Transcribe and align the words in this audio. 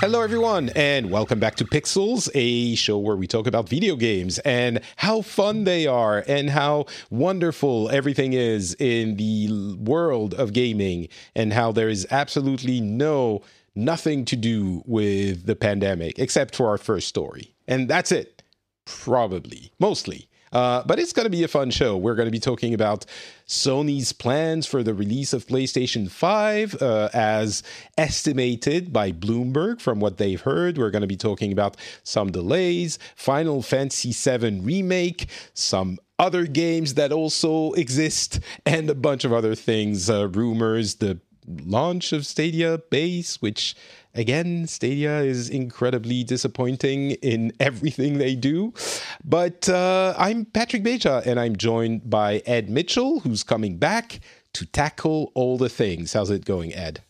Hello, 0.00 0.22
everyone, 0.22 0.70
and 0.74 1.10
welcome 1.10 1.38
back 1.38 1.56
to 1.56 1.64
Pixels, 1.66 2.30
a 2.34 2.74
show 2.74 2.96
where 2.96 3.16
we 3.16 3.26
talk 3.26 3.46
about 3.46 3.68
video 3.68 3.96
games 3.96 4.38
and 4.38 4.80
how 4.96 5.20
fun 5.20 5.64
they 5.64 5.86
are 5.86 6.24
and 6.26 6.48
how 6.48 6.86
wonderful 7.10 7.90
everything 7.90 8.32
is 8.32 8.74
in 8.78 9.16
the 9.16 9.76
world 9.78 10.32
of 10.32 10.54
gaming 10.54 11.06
and 11.34 11.52
how 11.52 11.70
there 11.70 11.90
is 11.90 12.06
absolutely 12.10 12.80
no 12.80 13.42
nothing 13.74 14.24
to 14.24 14.36
do 14.36 14.82
with 14.86 15.44
the 15.44 15.54
pandemic 15.54 16.18
except 16.18 16.56
for 16.56 16.68
our 16.68 16.78
first 16.78 17.06
story. 17.06 17.52
And 17.68 17.86
that's 17.86 18.10
it. 18.10 18.42
Probably. 18.86 19.70
Mostly. 19.78 20.29
Uh, 20.52 20.82
but 20.84 20.98
it's 20.98 21.12
going 21.12 21.26
to 21.26 21.30
be 21.30 21.44
a 21.44 21.48
fun 21.48 21.70
show. 21.70 21.96
We're 21.96 22.16
going 22.16 22.26
to 22.26 22.32
be 22.32 22.40
talking 22.40 22.74
about 22.74 23.06
Sony's 23.46 24.12
plans 24.12 24.66
for 24.66 24.82
the 24.82 24.94
release 24.94 25.32
of 25.32 25.46
PlayStation 25.46 26.10
5 26.10 26.82
uh, 26.82 27.08
as 27.12 27.62
estimated 27.96 28.92
by 28.92 29.12
Bloomberg 29.12 29.80
from 29.80 30.00
what 30.00 30.18
they've 30.18 30.40
heard. 30.40 30.76
We're 30.76 30.90
going 30.90 31.02
to 31.02 31.08
be 31.08 31.16
talking 31.16 31.52
about 31.52 31.76
some 32.02 32.32
delays, 32.32 32.98
Final 33.14 33.62
Fantasy 33.62 34.12
7 34.12 34.64
Remake, 34.64 35.28
some 35.54 35.98
other 36.18 36.46
games 36.46 36.94
that 36.94 37.12
also 37.12 37.72
exist, 37.72 38.40
and 38.66 38.90
a 38.90 38.94
bunch 38.94 39.24
of 39.24 39.32
other 39.32 39.54
things, 39.54 40.10
uh, 40.10 40.28
rumors, 40.28 40.96
the 40.96 41.20
launch 41.46 42.12
of 42.12 42.26
Stadia 42.26 42.78
Base, 42.90 43.40
which 43.40 43.74
Again, 44.14 44.66
Stadia 44.66 45.20
is 45.20 45.48
incredibly 45.48 46.24
disappointing 46.24 47.12
in 47.12 47.52
everything 47.60 48.18
they 48.18 48.34
do. 48.34 48.74
But 49.24 49.68
uh, 49.68 50.14
I'm 50.18 50.44
Patrick 50.46 50.82
Beja, 50.82 51.24
and 51.24 51.38
I'm 51.38 51.56
joined 51.56 52.10
by 52.10 52.42
Ed 52.46 52.68
Mitchell, 52.68 53.20
who's 53.20 53.42
coming 53.42 53.78
back 53.78 54.20
to 54.54 54.66
tackle 54.66 55.30
all 55.34 55.56
the 55.56 55.68
things. 55.68 56.12
How's 56.12 56.30
it 56.30 56.44
going, 56.44 56.74
Ed? 56.74 57.02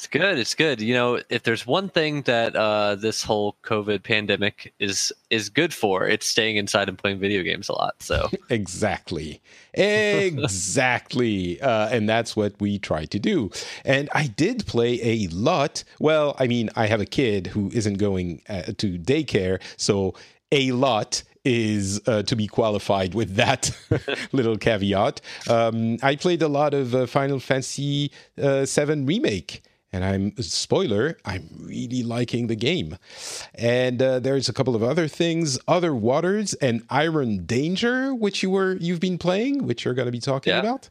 It's 0.00 0.06
good. 0.06 0.38
It's 0.38 0.54
good. 0.54 0.80
You 0.80 0.94
know, 0.94 1.20
if 1.28 1.42
there's 1.42 1.66
one 1.66 1.90
thing 1.90 2.22
that 2.22 2.56
uh, 2.56 2.94
this 2.94 3.22
whole 3.22 3.56
COVID 3.62 4.02
pandemic 4.02 4.72
is 4.78 5.12
is 5.28 5.50
good 5.50 5.74
for, 5.74 6.08
it's 6.08 6.24
staying 6.24 6.56
inside 6.56 6.88
and 6.88 6.96
playing 6.96 7.18
video 7.18 7.42
games 7.42 7.68
a 7.68 7.74
lot. 7.74 7.96
So 8.02 8.30
exactly, 8.48 9.42
exactly, 9.74 11.60
uh, 11.60 11.90
and 11.90 12.08
that's 12.08 12.34
what 12.34 12.54
we 12.60 12.78
try 12.78 13.04
to 13.04 13.18
do. 13.18 13.50
And 13.84 14.08
I 14.14 14.28
did 14.28 14.64
play 14.66 14.98
a 15.02 15.28
lot. 15.28 15.84
Well, 15.98 16.34
I 16.38 16.46
mean, 16.46 16.70
I 16.74 16.86
have 16.86 17.02
a 17.02 17.06
kid 17.06 17.48
who 17.48 17.70
isn't 17.74 17.98
going 17.98 18.40
uh, 18.48 18.72
to 18.78 18.98
daycare, 18.98 19.60
so 19.76 20.14
a 20.50 20.72
lot 20.72 21.22
is 21.44 22.00
uh, 22.06 22.22
to 22.22 22.36
be 22.36 22.46
qualified 22.46 23.14
with 23.14 23.34
that 23.34 23.70
little 24.32 24.56
caveat. 24.56 25.20
Um, 25.46 25.98
I 26.02 26.16
played 26.16 26.40
a 26.40 26.48
lot 26.48 26.72
of 26.72 26.94
uh, 26.94 27.04
Final 27.04 27.38
Fantasy 27.38 28.10
uh, 28.40 28.64
VII 28.64 29.02
Remake 29.02 29.62
and 29.92 30.04
I'm 30.04 30.36
spoiler, 30.38 31.16
I'm 31.24 31.48
really 31.58 32.02
liking 32.02 32.46
the 32.46 32.56
game. 32.56 32.96
And 33.54 34.00
uh, 34.00 34.20
there's 34.20 34.48
a 34.48 34.52
couple 34.52 34.76
of 34.76 34.82
other 34.82 35.08
things, 35.08 35.58
Other 35.66 35.94
Waters 35.94 36.54
and 36.54 36.82
Iron 36.90 37.44
Danger, 37.44 38.14
which 38.14 38.42
you 38.42 38.50
were 38.50 38.76
you've 38.80 39.00
been 39.00 39.18
playing, 39.18 39.66
which 39.66 39.84
you're 39.84 39.94
going 39.94 40.06
to 40.06 40.12
be 40.12 40.20
talking 40.20 40.52
yeah. 40.52 40.60
about. 40.60 40.90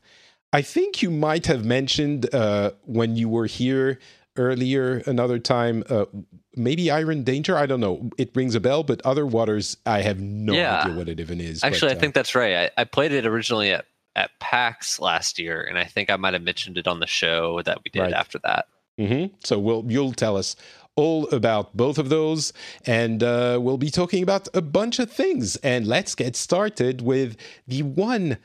I 0.52 0.62
think 0.62 1.02
you 1.02 1.12
might 1.12 1.46
have 1.46 1.64
mentioned 1.64 2.34
uh, 2.34 2.72
when 2.86 3.16
you 3.16 3.30
were 3.30 3.46
here 3.46 4.00
earlier 4.36 5.04
another 5.06 5.40
time. 5.40 5.84
Uh, 5.90 6.06
maybe 6.56 6.90
Iron 6.90 7.24
Danger. 7.24 7.56
I 7.56 7.68
don't 7.68 7.80
know. 7.80 8.10
It 8.18 8.31
rings 8.36 8.56
a 8.56 8.60
bell, 8.60 8.84
but 8.84 9.02
Other 9.06 9.26
Waters, 9.26 9.78
I 9.86 10.02
have 10.02 10.20
no 10.20 10.54
yeah. 10.54 10.81
idea 10.81 10.96
what 10.96 11.08
it 11.08 11.20
even 11.20 11.40
is. 11.40 11.64
Actually, 11.64 11.90
but, 11.90 11.98
I 11.98 12.00
think 12.00 12.16
that's 12.16 12.36
right. 12.36 12.72
I, 12.78 12.81
I 12.81 12.84
played 12.84 13.12
it 13.12 13.26
originally 13.26 13.72
at 13.72 13.86
at 14.16 14.31
PAX 14.40 15.00
last 15.00 15.40
year, 15.40 15.62
and 15.62 15.78
I 15.78 15.86
think 15.86 16.10
I 16.10 16.16
might 16.18 16.34
have 16.34 16.42
mentioned 16.42 16.78
it 16.78 16.88
on 16.88 17.00
the 17.00 17.08
show 17.08 17.62
that 17.62 17.78
we 17.86 17.92
did 17.92 18.02
right. 18.02 18.14
after 18.14 18.40
that. 18.40 18.66
Mm-hmm. 19.00 19.34
So 19.44 19.58
we'll 19.58 19.86
you'll 19.88 20.14
tell 20.14 20.38
us 20.38 20.56
all 20.96 21.30
about 21.30 21.76
both 21.78 21.98
of 21.98 22.10
those, 22.10 22.52
and 22.86 23.24
uh, 23.24 23.58
we'll 23.62 23.78
be 23.78 23.90
talking 23.90 24.22
about 24.22 24.50
a 24.54 24.62
bunch 24.62 25.00
of 25.00 25.10
things. 25.10 25.56
And 25.58 25.88
let's 25.88 26.14
get 26.14 26.36
started 26.36 27.02
with 27.02 27.38
the 27.68 27.84
one 27.84 28.38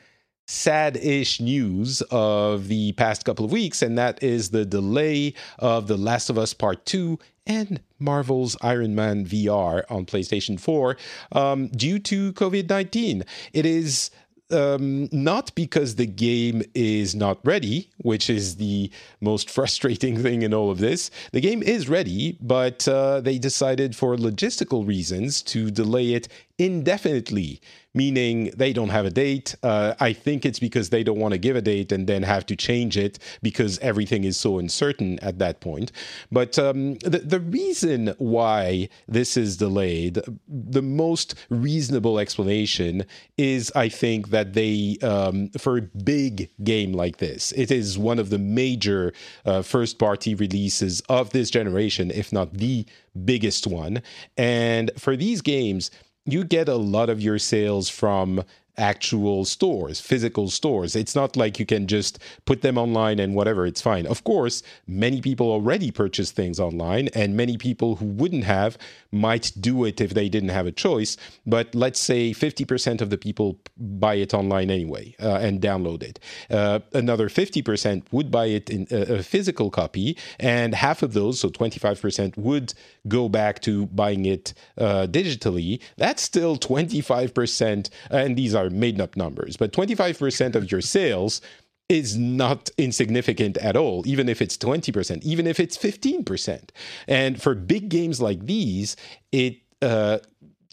sad-ish 0.47 1.41
news 1.41 2.01
of 2.11 2.67
the 2.67 2.93
past 2.93 3.25
couple 3.25 3.43
of 3.43 3.51
weeks, 3.51 3.81
and 3.81 3.97
that 3.97 4.21
is 4.23 4.51
the 4.51 4.65
delay 4.65 5.33
of 5.59 5.87
The 5.87 5.97
Last 5.97 6.29
of 6.29 6.37
Us 6.37 6.53
Part 6.53 6.85
Two 6.85 7.19
and 7.45 7.81
Marvel's 7.99 8.55
Iron 8.61 8.95
Man 8.95 9.25
VR 9.25 9.83
on 9.89 10.05
PlayStation 10.05 10.59
4 10.59 10.97
um, 11.33 11.67
due 11.67 11.99
to 11.99 12.33
COVID 12.33 12.69
19. 12.69 13.23
It 13.53 13.65
is 13.65 14.11
um, 14.51 15.09
not 15.11 15.53
because 15.55 15.95
the 15.95 16.05
game 16.05 16.63
is 16.73 17.15
not 17.15 17.39
ready, 17.43 17.89
which 17.97 18.29
is 18.29 18.57
the 18.57 18.91
most 19.21 19.49
frustrating 19.57 20.21
thing 20.21 20.41
in 20.41 20.53
all 20.53 20.71
of 20.71 20.79
this. 20.79 21.11
The 21.31 21.41
game 21.41 21.63
is 21.63 21.89
ready, 21.89 22.37
but 22.41 22.87
uh, 22.87 23.21
they 23.21 23.37
decided 23.37 23.95
for 23.95 24.15
logistical 24.15 24.87
reasons 24.87 25.41
to 25.43 25.71
delay 25.71 26.13
it 26.13 26.27
indefinitely 26.57 27.61
meaning 27.95 28.51
they 28.55 28.73
don't 28.73 28.89
have 28.89 29.05
a 29.05 29.09
date. 29.09 29.55
Uh, 29.63 29.95
I 29.99 30.13
think 30.13 30.45
it's 30.45 30.59
because 30.59 30.89
they 30.89 31.03
don't 31.03 31.17
want 31.17 31.31
to 31.31 31.37
give 31.37 31.55
a 31.55 31.61
date 31.61 31.91
and 31.91 32.05
then 32.05 32.21
have 32.23 32.45
to 32.47 32.55
change 32.55 32.97
it 32.97 33.17
because 33.41 33.79
everything 33.79 34.25
is 34.25 34.37
so 34.37 34.59
uncertain 34.59 35.17
at 35.21 35.39
that 35.39 35.61
point. 35.61 35.91
But 36.31 36.59
um, 36.59 36.95
the, 36.95 37.19
the 37.19 37.39
reason 37.39 38.13
why 38.17 38.89
this 39.07 39.37
is 39.37 39.57
delayed, 39.57 40.19
the 40.47 40.81
most 40.81 41.35
reasonable 41.49 42.19
explanation 42.19 43.05
is 43.37 43.71
I 43.73 43.87
think 43.87 44.29
that 44.29 44.53
they, 44.53 44.97
um, 45.01 45.49
for 45.57 45.77
a 45.77 45.81
big 45.81 46.49
game 46.63 46.91
like 46.91 47.17
this, 47.17 47.53
it 47.53 47.71
is 47.71 47.97
one 47.97 48.19
of 48.19 48.29
the 48.29 48.37
major 48.37 49.13
uh, 49.45 49.61
first 49.61 49.97
party 49.97 50.35
releases 50.35 50.99
of 51.07 51.29
this 51.29 51.49
generation, 51.49 52.11
if 52.11 52.33
not 52.33 52.53
the 52.55 52.85
biggest 53.23 53.65
one. 53.65 54.01
And 54.37 54.91
for 54.97 55.15
these 55.15 55.41
games, 55.41 55.89
you 56.25 56.43
get 56.43 56.67
a 56.67 56.75
lot 56.75 57.09
of 57.09 57.21
your 57.21 57.39
sales 57.39 57.89
from 57.89 58.43
actual 58.77 59.45
stores, 59.45 59.99
physical 59.99 60.49
stores. 60.49 60.95
It's 60.95 61.15
not 61.15 61.35
like 61.35 61.59
you 61.59 61.65
can 61.65 61.87
just 61.87 62.19
put 62.45 62.61
them 62.61 62.77
online 62.77 63.19
and 63.19 63.35
whatever, 63.35 63.65
it's 63.65 63.81
fine. 63.81 64.05
Of 64.05 64.23
course, 64.23 64.63
many 64.87 65.21
people 65.21 65.51
already 65.51 65.91
purchase 65.91 66.31
things 66.31 66.59
online, 66.59 67.09
and 67.09 67.35
many 67.35 67.57
people 67.57 67.97
who 67.97 68.05
wouldn't 68.05 68.43
have 68.43 68.77
might 69.11 69.51
do 69.59 69.85
it 69.85 70.01
if 70.01 70.13
they 70.13 70.29
didn't 70.29 70.49
have 70.49 70.67
a 70.67 70.71
choice. 70.71 71.17
But 71.45 71.73
let's 71.73 71.99
say 71.99 72.31
50% 72.31 73.01
of 73.01 73.09
the 73.09 73.17
people 73.17 73.59
buy 73.77 74.15
it 74.15 74.33
online 74.33 74.69
anyway 74.69 75.15
uh, 75.19 75.39
and 75.41 75.61
download 75.61 76.03
it. 76.03 76.19
Uh, 76.49 76.79
another 76.93 77.29
50% 77.29 78.03
would 78.11 78.29
buy 78.31 78.47
it 78.47 78.69
in 78.69 78.87
a, 78.91 79.15
a 79.15 79.23
physical 79.23 79.69
copy, 79.69 80.17
and 80.39 80.75
half 80.75 81.01
of 81.01 81.13
those, 81.13 81.39
so 81.39 81.49
25%, 81.49 82.37
would 82.37 82.73
go 83.07 83.29
back 83.29 83.61
to 83.61 83.85
buying 83.87 84.25
it 84.25 84.53
uh, 84.77 85.07
digitally. 85.09 85.81
That's 85.97 86.21
still 86.21 86.57
25%, 86.57 87.89
and 88.09 88.35
these 88.35 88.53
are 88.55 88.64
are 88.65 88.69
made 88.69 88.99
up 88.99 89.15
numbers, 89.15 89.57
but 89.57 89.71
25% 89.71 90.55
of 90.55 90.71
your 90.71 90.81
sales 90.81 91.41
is 91.87 92.17
not 92.17 92.69
insignificant 92.77 93.57
at 93.57 93.77
all, 93.77 94.03
even 94.07 94.27
if 94.27 94.41
it's 94.41 94.57
20%, 94.57 95.21
even 95.23 95.45
if 95.45 95.59
it's 95.59 95.77
15%. 95.77 96.69
And 97.07 97.41
for 97.41 97.53
big 97.53 97.89
games 97.89 98.19
like 98.19 98.45
these, 98.45 98.95
it, 99.31 99.57
uh, 99.81 100.17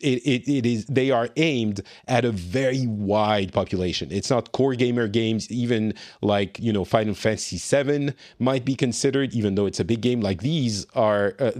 it, 0.02 0.18
it, 0.26 0.48
it 0.50 0.66
is 0.66 0.84
they 0.86 1.10
are 1.10 1.28
aimed 1.36 1.80
at 2.08 2.24
a 2.24 2.32
very 2.32 2.86
wide 2.86 3.52
population. 3.52 4.10
It's 4.10 4.30
not 4.30 4.52
core 4.52 4.74
gamer 4.74 5.06
games, 5.08 5.50
even 5.50 5.94
like 6.20 6.58
you 6.58 6.72
know 6.72 6.84
Final 6.84 7.14
Fantasy 7.14 7.58
VII 7.58 8.12
might 8.38 8.64
be 8.64 8.74
considered, 8.74 9.32
even 9.32 9.54
though 9.54 9.66
it's 9.66 9.80
a 9.80 9.84
big 9.84 10.00
game. 10.00 10.20
Like 10.20 10.40
these 10.40 10.86
are 10.94 11.34
uh, 11.38 11.52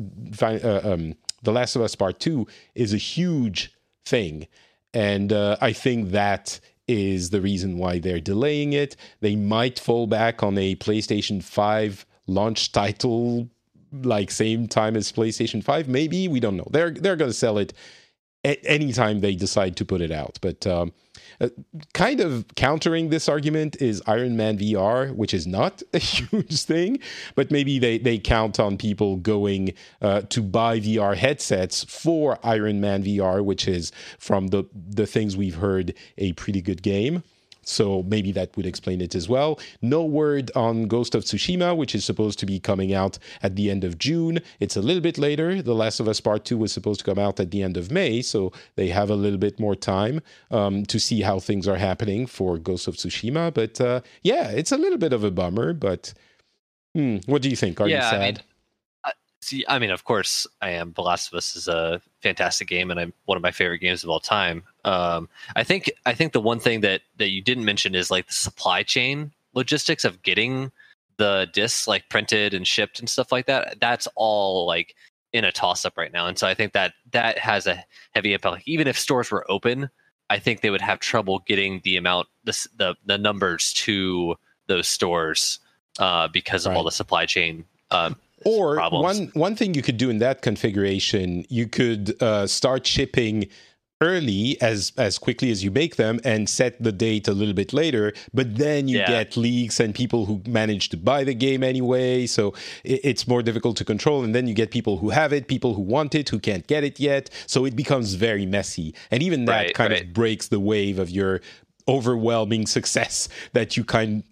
uh, 0.43 0.81
um, 0.82 1.14
The 1.43 1.52
Last 1.52 1.76
of 1.76 1.82
Us 1.82 1.94
Part 1.94 2.19
Two 2.19 2.46
is 2.75 2.93
a 2.93 2.99
huge 2.99 3.73
thing, 4.05 4.49
and 4.94 5.33
uh, 5.33 5.56
I 5.61 5.73
think 5.73 6.11
that 6.11 6.61
is 6.89 7.31
the 7.31 7.41
reason 7.41 7.79
why 7.79 7.99
they're 7.99 8.21
delaying 8.21 8.73
it. 8.73 8.97
They 9.21 9.37
might 9.37 9.79
fall 9.79 10.06
back 10.06 10.43
on 10.43 10.59
a 10.59 10.75
PlayStation 10.77 11.43
Five 11.43 12.05
launch 12.27 12.73
title 12.73 13.49
like 13.93 14.31
same 14.31 14.67
time 14.67 14.97
as 14.97 15.12
PlayStation 15.12 15.62
5 15.62 15.87
maybe 15.87 16.27
we 16.27 16.41
don't 16.41 16.56
know 16.56 16.67
they're 16.71 16.91
they're 16.91 17.17
going 17.17 17.31
to 17.31 17.37
sell 17.37 17.59
it 17.59 17.75
at 18.44 18.59
any 18.65 18.93
time 18.93 19.21
they 19.21 19.35
decide 19.35 19.77
to 19.77 19.85
put 19.85 20.00
it 20.00 20.11
out 20.11 20.39
but 20.41 20.67
um, 20.67 20.93
uh, 21.41 21.49
kind 21.93 22.21
of 22.21 22.47
countering 22.55 23.09
this 23.09 23.29
argument 23.29 23.81
is 23.81 24.03
Iron 24.06 24.37
Man 24.37 24.59
VR, 24.59 25.15
which 25.15 25.35
is 25.35 25.47
not 25.47 25.83
a 25.93 25.99
huge 25.99 26.62
thing, 26.62 27.00
but 27.35 27.50
maybe 27.50 27.79
they, 27.79 27.99
they 27.99 28.19
count 28.19 28.61
on 28.61 28.79
people 28.79 29.17
going 29.17 29.75
uh, 30.00 30.23
to 30.23 30.41
buy 30.41 30.79
VR 30.79 31.17
headsets 31.17 31.85
for 31.85 32.39
Iron 32.44 32.81
Man 32.81 33.03
VR, 33.03 33.44
which 33.44 33.67
is 33.67 33.93
from 34.19 34.49
the 34.49 34.65
the 34.75 35.06
things 35.06 35.37
we've 35.37 35.56
heard 35.56 35.94
a 36.19 36.33
pretty 36.35 36.62
good 36.62 36.83
game. 36.83 37.23
So 37.62 38.03
maybe 38.03 38.32
that 38.32 38.56
would 38.56 38.67
explain 38.67 39.00
it 39.00 39.14
as 39.14 39.29
well. 39.29 39.59
No 39.81 40.05
word 40.05 40.50
on 40.55 40.88
Ghost 40.88 41.14
of 41.14 41.25
Tsushima, 41.25 41.76
which 41.76 41.94
is 41.94 42.05
supposed 42.05 42.38
to 42.41 42.47
be 42.47 42.59
coming 42.59 42.93
out 42.93 43.19
at 43.43 43.56
the 43.56 43.70
end 43.70 43.85
of 43.85 43.99
June. 43.99 44.41
It's 44.61 44.76
a 44.76 44.82
little 44.82 45.00
bit 45.00 45.19
later. 45.19 45.62
The 45.62 45.75
Last 45.75 46.00
of 46.00 46.09
Us 46.09 46.20
Part 46.20 46.44
2 46.44 46.59
was 46.59 46.73
supposed 46.73 47.00
to 47.00 47.06
come 47.06 47.19
out 47.19 47.38
at 47.38 47.50
the 47.50 47.62
end 47.62 47.76
of 47.76 47.91
May, 47.91 48.23
so 48.23 48.53
they 48.76 48.88
have 48.88 49.11
a 49.11 49.14
little 49.14 49.38
bit 49.38 49.61
more 49.61 49.75
time 49.75 50.20
um, 50.50 50.85
to 50.87 50.99
see 50.99 51.23
how 51.23 51.38
things 51.38 51.69
are 51.69 51.76
happening 51.76 52.26
for 52.26 52.59
Ghost 52.59 52.88
of 52.88 52.97
Tsushima. 52.97 53.53
But 53.55 53.81
uh, 53.81 54.00
yeah, 54.23 54.50
it's 54.50 54.73
a 54.73 54.76
little 54.76 54.99
bit 54.99 55.12
of 55.12 55.25
a 55.25 55.31
bummer, 55.31 55.73
but 55.73 56.15
hmm, 56.94 57.19
what 57.26 57.43
do 57.43 57.49
you 57.49 57.56
think? 57.56 57.81
Are 57.81 57.88
yeah, 57.88 57.97
you 57.97 58.11
sad? 58.11 58.20
I 58.20 58.26
mean, 58.26 58.38
See, 59.43 59.65
I 59.69 59.81
mean, 59.81 59.91
of 59.91 60.05
course, 60.05 60.47
I 60.61 60.71
am. 60.71 60.93
The 60.93 61.03
Last 61.03 61.27
of 61.27 61.37
Us 61.37 61.56
is 61.56 61.67
a 61.67 62.00
fantastic 62.23 62.69
game, 62.69 62.93
and 62.93 63.00
I'm 63.00 63.12
one 63.25 63.37
of 63.37 63.43
my 63.43 63.50
favorite 63.50 63.81
games 63.81 64.05
of 64.05 64.11
all 64.11 64.21
time. 64.21 64.62
Um, 64.85 65.29
I 65.56 65.65
think 65.65 65.91
I 66.06 66.15
think 66.15 66.33
the 66.33 66.41
one 66.41 66.61
thing 66.61 66.81
that 66.83 67.03
that 67.19 67.31
you 67.31 67.43
didn't 67.43 67.65
mention 67.65 67.97
is 67.97 68.09
like 68.09 68.29
the 68.29 68.33
supply 68.33 68.85
chain 68.85 69.33
logistics 69.53 70.05
of 70.05 70.23
getting 70.23 70.71
the 71.17 71.49
discs 71.53 71.89
like 71.89 72.09
printed 72.09 72.55
and 72.55 72.67
shipped 72.67 73.00
and 73.00 73.09
stuff 73.11 73.33
like 73.33 73.47
that. 73.47 73.81
That's 73.81 74.06
all 74.15 74.65
like 74.65 74.94
in 75.33 75.44
a 75.44 75.50
toss 75.50 75.85
up 75.85 75.99
right 75.99 76.12
now, 76.12 76.29
and 76.29 76.39
so 76.39 76.47
I 76.47 76.55
think 76.55 76.73
that 76.75 76.94
that 77.11 77.37
has 77.39 77.67
a 77.67 77.85
heavy 78.12 78.35
impact. 78.35 78.55
Like, 78.55 78.69
even 78.69 78.87
if 78.87 78.97
stores 78.97 79.33
were 79.33 79.50
open, 79.50 79.91
I 80.31 80.39
think 80.39 80.61
they 80.61 80.71
would 80.71 80.81
have 80.81 81.00
trouble 81.00 81.41
getting 81.49 81.81
the 81.83 81.97
amount 81.97 82.29
the 82.44 82.69
the, 82.77 82.94
the 83.06 83.19
numbers 83.19 83.73
to 83.73 84.37
those 84.69 84.87
stores 84.87 85.59
uh, 85.99 86.29
because 86.29 86.65
of 86.65 86.77
all 86.77 86.85
the 86.85 86.93
supply 86.93 87.27
chain. 87.27 87.65
Um, 87.91 88.17
Or 88.44 88.75
problems. 88.77 89.03
one 89.19 89.31
one 89.35 89.56
thing 89.56 89.75
you 89.75 89.83
could 89.83 89.97
do 89.97 90.11
in 90.11 90.19
that 90.19 90.43
configuration, 90.43 91.44
you 91.49 91.67
could 91.69 92.21
uh, 92.23 92.47
start 92.47 92.87
shipping 92.87 93.49
early 94.00 94.61
as 94.61 94.93
as 94.99 95.17
quickly 95.17 95.53
as 95.53 95.62
you 95.62 95.71
make 95.71 95.94
them 95.94 96.19
and 96.25 96.49
set 96.49 96.83
the 96.83 96.91
date 96.91 97.29
a 97.29 97.33
little 97.33 97.55
bit 97.55 97.73
later 97.73 98.12
but 98.35 98.56
then 98.56 98.89
you 98.89 98.99
Yeah. 98.99 99.06
get 99.06 99.37
leaks 99.37 99.79
and 99.79 99.94
people 99.94 100.27
who 100.27 100.43
manage 100.44 100.89
to 100.89 100.97
buy 100.97 101.23
the 101.23 101.35
game 101.35 101.62
anyway 101.62 102.27
so 102.27 102.53
it, 102.83 103.00
it's 103.05 103.29
more 103.29 103.43
difficult 103.44 103.77
to 103.77 103.85
control 103.85 104.25
and 104.25 104.35
then 104.35 104.49
you 104.49 104.55
get 104.55 104.73
people 104.73 104.97
who 104.99 105.11
have 105.11 105.33
it 105.33 105.47
people 105.47 105.75
who 105.75 105.83
want 105.83 106.17
it 106.17 106.29
who 106.31 106.41
can't 106.41 106.67
get 106.67 106.83
it 106.83 106.99
yet 106.99 107.31
so 107.47 107.65
it 107.65 107.77
becomes 107.77 108.15
very 108.15 108.44
messy 108.44 108.93
and 109.12 109.23
even 109.23 109.44
that 109.44 109.67
Right, 109.67 109.75
kind 109.75 109.93
right. 109.93 110.03
of 110.03 110.12
breaks 110.12 110.49
the 110.49 110.59
wave 110.59 110.99
of 110.99 111.09
your 111.09 111.41
overwhelming 111.88 112.67
success 112.67 113.29
that 113.52 113.76
you 113.76 113.84
kind 113.84 114.23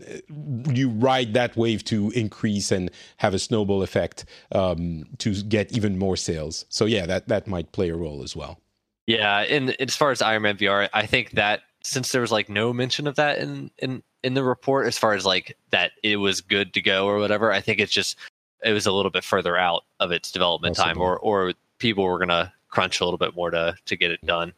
you 0.72 0.88
ride 0.88 1.34
that 1.34 1.56
wave 1.56 1.84
to 1.84 2.10
increase 2.10 2.70
and 2.70 2.90
have 3.18 3.34
a 3.34 3.38
snowball 3.38 3.82
effect 3.82 4.24
um, 4.52 5.04
to 5.18 5.34
get 5.42 5.72
even 5.72 5.98
more 5.98 6.16
sales. 6.16 6.64
So 6.68 6.84
yeah, 6.84 7.06
that 7.06 7.28
that 7.28 7.46
might 7.46 7.72
play 7.72 7.88
a 7.90 7.96
role 7.96 8.22
as 8.22 8.34
well. 8.36 8.60
Yeah, 9.06 9.40
and 9.40 9.70
as 9.80 9.96
far 9.96 10.10
as 10.10 10.22
Iron 10.22 10.42
Man 10.42 10.56
VR, 10.56 10.88
I 10.92 11.06
think 11.06 11.32
that 11.32 11.62
since 11.82 12.12
there 12.12 12.20
was 12.20 12.30
like 12.30 12.48
no 12.48 12.72
mention 12.72 13.06
of 13.06 13.16
that 13.16 13.38
in 13.38 13.70
in 13.78 14.02
in 14.22 14.34
the 14.34 14.44
report, 14.44 14.86
as 14.86 14.98
far 14.98 15.14
as 15.14 15.24
like 15.24 15.56
that 15.70 15.92
it 16.02 16.16
was 16.16 16.40
good 16.40 16.74
to 16.74 16.82
go 16.82 17.06
or 17.06 17.18
whatever, 17.18 17.52
I 17.52 17.60
think 17.60 17.80
it's 17.80 17.92
just 17.92 18.16
it 18.62 18.72
was 18.72 18.86
a 18.86 18.92
little 18.92 19.10
bit 19.10 19.24
further 19.24 19.56
out 19.56 19.84
of 19.98 20.12
its 20.12 20.30
development 20.30 20.76
time, 20.76 21.00
or 21.00 21.18
or 21.18 21.54
people 21.78 22.04
were 22.04 22.18
gonna 22.18 22.52
crunch 22.68 23.00
a 23.00 23.04
little 23.04 23.18
bit 23.18 23.34
more 23.34 23.50
to 23.50 23.74
to 23.86 23.96
get 23.96 24.10
it 24.10 24.24
done, 24.24 24.52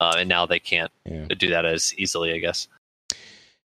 uh, 0.00 0.16
and 0.18 0.28
now 0.28 0.46
they 0.46 0.58
can't 0.58 0.92
Yeah. 1.04 1.26
do 1.38 1.48
that 1.50 1.64
as 1.64 1.94
easily, 1.98 2.32
I 2.32 2.38
guess. 2.38 2.68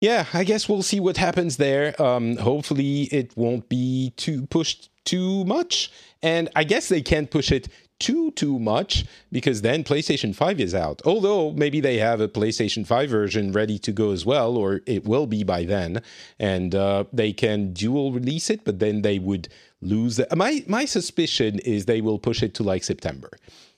Yeah, 0.01 0.27
I 0.35 0.43
guess 0.45 0.69
we'll 0.69 0.83
see 0.83 0.99
what 0.99 1.17
happens 1.17 1.59
there. 1.59 2.01
Um, 2.03 2.37
hopefully, 2.39 3.03
it 3.13 3.37
won't 3.37 3.69
be 3.69 4.13
too 4.17 4.47
pushed 4.47 4.91
too 5.05 5.45
much, 5.45 5.93
and 6.23 6.49
I 6.57 6.65
guess 6.65 6.89
they 6.89 7.03
can't 7.03 7.31
push 7.31 7.53
it 7.53 7.69
too 8.01 8.33
too 8.33 8.59
much 8.59 9.05
because 9.31 9.63
then 9.63 9.85
PlayStation 9.85 10.35
5 10.35 10.59
is 10.59 10.75
out. 10.75 11.01
Although 11.05 11.53
maybe 11.53 11.81
they 11.81 11.99
have 11.99 12.21
a 12.21 12.27
PlayStation 12.27 12.85
5 12.85 13.09
version 13.09 13.53
ready 13.53 13.79
to 13.79 13.93
go 13.93 14.11
as 14.11 14.27
well, 14.27 14.57
or 14.57 14.81
it 14.87 15.05
will 15.05 15.29
be 15.29 15.45
by 15.45 15.63
then, 15.65 16.03
and 16.41 16.75
uh, 16.75 17.05
they 17.13 17.33
can 17.33 17.73
dual 17.73 18.11
release 18.11 18.51
it. 18.51 18.65
But 18.65 18.81
then 18.81 19.03
they 19.03 19.21
would 19.21 19.47
lose. 19.81 20.17
The, 20.17 20.27
my 20.35 20.65
my 20.67 20.85
suspicion 20.85 21.61
is 21.61 21.85
they 21.87 22.01
will 22.01 22.19
push 22.19 22.43
it 22.43 22.55
to 22.55 22.65
like 22.65 22.83
September. 22.83 23.31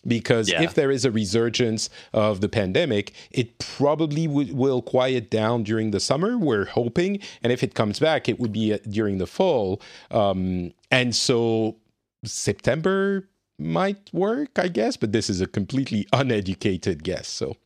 Because 0.06 0.51
Yeah. 0.51 0.62
if 0.62 0.75
there 0.75 0.91
is 0.91 1.05
a 1.05 1.11
resurgence 1.11 1.89
of 2.12 2.41
the 2.41 2.49
pandemic, 2.49 3.12
it 3.31 3.59
probably 3.59 4.27
would, 4.27 4.53
will 4.53 4.83
quiet 4.83 5.31
down 5.31 5.62
during 5.62 5.91
the 5.91 6.01
summer. 6.01 6.37
We're 6.37 6.67
hoping, 6.67 7.21
and 7.43 7.53
if 7.53 7.62
it 7.62 7.75
comes 7.75 7.99
back, 7.99 8.29
it 8.29 8.39
would 8.39 8.53
be 8.53 8.73
uh, 8.73 8.79
during 8.89 9.19
the 9.19 9.27
fall. 9.27 9.81
Um, 10.11 10.73
and 10.91 11.15
so 11.15 11.77
September 12.25 13.29
might 13.59 14.12
work, 14.12 14.59
I 14.59 14.69
guess, 14.69 14.97
but 14.97 15.12
this 15.12 15.31
is 15.31 15.41
a 15.41 15.47
completely 15.47 16.06
uneducated 16.12 17.03
guess. 17.05 17.29
So 17.29 17.56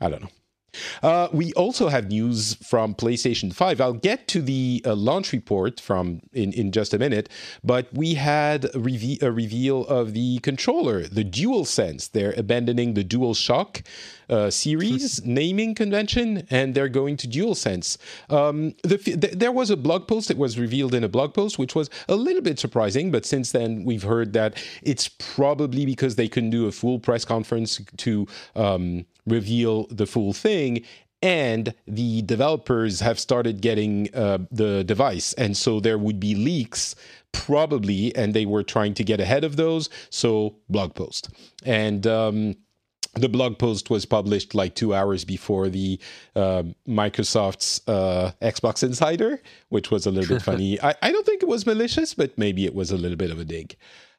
I 0.00 0.08
don't 0.08 0.22
know. 0.22 0.30
Uh, 1.02 1.28
we 1.32 1.52
also 1.54 1.88
have 1.88 2.08
news 2.08 2.54
from 2.54 2.94
PlayStation 2.94 3.54
5. 3.54 3.80
I'll 3.80 3.92
get 3.92 4.28
to 4.28 4.42
the 4.42 4.82
uh, 4.84 4.94
launch 4.94 5.32
report 5.32 5.80
from 5.80 6.20
in, 6.32 6.52
in 6.52 6.72
just 6.72 6.94
a 6.94 6.98
minute, 6.98 7.28
but 7.62 7.92
we 7.92 8.14
had 8.14 8.66
a, 8.74 8.78
reve- 8.78 9.22
a 9.22 9.30
reveal 9.30 9.86
of 9.86 10.12
the 10.14 10.38
controller, 10.38 11.02
the 11.02 11.24
DualSense. 11.24 12.10
They're 12.10 12.34
abandoning 12.36 12.94
the 12.94 13.04
DualShock 13.04 13.82
uh, 14.28 14.50
series 14.50 15.24
naming 15.24 15.74
convention, 15.74 16.46
and 16.50 16.74
they're 16.74 16.88
going 16.88 17.16
to 17.18 17.28
DualSense. 17.28 17.96
Um, 18.30 18.74
the, 18.82 18.98
th- 18.98 19.32
there 19.32 19.52
was 19.52 19.70
a 19.70 19.76
blog 19.76 20.08
post 20.08 20.28
that 20.28 20.38
was 20.38 20.58
revealed 20.58 20.94
in 20.94 21.04
a 21.04 21.08
blog 21.08 21.34
post, 21.34 21.58
which 21.58 21.74
was 21.74 21.90
a 22.08 22.16
little 22.16 22.42
bit 22.42 22.58
surprising, 22.58 23.10
but 23.10 23.24
since 23.24 23.52
then 23.52 23.84
we've 23.84 24.02
heard 24.02 24.32
that 24.32 24.62
it's 24.82 25.08
probably 25.08 25.86
because 25.86 26.16
they 26.16 26.28
couldn't 26.28 26.50
do 26.50 26.66
a 26.66 26.72
full 26.72 26.98
press 26.98 27.24
conference 27.24 27.80
to 27.98 28.26
um, 28.54 29.06
reveal 29.26 29.86
the 29.88 30.06
full 30.06 30.32
thing 30.32 30.84
and 31.22 31.74
the 31.86 32.22
developers 32.22 33.00
have 33.00 33.18
started 33.18 33.60
getting 33.60 34.14
uh, 34.14 34.38
the 34.50 34.84
device. 34.84 35.32
And 35.34 35.56
so 35.56 35.80
there 35.80 35.98
would 35.98 36.20
be 36.20 36.34
leaks 36.34 36.94
probably 37.32 38.14
and 38.14 38.34
they 38.34 38.46
were 38.46 38.62
trying 38.62 38.94
to 38.94 39.04
get 39.04 39.20
ahead 39.20 39.44
of 39.44 39.56
those. 39.56 39.88
So 40.10 40.56
blog 40.68 40.94
post. 40.94 41.30
And 41.64 42.06
um, 42.06 42.56
the 43.16 43.28
blog 43.28 43.58
post 43.58 43.90
was 43.90 44.04
published 44.06 44.54
like 44.54 44.74
two 44.74 44.94
hours 44.94 45.24
before 45.24 45.68
the 45.68 45.98
uh, 46.34 46.62
Microsoft's 46.86 47.80
uh, 47.88 48.32
Xbox 48.42 48.82
Insider, 48.82 49.40
which 49.70 49.90
was 49.90 50.06
a 50.06 50.10
little 50.10 50.36
bit 50.36 50.42
funny. 50.42 50.80
I, 50.82 50.94
I 51.02 51.12
don't 51.12 51.24
think 51.26 51.42
it 51.42 51.48
was 51.48 51.66
malicious, 51.66 52.14
but 52.14 52.36
maybe 52.36 52.64
it 52.64 52.74
was 52.74 52.90
a 52.90 52.96
little 52.96 53.16
bit 53.16 53.30
of 53.30 53.38
a 53.40 53.44
dig. 53.44 53.76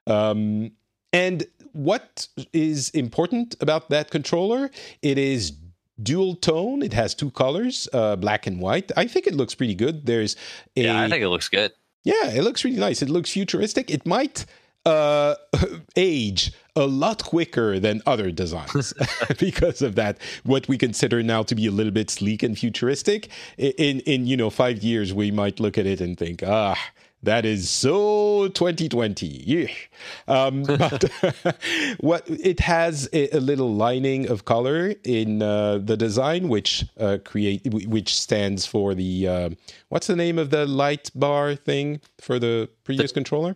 Um, 0.08 0.72
and 1.14 1.46
what 1.74 2.28
is 2.54 2.90
important 2.92 3.56
about 3.62 3.90
that 3.90 4.10
controller? 4.10 4.72
It 5.02 5.18
is 5.18 5.54
dual 6.02 6.36
tone. 6.36 6.82
It 6.82 6.94
has 6.94 7.14
two 7.16 7.32
colors, 7.32 7.88
uh, 7.94 8.16
black 8.16 8.48
and 8.48 8.60
white. 8.60 8.92
I 8.98 9.08
think 9.08 9.28
it 9.28 9.36
looks 9.36 9.56
pretty 9.56 9.76
good. 9.76 10.06
There's 10.06 10.36
a 10.76 10.82
Yeah, 10.84 11.02
I 11.02 11.10
think 11.10 11.24
it 11.24 11.30
looks 11.30 11.50
good. 11.50 11.72
yeah, 12.04 12.32
it 12.32 12.44
looks 12.44 12.64
really 12.64 12.80
nice. 12.80 13.02
It 13.02 13.10
looks 13.10 13.32
futuristic. 13.32 13.90
It 13.90 14.06
might 14.06 14.46
uh, 14.86 15.36
age 15.96 16.52
a 16.78 16.86
lot 16.86 17.24
quicker 17.24 17.80
than 17.80 18.02
other 18.06 18.32
designs 18.32 18.94
because 19.40 19.82
of 19.82 19.96
that. 19.96 20.20
What 20.44 20.68
we 20.68 20.78
consider 20.78 21.24
now 21.24 21.44
to 21.44 21.56
be 21.56 21.66
a 21.66 21.72
little 21.72 21.92
bit 21.92 22.10
sleek 22.10 22.44
and 22.44 22.58
futuristic, 22.58 23.30
in 23.58 24.00
in 24.02 24.28
you 24.28 24.38
know 24.38 24.50
five 24.50 24.84
years 24.84 25.14
we 25.14 25.32
might 25.32 25.60
look 25.60 25.78
at 25.78 25.86
it 25.86 26.00
and 26.00 26.18
think, 26.18 26.44
ah. 26.44 26.78
That 27.24 27.46
is 27.46 27.68
so 27.68 28.48
2020. 28.50 29.26
Yeah. 29.26 29.68
Um, 30.28 30.62
but 30.64 31.12
what 32.00 32.24
it 32.30 32.60
has 32.60 33.10
a, 33.12 33.36
a 33.36 33.40
little 33.40 33.74
lining 33.74 34.30
of 34.30 34.46
color 34.46 34.94
in 35.04 35.42
uh, 35.42 35.80
the 35.80 35.98
design, 35.98 36.48
which 36.48 36.86
uh, 37.00 37.18
create 37.26 37.66
which 37.74 38.16
stands 38.16 38.68
for 38.68 38.94
the 38.94 39.28
uh, 39.28 39.50
what's 39.90 40.06
the 40.06 40.16
name 40.16 40.38
of 40.38 40.52
the 40.52 40.68
light 40.68 41.10
bar 41.16 41.56
thing 41.56 42.02
for 42.22 42.38
the 42.38 42.70
previous 42.84 43.12
controller? 43.12 43.56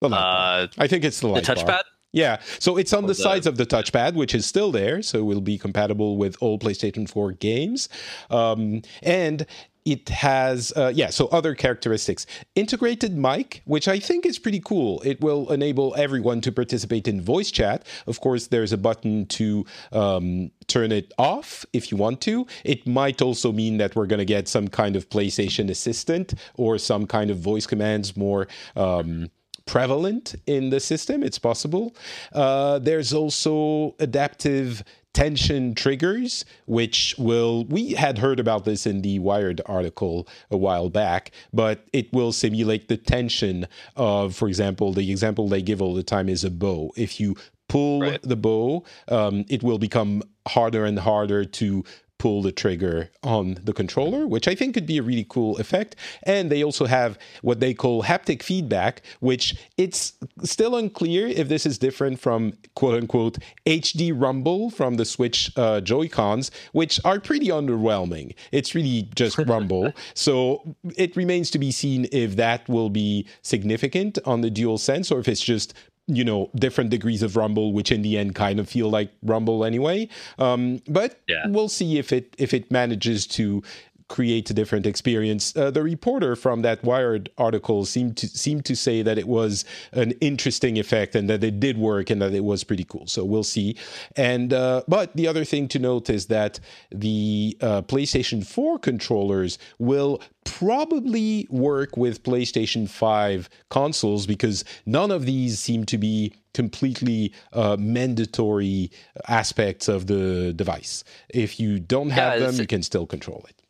The 0.00 0.08
light 0.08 0.20
bar. 0.20 0.62
Uh, 0.62 0.66
I 0.78 0.86
think 0.86 1.04
it's 1.04 1.18
the 1.18 1.26
the 1.26 1.32
light 1.34 1.46
bar. 1.46 1.56
touchpad. 1.56 1.82
Yeah, 2.12 2.40
so 2.58 2.76
it's 2.76 2.92
on 2.92 3.06
the, 3.06 3.14
sides 3.14 3.46
of 3.46 3.56
the 3.56 3.66
touchpad, 3.66 4.14
which 4.14 4.34
is 4.34 4.44
still 4.44 4.72
there, 4.72 5.00
so 5.00 5.18
it 5.18 5.22
will 5.22 5.40
be 5.40 5.58
compatible 5.58 6.16
with 6.16 6.36
all 6.40 6.58
PlayStation 6.58 7.08
4 7.08 7.32
games. 7.32 7.88
Um, 8.30 8.82
and 9.02 9.46
it 9.84 10.08
has 10.10 10.72
uh, 10.76 10.92
yeah 10.94 11.10
so 11.10 11.26
other 11.28 11.54
characteristics. 11.54 12.26
Integrated 12.54 13.16
mic 13.16 13.62
which 13.64 13.88
i 13.88 13.98
think 13.98 14.26
is 14.26 14.38
pretty 14.38 14.60
cool. 14.60 15.00
It 15.04 15.20
will 15.20 15.50
enable 15.50 15.94
everyone 15.96 16.40
to 16.42 16.52
participate 16.52 17.08
in 17.08 17.20
voice 17.20 17.50
chat. 17.50 17.86
Of 18.06 18.20
course 18.20 18.48
there's 18.48 18.72
a 18.72 18.78
button 18.78 19.26
to 19.26 19.64
um, 19.92 20.50
turn 20.66 20.92
it 20.92 21.12
off 21.18 21.64
if 21.72 21.90
you 21.90 21.96
want 21.96 22.20
to. 22.22 22.46
It 22.64 22.86
might 22.86 23.22
also 23.22 23.52
mean 23.52 23.78
that 23.78 23.96
we're 23.96 24.06
going 24.06 24.18
to 24.18 24.24
get 24.24 24.48
some 24.48 24.68
kind 24.68 24.96
of 24.96 25.08
playstation 25.08 25.70
assistant 25.70 26.34
or 26.54 26.78
some 26.78 27.06
kind 27.06 27.30
of 27.30 27.38
voice 27.38 27.66
commands 27.66 28.16
more 28.16 28.48
um, 28.76 29.30
prevalent 29.70 30.34
in 30.46 30.70
the 30.70 30.80
system. 30.80 31.22
It's 31.22 31.38
possible. 31.38 31.94
Uh, 32.32 32.80
there's 32.80 33.12
also 33.12 33.94
adaptive 34.00 34.82
tension 35.14 35.76
triggers, 35.76 36.44
which 36.66 37.14
will, 37.18 37.64
we 37.66 37.92
had 37.92 38.18
heard 38.18 38.40
about 38.40 38.64
this 38.64 38.84
in 38.84 39.02
the 39.02 39.20
Wired 39.20 39.60
article 39.66 40.26
a 40.50 40.56
while 40.56 40.90
back, 40.90 41.30
but 41.52 41.86
it 41.92 42.12
will 42.12 42.32
simulate 42.32 42.88
the 42.88 42.96
tension 42.96 43.68
of, 43.94 44.34
for 44.34 44.48
example, 44.48 44.92
the 44.92 45.08
example 45.08 45.48
they 45.48 45.62
give 45.62 45.80
all 45.80 45.94
the 45.94 46.02
time 46.02 46.28
is 46.28 46.42
a 46.42 46.50
bow. 46.50 46.90
If 46.96 47.20
you 47.20 47.36
pull 47.68 48.00
right. 48.00 48.20
the 48.22 48.36
bow, 48.36 48.84
um, 49.06 49.44
it 49.48 49.62
will 49.62 49.78
become 49.78 50.24
harder 50.48 50.84
and 50.84 50.98
harder 50.98 51.44
to 51.44 51.84
pull 52.20 52.42
the 52.42 52.52
trigger 52.52 53.10
on 53.22 53.58
the 53.64 53.72
controller, 53.72 54.26
which 54.26 54.46
I 54.46 54.54
think 54.54 54.74
could 54.74 54.86
be 54.86 54.98
a 54.98 55.02
really 55.02 55.24
cool 55.26 55.56
effect. 55.56 55.96
And 56.24 56.52
they 56.52 56.62
also 56.62 56.84
have 56.84 57.18
what 57.40 57.60
they 57.60 57.72
call 57.72 58.02
haptic 58.02 58.42
feedback, 58.42 59.00
which 59.20 59.56
it's 59.78 60.12
still 60.44 60.76
unclear 60.76 61.26
if 61.28 61.48
this 61.48 61.64
is 61.64 61.78
different 61.78 62.20
from 62.20 62.52
quote 62.74 62.94
unquote 62.94 63.38
HD 63.64 64.12
rumble 64.14 64.68
from 64.68 64.96
the 64.96 65.06
Switch 65.06 65.50
uh, 65.56 65.80
Joy 65.80 66.08
Cons, 66.08 66.50
which 66.72 67.00
are 67.06 67.18
pretty 67.18 67.48
underwhelming. 67.48 68.34
It's 68.52 68.74
really 68.74 69.08
just 69.14 69.38
rumble. 69.54 69.94
so 70.12 70.76
it 70.96 71.16
remains 71.16 71.50
to 71.52 71.58
be 71.58 71.72
seen 71.72 72.06
if 72.12 72.36
that 72.36 72.68
will 72.68 72.90
be 72.90 73.26
significant 73.40 74.18
on 74.26 74.42
the 74.42 74.50
Dual 74.50 74.76
Sense 74.76 75.10
or 75.10 75.20
if 75.20 75.26
it's 75.26 75.40
just 75.40 75.72
you 76.16 76.24
know 76.24 76.50
different 76.54 76.90
degrees 76.90 77.22
of 77.22 77.36
rumble 77.36 77.72
which 77.72 77.90
in 77.92 78.02
the 78.02 78.18
end 78.18 78.34
kind 78.34 78.58
of 78.58 78.68
feel 78.68 78.90
like 78.90 79.10
rumble 79.22 79.64
anyway 79.64 80.08
um, 80.38 80.82
but 80.88 81.20
yeah. 81.28 81.46
we'll 81.48 81.68
see 81.68 81.98
if 81.98 82.12
it 82.12 82.34
if 82.38 82.52
it 82.52 82.70
manages 82.70 83.26
to 83.26 83.62
create 84.10 84.50
a 84.50 84.54
different 84.54 84.86
experience. 84.86 85.56
Uh, 85.56 85.70
the 85.70 85.82
reporter 85.82 86.34
from 86.34 86.62
that 86.62 86.82
Wired 86.82 87.30
article 87.38 87.86
seemed 87.86 88.16
to 88.18 88.26
seemed 88.28 88.64
to 88.66 88.74
say 88.74 89.02
that 89.02 89.16
it 89.16 89.28
was 89.28 89.64
an 89.92 90.10
interesting 90.20 90.78
effect 90.78 91.14
and 91.14 91.30
that 91.30 91.42
it 91.44 91.60
did 91.60 91.78
work 91.78 92.10
and 92.10 92.20
that 92.20 92.34
it 92.34 92.44
was 92.44 92.64
pretty 92.64 92.84
cool. 92.84 93.06
So 93.06 93.24
we'll 93.24 93.44
see. 93.44 93.76
And 94.16 94.52
uh, 94.52 94.82
but 94.88 95.14
the 95.14 95.28
other 95.28 95.44
thing 95.44 95.68
to 95.68 95.78
note 95.78 96.10
is 96.10 96.26
that 96.26 96.58
the 96.90 97.56
uh, 97.60 97.82
PlayStation 97.82 98.44
4 98.44 98.80
controllers 98.80 99.58
will 99.78 100.20
probably 100.44 101.46
work 101.48 101.96
with 101.96 102.24
PlayStation 102.24 102.88
5 102.88 103.48
consoles 103.68 104.26
because 104.26 104.64
none 104.86 105.12
of 105.12 105.24
these 105.24 105.60
seem 105.60 105.86
to 105.86 105.96
be 105.96 106.34
completely 106.52 107.32
uh, 107.52 107.76
mandatory 107.78 108.90
aspects 109.28 109.86
of 109.86 110.08
the 110.08 110.52
device. 110.52 111.04
If 111.28 111.60
you 111.60 111.78
don't 111.78 112.10
have 112.10 112.40
yeah, 112.40 112.46
them, 112.46 112.56
you 112.56 112.66
can 112.66 112.82
still 112.82 113.06
control 113.06 113.46
it 113.48 113.60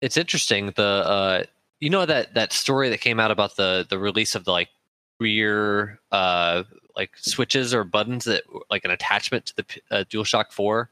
it's 0.00 0.16
interesting. 0.16 0.72
The 0.76 0.82
uh, 0.82 1.44
you 1.80 1.90
know 1.90 2.06
that 2.06 2.34
that 2.34 2.52
story 2.52 2.88
that 2.90 3.00
came 3.00 3.20
out 3.20 3.30
about 3.30 3.56
the 3.56 3.86
the 3.88 3.98
release 3.98 4.34
of 4.34 4.44
the 4.44 4.52
like 4.52 4.68
rear 5.18 6.00
uh 6.12 6.62
like 6.96 7.10
switches 7.16 7.74
or 7.74 7.84
buttons 7.84 8.24
that 8.24 8.42
like 8.70 8.84
an 8.84 8.90
attachment 8.90 9.46
to 9.46 9.56
the 9.56 9.64
uh, 9.90 10.04
DualShock 10.04 10.52
Four. 10.52 10.90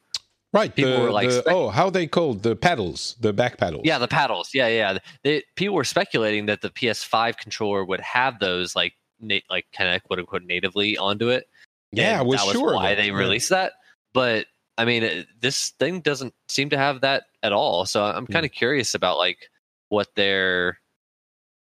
Right. 0.53 0.75
People 0.75 0.93
the, 0.93 1.01
were 1.01 1.11
like, 1.11 1.29
the, 1.29 1.43
oh, 1.47 1.69
how 1.69 1.91
they 1.91 2.07
called 2.07 2.43
the 2.43 2.57
paddles, 2.57 3.17
the 3.21 3.35
back 3.35 3.59
paddles. 3.59 3.83
Yeah, 3.85 3.99
the 3.99 4.09
paddles. 4.09 4.51
Yeah, 4.55 4.69
yeah. 4.69 4.99
They, 5.23 5.43
people 5.57 5.75
were 5.75 5.85
speculating 5.85 6.47
that 6.47 6.63
the 6.63 6.71
PS5 6.71 7.37
controller 7.37 7.85
would 7.85 8.01
have 8.01 8.39
those 8.39 8.75
like 8.75 8.95
na- 9.21 9.41
like 9.51 9.67
kind 9.73 9.95
of 9.95 10.03
quote 10.05 10.21
unquote 10.21 10.45
natively 10.45 10.97
onto 10.97 11.29
it. 11.29 11.49
Yeah, 11.93 12.19
I 12.19 12.23
was, 12.23 12.43
was 12.45 12.53
sure 12.53 12.75
why 12.75 12.95
they 12.95 13.11
released 13.11 13.51
that. 13.51 13.73
But 14.15 14.47
I 14.79 14.85
mean, 14.85 15.27
this 15.41 15.71
thing 15.81 16.01
doesn't 16.01 16.33
seem 16.49 16.71
to 16.71 16.79
have 16.79 17.01
that 17.01 17.25
at 17.43 17.53
all. 17.53 17.85
So 17.85 18.05
I'm 18.05 18.27
kind 18.27 18.47
of 18.47 18.53
mm. 18.53 18.57
curious 18.57 18.95
about 18.95 19.19
like 19.19 19.51
what 19.89 20.15
their 20.15 20.79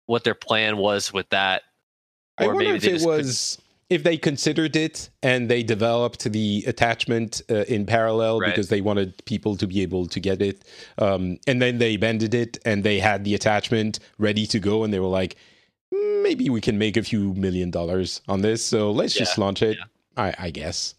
what 0.07 0.23
their 0.23 0.33
plan 0.33 0.77
was 0.77 1.13
with 1.13 1.29
that. 1.29 1.61
Or 2.41 2.51
I 2.51 2.53
wonder 2.55 2.75
if 2.75 2.83
it 2.83 3.01
was 3.05 3.61
if 3.89 4.03
they 4.03 4.17
considered 4.17 4.75
it 4.75 5.09
and 5.21 5.49
they 5.49 5.61
developed 5.61 6.23
the 6.23 6.63
attachment 6.65 7.43
uh, 7.51 7.65
in 7.67 7.85
parallel 7.85 8.39
right. 8.39 8.49
because 8.49 8.69
they 8.69 8.81
wanted 8.81 9.23
people 9.25 9.55
to 9.57 9.67
be 9.67 9.81
able 9.83 10.07
to 10.07 10.19
get 10.19 10.41
it, 10.41 10.65
um, 10.97 11.37
and 11.45 11.61
then 11.61 11.77
they 11.77 11.95
bended 11.97 12.33
it 12.33 12.57
and 12.65 12.83
they 12.83 12.99
had 12.99 13.23
the 13.23 13.35
attachment 13.35 13.99
ready 14.17 14.47
to 14.47 14.59
go, 14.59 14.83
and 14.83 14.91
they 14.91 14.99
were 14.99 15.05
like, 15.05 15.35
maybe 15.91 16.49
we 16.49 16.61
can 16.61 16.79
make 16.79 16.97
a 16.97 17.03
few 17.03 17.35
million 17.35 17.69
dollars 17.69 18.21
on 18.27 18.41
this, 18.41 18.65
so 18.65 18.91
let's 18.91 19.15
yeah. 19.15 19.19
just 19.19 19.37
launch 19.37 19.61
it. 19.61 19.77
Yeah. 19.77 19.85
I, 20.15 20.33
I, 20.37 20.49
guess. 20.51 20.93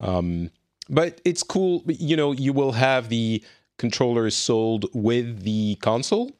Um, 0.00 0.50
but 0.88 1.20
it's 1.24 1.42
cool. 1.42 1.82
You 1.86 2.16
know, 2.16 2.32
you 2.32 2.52
will 2.52 2.72
have 2.72 3.08
the 3.08 3.42
controllers 3.78 4.36
sold 4.36 4.86
with 4.94 5.42
the 5.42 5.76
console 5.76 6.30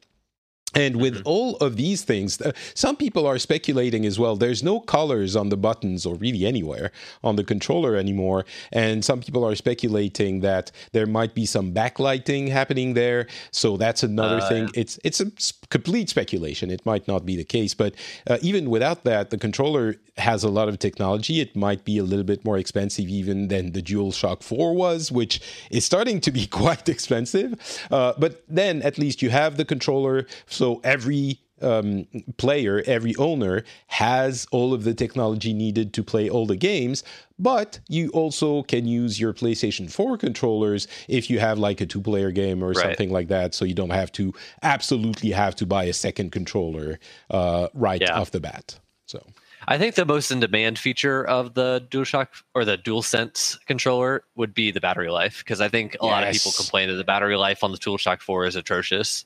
and 0.75 0.95
with 0.95 1.15
mm-hmm. 1.15 1.27
all 1.27 1.57
of 1.57 1.75
these 1.75 2.03
things, 2.03 2.41
uh, 2.41 2.51
some 2.73 2.95
people 2.95 3.27
are 3.27 3.37
speculating 3.37 4.05
as 4.05 4.17
well. 4.17 4.35
There's 4.35 4.63
no 4.63 4.79
colors 4.79 5.35
on 5.35 5.49
the 5.49 5.57
buttons 5.57 6.05
or 6.05 6.15
really 6.15 6.45
anywhere 6.45 6.91
on 7.23 7.35
the 7.35 7.43
controller 7.43 7.95
anymore. 7.95 8.45
And 8.71 9.05
some 9.05 9.21
people 9.21 9.45
are 9.45 9.55
speculating 9.55 10.39
that 10.41 10.71
there 10.91 11.05
might 11.05 11.33
be 11.35 11.45
some 11.45 11.73
backlighting 11.73 12.49
happening 12.49 12.93
there. 12.93 13.27
So 13.51 13.77
that's 13.77 14.03
another 14.03 14.39
uh, 14.41 14.49
thing. 14.49 14.69
It's 14.73 14.99
it's 15.03 15.19
a 15.19 15.31
complete 15.69 16.09
speculation. 16.09 16.71
It 16.71 16.85
might 16.85 17.07
not 17.07 17.25
be 17.25 17.35
the 17.35 17.43
case. 17.43 17.73
But 17.73 17.95
uh, 18.27 18.37
even 18.41 18.69
without 18.69 19.03
that, 19.03 19.29
the 19.29 19.37
controller 19.37 19.95
has 20.17 20.43
a 20.43 20.49
lot 20.49 20.69
of 20.69 20.79
technology. 20.79 21.39
It 21.39 21.55
might 21.55 21.83
be 21.85 21.97
a 21.97 22.03
little 22.03 22.23
bit 22.23 22.45
more 22.45 22.57
expensive 22.57 23.07
even 23.09 23.47
than 23.47 23.71
the 23.71 23.81
DualShock 23.81 24.43
4 24.43 24.75
was, 24.75 25.11
which 25.11 25.41
is 25.71 25.85
starting 25.85 26.21
to 26.21 26.31
be 26.31 26.45
quite 26.63 26.87
expensive. 26.87 27.55
Uh, 27.91 28.13
but 28.17 28.43
then 28.47 28.81
at 28.83 28.97
least 28.97 29.21
you 29.21 29.29
have 29.29 29.57
the 29.57 29.65
controller. 29.65 30.27
So 30.47 30.62
so 30.63 30.79
every 30.85 31.41
um, 31.61 32.07
player, 32.37 32.81
every 32.85 33.13
owner 33.17 33.65
has 33.87 34.47
all 34.49 34.73
of 34.73 34.85
the 34.85 34.93
technology 34.93 35.51
needed 35.51 35.91
to 35.95 36.03
play 36.05 36.29
all 36.29 36.45
the 36.45 36.55
games, 36.55 37.03
but 37.37 37.81
you 37.89 38.09
also 38.11 38.63
can 38.63 38.87
use 38.87 39.19
your 39.19 39.33
PlayStation 39.33 39.91
4 39.91 40.17
controllers 40.17 40.87
if 41.09 41.29
you 41.29 41.39
have 41.39 41.59
like 41.59 41.81
a 41.81 41.85
two 41.85 41.99
player 41.99 42.31
game 42.31 42.63
or 42.63 42.69
right. 42.69 42.77
something 42.77 43.11
like 43.11 43.27
that. 43.27 43.53
So 43.53 43.65
you 43.65 43.73
don't 43.73 43.89
have 43.89 44.09
to 44.13 44.33
absolutely 44.61 45.31
have 45.31 45.53
to 45.57 45.65
buy 45.65 45.83
a 45.83 45.93
second 45.93 46.31
controller 46.31 46.97
uh, 47.29 47.67
right 47.73 47.99
yeah. 47.99 48.17
off 48.17 48.31
the 48.31 48.39
bat. 48.39 48.79
So. 49.05 49.21
I 49.67 49.77
think 49.77 49.95
the 49.95 50.05
most 50.05 50.31
in 50.31 50.39
demand 50.39 50.79
feature 50.79 51.25
of 51.25 51.55
the 51.55 51.85
DualShock 51.89 52.27
or 52.55 52.63
the 52.63 52.77
DualSense 52.77 53.59
controller 53.65 54.23
would 54.35 54.53
be 54.53 54.71
the 54.71 54.79
battery 54.79 55.09
life 55.09 55.39
because 55.39 55.59
I 55.59 55.67
think 55.67 55.95
a 55.95 55.97
yes. 56.03 56.09
lot 56.09 56.23
of 56.23 56.31
people 56.31 56.53
complain 56.53 56.87
that 56.87 56.95
the 56.95 57.03
battery 57.03 57.35
life 57.35 57.65
on 57.65 57.73
the 57.73 57.77
DualShock 57.77 58.21
4 58.21 58.45
is 58.45 58.55
atrocious. 58.55 59.25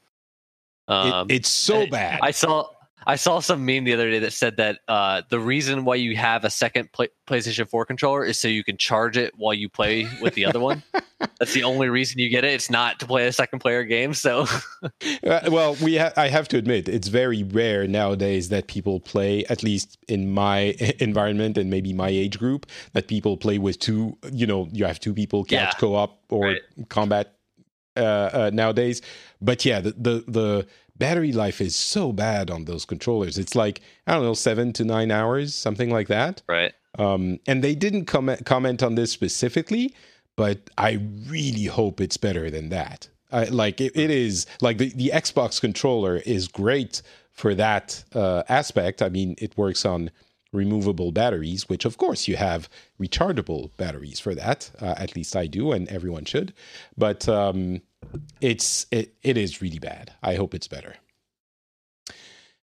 Um, 0.87 1.29
it, 1.29 1.35
it's 1.35 1.49
so 1.49 1.87
bad. 1.87 2.19
I 2.21 2.31
saw 2.31 2.67
I 3.07 3.15
saw 3.15 3.39
some 3.39 3.65
meme 3.65 3.85
the 3.85 3.93
other 3.93 4.11
day 4.11 4.19
that 4.19 4.33
said 4.33 4.57
that 4.57 4.79
uh, 4.89 5.21
the 5.29 5.39
reason 5.39 5.85
why 5.85 5.95
you 5.95 6.17
have 6.17 6.43
a 6.43 6.49
second 6.49 6.91
play- 6.91 7.07
PlayStation 7.25 7.67
4 7.67 7.85
controller 7.85 8.25
is 8.25 8.37
so 8.37 8.49
you 8.49 8.65
can 8.65 8.75
charge 8.75 9.15
it 9.15 9.33
while 9.37 9.53
you 9.53 9.69
play 9.69 10.09
with 10.21 10.33
the 10.33 10.45
other 10.45 10.59
one. 10.59 10.83
That's 11.39 11.53
the 11.53 11.63
only 11.63 11.87
reason 11.87 12.19
you 12.19 12.29
get 12.29 12.43
it. 12.43 12.51
It's 12.53 12.69
not 12.69 12.99
to 12.99 13.05
play 13.05 13.25
a 13.25 13.31
second 13.31 13.59
player 13.59 13.85
game. 13.85 14.13
So, 14.13 14.45
uh, 15.25 15.39
well, 15.49 15.77
we 15.81 15.97
ha- 15.97 16.11
I 16.17 16.27
have 16.27 16.49
to 16.49 16.57
admit 16.57 16.89
it's 16.89 17.07
very 17.07 17.43
rare 17.43 17.87
nowadays 17.87 18.49
that 18.49 18.67
people 18.67 18.99
play, 18.99 19.45
at 19.45 19.63
least 19.63 19.97
in 20.09 20.33
my 20.33 20.75
environment 20.99 21.57
and 21.57 21.69
maybe 21.69 21.93
my 21.93 22.09
age 22.09 22.37
group, 22.37 22.65
that 22.91 23.07
people 23.07 23.37
play 23.37 23.57
with 23.57 23.79
two. 23.79 24.17
You 24.33 24.47
know, 24.47 24.67
you 24.73 24.83
have 24.83 24.99
two 24.99 25.13
people 25.13 25.45
couch 25.45 25.51
yeah, 25.51 25.71
co-op 25.79 26.19
or 26.29 26.47
right. 26.47 26.61
combat 26.89 27.36
uh, 27.97 28.29
uh, 28.33 28.51
nowadays. 28.53 29.01
But 29.41 29.65
yeah, 29.65 29.81
the, 29.81 29.91
the, 29.91 30.23
the 30.27 30.67
battery 30.97 31.31
life 31.31 31.61
is 31.61 31.75
so 31.75 32.11
bad 32.11 32.49
on 32.49 32.65
those 32.65 32.85
controllers. 32.85 33.37
It's 33.37 33.55
like 33.55 33.81
I 34.05 34.13
don't 34.13 34.23
know, 34.23 34.33
seven 34.33 34.73
to 34.73 34.85
nine 34.85 35.11
hours, 35.11 35.53
something 35.53 35.89
like 35.89 36.07
that. 36.07 36.41
Right. 36.47 36.73
Um, 36.97 37.39
and 37.47 37.63
they 37.63 37.75
didn't 37.75 38.05
comment 38.05 38.45
comment 38.45 38.81
on 38.81 38.95
this 38.95 39.11
specifically, 39.11 39.93
but 40.35 40.69
I 40.77 40.99
really 41.27 41.65
hope 41.65 42.01
it's 42.01 42.17
better 42.17 42.49
than 42.49 42.69
that. 42.69 43.09
I, 43.31 43.45
like 43.45 43.81
it, 43.81 43.91
it 43.95 44.09
is 44.09 44.45
like 44.61 44.77
the, 44.77 44.89
the 44.89 45.11
Xbox 45.13 45.59
controller 45.59 46.17
is 46.17 46.47
great 46.47 47.01
for 47.31 47.53
that 47.55 48.03
uh, 48.13 48.43
aspect. 48.49 49.01
I 49.01 49.09
mean, 49.09 49.35
it 49.37 49.57
works 49.57 49.85
on 49.85 50.11
removable 50.51 51.11
batteries, 51.11 51.69
which 51.69 51.85
of 51.85 51.97
course 51.97 52.27
you 52.27 52.35
have 52.37 52.69
rechargeable 52.99 53.71
batteries 53.77 54.19
for 54.19 54.35
that. 54.35 54.71
Uh, 54.79 54.95
at 54.97 55.15
least 55.15 55.35
I 55.35 55.47
do, 55.47 55.71
and 55.71 55.87
everyone 55.87 56.25
should. 56.25 56.53
But 56.97 57.27
um, 57.27 57.81
it's 58.41 58.85
it, 58.91 59.13
it 59.23 59.37
is 59.37 59.61
really 59.61 59.79
bad. 59.79 60.13
I 60.23 60.35
hope 60.35 60.53
it's 60.53 60.67
better. 60.67 60.95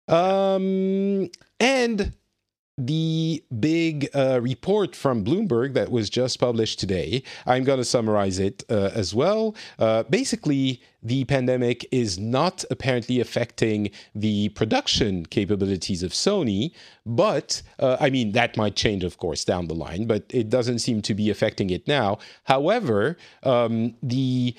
Um, 0.07 1.29
and 1.59 2.13
the 2.77 3.43
big 3.59 4.09
uh, 4.15 4.39
report 4.41 4.95
from 4.95 5.23
Bloomberg 5.23 5.73
that 5.73 5.91
was 5.91 6.09
just 6.09 6.39
published 6.39 6.79
today. 6.79 7.23
I'm 7.45 7.63
going 7.63 7.79
to 7.79 7.85
summarize 7.85 8.39
it 8.39 8.63
uh, 8.69 8.91
as 8.93 9.13
well. 9.13 9.55
Uh, 9.77 10.03
basically, 10.03 10.81
the 11.03 11.25
pandemic 11.25 11.85
is 11.91 12.17
not 12.17 12.63
apparently 12.71 13.19
affecting 13.19 13.91
the 14.15 14.49
production 14.49 15.25
capabilities 15.25 16.03
of 16.03 16.11
Sony, 16.11 16.71
but 17.05 17.61
uh, 17.79 17.97
I 17.99 18.09
mean, 18.09 18.31
that 18.33 18.57
might 18.57 18.75
change, 18.75 19.03
of 19.03 19.17
course, 19.17 19.43
down 19.43 19.67
the 19.67 19.75
line, 19.75 20.05
but 20.05 20.25
it 20.29 20.49
doesn't 20.49 20.79
seem 20.79 21.01
to 21.03 21.13
be 21.13 21.29
affecting 21.29 21.69
it 21.69 21.87
now. 21.87 22.19
However, 22.43 23.17
um, 23.43 23.95
the 24.01 24.55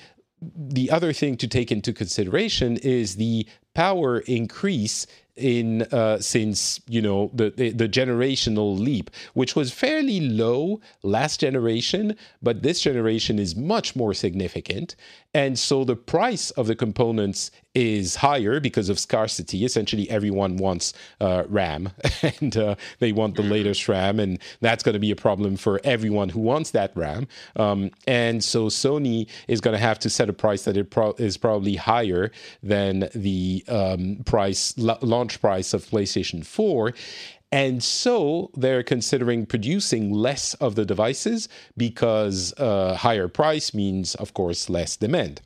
the 0.55 0.91
other 0.91 1.13
thing 1.13 1.37
to 1.37 1.47
take 1.47 1.71
into 1.71 1.93
consideration 1.93 2.75
is 2.77 3.15
the 3.15 3.47
power 3.73 4.19
increase 4.19 5.07
in 5.35 5.83
uh, 5.91 6.19
since 6.19 6.79
you 6.87 7.01
know 7.01 7.31
the, 7.33 7.49
the, 7.51 7.71
the 7.71 7.89
generational 7.89 8.77
leap, 8.77 9.09
which 9.33 9.55
was 9.55 9.71
fairly 9.71 10.19
low 10.19 10.79
last 11.01 11.39
generation, 11.39 12.15
but 12.41 12.63
this 12.63 12.81
generation 12.81 13.39
is 13.39 13.55
much 13.55 13.95
more 13.95 14.13
significant, 14.13 14.95
and 15.33 15.57
so 15.57 15.83
the 15.83 15.95
price 15.95 16.51
of 16.51 16.67
the 16.67 16.75
components 16.75 17.49
is 17.73 18.17
higher 18.17 18.59
because 18.59 18.89
of 18.89 18.99
scarcity. 18.99 19.65
Essentially, 19.65 20.09
everyone 20.09 20.57
wants 20.57 20.93
uh, 21.19 21.43
RAM 21.47 21.89
and 22.21 22.55
uh, 22.55 22.75
they 22.99 23.11
want 23.11 23.35
the 23.35 23.41
mm-hmm. 23.41 23.51
latest 23.51 23.89
RAM, 23.89 24.19
and 24.19 24.39
that's 24.61 24.83
going 24.83 24.93
to 24.93 24.99
be 24.99 25.11
a 25.11 25.15
problem 25.15 25.57
for 25.57 25.81
everyone 25.83 26.29
who 26.29 26.39
wants 26.39 26.71
that 26.71 26.95
RAM. 26.95 27.27
Um, 27.55 27.89
and 28.05 28.43
so 28.43 28.67
Sony 28.67 29.27
is 29.47 29.59
going 29.59 29.73
to 29.73 29.81
have 29.81 29.97
to 29.99 30.09
set 30.09 30.29
a 30.29 30.33
price 30.33 30.63
that 30.63 30.89
pro- 30.91 31.13
is 31.13 31.37
probably 31.37 31.75
higher 31.75 32.31
than 32.61 33.09
the 33.15 33.63
um, 33.67 34.17
price 34.25 34.77
launch 35.23 35.39
price 35.39 35.73
of 35.73 35.85
PlayStation 35.85 36.45
4. 36.45 36.93
And 37.49 37.81
so 37.81 38.49
they're 38.57 38.83
considering 38.83 39.45
producing 39.45 40.11
less 40.11 40.53
of 40.55 40.75
the 40.75 40.85
devices 40.85 41.47
because 41.77 42.53
uh, 42.57 42.95
higher 42.95 43.29
price 43.29 43.73
means, 43.73 44.15
of 44.15 44.33
course, 44.33 44.69
less 44.69 44.97
demand. 44.97 45.39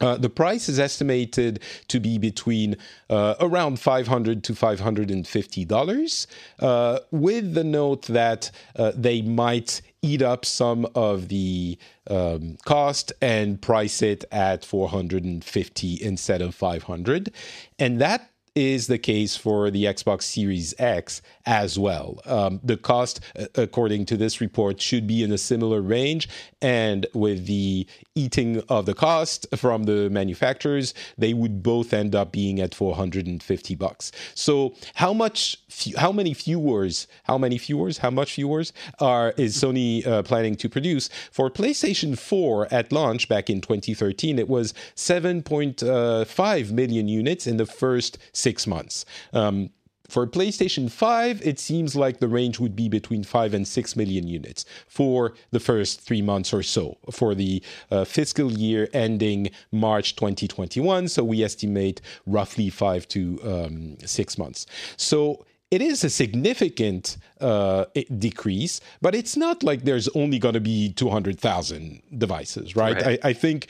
Uh, 0.00 0.16
the 0.16 0.28
price 0.28 0.68
is 0.68 0.78
estimated 0.78 1.60
to 1.88 1.98
be 2.00 2.18
between 2.18 2.76
uh, 3.08 3.34
around 3.40 3.78
500 3.78 4.42
to 4.44 4.54
550 4.54 5.64
dollars, 5.64 6.26
uh, 6.58 6.98
with 7.12 7.54
the 7.54 7.62
note 7.64 8.02
that 8.06 8.50
uh, 8.76 8.92
they 8.96 9.22
might 9.22 9.80
eat 10.02 10.20
up 10.20 10.44
some 10.44 10.86
of 10.96 11.28
the 11.28 11.78
um, 12.10 12.58
cost 12.64 13.12
and 13.22 13.62
price 13.62 14.02
it 14.02 14.24
at 14.32 14.64
450 14.64 16.02
instead 16.02 16.42
of 16.42 16.54
500, 16.56 17.32
and 17.78 18.00
that 18.00 18.30
is 18.54 18.86
the 18.86 18.98
case 18.98 19.36
for 19.36 19.70
the 19.70 19.84
Xbox 19.84 20.22
Series 20.22 20.74
X 20.78 21.22
as 21.44 21.78
well. 21.78 22.20
Um, 22.24 22.60
the 22.62 22.76
cost, 22.76 23.20
according 23.56 24.06
to 24.06 24.16
this 24.16 24.40
report, 24.40 24.80
should 24.80 25.06
be 25.06 25.22
in 25.22 25.32
a 25.32 25.38
similar 25.38 25.80
range. 25.82 26.28
And 26.62 27.06
with 27.14 27.46
the 27.46 27.86
eating 28.14 28.62
of 28.68 28.86
the 28.86 28.94
cost 28.94 29.46
from 29.56 29.84
the 29.84 30.08
manufacturers, 30.08 30.94
they 31.18 31.34
would 31.34 31.62
both 31.62 31.92
end 31.92 32.14
up 32.14 32.32
being 32.32 32.60
at 32.60 32.74
450 32.74 33.74
bucks. 33.74 34.12
So, 34.34 34.74
how 34.94 35.12
much, 35.12 35.58
how 35.96 36.12
many 36.12 36.32
viewers, 36.32 37.08
how 37.24 37.36
many 37.36 37.58
viewers, 37.58 37.98
how 37.98 38.10
much 38.10 38.36
viewers 38.36 38.72
are 39.00 39.34
is 39.36 39.56
Sony 39.56 40.06
uh, 40.06 40.22
planning 40.22 40.54
to 40.56 40.68
produce 40.68 41.10
for 41.32 41.50
PlayStation 41.50 42.16
4 42.16 42.72
at 42.72 42.92
launch 42.92 43.28
back 43.28 43.50
in 43.50 43.60
2013? 43.60 44.38
It 44.38 44.48
was 44.48 44.72
7.5 44.94 46.70
million 46.70 47.08
units 47.08 47.46
in 47.46 47.56
the 47.56 47.66
first 47.66 48.16
six 48.46 48.66
months. 48.66 49.04
Um, 49.32 49.70
for 50.08 50.26
PlayStation 50.26 50.90
5, 50.90 51.40
it 51.42 51.58
seems 51.58 51.96
like 51.96 52.18
the 52.18 52.28
range 52.28 52.60
would 52.60 52.76
be 52.76 52.88
between 52.88 53.24
5 53.24 53.54
and 53.54 53.66
6 53.66 53.96
million 53.96 54.28
units 54.28 54.66
for 54.86 55.32
the 55.50 55.60
first 55.60 56.02
three 56.02 56.20
months 56.20 56.52
or 56.52 56.62
so 56.62 56.98
for 57.10 57.34
the 57.34 57.62
uh, 57.90 58.04
fiscal 58.04 58.52
year 58.52 58.88
ending 58.92 59.50
March 59.72 60.14
2021. 60.16 61.08
So 61.08 61.24
we 61.24 61.42
estimate 61.42 62.02
roughly 62.26 62.68
5 62.68 63.08
to 63.08 63.40
um, 63.42 63.96
6 64.04 64.38
months. 64.38 64.66
So 64.98 65.46
it 65.70 65.80
is 65.80 66.04
a 66.04 66.10
significant 66.10 67.16
uh, 67.40 67.86
decrease, 68.18 68.80
but 69.00 69.14
it's 69.14 69.36
not 69.36 69.62
like 69.62 69.84
there's 69.84 70.08
only 70.08 70.38
going 70.38 70.54
to 70.54 70.60
be 70.60 70.92
200,000 70.92 72.02
devices, 72.18 72.76
right? 72.76 72.96
right. 72.96 73.18
I, 73.24 73.30
I 73.30 73.32
think 73.32 73.68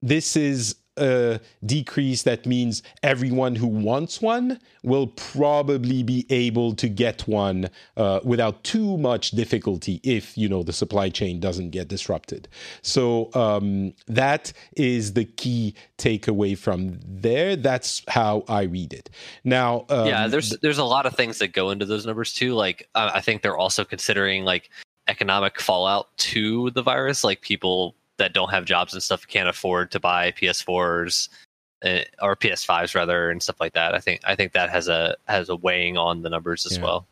this 0.00 0.36
is 0.36 0.76
a 0.96 1.40
decrease 1.64 2.22
that 2.22 2.46
means 2.46 2.82
everyone 3.02 3.56
who 3.56 3.66
wants 3.66 4.20
one 4.20 4.58
will 4.82 5.08
probably 5.08 6.02
be 6.02 6.26
able 6.30 6.74
to 6.74 6.88
get 6.88 7.26
one 7.26 7.68
uh, 7.96 8.20
without 8.22 8.62
too 8.64 8.96
much 8.98 9.32
difficulty 9.32 10.00
if 10.02 10.36
you 10.38 10.48
know 10.48 10.62
the 10.62 10.72
supply 10.72 11.08
chain 11.08 11.40
doesn't 11.40 11.70
get 11.70 11.88
disrupted. 11.88 12.48
So 12.82 13.30
um, 13.34 13.94
that 14.06 14.52
is 14.76 15.14
the 15.14 15.24
key 15.24 15.74
takeaway 15.98 16.56
from 16.56 16.98
there. 17.04 17.56
That's 17.56 18.02
how 18.08 18.44
i 18.48 18.62
read 18.62 18.92
it. 18.92 19.10
Now 19.44 19.86
um, 19.88 20.06
yeah 20.06 20.26
there's 20.28 20.56
there's 20.62 20.78
a 20.78 20.84
lot 20.84 21.06
of 21.06 21.14
things 21.14 21.38
that 21.38 21.52
go 21.52 21.70
into 21.70 21.84
those 21.84 22.06
numbers 22.06 22.32
too. 22.32 22.54
Like 22.54 22.88
uh, 22.94 23.10
i 23.14 23.20
think 23.20 23.42
they're 23.42 23.56
also 23.56 23.84
considering 23.84 24.44
like 24.44 24.70
economic 25.08 25.60
fallout 25.60 26.16
to 26.18 26.70
the 26.70 26.82
virus. 26.82 27.24
Like 27.24 27.40
people 27.40 27.96
that 28.18 28.32
don't 28.32 28.50
have 28.50 28.64
jobs 28.64 28.92
and 28.92 29.02
stuff 29.02 29.26
can't 29.26 29.48
afford 29.48 29.90
to 29.90 30.00
buy 30.00 30.32
PS4s 30.32 31.28
uh, 31.84 32.00
or 32.22 32.36
PS5s 32.36 32.94
rather 32.94 33.30
and 33.30 33.42
stuff 33.42 33.60
like 33.60 33.74
that. 33.74 33.94
I 33.94 34.00
think 34.00 34.20
I 34.24 34.34
think 34.34 34.52
that 34.52 34.70
has 34.70 34.88
a 34.88 35.16
has 35.26 35.48
a 35.48 35.56
weighing 35.56 35.96
on 35.96 36.22
the 36.22 36.30
numbers 36.30 36.66
as 36.66 36.76
yeah. 36.76 36.84
well. 36.84 37.06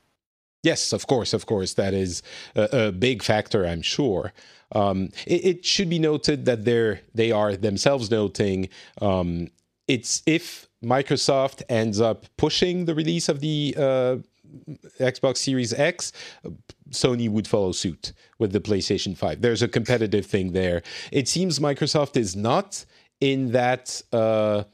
Yes, 0.63 0.95
of 0.95 1.07
course, 1.07 1.35
of 1.35 1.45
course, 1.45 1.75
that 1.75 1.93
is 1.93 2.23
a, 2.55 2.87
a 2.87 2.93
big 2.93 3.23
factor. 3.23 3.67
I'm 3.67 3.83
sure. 3.83 4.33
Um, 4.73 5.11
it, 5.27 5.45
it, 5.45 5.65
should 5.65 5.91
be 5.91 5.99
noted 5.99 6.47
that 6.47 6.65
they're 6.65 7.01
they 7.15 7.31
are 7.31 7.55
themselves 7.55 8.11
noting 8.11 8.71
um, 9.01 9.49
it's 9.87 10.23
if 10.27 10.69
Microsoft 10.83 11.63
ends 11.69 12.01
up 12.01 12.27
pushing 12.37 12.87
the 12.87 12.95
release 12.95 13.29
of 13.29 13.41
the 13.41 13.75
uh, 13.79 14.17
Xbox 14.99 15.39
Series 15.39 15.73
X, 15.73 16.13
Sony 16.91 17.29
would 17.29 17.49
follow 17.49 17.73
suit 17.73 18.13
with 18.39 18.53
the 18.53 18.61
PlayStation 18.61 19.17
5. 19.17 19.41
There's 19.41 19.63
a 19.63 19.69
competitive 19.69 20.27
thing 20.27 20.53
there. 20.53 20.83
It 21.13 21.29
seems 21.29 21.59
Microsoft 21.59 22.17
is 22.17 22.37
not 22.37 22.85
in 23.21 23.53
that 23.53 24.03
uh, 24.13 24.65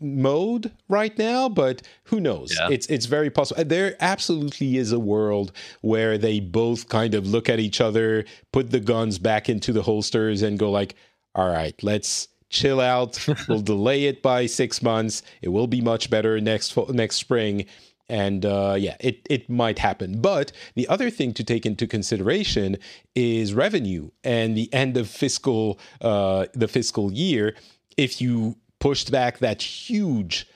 mode 0.00 0.72
right 0.88 1.16
now, 1.18 1.48
but 1.48 1.82
who 2.04 2.20
knows? 2.20 2.54
Yeah. 2.58 2.68
It's 2.70 2.86
it's 2.86 3.06
very 3.06 3.30
possible. 3.30 3.64
There 3.64 3.96
absolutely 4.00 4.76
is 4.76 4.92
a 4.92 4.98
world 4.98 5.52
where 5.80 6.18
they 6.18 6.40
both 6.40 6.88
kind 6.88 7.14
of 7.14 7.26
look 7.26 7.48
at 7.48 7.60
each 7.60 7.80
other, 7.80 8.24
put 8.52 8.70
the 8.70 8.80
guns 8.80 9.18
back 9.18 9.48
into 9.48 9.72
the 9.72 9.82
holsters, 9.82 10.42
and 10.42 10.58
go 10.58 10.70
like, 10.70 10.94
"All 11.34 11.48
right, 11.48 11.80
let's." 11.82 12.28
Chill 12.48 12.82
out. 12.82 13.26
we'll 13.48 13.62
delay 13.62 14.04
it 14.04 14.20
by 14.20 14.44
six 14.44 14.82
months. 14.82 15.22
It 15.40 15.48
will 15.48 15.66
be 15.66 15.80
much 15.80 16.10
better 16.10 16.38
next 16.38 16.76
next 16.90 17.16
spring, 17.16 17.64
and 18.12 18.44
uh, 18.44 18.76
yeah, 18.78 18.96
it, 19.00 19.26
it 19.30 19.48
might 19.48 19.78
happen. 19.78 20.20
But 20.20 20.52
the 20.74 20.86
other 20.88 21.08
thing 21.08 21.32
to 21.32 21.42
take 21.42 21.64
into 21.64 21.86
consideration 21.86 22.76
is 23.14 23.54
revenue 23.54 24.10
and 24.22 24.54
the 24.54 24.72
end 24.72 24.98
of 24.98 25.08
fiscal 25.08 25.80
uh, 26.02 26.46
the 26.52 26.68
fiscal 26.68 27.10
year. 27.10 27.56
If 27.96 28.20
you 28.20 28.56
pushed 28.80 29.10
back 29.10 29.38
that 29.38 29.62
huge 29.62 30.46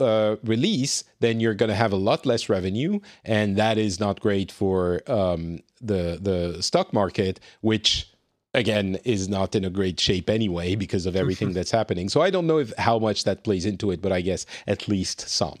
uh, 0.00 0.34
release, 0.42 1.04
then 1.20 1.38
you're 1.38 1.54
going 1.54 1.68
to 1.68 1.76
have 1.76 1.92
a 1.92 1.96
lot 1.96 2.26
less 2.26 2.48
revenue, 2.48 2.98
and 3.24 3.56
that 3.56 3.78
is 3.78 4.00
not 4.00 4.18
great 4.18 4.50
for 4.50 5.00
um, 5.06 5.60
the 5.80 6.18
the 6.20 6.60
stock 6.60 6.92
market, 6.92 7.38
which 7.60 8.10
again 8.52 8.98
is 9.04 9.28
not 9.28 9.54
in 9.54 9.64
a 9.64 9.70
great 9.70 10.00
shape 10.00 10.28
anyway 10.28 10.74
because 10.74 11.06
of 11.06 11.14
everything 11.14 11.52
that's 11.56 11.70
happening. 11.70 12.08
So 12.08 12.20
I 12.20 12.30
don't 12.30 12.48
know 12.48 12.58
if 12.58 12.72
how 12.78 12.98
much 12.98 13.22
that 13.24 13.44
plays 13.44 13.64
into 13.64 13.92
it, 13.92 14.02
but 14.02 14.10
I 14.10 14.22
guess 14.22 14.44
at 14.66 14.88
least 14.88 15.20
some. 15.28 15.60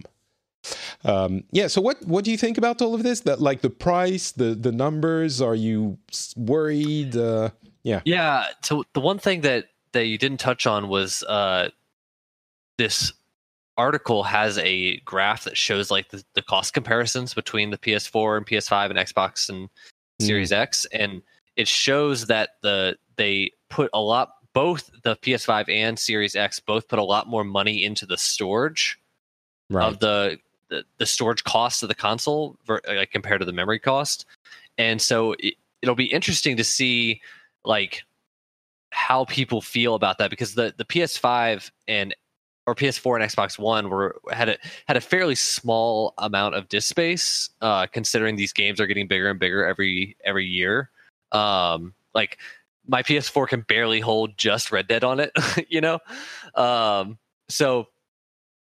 Um, 1.04 1.44
yeah. 1.50 1.66
So 1.66 1.80
what 1.80 2.04
what 2.06 2.24
do 2.24 2.30
you 2.30 2.36
think 2.36 2.58
about 2.58 2.82
all 2.82 2.94
of 2.94 3.02
this? 3.02 3.20
That 3.20 3.40
like 3.40 3.60
the 3.60 3.70
price, 3.70 4.32
the 4.32 4.54
the 4.54 4.72
numbers. 4.72 5.40
Are 5.40 5.54
you 5.54 5.98
worried? 6.36 7.16
Uh, 7.16 7.50
yeah. 7.82 8.00
Yeah. 8.04 8.46
So 8.62 8.84
the 8.92 9.00
one 9.00 9.18
thing 9.18 9.42
that 9.42 9.66
that 9.92 10.06
you 10.06 10.18
didn't 10.18 10.40
touch 10.40 10.66
on 10.66 10.88
was 10.88 11.22
uh, 11.24 11.70
this 12.78 13.12
article 13.76 14.22
has 14.22 14.58
a 14.58 14.98
graph 15.00 15.44
that 15.44 15.56
shows 15.56 15.90
like 15.90 16.08
the, 16.08 16.24
the 16.34 16.42
cost 16.42 16.72
comparisons 16.72 17.34
between 17.34 17.70
the 17.70 17.78
PS4 17.78 18.38
and 18.38 18.46
PS5 18.46 18.90
and 18.90 18.98
Xbox 18.98 19.48
and 19.48 19.68
Series 20.20 20.50
mm. 20.50 20.56
X, 20.56 20.86
and 20.92 21.22
it 21.56 21.68
shows 21.68 22.26
that 22.26 22.50
the 22.62 22.96
they 23.16 23.50
put 23.68 23.90
a 23.92 24.00
lot 24.00 24.30
both 24.54 24.90
the 25.02 25.16
PS5 25.16 25.68
and 25.68 25.98
Series 25.98 26.34
X 26.34 26.60
both 26.60 26.88
put 26.88 26.98
a 26.98 27.04
lot 27.04 27.28
more 27.28 27.44
money 27.44 27.84
into 27.84 28.06
the 28.06 28.16
storage 28.16 28.98
right. 29.68 29.86
of 29.86 29.98
the 29.98 30.38
the, 30.68 30.84
the 30.98 31.06
storage 31.06 31.44
cost 31.44 31.82
of 31.82 31.88
the 31.88 31.94
console 31.94 32.56
ver, 32.66 32.80
like, 32.88 33.10
compared 33.10 33.40
to 33.40 33.46
the 33.46 33.52
memory 33.52 33.78
cost 33.78 34.26
and 34.78 35.00
so 35.00 35.34
it, 35.38 35.54
it'll 35.82 35.94
be 35.94 36.06
interesting 36.06 36.56
to 36.56 36.64
see 36.64 37.20
like 37.64 38.02
how 38.90 39.24
people 39.26 39.60
feel 39.60 39.94
about 39.94 40.18
that 40.18 40.30
because 40.30 40.54
the 40.54 40.74
the 40.76 40.84
PS5 40.84 41.70
and 41.88 42.14
or 42.66 42.74
PS4 42.74 43.20
and 43.20 43.30
Xbox 43.30 43.58
One 43.58 43.88
were 43.90 44.20
had 44.30 44.48
a 44.48 44.58
had 44.88 44.96
a 44.96 45.00
fairly 45.00 45.34
small 45.34 46.14
amount 46.18 46.56
of 46.56 46.68
disk 46.68 46.88
space, 46.88 47.50
uh, 47.60 47.86
considering 47.86 48.36
these 48.36 48.52
games 48.52 48.80
are 48.80 48.86
getting 48.86 49.06
bigger 49.06 49.30
and 49.30 49.38
bigger 49.38 49.64
every 49.64 50.16
every 50.24 50.46
year. 50.46 50.90
Um, 51.32 51.94
like 52.14 52.38
my 52.88 53.02
PS4 53.02 53.48
can 53.48 53.60
barely 53.62 54.00
hold 54.00 54.36
just 54.38 54.72
Red 54.72 54.88
Dead 54.88 55.04
on 55.04 55.20
it, 55.20 55.32
you 55.68 55.80
know. 55.80 56.00
Um, 56.54 57.18
so 57.48 57.86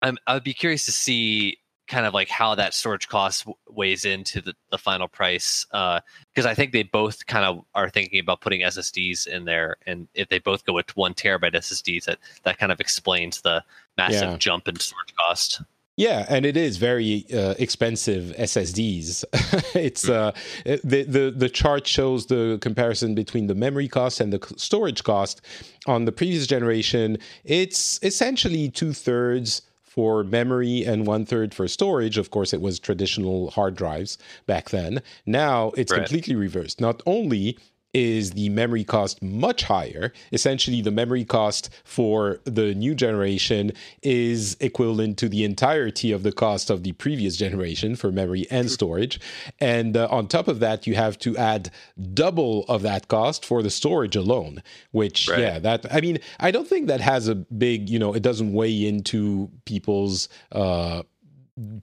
I'm 0.01 0.17
I'd 0.27 0.43
be 0.43 0.53
curious 0.53 0.85
to 0.85 0.91
see 0.91 1.57
kind 1.87 2.05
of 2.05 2.13
like 2.13 2.29
how 2.29 2.55
that 2.55 2.73
storage 2.73 3.07
cost 3.07 3.45
weighs 3.69 4.05
into 4.05 4.41
the, 4.41 4.53
the 4.71 4.77
final 4.77 5.07
price 5.07 5.65
because 5.65 6.45
uh, 6.45 6.49
i 6.49 6.53
think 6.53 6.71
they 6.71 6.83
both 6.83 7.25
kind 7.25 7.45
of 7.45 7.63
are 7.75 7.89
thinking 7.89 8.19
about 8.19 8.41
putting 8.41 8.61
ssds 8.61 9.27
in 9.27 9.45
there 9.45 9.77
and 9.85 10.07
if 10.13 10.27
they 10.29 10.39
both 10.39 10.65
go 10.65 10.73
with 10.73 10.95
one 10.95 11.13
terabyte 11.13 11.55
ssds 11.55 12.05
that 12.05 12.17
that 12.43 12.57
kind 12.57 12.71
of 12.71 12.79
explains 12.79 13.41
the 13.41 13.63
massive 13.97 14.31
yeah. 14.31 14.37
jump 14.37 14.67
in 14.67 14.77
storage 14.79 15.13
cost 15.17 15.61
yeah, 15.97 16.27
and 16.29 16.45
it 16.45 16.55
is 16.55 16.77
very 16.77 17.25
uh, 17.33 17.55
expensive 17.57 18.25
SSDs. 18.37 19.23
it's 19.75 20.05
hmm. 20.05 20.11
uh, 20.11 20.31
the 20.63 21.03
the 21.03 21.33
the 21.35 21.49
chart 21.49 21.87
shows 21.87 22.27
the 22.27 22.59
comparison 22.61 23.15
between 23.15 23.47
the 23.47 23.55
memory 23.55 23.87
cost 23.87 24.19
and 24.19 24.31
the 24.31 24.53
storage 24.57 25.03
cost. 25.03 25.41
On 25.87 26.05
the 26.05 26.11
previous 26.11 26.45
generation, 26.45 27.17
it's 27.43 27.99
essentially 28.03 28.69
two 28.69 28.93
thirds 28.93 29.63
for 29.97 30.23
memory 30.23 30.85
and 30.85 31.07
one 31.07 31.25
third 31.25 31.55
for 31.55 31.67
storage. 31.67 32.19
Of 32.19 32.29
course, 32.29 32.53
it 32.53 32.61
was 32.61 32.77
traditional 32.77 33.49
hard 33.49 33.73
drives 33.73 34.19
back 34.45 34.69
then. 34.69 35.01
Now 35.25 35.71
it's 35.75 35.91
right. 35.91 36.01
completely 36.01 36.35
reversed. 36.35 36.79
Not 36.79 37.01
only 37.07 37.57
is 37.93 38.31
the 38.31 38.49
memory 38.49 38.83
cost 38.83 39.21
much 39.21 39.63
higher. 39.63 40.11
Essentially, 40.31 40.81
the 40.81 40.91
memory 40.91 41.25
cost 41.25 41.69
for 41.83 42.39
the 42.43 42.75
new 42.75 42.93
generation 42.93 43.71
is 44.03 44.57
equivalent 44.59 45.17
to 45.17 45.29
the 45.29 45.43
entirety 45.43 46.11
of 46.11 46.23
the 46.23 46.31
cost 46.31 46.69
of 46.69 46.83
the 46.83 46.91
previous 46.93 47.37
generation 47.37 47.95
for 47.95 48.11
memory 48.11 48.45
and 48.51 48.69
storage. 48.69 49.19
And 49.59 49.97
uh, 49.97 50.07
on 50.11 50.27
top 50.27 50.47
of 50.47 50.59
that, 50.59 50.85
you 50.85 50.95
have 50.95 51.17
to 51.19 51.35
add 51.37 51.71
double 52.13 52.65
of 52.67 52.81
that 52.83 53.07
cost 53.07 53.45
for 53.45 53.63
the 53.63 53.69
storage 53.69 54.15
alone, 54.15 54.61
which, 54.91 55.27
right. 55.29 55.39
yeah, 55.39 55.59
that, 55.59 55.85
I 55.93 56.01
mean, 56.01 56.19
I 56.39 56.51
don't 56.51 56.67
think 56.67 56.87
that 56.87 57.01
has 57.01 57.27
a 57.27 57.35
big, 57.35 57.89
you 57.89 57.99
know, 57.99 58.13
it 58.13 58.21
doesn't 58.21 58.53
weigh 58.53 58.85
into 58.85 59.49
people's 59.65 60.29
uh, 60.51 61.03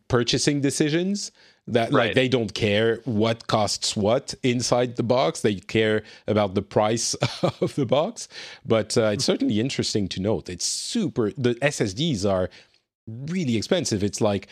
purchasing 0.08 0.60
decisions 0.60 1.32
that 1.66 1.92
right. 1.92 2.08
like 2.08 2.14
they 2.14 2.28
don't 2.28 2.52
care 2.52 3.00
what 3.04 3.46
costs 3.46 3.96
what 3.96 4.34
inside 4.42 4.96
the 4.96 5.02
box. 5.02 5.40
They 5.40 5.56
care 5.56 6.02
about 6.26 6.54
the 6.54 6.62
price 6.62 7.14
of 7.42 7.74
the 7.74 7.86
box. 7.86 8.28
But 8.64 8.96
uh, 8.98 9.10
it's 9.14 9.24
certainly 9.24 9.60
interesting 9.60 10.08
to 10.08 10.20
note 10.20 10.48
it's 10.48 10.64
super 10.64 11.32
the 11.36 11.54
ssds 11.56 12.30
are 12.30 12.50
really 13.06 13.56
expensive. 13.56 14.04
It's 14.04 14.20
like 14.20 14.48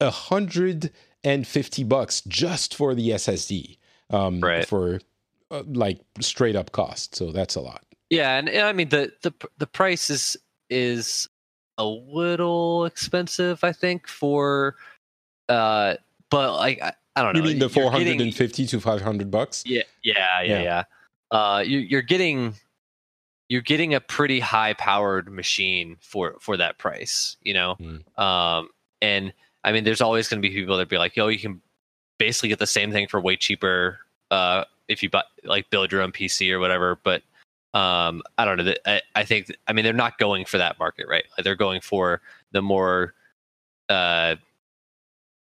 a 0.00 0.10
hundred 0.10 0.90
and 1.22 1.46
fifty 1.46 1.84
bucks 1.84 2.22
just 2.26 2.74
for 2.74 2.94
the 2.94 3.10
ssd 3.10 3.76
um, 4.10 4.40
right. 4.40 4.66
for 4.66 5.00
uh, 5.50 5.62
like 5.66 6.00
straight 6.20 6.56
up 6.56 6.72
cost. 6.72 7.14
So 7.14 7.30
that's 7.30 7.54
a 7.54 7.60
lot. 7.60 7.84
Yeah 8.10 8.38
and, 8.38 8.48
and 8.48 8.66
i 8.66 8.72
mean 8.72 8.88
the 8.88 9.12
the 9.22 9.32
the 9.58 9.66
price 9.66 10.08
is 10.08 10.36
is 10.70 11.28
a 11.76 11.84
little 11.84 12.86
expensive 12.86 13.62
i 13.62 13.70
think 13.70 14.08
for 14.08 14.76
uh 15.50 15.94
but 16.30 16.56
like 16.56 16.80
I, 16.82 16.92
I 17.16 17.22
don't 17.22 17.34
know. 17.34 17.40
You 17.40 17.46
mean 17.46 17.58
the 17.58 17.68
four 17.68 17.90
hundred 17.90 18.20
and 18.20 18.34
fifty 18.34 18.66
to 18.66 18.80
five 18.80 19.00
hundred 19.00 19.30
bucks? 19.30 19.64
Yeah, 19.66 19.82
yeah, 20.02 20.42
yeah, 20.42 20.42
yeah. 20.42 20.62
yeah. 20.62 20.84
Uh, 21.30 21.60
you, 21.60 21.78
you're 21.78 22.02
getting 22.02 22.54
you're 23.48 23.62
getting 23.62 23.94
a 23.94 24.00
pretty 24.00 24.40
high 24.40 24.74
powered 24.74 25.32
machine 25.32 25.96
for 26.00 26.36
for 26.40 26.56
that 26.56 26.78
price, 26.78 27.36
you 27.42 27.54
know. 27.54 27.76
Mm. 27.80 28.18
Um, 28.18 28.68
and 29.00 29.32
I 29.64 29.72
mean, 29.72 29.84
there's 29.84 30.00
always 30.00 30.28
going 30.28 30.40
to 30.42 30.48
be 30.48 30.54
people 30.54 30.76
that 30.76 30.88
be 30.88 30.98
like, 30.98 31.16
"Yo, 31.16 31.28
you 31.28 31.38
can 31.38 31.60
basically 32.18 32.50
get 32.50 32.58
the 32.58 32.66
same 32.66 32.92
thing 32.92 33.08
for 33.08 33.20
way 33.20 33.36
cheaper 33.36 33.98
uh, 34.30 34.64
if 34.88 35.02
you 35.02 35.10
buy 35.10 35.22
like 35.44 35.70
build 35.70 35.90
your 35.90 36.02
own 36.02 36.12
PC 36.12 36.52
or 36.52 36.58
whatever." 36.58 36.98
But 37.02 37.22
um, 37.74 38.22
I 38.36 38.44
don't 38.44 38.58
know. 38.58 38.74
I, 38.86 39.02
I 39.14 39.24
think 39.24 39.50
I 39.66 39.72
mean 39.72 39.84
they're 39.84 39.92
not 39.92 40.18
going 40.18 40.44
for 40.44 40.58
that 40.58 40.78
market, 40.78 41.06
right? 41.08 41.24
Like 41.36 41.44
they're 41.44 41.56
going 41.56 41.80
for 41.80 42.20
the 42.52 42.62
more 42.62 43.14
uh, 43.88 44.36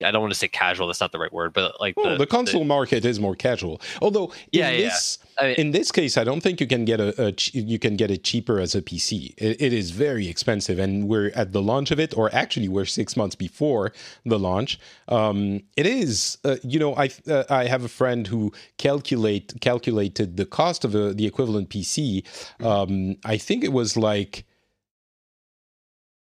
I 0.05 0.11
don't 0.11 0.21
want 0.21 0.33
to 0.33 0.38
say 0.38 0.49
casual. 0.49 0.87
That's 0.87 1.01
not 1.01 1.12
the 1.12 1.19
right 1.19 1.33
word, 1.33 1.53
but 1.53 1.81
like 1.81 1.97
well, 1.97 2.11
the, 2.11 2.19
the, 2.19 2.27
console 2.27 2.61
the, 2.61 2.67
market 2.67 3.05
is 3.05 3.19
more 3.19 3.35
casual. 3.35 3.81
Although 4.03 4.33
yeah, 4.53 4.69
in 4.69 4.81
yeah, 4.81 4.88
this 4.88 5.19
I 5.38 5.47
mean, 5.47 5.55
in 5.57 5.71
this 5.73 5.90
case, 5.90 6.17
I 6.17 6.25
don't 6.25 6.40
think 6.40 6.61
you 6.61 6.67
can 6.67 6.85
get 6.85 7.01
a, 7.01 7.29
a 7.29 7.35
you 7.53 7.79
can 7.79 7.97
get 7.97 8.11
it 8.11 8.25
cheaper 8.25 8.61
as 8.61 8.75
a 8.75 8.83
PC. 8.83 9.35
It, 9.37 9.61
it 9.61 9.73
is 9.73 9.90
very 9.90 10.29
expensive, 10.29 10.79
and 10.79 11.09
we're 11.09 11.33
at 11.35 11.53
the 11.53 11.62
launch 11.62 11.90
of 11.90 11.99
it, 11.99 12.17
or 12.17 12.33
actually 12.35 12.69
we're 12.69 12.85
six 12.85 13.17
months 13.17 13.35
before 13.35 13.93
the 14.25 14.38
launch. 14.38 14.79
Um, 15.09 15.62
it 15.77 15.87
is, 15.87 16.38
uh, 16.45 16.57
you 16.62 16.79
know, 16.79 16.95
I 16.97 17.11
uh, 17.29 17.45
I 17.51 17.67
have 17.67 17.85
a 17.85 17.88
friend 17.88 18.27
who 18.27 18.53
calculate 18.79 19.61
calculated 19.61 20.37
the 20.37 20.47
cost 20.47 20.85
of 20.85 20.95
a, 20.95 21.14
the 21.14 21.27
equivalent 21.27 21.69
PC. 21.69 22.23
Mm-hmm. 22.23 22.67
Um, 22.67 23.17
I 23.25 23.37
think 23.37 23.64
it 23.64 23.73
was 23.73 23.97
like, 23.97 24.45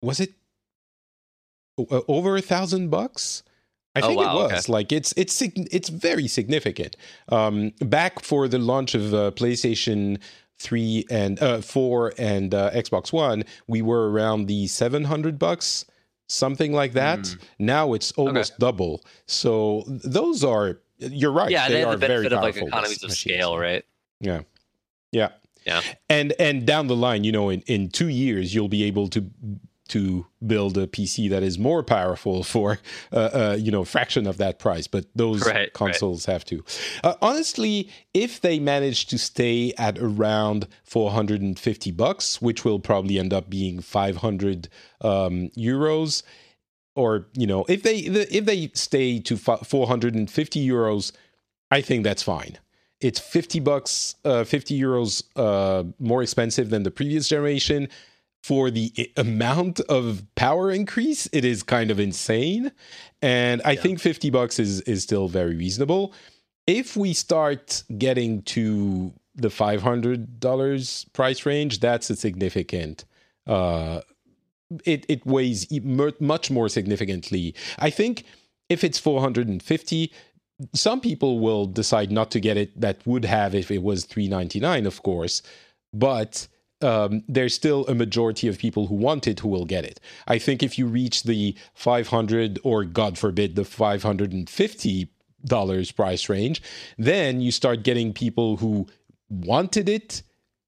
was 0.01 0.19
it 0.19 0.33
over 1.77 2.35
a 2.35 2.41
thousand 2.41 2.89
bucks? 2.89 3.43
I 3.95 4.01
oh, 4.01 4.07
think 4.07 4.19
wow, 4.19 4.39
it 4.39 4.43
was 4.43 4.65
okay. 4.65 4.73
like 4.73 4.91
it's 4.91 5.13
it's 5.15 5.41
it's 5.41 5.89
very 5.89 6.27
significant. 6.27 6.97
Um, 7.29 7.71
back 7.79 8.21
for 8.21 8.47
the 8.47 8.59
launch 8.59 8.93
of 8.93 9.13
uh, 9.13 9.31
PlayStation 9.31 10.19
three 10.59 11.05
and 11.09 11.41
uh, 11.41 11.61
four 11.61 12.13
and 12.17 12.53
uh, 12.53 12.71
Xbox 12.71 13.13
One, 13.13 13.43
we 13.67 13.81
were 13.81 14.11
around 14.11 14.47
the 14.47 14.67
seven 14.67 15.05
hundred 15.05 15.39
bucks, 15.39 15.85
something 16.27 16.73
like 16.73 16.93
that. 16.93 17.19
Mm. 17.19 17.39
Now 17.59 17.93
it's 17.93 18.11
almost 18.13 18.53
okay. 18.53 18.57
double. 18.59 19.05
So 19.27 19.83
those 19.87 20.43
are 20.43 20.79
you're 20.97 21.31
right. 21.31 21.51
Yeah, 21.51 21.67
they, 21.67 21.75
they 21.75 21.83
are 21.83 21.93
the 21.93 21.97
benefit 21.97 22.31
very 22.31 22.35
of 22.35 22.41
like 22.43 22.57
economies 22.57 23.03
of 23.03 23.11
scale, 23.13 23.57
right? 23.57 23.85
Yeah, 24.19 24.41
yeah, 25.11 25.29
yeah. 25.65 25.81
And 26.09 26.33
and 26.39 26.65
down 26.65 26.87
the 26.87 26.95
line, 26.97 27.23
you 27.23 27.31
know, 27.31 27.49
in 27.49 27.61
in 27.61 27.89
two 27.89 28.09
years, 28.09 28.53
you'll 28.53 28.67
be 28.67 28.83
able 28.83 29.07
to 29.09 29.25
to 29.87 30.25
build 30.45 30.77
a 30.77 30.87
PC 30.87 31.29
that 31.29 31.43
is 31.43 31.59
more 31.59 31.83
powerful 31.83 32.43
for 32.43 32.79
uh, 33.11 33.15
uh, 33.15 33.57
you 33.59 33.71
know 33.71 33.83
fraction 33.83 34.25
of 34.27 34.37
that 34.37 34.59
price. 34.59 34.87
But 34.87 35.05
those 35.15 35.45
right, 35.45 35.71
consoles 35.73 36.27
right. 36.27 36.33
have 36.33 36.45
to. 36.45 36.63
Uh, 37.03 37.15
honestly, 37.21 37.89
if 38.13 38.41
they 38.41 38.59
manage 38.59 39.07
to 39.07 39.17
stay 39.17 39.73
at 39.77 39.97
around 39.99 40.67
450 40.83 41.91
bucks, 41.91 42.41
which 42.41 42.65
will 42.65 42.79
probably 42.79 43.19
end 43.19 43.33
up 43.33 43.49
being 43.49 43.79
500 43.79 44.69
um, 45.01 45.49
euros, 45.57 46.23
or 46.95 47.27
you 47.33 47.47
know 47.47 47.65
if 47.67 47.83
they 47.83 47.97
if 47.97 48.45
they 48.45 48.71
stay 48.73 49.19
to 49.19 49.37
450 49.37 50.67
euros, 50.67 51.11
I 51.69 51.81
think 51.81 52.03
that's 52.03 52.23
fine. 52.23 52.57
It's 53.01 53.19
50 53.19 53.59
bucks, 53.59 54.15
uh, 54.23 54.45
50 54.45 54.79
euros 54.79 55.21
uh, 55.35 55.83
more 55.99 56.23
expensive 56.23 56.69
than 56.69 56.83
the 56.83 56.91
previous 56.91 57.27
generation 57.27 57.89
for 58.45 58.69
the 58.69 59.11
amount 59.17 59.79
of 59.79 60.23
power 60.35 60.69
increase, 60.69 61.27
it 61.33 61.43
is 61.43 61.63
kind 61.63 61.89
of 61.89 61.99
insane. 61.99 62.71
And 63.19 63.59
I 63.65 63.71
yeah. 63.71 63.81
think 63.81 63.99
50 63.99 64.29
bucks 64.29 64.59
is 64.59 64.81
is 64.81 65.01
still 65.01 65.27
very 65.27 65.55
reasonable. 65.55 66.13
If 66.67 66.95
we 66.95 67.13
start 67.13 67.83
getting 67.97 68.43
to 68.43 69.11
the 69.33 69.47
$500 69.47 71.13
price 71.13 71.43
range, 71.43 71.79
that's 71.79 72.11
a 72.11 72.15
significant 72.15 73.05
uh 73.47 74.01
it 74.83 75.07
it 75.09 75.25
weighs 75.25 75.65
much 76.19 76.51
more 76.51 76.69
significantly. 76.69 77.55
I 77.79 77.89
think 77.89 78.25
if 78.69 78.83
it's 78.83 78.99
450 78.99 80.13
some 80.73 81.01
people 81.01 81.39
will 81.39 81.65
decide 81.65 82.11
not 82.11 82.29
to 82.31 82.39
get 82.39 82.57
it 82.57 82.79
that 82.79 83.05
would 83.07 83.25
have 83.25 83.55
if 83.55 83.71
it 83.71 83.81
was 83.81 84.05
399 84.05 84.85
of 84.85 85.03
course 85.03 85.41
but 85.93 86.47
um, 86.81 87.23
there's 87.27 87.53
still 87.53 87.85
a 87.87 87.95
majority 87.95 88.47
of 88.47 88.57
people 88.57 88.87
who 88.87 88.95
want 88.95 89.27
it 89.27 89.39
who 89.39 89.47
will 89.47 89.65
get 89.65 89.85
it. 89.85 89.99
I 90.27 90.37
think 90.39 90.61
if 90.61 90.77
you 90.77 90.87
reach 90.87 91.23
the 91.23 91.55
500 91.73 92.59
or 92.63 92.83
God 92.83 93.17
forbid 93.17 93.55
the 93.55 93.65
550 93.65 95.09
dollars 95.45 95.91
price 95.91 96.27
range, 96.27 96.61
then 96.97 97.39
you 97.39 97.51
start 97.51 97.83
getting 97.83 98.13
people 98.13 98.57
who 98.57 98.87
wanted 99.29 99.87
it 99.87 100.23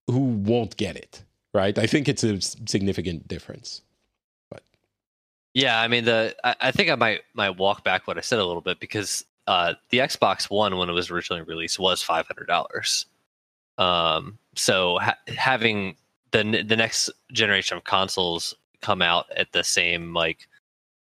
who 0.08 0.20
won't 0.20 0.78
get 0.78 0.96
it. 0.96 1.24
Right? 1.54 1.78
I 1.78 1.88
think 1.88 2.08
it's 2.08 2.24
a 2.24 2.40
significant 2.42 3.28
difference. 3.28 3.82
But 4.52 4.62
yeah, 5.54 5.82
I 5.82 5.88
mean 5.88 6.06
the 6.06 6.36
I, 6.44 6.56
I 6.62 6.72
think 6.72 6.90
I 6.90 6.96
might 6.96 7.22
might 7.34 7.58
walk 7.58 7.84
back 7.84 8.08
what 8.08 8.18
I 8.18 8.22
said 8.22 8.40
a 8.40 8.46
little 8.46 8.62
bit 8.62 8.80
because 8.80 9.26
uh, 9.48 9.74
the 9.90 10.00
Xbox 10.00 10.50
One 10.50 10.78
when 10.78 10.90
it 10.90 10.94
was 10.94 11.10
originally 11.10 11.42
released 11.42 11.80
was 11.80 12.04
five 12.04 12.28
hundred 12.28 12.48
dollars. 12.48 13.08
Um, 13.78 14.38
so 14.56 14.98
ha- 15.00 15.18
having 15.28 15.96
the 16.32 16.64
the 16.68 16.76
next 16.76 17.10
generation 17.32 17.78
of 17.78 17.84
consoles 17.84 18.54
come 18.82 19.02
out 19.02 19.26
at 19.36 19.52
the 19.54 19.64
same 19.64 20.14
like 20.14 20.48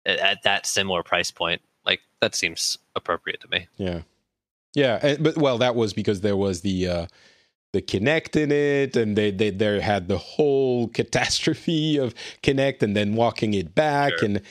at, 0.06 0.20
at, 0.20 0.44
that 0.44 0.66
similar 0.66 1.04
price 1.04 1.32
point, 1.32 1.62
like 1.86 2.02
that 2.22 2.36
seems 2.36 2.78
appropriate 2.96 3.42
to 3.42 3.48
me. 3.50 3.68
Yeah, 3.78 4.02
yeah, 4.74 5.16
but 5.20 5.38
well, 5.38 5.58
that 5.60 5.76
was 5.76 5.94
because 5.94 6.22
there 6.22 6.38
was 6.38 6.62
the 6.62 6.88
uh, 6.88 7.08
the 7.74 7.82
Kinect 7.82 8.36
in 8.42 8.52
it, 8.52 8.96
and 8.96 9.18
they 9.18 9.32
they 9.32 9.50
they 9.50 9.80
had 9.80 10.08
the 10.08 10.18
whole 10.18 10.88
catastrophe 11.00 11.98
of 11.98 12.14
Kinect 12.44 12.84
and 12.84 12.96
then 12.96 13.16
walking 13.16 13.54
it 13.54 13.74
back, 13.76 14.14
Sure. 14.20 14.26
and 14.26 14.42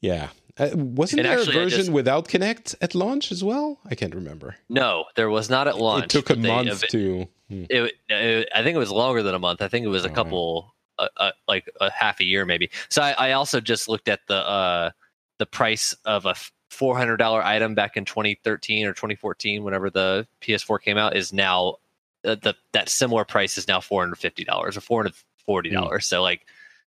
yeah, 0.00 0.28
uh, 0.58 0.70
wasn't 0.74 1.20
And 1.20 1.28
there 1.28 1.38
actually, 1.38 1.56
a 1.56 1.60
version 1.64 1.78
just- 1.80 1.92
without 1.92 2.28
Kinect 2.28 2.74
at 2.80 2.94
launch 2.94 3.32
as 3.32 3.42
well? 3.42 3.78
I 3.90 3.94
can't 3.94 4.14
remember. 4.14 4.56
No, 4.68 5.04
there 5.16 5.28
was 5.30 5.50
not 5.50 5.66
at 5.68 5.78
launch. 5.78 6.04
it 6.04 6.10
took 6.10 6.30
a 6.30 6.36
month 6.36 6.68
ev- 6.70 6.88
to. 6.90 7.26
Hmm. 7.54 7.64
It, 7.70 7.92
it, 8.08 8.48
I 8.54 8.62
think 8.62 8.74
it 8.74 8.78
was 8.78 8.90
longer 8.90 9.22
than 9.22 9.34
a 9.34 9.38
month. 9.38 9.62
I 9.62 9.68
think 9.68 9.84
it 9.84 9.88
was 9.88 10.04
a 10.04 10.08
All 10.08 10.14
right. 10.14 10.14
couple, 10.14 10.74
uh, 10.98 11.08
uh, 11.16 11.30
like 11.48 11.68
a 11.80 11.90
half 11.90 12.20
a 12.20 12.24
year 12.24 12.44
maybe. 12.44 12.70
So 12.88 13.02
I, 13.02 13.12
I 13.12 13.32
also 13.32 13.60
just 13.60 13.88
looked 13.88 14.08
at 14.08 14.20
the 14.26 14.36
uh, 14.36 14.90
the 15.38 15.46
price 15.46 15.94
of 16.04 16.26
a 16.26 16.34
four 16.70 16.96
hundred 16.96 17.16
dollar 17.18 17.42
item 17.42 17.74
back 17.74 17.96
in 17.96 18.04
2013 18.04 18.86
or 18.86 18.92
2014, 18.92 19.62
whenever 19.62 19.90
the 19.90 20.26
PS4 20.40 20.80
came 20.80 20.96
out, 20.96 21.16
is 21.16 21.32
now 21.32 21.76
uh, 22.24 22.36
the 22.36 22.54
that 22.72 22.88
similar 22.88 23.24
price 23.24 23.58
is 23.58 23.68
now 23.68 23.80
four 23.80 24.02
hundred 24.02 24.16
fifty 24.16 24.44
dollars 24.44 24.76
or 24.76 24.80
four 24.80 25.02
hundred 25.02 25.14
forty 25.44 25.68
Hmm. 25.70 25.76
dollars. 25.76 26.06
So 26.06 26.22
like 26.22 26.46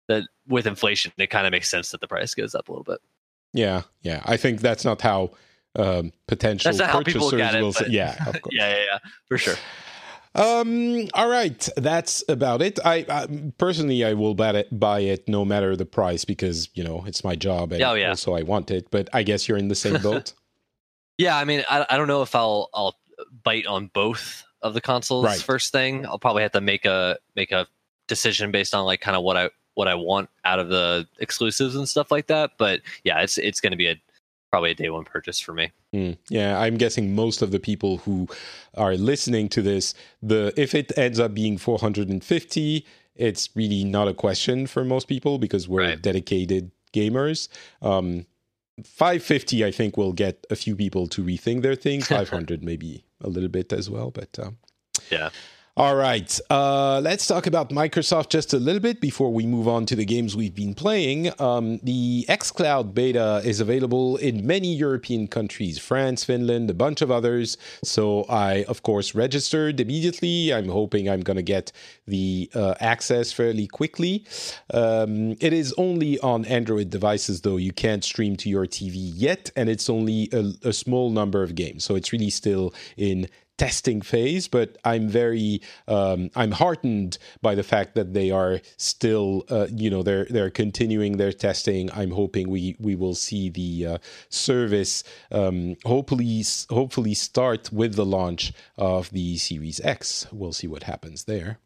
the 0.09 0.27
with 0.49 0.67
inflation, 0.67 1.13
it 1.17 1.29
kind 1.29 1.47
of 1.47 1.51
makes 1.51 1.69
sense 1.69 1.91
that 1.91 2.01
the 2.01 2.09
price 2.09 2.35
goes 2.35 2.55
up 2.55 2.69
a 2.69 2.73
little 2.73 2.85
bit. 2.85 3.01
Yeah, 3.53 3.83
yeah. 4.03 4.23
I 4.25 4.37
think 4.37 4.61
that's 4.61 4.85
not 4.85 5.01
how 5.01 5.31
um, 5.77 6.13
potential 6.27 6.69
That's 6.69 6.79
not 6.79 6.91
how 6.91 6.99
purchasers 6.99 7.31
people 7.31 7.41
it, 7.41 7.63
will 7.63 7.73
say. 7.73 7.87
Yeah. 7.89 8.15
Yeah, 8.51 8.69
yeah, 8.71 8.85
yeah, 8.85 8.99
for 9.27 9.39
sure. 9.39 9.57
Um. 10.37 11.09
All 11.15 11.29
right, 11.29 11.69
that's 11.77 12.23
about 12.29 12.63
it. 12.63 12.79
I, 12.85 13.05
I 13.09 13.27
personally, 13.59 14.05
I 14.05 14.13
will 14.13 14.35
buy 14.35 14.51
it, 14.51 14.79
buy 14.79 15.01
it 15.01 15.27
no 15.29 15.45
matter 15.45 15.75
the 15.77 15.87
price 15.87 16.25
because 16.25 16.69
you 16.75 16.85
know 16.85 17.05
it's 17.07 17.25
my 17.25 17.35
job 17.37 17.73
and 17.73 17.83
Oh, 17.83 17.95
yeah. 17.95 18.11
also 18.11 18.35
I 18.35 18.43
want 18.43 18.71
it. 18.71 18.91
But 18.91 19.09
I 19.13 19.23
guess 19.23 19.49
you're 19.49 19.59
in 19.59 19.69
the 19.69 19.75
same 19.75 20.01
boat. 20.03 20.33
Yeah, 21.19 21.39
I 21.39 21.45
mean, 21.47 21.65
I, 21.71 21.87
I 21.89 21.97
don't 21.97 22.09
know 22.09 22.21
if 22.21 22.35
I'll 22.35 22.69
I'll 22.75 22.95
bite 23.43 23.67
on 23.67 23.87
both 23.95 24.45
of 24.61 24.75
the 24.75 24.83
consoles 24.83 25.25
Right. 25.25 25.41
first 25.41 25.73
thing. 25.73 26.05
I'll 26.05 26.19
probably 26.19 26.43
have 26.43 26.53
to 26.53 26.61
make 26.61 26.85
a 26.85 27.17
make 27.35 27.53
a 27.53 27.67
decision 28.07 28.51
based 28.51 28.75
on 28.75 28.85
like 28.85 29.01
kind 29.01 29.17
of 29.17 29.23
what 29.23 29.35
I 29.39 29.49
what 29.77 29.89
I 29.89 29.95
want 29.95 30.29
out 30.45 30.59
of 30.59 30.69
the 30.69 31.09
exclusives 31.19 31.75
and 31.75 31.89
stuff 31.89 32.11
like 32.11 32.27
that. 32.27 32.51
But 32.59 32.83
yeah, 33.03 33.23
it's 33.23 33.39
it's 33.39 33.61
going 33.61 33.71
to 33.71 33.79
be 33.79 33.87
a 33.87 33.97
probably 34.51 34.71
a 34.71 34.75
day 34.75 34.89
one 34.91 35.05
purchase 35.05 35.41
for 35.41 35.53
me. 35.53 35.73
Hmm. 35.93 36.13
Yeah, 36.29 36.59
I'm 36.59 36.77
guessing 36.77 37.15
most 37.15 37.43
of 37.43 37.51
the 37.51 37.59
people 37.61 37.99
who 37.99 38.29
are 38.75 38.97
listening 38.97 39.49
to 39.51 39.63
this, 39.63 39.95
the 40.23 40.53
if 40.57 40.75
it 40.75 40.97
ends 40.97 41.19
up 41.21 41.35
being 41.35 41.59
450, 41.59 42.87
it's 43.15 43.49
really 43.55 43.85
not 43.85 44.09
a 44.09 44.15
question 44.15 44.67
for 44.67 44.85
most 44.85 45.09
people 45.09 45.39
because 45.39 45.69
we're 45.69 45.81
Right. 45.83 46.03
dedicated 46.03 46.71
gamers. 46.93 47.49
Um, 47.83 48.27
550, 48.85 49.65
I 49.65 49.71
think, 49.71 49.97
will 49.97 50.13
get 50.13 50.47
a 50.51 50.57
few 50.57 50.77
people 50.77 51.07
to 51.09 51.25
rethink 51.25 51.63
their 51.63 51.75
thing. 51.77 52.03
500, 52.03 52.63
maybe 52.63 53.05
a 53.23 53.29
little 53.29 53.49
bit 53.49 53.73
as 53.73 53.89
well, 53.91 54.11
but. 54.11 54.39
Um, 54.39 54.59
Yeah. 55.11 55.31
All 55.79 55.95
right, 55.95 56.41
uh, 56.49 57.01
let's 57.01 57.27
talk 57.27 57.47
about 57.47 57.69
Microsoft 57.69 58.31
just 58.31 58.55
a 58.55 58.59
little 58.59 58.81
bit 58.81 58.99
before 58.99 59.31
we 59.31 59.45
move 59.45 59.69
on 59.69 59.85
to 59.85 59.95
the 59.95 60.07
games 60.07 60.35
we've 60.35 60.55
been 60.55 60.73
playing. 60.73 61.31
Um, 61.39 61.81
the 61.83 62.25
xCloud 62.31 62.95
beta 62.95 63.43
is 63.45 63.61
available 63.61 64.17
in 64.17 64.47
many 64.47 64.75
European 64.75 65.29
countries 65.29 65.79
France, 65.79 66.25
Finland, 66.25 66.71
a 66.71 66.75
bunch 66.75 67.03
of 67.03 67.11
others. 67.11 67.59
So 67.85 68.25
I, 68.25 68.65
of 68.65 68.85
course, 68.85 69.15
registered 69.15 69.79
immediately. 69.79 70.55
I'm 70.55 70.71
hoping 70.71 71.11
I'm 71.11 71.21
going 71.21 71.37
to 71.37 71.43
get 71.43 71.73
the 72.07 72.49
uh, 72.55 72.75
access 72.81 73.31
fairly 73.31 73.67
quickly. 73.67 74.25
Um, 74.73 75.33
it 75.43 75.53
is 75.53 75.75
only 75.77 76.19
on 76.21 76.47
Android 76.47 76.89
devices, 76.89 77.43
though. 77.43 77.59
You 77.59 77.75
can't 77.75 78.03
stream 78.03 78.37
to 78.37 78.49
your 78.49 78.65
TV 78.65 79.13
yet, 79.15 79.51
and 79.55 79.69
it's 79.69 79.91
only 79.91 80.31
a, 80.33 80.69
a 80.69 80.73
small 80.73 81.11
number 81.11 81.43
of 81.43 81.55
games. 81.55 81.85
So 81.85 81.97
it's 81.97 82.15
really 82.15 82.31
still 82.31 82.73
in 82.97 83.29
testing 83.59 84.03
phase, 84.03 84.49
but 84.49 84.77
I'm 84.85 85.09
very 85.09 85.61
um, 85.89 86.31
I'm 86.35 86.53
heartened 86.53 87.19
by 87.43 87.55
the 87.55 87.63
fact 87.63 87.95
that 87.95 88.15
they 88.15 88.31
are 88.31 88.61
still 88.77 89.45
uh, 89.49 89.67
you 89.71 89.91
know 89.91 90.03
they're 90.03 90.27
they're 90.27 90.51
continuing 90.51 91.17
their 91.17 91.33
testing. 91.33 91.91
I'm 91.93 92.11
hoping 92.11 92.49
we 92.49 92.77
we 92.79 92.95
will 92.95 93.15
see 93.15 93.49
the 93.49 93.87
uh, 93.87 93.99
service 94.29 95.05
um, 95.31 95.77
hopefully 95.85 96.45
hopefully 96.71 97.15
start 97.15 97.73
with 97.73 97.95
the 97.95 98.07
launch 98.07 98.53
of 98.77 99.11
the 99.11 99.37
Series 99.37 99.81
X. 99.81 100.27
We'll 100.33 100.53
see 100.53 100.67
what 100.67 100.85
happens 100.85 101.25
there. 101.25 101.59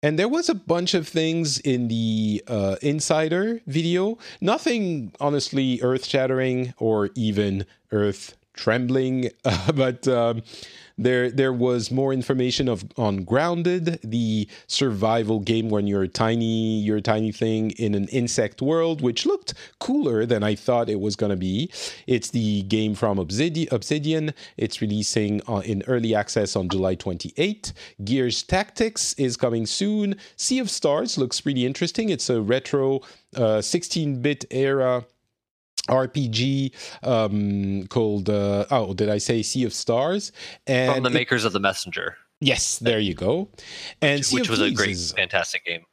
And 0.00 0.16
there 0.16 0.28
was 0.28 0.48
a 0.48 0.54
bunch 0.54 0.94
of 0.94 1.08
things 1.08 1.58
in 1.58 1.88
the 1.88 2.44
uh, 2.46 2.76
insider 2.82 3.60
video. 3.66 4.16
Nothing 4.40 5.12
honestly 5.18 5.80
earth 5.82 6.06
shattering 6.06 6.72
or 6.78 7.10
even 7.16 7.66
earth 7.90 8.36
trembling, 8.58 9.30
uh, 9.44 9.72
but 9.72 10.06
um, 10.08 10.42
there 10.98 11.30
there 11.30 11.52
was 11.52 11.90
more 11.92 12.12
information 12.12 12.68
of 12.68 12.84
on 12.96 13.22
Grounded, 13.22 14.00
the 14.02 14.48
survival 14.66 15.38
game 15.38 15.68
when 15.70 15.86
you're 15.86 16.02
a 16.02 16.08
tiny 16.08 16.80
you're 16.80 16.96
a 16.96 17.02
tiny 17.02 17.30
thing 17.30 17.70
in 17.72 17.94
an 17.94 18.08
insect 18.08 18.60
world, 18.60 19.00
which 19.00 19.24
looked 19.24 19.54
cooler 19.78 20.26
than 20.26 20.42
I 20.42 20.56
thought 20.56 20.90
it 20.90 21.00
was 21.00 21.14
going 21.14 21.30
to 21.30 21.36
be. 21.36 21.70
It's 22.06 22.30
the 22.30 22.62
game 22.64 22.94
from 22.96 23.18
Obsidian. 23.18 24.34
It's 24.56 24.80
releasing 24.80 25.40
uh, 25.48 25.62
in 25.64 25.84
early 25.86 26.14
access 26.14 26.56
on 26.56 26.68
July 26.68 26.96
28. 26.96 27.72
Gears 28.04 28.42
Tactics 28.42 29.14
is 29.14 29.36
coming 29.36 29.66
soon. 29.66 30.16
Sea 30.36 30.58
of 30.58 30.68
Stars 30.68 31.16
looks 31.16 31.40
pretty 31.40 31.64
interesting. 31.64 32.08
It's 32.08 32.28
a 32.28 32.42
retro 32.42 33.00
16-bit 33.34 34.46
era 34.50 35.04
RPG 35.88 36.72
um, 37.02 37.86
called 37.88 38.28
uh, 38.30 38.66
oh 38.70 38.94
did 38.94 39.08
I 39.08 39.18
say 39.18 39.42
Sea 39.42 39.64
of 39.64 39.72
Stars 39.74 40.32
and 40.66 40.94
From 40.94 41.02
the 41.04 41.10
it- 41.10 41.14
makers 41.14 41.44
of 41.44 41.52
the 41.52 41.60
Messenger, 41.60 42.16
yes 42.40 42.78
there 42.78 43.00
you 43.00 43.14
go 43.14 43.48
and 44.00 44.24
which 44.32 44.44
of 44.44 44.50
was 44.50 44.60
a 44.60 44.70
great, 44.70 44.90
is- 44.90 45.12
fantastic 45.12 45.64
game 45.64 45.84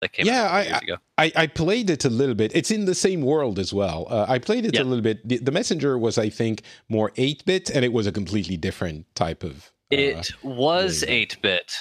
that 0.00 0.12
came 0.12 0.26
Yeah, 0.26 0.44
I- 0.50 0.80
I, 1.16 1.32
I 1.36 1.46
played 1.46 1.88
it 1.88 2.04
a 2.04 2.10
little 2.10 2.34
bit. 2.34 2.50
It's 2.54 2.70
in 2.72 2.84
the 2.84 2.94
same 2.96 3.22
world 3.22 3.58
as 3.60 3.72
well. 3.72 4.06
Uh, 4.10 4.26
I 4.28 4.38
played 4.38 4.66
it 4.66 4.74
Yeah. 4.74 4.82
a 4.82 4.84
little 4.84 5.00
bit. 5.02 5.26
The, 5.26 5.38
the 5.38 5.52
Messenger 5.52 5.96
was, 5.96 6.18
I 6.18 6.28
think, 6.28 6.62
more 6.88 7.12
8 7.16 7.44
bit, 7.46 7.70
and 7.70 7.84
it 7.84 7.92
was 7.92 8.06
a 8.08 8.12
completely 8.12 8.56
different 8.56 9.06
type 9.14 9.44
of. 9.44 9.70
Uh, 9.92 9.96
It 9.96 10.32
was 10.42 11.04
eight 11.04 11.40
bit 11.40 11.72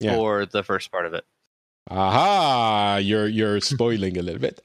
Yeah. 0.00 0.14
for 0.16 0.46
the 0.46 0.62
first 0.64 0.90
part 0.90 1.04
of 1.04 1.12
it. 1.14 1.24
Aha! 1.88 3.00
You're 3.02 3.26
you're 3.26 3.60
spoiling 3.60 4.16
a 4.16 4.22
little 4.22 4.40
bit, 4.40 4.62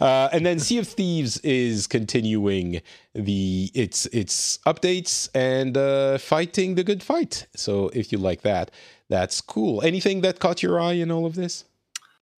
uh, 0.00 0.28
and 0.32 0.46
then 0.46 0.60
Sea 0.60 0.78
of 0.78 0.86
Thieves 0.86 1.38
is 1.38 1.86
continuing 1.88 2.82
the 3.14 3.70
its 3.74 4.06
its 4.06 4.58
updates 4.58 5.28
and 5.34 5.76
uh, 5.76 6.18
fighting 6.18 6.76
the 6.76 6.84
good 6.84 7.02
fight. 7.02 7.46
So 7.56 7.88
if 7.94 8.12
you 8.12 8.18
like 8.18 8.42
that, 8.42 8.70
that's 9.08 9.40
cool. 9.40 9.82
Anything 9.82 10.20
that 10.20 10.38
caught 10.38 10.62
your 10.62 10.80
eye 10.80 10.92
in 10.92 11.10
all 11.10 11.26
of 11.26 11.34
this? 11.34 11.64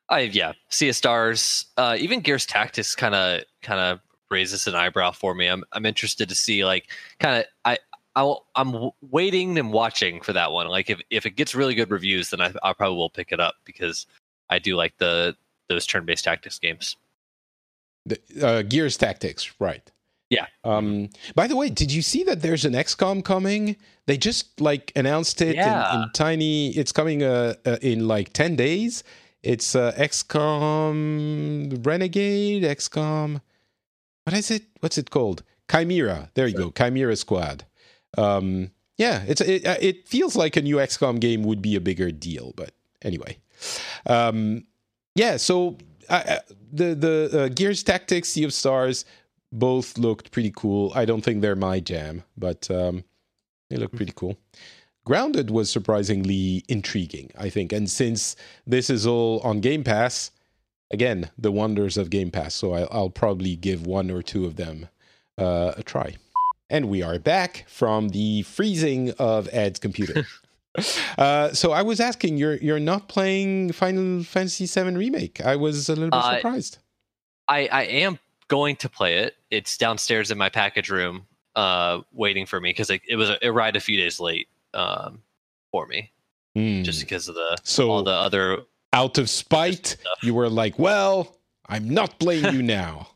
I 0.08 0.20
yeah, 0.20 0.52
Sea 0.70 0.88
of 0.88 0.96
Stars, 0.96 1.66
uh, 1.76 1.96
even 1.98 2.20
Gears 2.20 2.46
Tactics 2.46 2.94
kind 2.94 3.14
of 3.14 3.42
kind 3.62 3.80
of 3.80 4.00
raises 4.30 4.66
an 4.66 4.74
eyebrow 4.74 5.10
for 5.10 5.34
me. 5.34 5.48
I'm 5.48 5.64
I'm 5.72 5.84
interested 5.84 6.28
to 6.30 6.34
see 6.34 6.64
like 6.64 6.88
kind 7.18 7.40
of 7.40 7.44
I. 7.64 7.78
I'll, 8.16 8.46
I'm 8.56 8.90
waiting 9.12 9.56
and 9.56 9.72
watching 9.72 10.20
for 10.20 10.32
that 10.32 10.50
one. 10.50 10.66
Like 10.66 10.90
if, 10.90 11.00
if 11.10 11.26
it 11.26 11.36
gets 11.36 11.54
really 11.54 11.76
good 11.76 11.92
reviews, 11.92 12.30
then 12.30 12.40
I, 12.40 12.52
I 12.60 12.72
probably 12.72 12.96
will 12.96 13.08
pick 13.08 13.30
it 13.30 13.38
up 13.38 13.54
because 13.64 14.04
I 14.50 14.58
do 14.58 14.76
like 14.76 14.96
the 14.98 15.36
those 15.68 15.86
turn 15.86 16.04
based 16.04 16.24
tactics 16.24 16.58
games. 16.58 16.96
The, 18.06 18.18
uh, 18.42 18.62
Gears 18.62 18.96
Tactics, 18.96 19.52
right? 19.60 19.88
Yeah. 20.30 20.46
Um, 20.64 21.10
by 21.34 21.46
the 21.46 21.56
way, 21.56 21.68
did 21.70 21.92
you 21.92 22.02
see 22.02 22.22
that 22.24 22.40
there's 22.40 22.64
an 22.64 22.72
XCOM 22.72 23.24
coming? 23.24 23.76
They 24.06 24.16
just 24.16 24.60
like 24.60 24.92
announced 24.96 25.40
it 25.42 25.50
in, 25.50 25.56
Yeah. 25.56 26.02
in 26.04 26.10
tiny. 26.12 26.70
It's 26.70 26.92
coming 26.92 27.22
uh, 27.22 27.54
uh, 27.66 27.76
in 27.82 28.06
like 28.08 28.32
ten 28.32 28.56
days. 28.56 29.02
It's 29.42 29.74
uh, 29.74 29.92
XCOM 29.96 31.84
Renegade, 31.86 32.62
XCOM. 32.62 33.40
What 34.24 34.36
is 34.36 34.50
it? 34.50 34.62
What's 34.80 34.98
it 34.98 35.10
called? 35.10 35.42
Chimera. 35.70 36.30
There 36.34 36.46
you 36.46 36.56
go. 36.56 36.70
Chimera 36.70 37.16
Squad. 37.16 37.64
Um, 38.18 38.70
yeah, 38.98 39.22
it's 39.26 39.40
it, 39.40 39.66
uh, 39.66 39.76
it 39.80 40.06
feels 40.08 40.36
like 40.36 40.56
a 40.56 40.62
new 40.62 40.76
XCOM 40.76 41.20
game 41.20 41.42
would 41.44 41.62
be 41.62 41.74
a 41.76 41.80
bigger 41.80 42.10
deal, 42.10 42.52
but 42.56 42.72
anyway. 43.02 43.38
Um, 44.07 44.64
yeah, 45.14 45.37
so 45.37 45.77
uh, 46.09 46.38
the 46.73 46.94
the 46.94 47.42
uh, 47.44 47.49
Gears 47.49 47.83
Tactics, 47.83 48.31
Sea 48.31 48.44
of 48.44 48.53
Stars, 48.53 49.05
both 49.53 49.99
looked 49.99 50.31
pretty 50.31 50.53
cool. 50.55 50.92
I 50.94 51.05
don't 51.05 51.23
think 51.23 51.40
they're 51.40 51.57
my 51.57 51.81
jam, 51.81 52.23
but 52.37 52.70
um, 52.70 53.05
they 53.68 53.77
look 53.77 53.92
pretty 53.92 54.12
cool. 54.14 54.37
Grounded 55.05 55.51
was 55.51 55.70
surprisingly 55.70 56.64
intriguing, 56.68 57.31
I 57.38 57.49
think, 57.49 57.73
and 57.73 57.90
since 57.90 58.37
this 58.66 58.90
is 58.90 59.07
all 59.07 59.40
on 59.40 59.61
Game 59.61 59.83
Pass, 59.83 60.31
again, 60.90 61.31
the 61.38 61.51
wonders 61.51 61.96
of 61.96 62.11
Game 62.11 62.31
Pass. 62.31 62.55
So 62.55 62.75
I, 62.75 62.83
I'll 62.83 63.11
probably 63.11 63.57
give 63.57 63.87
one 63.87 64.11
or 64.11 64.23
two 64.23 64.44
of 64.44 64.57
them 64.57 64.88
uh, 65.38 65.73
a 65.77 65.83
try. 65.83 66.16
And 66.68 66.88
we 66.88 67.03
are 67.03 67.18
back 67.18 67.64
from 67.66 68.11
the 68.11 68.42
freezing 68.42 69.11
of 69.18 69.49
Ed's 69.53 69.79
computer. 69.79 70.27
uh, 71.18 71.52
so 71.52 71.72
I 71.72 71.83
was 71.83 72.00
asking, 72.00 72.37
you're 72.37 72.56
you're 72.56 72.80
not 72.80 73.09
playing 73.09 73.72
Final 73.72 74.22
Fantasy 74.22 74.66
VII 74.66 74.96
remake? 74.96 75.40
I 75.44 75.56
was 75.56 75.88
a 75.88 75.94
little 75.94 76.11
bit 76.11 76.16
Uh, 76.18 76.37
surprised. 76.37 76.78
I, 77.48 77.66
I 77.72 77.83
am 77.83 78.18
going 78.48 78.76
to 78.76 78.88
play 78.88 79.18
it. 79.18 79.37
It's 79.50 79.76
downstairs 79.76 80.30
in 80.30 80.38
my 80.38 80.48
package 80.48 80.88
room, 80.90 81.26
uh, 81.56 82.00
waiting 82.12 82.46
for 82.46 82.61
me 82.61 82.70
because 82.70 82.90
it, 82.90 83.00
it 83.09 83.16
was 83.16 83.28
a, 83.30 83.44
it 83.44 83.48
arrived 83.48 83.76
a 83.76 83.80
few 83.80 83.96
days 83.96 84.20
late 84.20 84.48
um, 84.74 85.22
for 85.72 85.87
me, 85.87 86.11
Hmm. 86.54 86.83
just 86.83 87.00
because 87.00 87.28
of 87.28 87.35
the 87.35 87.56
so 87.64 87.90
all 87.90 88.02
the 88.04 88.12
other 88.12 88.59
out 88.92 89.18
of 89.18 89.28
spite, 89.30 89.96
you 90.22 90.35
were 90.35 90.48
like, 90.48 90.78
"Well, 90.78 91.37
I'm 91.68 91.88
not 91.90 92.18
playing 92.20 92.54
you 92.54 92.62
now." 92.62 93.09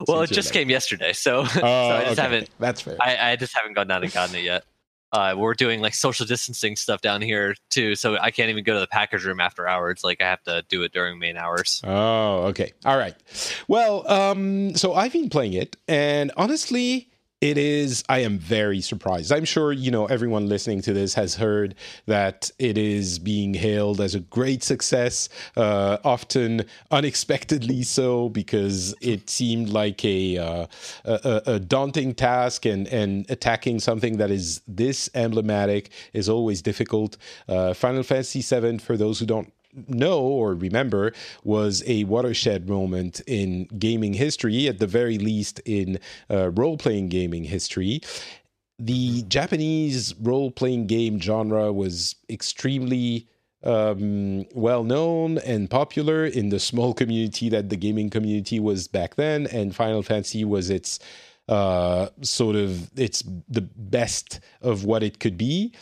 well, 0.08 0.22
it 0.22 0.30
just 0.30 0.52
came 0.52 0.70
yesterday, 0.70 1.12
so, 1.12 1.40
Oh, 1.40 1.44
so 1.52 1.60
I 1.66 2.00
just 2.04 2.12
okay. 2.12 2.22
haven't. 2.22 2.50
That's 2.58 2.80
fair. 2.80 2.96
I, 3.00 3.32
I 3.32 3.36
just 3.36 3.56
haven't 3.56 3.74
gone 3.74 3.86
down 3.88 4.02
and 4.02 4.12
gotten 4.12 4.34
it 4.36 4.42
yet. 4.44 4.64
Uh, 5.12 5.34
we're 5.36 5.54
doing 5.54 5.80
like 5.80 5.94
social 5.94 6.24
distancing 6.24 6.76
stuff 6.76 7.00
down 7.00 7.20
here 7.20 7.54
too, 7.68 7.96
so 7.96 8.16
I 8.16 8.30
can't 8.30 8.50
even 8.50 8.62
go 8.62 8.74
to 8.74 8.80
the 8.80 8.86
package 8.86 9.24
room 9.24 9.40
after 9.40 9.66
hours. 9.66 10.04
Like 10.04 10.20
I 10.20 10.28
have 10.28 10.42
to 10.44 10.64
do 10.68 10.82
it 10.82 10.92
during 10.92 11.18
main 11.18 11.36
hours. 11.36 11.82
Oh, 11.84 12.44
okay. 12.48 12.72
All 12.84 12.96
right. 12.96 13.14
Well, 13.66 14.10
um, 14.10 14.76
so 14.76 14.94
I've 14.94 15.12
been 15.12 15.28
playing 15.28 15.54
it, 15.54 15.76
and 15.88 16.30
honestly, 16.36 17.09
it 17.40 17.56
is. 17.56 18.04
I 18.08 18.18
am 18.18 18.38
very 18.38 18.80
surprised. 18.80 19.32
I'm 19.32 19.46
sure 19.46 19.72
you 19.72 19.90
know 19.90 20.06
everyone 20.06 20.48
listening 20.48 20.82
to 20.82 20.92
this 20.92 21.14
has 21.14 21.36
heard 21.36 21.74
that 22.06 22.50
it 22.58 22.76
is 22.76 23.18
being 23.18 23.54
hailed 23.54 24.00
as 24.00 24.14
a 24.14 24.20
great 24.20 24.62
success, 24.62 25.28
uh, 25.56 25.96
often 26.04 26.64
unexpectedly 26.90 27.82
so, 27.82 28.28
because 28.28 28.94
it 29.00 29.30
seemed 29.30 29.70
like 29.70 30.04
a, 30.04 30.36
uh, 30.36 30.66
a 31.04 31.42
a 31.46 31.60
daunting 31.60 32.14
task, 32.14 32.66
and 32.66 32.86
and 32.88 33.24
attacking 33.30 33.80
something 33.80 34.18
that 34.18 34.30
is 34.30 34.60
this 34.68 35.08
emblematic 35.14 35.90
is 36.12 36.28
always 36.28 36.60
difficult. 36.60 37.16
Uh, 37.48 37.72
Final 37.72 38.02
Fantasy 38.02 38.42
VII, 38.42 38.78
for 38.78 38.96
those 38.96 39.18
who 39.18 39.26
don't 39.26 39.52
know 39.88 40.20
or 40.20 40.54
remember 40.54 41.12
was 41.44 41.82
a 41.86 42.04
watershed 42.04 42.68
moment 42.68 43.20
in 43.26 43.64
gaming 43.78 44.14
history, 44.14 44.68
at 44.68 44.78
the 44.78 44.86
very 44.86 45.18
least 45.18 45.60
in 45.64 45.98
uh, 46.30 46.50
role 46.50 46.76
playing 46.76 47.08
gaming 47.08 47.44
history. 47.44 48.00
The 48.78 49.22
Japanese 49.22 50.14
role 50.16 50.50
playing 50.50 50.86
game 50.86 51.20
genre 51.20 51.72
was 51.72 52.16
extremely 52.28 53.28
um, 53.62 54.46
well 54.54 54.84
known 54.84 55.38
and 55.38 55.68
popular 55.68 56.24
in 56.24 56.48
the 56.48 56.58
small 56.58 56.94
community 56.94 57.48
that 57.50 57.68
the 57.68 57.76
gaming 57.76 58.08
community 58.08 58.58
was 58.58 58.88
back 58.88 59.16
then, 59.16 59.46
and 59.48 59.76
Final 59.76 60.02
Fantasy 60.02 60.44
was 60.44 60.70
its 60.70 60.98
uh, 61.48 62.08
sort 62.22 62.56
of 62.56 62.90
it's 62.98 63.22
the 63.48 63.60
best 63.60 64.40
of 64.62 64.84
what 64.84 65.02
it 65.02 65.18
could 65.18 65.36
be. 65.36 65.72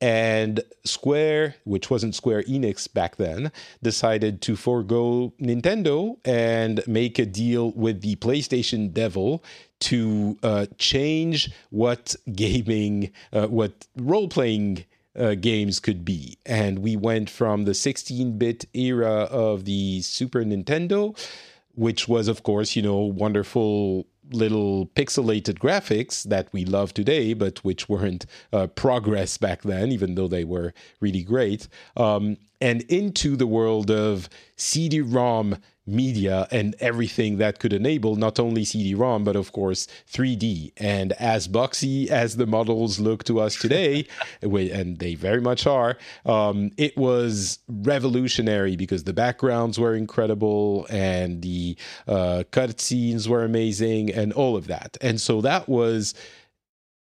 And 0.00 0.62
Square, 0.84 1.56
which 1.64 1.90
wasn't 1.90 2.14
Square 2.14 2.44
Enix 2.44 2.92
back 2.92 3.16
then, 3.16 3.52
decided 3.82 4.40
to 4.42 4.56
forego 4.56 5.34
Nintendo 5.40 6.16
and 6.24 6.82
make 6.86 7.18
a 7.18 7.26
deal 7.26 7.72
with 7.72 8.00
the 8.00 8.16
PlayStation 8.16 8.92
Devil 8.92 9.44
to 9.80 10.38
uh, 10.42 10.66
change 10.78 11.50
what 11.70 12.16
gaming, 12.34 13.10
uh, 13.32 13.46
what 13.48 13.86
role 13.96 14.28
playing 14.28 14.84
uh, 15.18 15.34
games 15.34 15.80
could 15.80 16.04
be. 16.04 16.38
And 16.46 16.78
we 16.78 16.96
went 16.96 17.28
from 17.28 17.64
the 17.64 17.74
16 17.74 18.38
bit 18.38 18.64
era 18.72 19.24
of 19.24 19.64
the 19.64 20.00
Super 20.02 20.44
Nintendo, 20.44 21.18
which 21.74 22.08
was, 22.08 22.28
of 22.28 22.42
course, 22.42 22.74
you 22.74 22.82
know, 22.82 22.98
wonderful 22.98 24.06
little 24.32 24.86
pixelated 24.86 25.58
graphics 25.58 26.24
that 26.24 26.52
we 26.52 26.64
love 26.64 26.94
today, 26.94 27.34
but 27.34 27.58
which 27.64 27.88
weren't 27.88 28.26
uh, 28.52 28.66
progress 28.68 29.38
back 29.38 29.62
then, 29.62 29.90
even 29.92 30.14
though 30.14 30.28
they 30.28 30.44
were 30.44 30.72
really 31.00 31.22
great, 31.22 31.68
um, 31.96 32.36
and 32.60 32.82
into 32.82 33.36
the 33.36 33.46
world 33.46 33.90
of 33.90 34.28
CD 34.56 35.00
ROM 35.00 35.56
media 35.90 36.46
and 36.50 36.74
everything 36.80 37.38
that 37.38 37.58
could 37.58 37.72
enable 37.72 38.16
not 38.16 38.38
only 38.38 38.64
CD 38.64 38.94
ROM, 38.94 39.24
but 39.24 39.36
of 39.36 39.52
course 39.52 39.86
3D. 40.12 40.72
And 40.76 41.12
as 41.12 41.48
boxy 41.48 42.08
as 42.08 42.36
the 42.36 42.46
models 42.46 43.00
look 43.00 43.24
to 43.24 43.40
us 43.40 43.56
today, 43.56 44.06
and 44.42 44.98
they 44.98 45.14
very 45.14 45.40
much 45.40 45.66
are, 45.66 45.98
um, 46.26 46.70
it 46.76 46.96
was 46.96 47.58
revolutionary 47.68 48.76
because 48.76 49.04
the 49.04 49.12
backgrounds 49.12 49.78
were 49.78 49.94
incredible 49.94 50.86
and 50.90 51.42
the 51.42 51.76
uh, 52.06 52.44
cutscenes 52.52 53.28
were 53.28 53.44
amazing 53.44 54.10
and 54.12 54.32
all 54.32 54.56
of 54.56 54.66
that. 54.66 54.96
And 55.00 55.20
so 55.20 55.40
that 55.40 55.68
was 55.68 56.14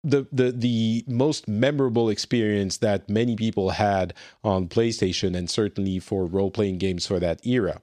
the 0.04 0.26
the 0.30 0.52
the 0.52 1.04
most 1.08 1.48
memorable 1.48 2.10
experience 2.10 2.76
that 2.78 3.08
many 3.08 3.34
people 3.34 3.70
had 3.70 4.12
on 4.44 4.68
PlayStation 4.68 5.34
and 5.36 5.48
certainly 5.48 5.98
for 5.98 6.26
role 6.26 6.50
playing 6.50 6.78
games 6.78 7.06
for 7.06 7.18
that 7.18 7.44
era. 7.46 7.80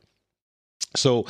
So 0.96 1.26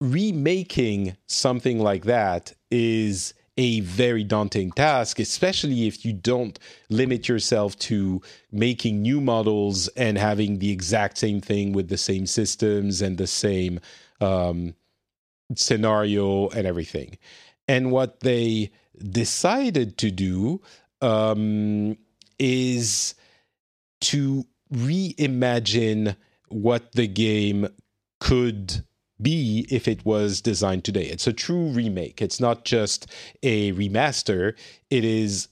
remaking 0.00 1.16
something 1.26 1.80
like 1.80 2.04
that 2.04 2.52
is 2.70 3.34
a 3.56 3.80
very 3.80 4.22
daunting 4.22 4.70
task, 4.70 5.18
especially 5.18 5.88
if 5.88 6.04
you 6.04 6.12
don't 6.12 6.58
limit 6.90 7.28
yourself 7.28 7.76
to 7.80 8.22
making 8.52 9.02
new 9.02 9.20
models 9.20 9.88
and 9.88 10.16
having 10.16 10.60
the 10.60 10.70
exact 10.70 11.18
same 11.18 11.40
thing 11.40 11.72
with 11.72 11.88
the 11.88 11.96
same 11.96 12.24
systems 12.24 13.02
and 13.02 13.18
the 13.18 13.26
same 13.26 13.80
um, 14.20 14.74
scenario 15.56 16.48
and 16.50 16.68
everything. 16.68 17.18
And 17.66 17.90
what 17.90 18.20
they 18.20 18.70
decided 19.10 19.98
to 19.98 20.12
do 20.12 20.62
um, 21.00 21.98
is 22.38 23.16
to 24.02 24.46
reimagine 24.72 26.14
what 26.48 26.92
the 26.92 27.08
game 27.08 27.68
could 28.20 28.84
be 29.20 29.66
if 29.70 29.88
it 29.88 30.04
was 30.04 30.40
designed 30.40 30.84
today. 30.84 31.04
It's 31.04 31.26
a 31.26 31.32
true 31.32 31.68
remake. 31.68 32.22
It's 32.22 32.40
not 32.40 32.64
just 32.64 33.10
a 33.42 33.72
remaster. 33.72 34.54
It 34.90 35.04
is 35.04 35.48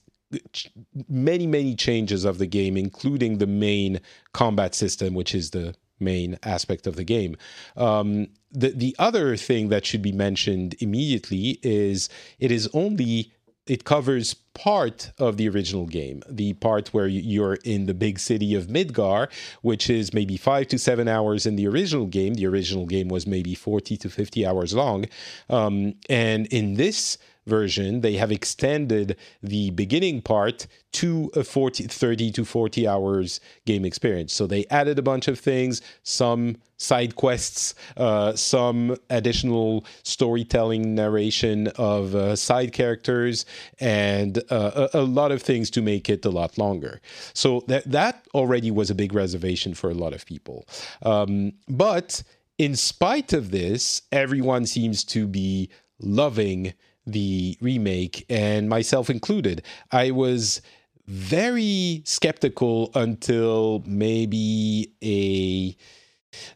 many, 1.07 1.47
many 1.47 1.75
changes 1.75 2.25
of 2.25 2.37
the 2.37 2.47
game, 2.47 2.77
including 2.77 3.37
the 3.37 3.47
main 3.47 3.99
combat 4.33 4.75
system, 4.75 5.13
which 5.13 5.33
is 5.33 5.51
the 5.51 5.75
main 5.99 6.37
aspect 6.43 6.87
of 6.87 6.95
the 6.95 7.03
game. 7.03 7.35
Um, 7.75 8.27
the 8.51 8.69
the 8.69 8.95
other 8.99 9.35
thing 9.35 9.69
that 9.69 9.85
should 9.85 10.01
be 10.01 10.11
mentioned 10.11 10.75
immediately 10.79 11.59
is 11.63 12.09
it 12.39 12.51
is 12.51 12.69
only 12.73 13.33
it 13.67 13.83
covers 13.83 14.33
part 14.33 15.11
of 15.19 15.37
the 15.37 15.47
original 15.47 15.85
game, 15.85 16.23
the 16.27 16.53
part 16.53 16.89
where 16.89 17.07
you're 17.07 17.57
in 17.63 17.85
the 17.85 17.93
big 17.93 18.19
city 18.19 18.55
of 18.55 18.67
Midgar, 18.67 19.29
which 19.61 19.89
is 19.89 20.13
maybe 20.13 20.35
five 20.35 20.67
to 20.69 20.79
seven 20.79 21.07
hours 21.07 21.45
in 21.45 21.55
the 21.55 21.67
original 21.67 22.07
game. 22.07 22.33
The 22.33 22.47
original 22.47 22.85
game 22.85 23.07
was 23.07 23.27
maybe 23.27 23.53
40 23.53 23.97
to 23.97 24.09
50 24.09 24.45
hours 24.45 24.73
long. 24.73 25.05
Um, 25.49 25.93
and 26.09 26.47
in 26.47 26.73
this 26.73 27.17
version, 27.47 28.01
they 28.01 28.13
have 28.13 28.31
extended 28.31 29.17
the 29.41 29.71
beginning 29.71 30.21
part 30.21 30.67
to 30.93 31.31
a 31.35 31.43
40, 31.43 31.83
30 31.83 32.31
to 32.31 32.45
40 32.45 32.87
hours 32.87 33.39
game 33.65 33.85
experience. 33.85 34.33
So 34.33 34.47
they 34.47 34.65
added 34.69 34.97
a 34.97 35.01
bunch 35.01 35.27
of 35.27 35.39
things, 35.39 35.81
some 36.03 36.57
side 36.77 37.15
quests, 37.15 37.75
uh, 37.97 38.35
some 38.35 38.95
additional 39.09 39.85
storytelling 40.03 40.95
narration 40.95 41.67
of 41.75 42.15
uh, 42.15 42.35
side 42.35 42.71
characters, 42.71 43.45
and 43.79 44.37
uh, 44.49 44.87
a, 44.93 44.99
a, 44.99 45.01
lot 45.01 45.31
of 45.31 45.41
things 45.41 45.69
to 45.71 45.81
make 45.81 46.09
it 46.09 46.23
a 46.23 46.29
lot 46.29 46.57
longer. 46.57 47.01
So 47.33 47.63
that 47.67 47.91
that 47.91 48.25
already 48.33 48.71
was 48.71 48.89
a 48.89 48.95
big 48.95 49.13
reservation 49.13 49.73
for 49.73 49.89
a 49.89 49.95
lot 49.95 50.13
of 50.13 50.25
people. 50.25 50.67
Um, 51.01 51.53
but 51.67 52.23
in 52.57 52.75
spite 52.75 53.33
of 53.33 53.51
this, 53.51 54.03
everyone 54.11 54.65
seems 54.65 55.03
to 55.05 55.27
be 55.27 55.69
loving 55.99 56.73
the 57.07 57.57
remake, 57.61 58.25
and 58.29 58.69
myself 58.69 59.09
included. 59.09 59.63
I 59.91 60.11
was 60.11 60.61
very 61.07 62.03
skeptical 62.05 62.91
until 62.93 63.81
maybe 63.85 64.91
a 65.03 65.75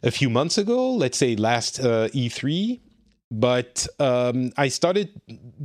a 0.03 0.11
few 0.11 0.29
months 0.29 0.57
ago, 0.57 0.91
let's 0.93 1.17
say 1.17 1.35
last 1.35 1.79
uh, 1.79 2.09
E3. 2.09 2.79
But 3.33 3.87
um, 3.97 4.51
I 4.57 4.67
started 4.67 5.09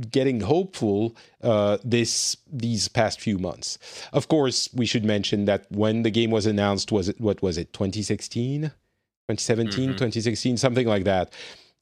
getting 0.09 0.39
hopeful 0.39 1.17
uh, 1.43 1.77
this 1.83 2.37
these 2.49 2.87
past 2.87 3.19
few 3.19 3.37
months. 3.37 3.77
Of 4.13 4.29
course, 4.29 4.69
we 4.73 4.85
should 4.85 5.03
mention 5.03 5.43
that 5.45 5.69
when 5.69 6.03
the 6.03 6.09
game 6.09 6.31
was 6.31 6.45
announced, 6.45 6.93
was 6.93 7.09
it 7.09 7.19
what 7.19 7.41
was 7.41 7.57
it 7.57 7.73
2016, 7.73 8.61
2017, 8.61 9.69
mm-hmm. 9.69 9.91
2016, 9.91 10.55
something 10.55 10.87
like 10.87 11.03
that 11.03 11.33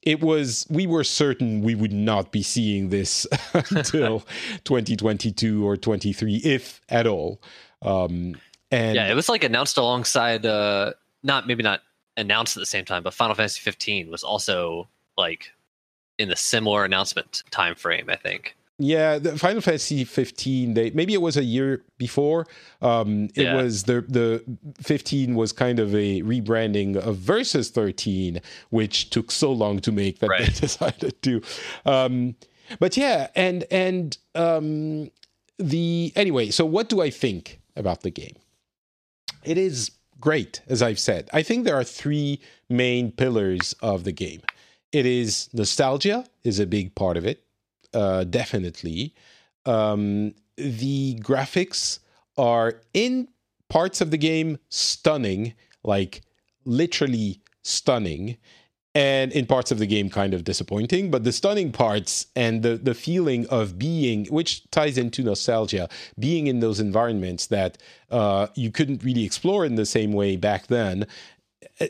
it 0.05 0.21
was 0.21 0.65
we 0.69 0.87
were 0.87 1.03
certain 1.03 1.61
we 1.61 1.75
would 1.75 1.91
not 1.91 2.31
be 2.31 2.43
seeing 2.43 2.89
this 2.89 3.27
until 3.53 4.19
2022 4.63 5.67
or 5.67 5.75
23 5.75 6.37
if 6.37 6.79
at 6.89 7.07
all. 7.07 7.41
Um 7.81 8.35
and 8.71 8.95
yeah 8.95 9.07
it 9.09 9.15
was 9.15 9.29
like 9.29 9.43
announced 9.43 9.77
alongside 9.77 10.45
uh 10.45 10.93
not 11.23 11.47
maybe 11.47 11.63
not 11.63 11.81
announced 12.17 12.57
at 12.57 12.61
the 12.61 12.65
same 12.65 12.85
time 12.85 13.03
but 13.03 13.13
final 13.13 13.35
fantasy 13.35 13.59
15 13.61 14.09
was 14.09 14.23
also 14.23 14.87
like 15.17 15.51
in 16.17 16.29
the 16.29 16.35
similar 16.35 16.83
announcement 16.83 17.43
time 17.51 17.75
frame 17.75 18.09
i 18.09 18.15
think 18.15 18.55
yeah, 18.77 19.19
the 19.19 19.37
Final 19.37 19.61
Fantasy 19.61 20.03
15. 20.03 20.73
They 20.73 20.89
maybe 20.91 21.13
it 21.13 21.21
was 21.21 21.37
a 21.37 21.43
year 21.43 21.83
before. 21.97 22.45
Um, 22.81 23.25
it 23.35 23.43
yeah. 23.43 23.55
was 23.55 23.83
the 23.83 24.01
the 24.01 24.43
15 24.81 25.35
was 25.35 25.53
kind 25.53 25.79
of 25.79 25.95
a 25.95 26.21
rebranding 26.23 26.97
of 26.97 27.17
Versus 27.17 27.69
13, 27.69 28.41
which 28.71 29.09
took 29.09 29.31
so 29.31 29.51
long 29.51 29.79
to 29.79 29.91
make 29.91 30.19
that 30.19 30.29
right. 30.29 30.41
they 30.45 30.59
decided 30.59 31.21
to. 31.23 31.41
Um, 31.85 32.35
but 32.79 32.97
yeah, 32.97 33.27
and 33.35 33.63
and 33.71 34.17
um, 34.35 35.09
the 35.57 36.11
anyway. 36.15 36.49
So 36.49 36.65
what 36.65 36.89
do 36.89 37.01
I 37.01 37.09
think 37.09 37.61
about 37.77 38.01
the 38.01 38.11
game? 38.11 38.35
It 39.45 39.57
is 39.57 39.91
great, 40.19 40.61
as 40.67 40.81
I've 40.81 40.99
said. 40.99 41.29
I 41.31 41.43
think 41.43 41.63
there 41.63 41.75
are 41.75 41.83
three 41.83 42.41
main 42.69 43.11
pillars 43.11 43.73
of 43.81 44.03
the 44.03 44.11
game. 44.11 44.41
It 44.91 45.05
is 45.05 45.49
nostalgia 45.53 46.25
is 46.43 46.59
a 46.59 46.65
big 46.65 46.95
part 46.95 47.15
of 47.15 47.25
it, 47.25 47.44
uh, 47.95 48.25
definitely. 48.25 49.13
Um, 49.65 50.35
the 50.57 51.19
graphics 51.21 51.99
are 52.37 52.81
in 52.93 53.27
parts 53.69 54.01
of 54.01 54.11
the 54.11 54.17
game 54.17 54.57
stunning, 54.69 55.53
like 55.83 56.21
literally 56.65 57.41
stunning, 57.63 58.37
and 58.93 59.33
in 59.33 59.45
parts 59.45 59.71
of 59.71 59.79
the 59.79 59.85
game 59.85 60.09
kind 60.09 60.33
of 60.33 60.45
disappointing. 60.45 61.11
But 61.11 61.25
the 61.25 61.33
stunning 61.33 61.71
parts 61.71 62.27
and 62.35 62.63
the 62.63 62.77
the 62.77 62.93
feeling 62.93 63.45
of 63.47 63.77
being, 63.77 64.25
which 64.27 64.69
ties 64.71 64.97
into 64.97 65.23
nostalgia, 65.23 65.89
being 66.17 66.47
in 66.47 66.59
those 66.59 66.79
environments 66.79 67.47
that 67.47 67.77
uh, 68.11 68.47
you 68.55 68.71
couldn't 68.71 69.03
really 69.03 69.25
explore 69.25 69.65
in 69.65 69.75
the 69.75 69.85
same 69.85 70.13
way 70.13 70.37
back 70.37 70.67
then. 70.67 71.07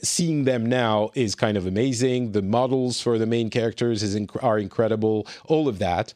Seeing 0.02 0.46
them 0.46 0.66
now 0.66 1.12
is 1.14 1.36
kind 1.36 1.58
of 1.58 1.68
amazing. 1.68 2.32
The 2.32 2.42
models 2.42 3.02
for 3.02 3.18
the 3.18 3.28
main 3.28 3.50
characters 3.50 4.02
is 4.02 4.16
inc- 4.16 4.44
are 4.44 4.58
incredible. 4.58 5.28
All 5.46 5.68
of 5.68 5.80
that. 5.80 6.14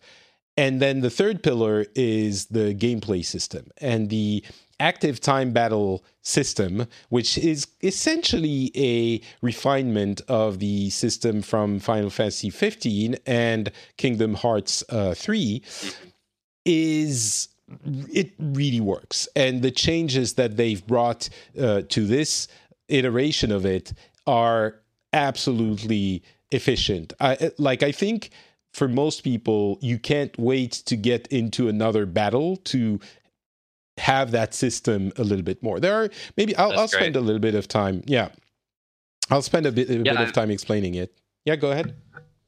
And 0.58 0.82
then 0.82 1.02
the 1.02 1.10
third 1.10 1.42
pillar 1.42 1.86
is 1.96 2.48
the 2.48 2.76
gameplay 2.76 3.24
system 3.24 3.72
and 3.80 4.10
the 4.10 4.44
active 4.80 5.20
time 5.20 5.52
battle 5.52 6.04
system, 6.22 6.88
which 7.10 7.38
is 7.38 7.68
essentially 7.82 8.72
a 8.76 9.22
refinement 9.42 10.22
of 10.28 10.60
the 10.60 10.90
system 10.90 11.42
from 11.42 11.80
Final 11.80 12.10
Fantasy 12.10 12.50
15 12.50 13.18
and 13.26 13.72
Kingdom 13.98 14.34
Hearts 14.34 14.84
uh, 14.90 15.14
3, 15.14 15.62
is 16.66 17.50
it 18.12 18.34
really 18.40 18.82
works. 18.82 19.28
And 19.36 19.62
the 19.62 19.72
changes 19.72 20.34
that 20.34 20.58
they've 20.58 20.86
brought 20.86 21.30
uh, 21.60 21.84
to 21.90 22.06
this 22.06 22.48
iteration 22.90 23.52
of 23.52 23.66
it 23.66 23.94
are 24.28 24.76
absolutely 25.14 26.24
efficient. 26.52 27.14
I, 27.20 27.52
like, 27.58 27.84
I 27.84 27.92
think 27.92 28.32
for 28.74 28.88
most 28.88 29.24
people, 29.24 29.78
you 29.82 29.98
can't 29.98 30.38
wait 30.38 30.72
to 30.72 30.96
get 30.96 31.28
into 31.28 31.68
another 31.68 32.06
battle 32.06 32.58
to 32.58 33.00
have 33.98 34.32
that 34.32 34.54
system 34.54 35.12
a 35.18 35.24
little 35.24 35.44
bit 35.44 35.62
more. 35.62 35.80
There 35.80 36.04
are 36.04 36.10
maybe 36.38 36.56
I'll, 36.56 36.72
I'll 36.80 36.88
spend 36.88 37.16
a 37.16 37.22
little 37.22 37.40
bit 37.40 37.56
of 37.56 37.68
time. 37.68 38.04
Yeah, 38.06 38.30
I'll 39.30 39.42
spend 39.42 39.66
a 39.66 39.72
bit, 39.72 39.90
a 39.90 40.04
bit 40.04 40.18
of 40.18 40.34
time 40.34 40.50
explaining 40.50 40.96
it. 40.96 41.14
Yeah, 41.46 41.56
go 41.56 41.72
ahead. 41.72 41.96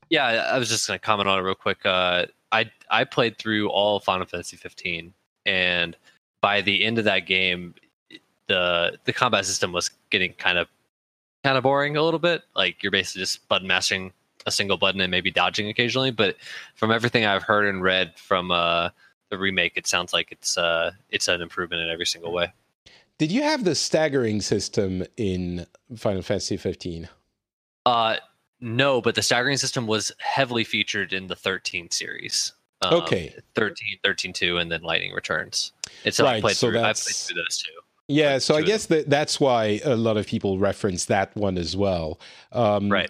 Yeah, 0.10 0.26
I 0.26 0.58
was 0.58 0.70
just 0.70 0.88
going 0.88 1.00
to 1.00 1.06
comment 1.06 1.30
on 1.30 1.40
it 1.40 1.42
real 1.42 1.56
quick. 1.56 1.86
Uh, 1.86 2.26
I 2.52 2.70
I 2.90 3.04
played 3.04 3.38
through 3.38 3.70
all 3.70 4.00
Final 4.00 4.26
Fantasy 4.26 4.58
15, 4.58 5.14
and 5.46 5.98
by 6.42 6.62
the 6.62 6.84
end 6.84 6.98
of 6.98 7.06
that 7.06 7.26
game, 7.26 7.76
the 8.52 8.98
the 9.06 9.14
combat 9.14 9.46
system 9.46 9.72
was 9.72 9.90
getting 10.10 10.34
kind 10.34 10.58
of 10.58 10.68
kind 11.44 11.58
of 11.58 11.64
boring 11.64 11.98
a 11.98 12.04
little 12.04 12.20
bit. 12.20 12.44
Like 12.56 12.84
you're 12.84 12.92
basically 12.92 13.22
just 13.22 13.48
button 13.48 13.68
mashing 13.68 14.12
a 14.46 14.52
single 14.52 14.78
button 14.78 15.02
and 15.02 15.10
maybe 15.12 15.32
dodging 15.32 15.70
occasionally. 15.70 16.12
But 16.12 16.36
from 16.76 16.92
everything 16.92 17.26
I've 17.26 17.44
heard 17.44 17.66
and 17.68 17.82
read 17.82 18.14
from 18.18 18.52
uh, 18.52 18.90
the 19.30 19.38
remake, 19.38 19.74
it 19.76 19.88
sounds 19.88 20.14
like 20.14 20.32
it's 20.32 20.58
uh, 20.58 20.92
it's 21.10 21.28
an 21.28 21.42
improvement 21.42 21.82
in 21.82 21.90
every 21.90 22.06
single 22.06 22.32
way. 22.32 22.52
Did 23.18 23.32
you 23.32 23.44
have 23.44 23.64
the 23.64 23.76
staggering 23.76 24.42
system 24.42 25.04
in 25.16 25.68
Final 25.96 26.24
Fantasy 26.24 26.58
15? 26.58 27.08
Uh, 27.86 28.16
no, 28.60 29.02
but 29.02 29.16
the 29.16 29.22
staggering 29.22 29.58
system 29.58 29.88
was 29.88 30.12
heavily 30.20 30.64
featured 30.64 31.14
in 31.14 31.28
the 31.28 31.36
13 31.36 31.92
series. 31.92 32.54
Um, 32.82 32.96
Okay. 32.96 33.36
13, 33.56 34.00
13 34.04 34.34
2, 34.34 34.58
and 34.58 34.72
then 34.72 34.82
Lightning 34.82 35.14
Returns. 35.14 35.72
It's 36.04 36.20
I 36.20 36.24
Right, 36.24 36.42
played 36.42 36.58
so 36.58 36.70
through. 36.70 36.80
I 36.80 36.94
played 36.94 37.16
through 37.16 37.36
those 37.44 37.58
two. 37.60 37.72
Yeah, 38.12 38.38
so 38.40 38.56
I 38.56 38.62
guess 38.62 38.86
that 38.88 39.10
that's 39.10 39.40
why 39.40 39.80
a 39.84 39.96
lot 39.96 40.18
of 40.18 40.28
people 40.28 40.60
reference 40.60 41.06
that 41.06 41.36
one 41.36 41.58
as 41.58 41.76
well. 41.76 42.20
Um, 42.52 42.90
Right. 42.90 43.10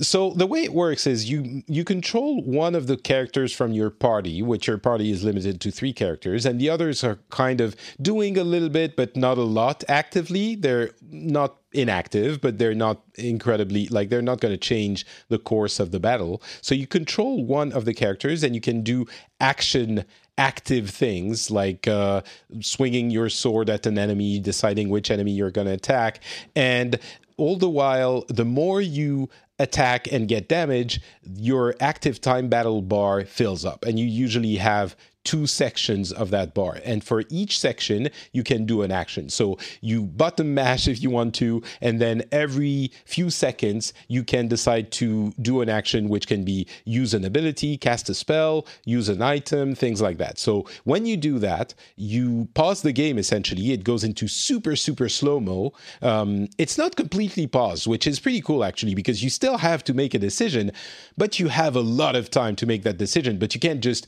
So 0.00 0.30
the 0.30 0.46
way 0.46 0.64
it 0.64 0.72
works 0.72 1.06
is 1.06 1.30
you 1.30 1.62
you 1.66 1.84
control 1.84 2.42
one 2.42 2.74
of 2.74 2.86
the 2.86 2.96
characters 2.96 3.52
from 3.52 3.72
your 3.72 3.90
party, 3.90 4.42
which 4.42 4.66
your 4.66 4.78
party 4.78 5.10
is 5.10 5.22
limited 5.22 5.60
to 5.60 5.70
three 5.70 5.92
characters, 5.92 6.44
and 6.46 6.60
the 6.60 6.68
others 6.68 7.04
are 7.04 7.18
kind 7.30 7.60
of 7.60 7.76
doing 8.00 8.36
a 8.36 8.44
little 8.44 8.70
bit, 8.70 8.96
but 8.96 9.16
not 9.16 9.38
a 9.38 9.42
lot 9.42 9.84
actively. 9.88 10.56
They're 10.56 10.90
not 11.10 11.58
inactive, 11.72 12.40
but 12.40 12.58
they're 12.58 12.74
not 12.74 13.02
incredibly 13.16 13.86
like 13.88 14.08
they're 14.08 14.22
not 14.22 14.40
going 14.40 14.54
to 14.54 14.58
change 14.58 15.06
the 15.28 15.38
course 15.38 15.78
of 15.78 15.90
the 15.90 16.00
battle. 16.00 16.42
So 16.60 16.74
you 16.74 16.86
control 16.86 17.44
one 17.44 17.72
of 17.72 17.84
the 17.84 17.94
characters, 17.94 18.42
and 18.42 18.54
you 18.54 18.60
can 18.60 18.82
do 18.82 19.06
action 19.38 20.04
active 20.38 20.90
things 20.90 21.50
like 21.50 21.86
uh, 21.86 22.22
swinging 22.60 23.10
your 23.10 23.28
sword 23.28 23.70
at 23.70 23.86
an 23.86 23.98
enemy, 23.98 24.38
deciding 24.40 24.88
which 24.88 25.10
enemy 25.10 25.32
you're 25.32 25.50
going 25.50 25.66
to 25.66 25.72
attack, 25.72 26.20
and 26.56 26.98
all 27.36 27.56
the 27.56 27.68
while, 27.68 28.24
the 28.28 28.44
more 28.44 28.80
you 28.80 29.28
attack 29.58 30.10
and 30.12 30.28
get 30.28 30.48
damage, 30.48 31.00
your 31.36 31.74
active 31.80 32.20
time 32.20 32.48
battle 32.48 32.82
bar 32.82 33.24
fills 33.24 33.64
up, 33.64 33.84
and 33.84 33.98
you 33.98 34.06
usually 34.06 34.56
have 34.56 34.96
two 35.24 35.46
sections 35.46 36.12
of 36.12 36.30
that 36.30 36.54
bar. 36.54 36.78
And 36.84 37.02
for 37.02 37.24
each 37.30 37.58
section, 37.58 38.10
you 38.32 38.42
can 38.42 38.66
do 38.66 38.82
an 38.82 38.92
action. 38.92 39.28
So 39.30 39.58
you 39.80 40.02
button 40.02 40.54
mash 40.54 40.86
if 40.86 41.02
you 41.02 41.10
want 41.10 41.34
to, 41.36 41.62
and 41.80 42.00
then 42.00 42.22
every 42.30 42.92
few 43.06 43.30
seconds, 43.30 43.92
you 44.08 44.22
can 44.22 44.48
decide 44.48 44.92
to 44.92 45.32
do 45.40 45.62
an 45.62 45.68
action 45.68 46.08
which 46.08 46.26
can 46.26 46.44
be 46.44 46.66
use 46.84 47.14
an 47.14 47.24
ability, 47.24 47.76
cast 47.78 48.08
a 48.10 48.14
spell, 48.14 48.66
use 48.84 49.08
an 49.08 49.22
item, 49.22 49.74
things 49.74 50.00
like 50.02 50.18
that. 50.18 50.38
So 50.38 50.66
when 50.84 51.06
you 51.06 51.16
do 51.16 51.38
that, 51.38 51.74
you 51.96 52.48
pause 52.54 52.82
the 52.82 52.92
game 52.92 53.18
essentially. 53.18 53.72
It 53.72 53.84
goes 53.84 54.04
into 54.04 54.28
super, 54.28 54.76
super 54.76 55.08
slow 55.08 55.40
mo. 55.40 55.72
Um, 56.02 56.48
it's 56.58 56.76
not 56.76 56.96
completely 56.96 57.46
paused, 57.46 57.86
which 57.86 58.06
is 58.06 58.20
pretty 58.20 58.42
cool 58.42 58.62
actually, 58.62 58.94
because 58.94 59.22
you 59.24 59.30
still 59.30 59.58
have 59.58 59.82
to 59.84 59.94
make 59.94 60.14
a 60.14 60.18
decision, 60.18 60.70
but 61.16 61.40
you 61.40 61.48
have 61.48 61.76
a 61.76 61.80
lot 61.80 62.14
of 62.14 62.30
time 62.30 62.56
to 62.56 62.66
make 62.66 62.82
that 62.82 62.98
decision. 62.98 63.38
But 63.38 63.54
you 63.54 63.60
can't 63.60 63.80
just 63.80 64.06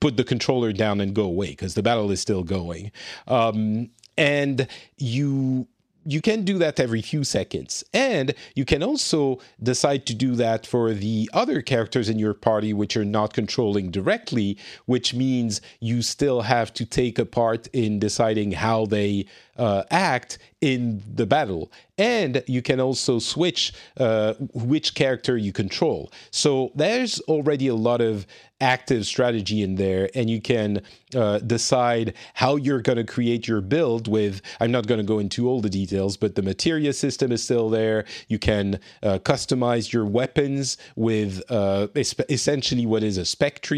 put 0.00 0.16
the 0.16 0.24
controller 0.24 0.72
down 0.72 1.00
and 1.00 1.14
go 1.14 1.24
away 1.24 1.50
because 1.50 1.74
the 1.74 1.82
battle 1.82 2.10
is 2.10 2.20
still 2.20 2.44
going. 2.44 2.92
Um, 3.26 3.90
and 4.16 4.66
you 4.98 5.66
you 6.06 6.22
can 6.22 6.44
do 6.44 6.58
that 6.58 6.80
every 6.80 7.02
few 7.02 7.24
seconds 7.24 7.84
and 7.92 8.34
you 8.54 8.64
can 8.64 8.82
also 8.82 9.38
decide 9.62 10.06
to 10.06 10.14
do 10.14 10.34
that 10.34 10.66
for 10.66 10.94
the 10.94 11.28
other 11.34 11.60
characters 11.60 12.08
in 12.08 12.18
your 12.18 12.32
party 12.32 12.72
which 12.72 12.96
are 12.96 13.04
not 13.04 13.34
controlling 13.34 13.90
directly 13.90 14.56
which 14.86 15.12
means 15.12 15.60
you 15.78 16.00
still 16.00 16.40
have 16.40 16.72
to 16.72 16.86
take 16.86 17.18
a 17.18 17.26
part 17.26 17.66
in 17.74 17.98
deciding 17.98 18.52
how 18.52 18.86
they 18.86 19.26
uh, 19.60 19.84
act 19.90 20.38
in 20.60 21.02
the 21.14 21.26
battle. 21.26 21.70
And 21.96 22.42
you 22.46 22.62
can 22.62 22.80
also 22.80 23.18
switch 23.18 23.72
uh, 23.98 24.34
which 24.54 24.94
character 24.94 25.36
you 25.36 25.52
control. 25.52 26.10
So 26.30 26.72
there's 26.74 27.20
already 27.20 27.68
a 27.68 27.74
lot 27.74 28.00
of 28.00 28.26
active 28.62 29.06
strategy 29.06 29.62
in 29.62 29.76
there 29.76 30.10
and 30.14 30.28
you 30.28 30.38
can 30.38 30.82
uh, 31.14 31.38
decide 31.38 32.12
how 32.34 32.56
you're 32.56 32.82
going 32.82 32.98
to 32.98 33.04
create 33.04 33.48
your 33.48 33.62
build 33.62 34.06
with 34.06 34.42
i'm 34.60 34.70
not 34.70 34.86
going 34.86 35.00
to 35.00 35.06
go 35.06 35.18
into 35.18 35.48
all 35.48 35.62
the 35.62 35.70
details 35.70 36.18
but 36.18 36.34
the 36.34 36.42
materia 36.42 36.92
system 36.92 37.32
is 37.32 37.42
still 37.42 37.68
there. 37.70 38.04
You 38.28 38.38
can 38.38 38.78
uh, 39.02 39.18
customize 39.18 39.92
your 39.92 40.04
weapons 40.04 40.76
with 40.94 41.42
uh, 41.50 41.88
es- 41.96 42.14
essentially 42.28 42.86
what 42.86 43.02
is 43.02 43.16
a 43.16 43.24
spectre 43.24 43.70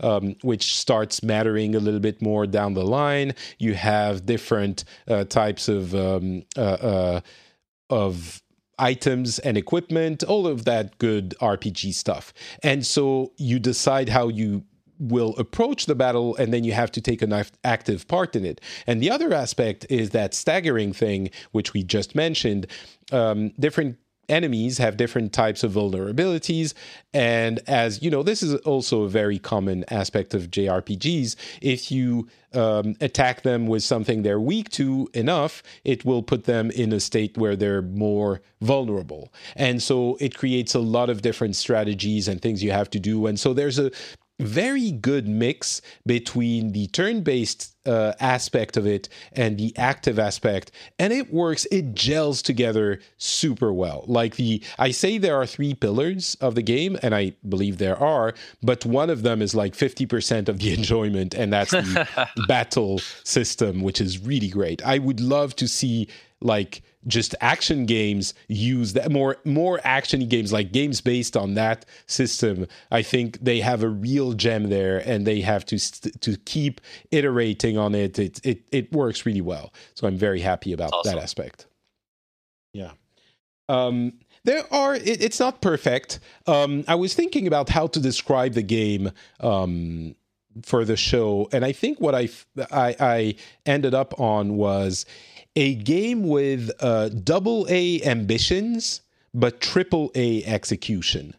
um, 0.00 0.34
which 0.42 0.76
starts 0.76 1.22
mattering 1.22 1.74
a 1.74 1.78
little 1.78 2.00
bit 2.00 2.20
more 2.20 2.46
down 2.46 2.74
the 2.74 2.84
line. 2.84 3.34
You 3.58 3.74
have 3.74 4.26
different 4.26 4.84
uh, 5.06 5.24
types 5.26 5.68
of 5.68 5.94
um, 5.94 6.44
uh, 6.56 6.60
uh, 6.60 7.20
of 7.90 8.42
items 8.78 9.38
and 9.38 9.56
equipment, 9.56 10.22
all 10.22 10.46
of 10.46 10.64
that 10.64 10.98
good 10.98 11.34
RPG 11.40 11.94
stuff. 11.94 12.32
And 12.62 12.84
so 12.84 13.32
you 13.36 13.58
decide 13.58 14.08
how 14.08 14.28
you 14.28 14.64
will 14.98 15.34
approach 15.36 15.86
the 15.86 15.94
battle 15.94 16.34
and 16.36 16.52
then 16.52 16.64
you 16.64 16.72
have 16.72 16.90
to 16.92 17.00
take 17.00 17.22
an 17.22 17.44
active 17.64 18.08
part 18.08 18.34
in 18.34 18.44
it. 18.44 18.60
And 18.86 19.02
the 19.02 19.10
other 19.10 19.32
aspect 19.32 19.86
is 19.90 20.10
that 20.10 20.34
staggering 20.34 20.92
thing, 20.92 21.30
which 21.52 21.74
we 21.74 21.82
just 21.82 22.14
mentioned. 22.14 22.66
Um, 23.12 23.50
different 23.58 23.98
enemies 24.28 24.78
have 24.78 24.96
different 24.96 25.32
types 25.32 25.62
of 25.62 25.72
vulnerabilities. 25.72 26.74
And 27.12 27.60
as 27.66 28.02
you 28.02 28.10
know 28.10 28.22
this 28.22 28.42
is 28.42 28.54
also 28.62 29.02
a 29.02 29.08
very 29.08 29.38
common 29.38 29.84
aspect 29.88 30.34
of 30.34 30.50
jrpgs 30.50 31.36
if 31.60 31.90
you 31.90 32.28
um, 32.52 32.96
attack 33.00 33.42
them 33.42 33.66
with 33.66 33.82
something 33.82 34.22
they're 34.22 34.40
weak 34.40 34.70
to 34.70 35.08
enough 35.14 35.62
it 35.84 36.04
will 36.04 36.22
put 36.22 36.44
them 36.44 36.70
in 36.70 36.92
a 36.92 37.00
state 37.00 37.36
where 37.36 37.56
they're 37.56 37.82
more 37.82 38.40
vulnerable. 38.60 39.32
And 39.54 39.82
so 39.82 40.16
it 40.20 40.34
creates 40.34 40.74
a 40.74 40.78
lot 40.80 41.10
of 41.10 41.22
different 41.22 41.56
strategies 41.56 42.28
and 42.28 42.40
things 42.40 42.62
you 42.62 42.72
have 42.72 42.90
to 42.90 43.00
do. 43.00 43.26
And 43.26 43.38
so 43.38 43.52
there's 43.52 43.78
a 43.78 43.90
very 44.38 44.90
good 44.92 45.26
mix 45.26 45.80
between 46.04 46.72
the 46.72 46.86
turn-based 46.88 47.74
uh, 47.86 48.12
aspect 48.20 48.76
of 48.76 48.86
it 48.86 49.08
and 49.32 49.56
the 49.56 49.72
active 49.76 50.18
aspect, 50.18 50.70
and 50.98 51.12
it 51.12 51.32
works. 51.32 51.66
It 51.70 51.94
gels 51.94 52.42
together 52.42 53.00
super 53.16 53.72
well. 53.72 54.04
Like 54.06 54.36
the, 54.36 54.62
I 54.78 54.90
say 54.90 55.18
there 55.18 55.36
are 55.36 55.46
three 55.46 55.74
pillars 55.74 56.36
of 56.40 56.54
the 56.54 56.62
game, 56.62 56.98
and 57.02 57.14
I 57.14 57.34
believe 57.48 57.78
there 57.78 57.98
are, 57.98 58.34
but 58.62 58.84
one 58.84 59.08
of 59.08 59.22
them 59.22 59.40
is 59.40 59.54
like 59.54 59.74
fifty 59.74 60.06
percent 60.06 60.48
of 60.48 60.58
the 60.58 60.74
enjoyment, 60.78 61.34
and 61.34 61.52
that's 61.52 61.70
the 61.70 62.28
battle 62.48 62.98
system, 63.24 63.82
which 63.82 64.00
is 64.00 64.18
really 64.18 64.48
great. 64.48 64.84
I 64.84 64.98
would 64.98 65.20
love 65.20 65.56
to 65.56 65.68
see 65.68 66.08
like 66.40 66.82
just 67.06 67.34
action 67.40 67.86
games 67.86 68.34
use 68.48 68.92
that 68.94 69.10
more 69.10 69.36
more 69.44 69.78
actiony 69.78 70.28
games 70.28 70.52
like 70.52 70.72
games 70.72 71.00
based 71.00 71.36
on 71.36 71.54
that 71.54 71.84
system 72.06 72.66
i 72.90 73.02
think 73.02 73.38
they 73.40 73.60
have 73.60 73.82
a 73.82 73.88
real 73.88 74.32
gem 74.32 74.68
there 74.68 74.98
and 75.06 75.26
they 75.26 75.40
have 75.40 75.64
to 75.64 75.78
st- 75.78 76.20
to 76.20 76.36
keep 76.38 76.80
iterating 77.10 77.78
on 77.78 77.94
it. 77.94 78.18
It 78.18 78.40
it, 78.44 78.62
it 78.72 78.92
works 78.92 79.26
really 79.26 79.40
well. 79.40 79.72
So 79.94 80.06
i'm 80.06 80.16
very 80.16 80.40
happy 80.40 80.72
about 80.72 80.92
awesome. 80.92 81.14
that 81.14 81.22
aspect. 81.22 81.66
Yeah. 82.72 82.92
Um 83.68 84.14
there 84.44 84.62
are 84.72 84.94
it, 84.94 85.22
it's 85.22 85.40
not 85.40 85.60
perfect. 85.60 86.20
Um 86.46 86.84
i 86.88 86.94
was 86.94 87.14
thinking 87.14 87.46
about 87.46 87.68
how 87.68 87.86
to 87.88 88.00
describe 88.00 88.52
the 88.54 88.62
game 88.62 89.10
um 89.40 90.14
for 90.62 90.84
the 90.84 90.96
show. 90.96 91.48
And 91.52 91.64
i 91.64 91.72
think 91.72 92.00
what 92.00 92.14
i 92.14 92.28
i, 92.70 92.96
I 92.98 93.34
ended 93.64 93.94
up 93.94 94.18
on 94.20 94.56
was 94.56 95.06
a 95.56 95.74
game 95.74 96.22
with 96.22 96.70
uh, 96.80 97.08
double 97.08 97.66
A 97.68 98.02
ambitions 98.04 99.00
but 99.36 99.60
triple 99.60 100.10
A 100.14 100.42
execution. 100.44 101.34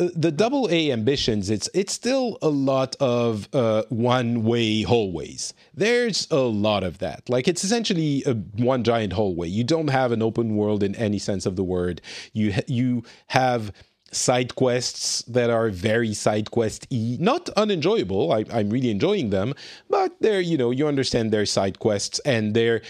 Uh, 0.00 0.08
the 0.14 0.30
double 0.30 0.68
A 0.70 0.92
ambitions, 0.92 1.50
it's 1.50 1.68
it's 1.74 1.92
still 1.92 2.38
a 2.40 2.48
lot 2.48 2.94
of 3.00 3.48
uh, 3.52 3.82
one 3.88 4.44
way 4.44 4.82
hallways. 4.82 5.52
There's 5.74 6.28
a 6.30 6.38
lot 6.38 6.84
of 6.84 6.98
that. 6.98 7.28
Like 7.28 7.48
it's 7.48 7.64
essentially 7.64 8.22
a 8.24 8.34
one 8.34 8.84
giant 8.84 9.12
hallway. 9.12 9.48
You 9.48 9.64
don't 9.64 9.88
have 9.88 10.12
an 10.12 10.22
open 10.22 10.54
world 10.56 10.82
in 10.84 10.94
any 10.94 11.18
sense 11.18 11.44
of 11.46 11.56
the 11.56 11.64
word. 11.64 12.00
You 12.32 12.52
ha- 12.52 12.68
you 12.68 13.02
have 13.28 13.72
side 14.10 14.54
quests 14.54 15.22
that 15.24 15.50
are 15.50 15.68
very 15.68 16.14
side 16.14 16.50
quest 16.50 16.86
not 16.90 17.50
unenjoyable 17.58 18.32
I, 18.32 18.46
i'm 18.50 18.70
really 18.70 18.90
enjoying 18.90 19.28
them 19.28 19.52
but 19.90 20.16
they're 20.20 20.40
you 20.40 20.56
know 20.56 20.70
you 20.70 20.88
understand 20.88 21.30
their 21.30 21.44
side 21.44 21.78
quests 21.78 22.18
and 22.20 22.54
they're 22.54 22.80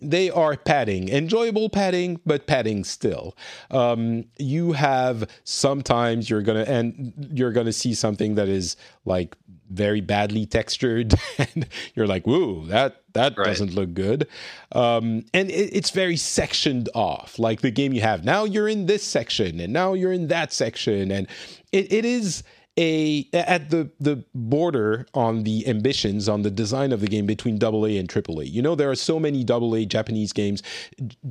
they 0.00 0.30
are 0.30 0.56
padding, 0.56 1.08
enjoyable 1.08 1.68
padding, 1.68 2.20
but 2.24 2.46
padding 2.46 2.84
still. 2.84 3.36
Um, 3.70 4.24
you 4.38 4.72
have 4.72 5.28
sometimes 5.44 6.30
you're 6.30 6.42
gonna 6.42 6.62
and 6.62 7.12
you're 7.32 7.52
gonna 7.52 7.72
see 7.72 7.94
something 7.94 8.36
that 8.36 8.48
is 8.48 8.76
like 9.04 9.36
very 9.70 10.00
badly 10.00 10.46
textured, 10.46 11.14
and 11.38 11.68
you're 11.94 12.06
like, 12.06 12.26
"Whoa, 12.26 12.64
that 12.66 13.02
that 13.14 13.36
right. 13.36 13.46
doesn't 13.46 13.74
look 13.74 13.92
good." 13.92 14.28
Um, 14.72 15.24
and 15.34 15.50
it, 15.50 15.70
it's 15.72 15.90
very 15.90 16.16
sectioned 16.16 16.88
off, 16.94 17.38
like 17.38 17.60
the 17.60 17.70
game 17.70 17.92
you 17.92 18.00
have 18.00 18.24
now. 18.24 18.44
You're 18.44 18.68
in 18.68 18.86
this 18.86 19.02
section, 19.02 19.58
and 19.60 19.72
now 19.72 19.94
you're 19.94 20.12
in 20.12 20.28
that 20.28 20.52
section, 20.52 21.10
and 21.10 21.26
it, 21.72 21.92
it 21.92 22.04
is 22.04 22.44
a 22.78 23.28
at 23.32 23.70
the 23.70 23.90
the 23.98 24.24
border 24.34 25.06
on 25.12 25.42
the 25.42 25.66
ambitions 25.66 26.28
on 26.28 26.42
the 26.42 26.50
design 26.50 26.92
of 26.92 27.00
the 27.00 27.08
game 27.08 27.26
between 27.26 27.62
AA 27.62 27.98
and 27.98 28.08
AAA. 28.08 28.50
You 28.50 28.62
know, 28.62 28.74
there 28.76 28.90
are 28.90 28.94
so 28.94 29.18
many 29.18 29.44
AA 29.48 29.84
Japanese 29.84 30.32
games. 30.32 30.62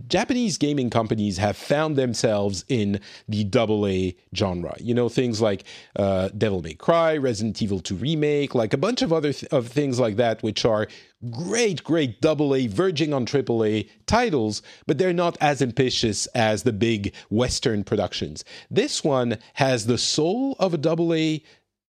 Japanese 0.08 0.58
gaming 0.58 0.90
companies 0.90 1.38
have 1.38 1.56
found 1.56 1.96
themselves 1.96 2.66
in 2.68 3.00
the 3.30 3.48
AA 3.56 4.20
genre. 4.36 4.76
You 4.80 4.94
know, 4.94 5.08
things 5.08 5.42
like 5.42 5.64
uh, 5.96 6.30
Devil 6.38 6.62
May 6.62 6.74
Cry, 6.74 7.16
Resident 7.16 7.62
Evil 7.62 7.80
2 7.80 7.96
remake, 7.96 8.54
like 8.54 8.74
a 8.74 8.78
bunch 8.78 9.02
of 9.02 9.14
other 9.14 9.32
th- 9.32 9.52
of 9.52 9.68
things 9.68 10.00
like 10.00 10.18
that, 10.18 10.44
which 10.44 10.66
are 10.66 10.88
great, 11.32 11.84
great 11.84 12.22
double 12.22 12.54
A, 12.56 12.68
verging 12.68 13.14
on 13.14 13.26
triple 13.26 13.64
A 13.64 13.90
titles, 14.06 14.62
but 14.86 14.98
they're 14.98 15.14
not 15.14 15.38
as 15.42 15.62
ambitious 15.62 16.26
as 16.28 16.64
the 16.64 16.74
big 16.74 17.14
Western 17.30 17.84
productions. 17.84 18.44
This 18.70 19.04
one 19.04 19.38
has 19.54 19.86
the 19.86 19.98
soul 19.98 20.56
of 20.60 20.74
a 20.74 20.78
double 20.78 21.14
A 21.14 21.44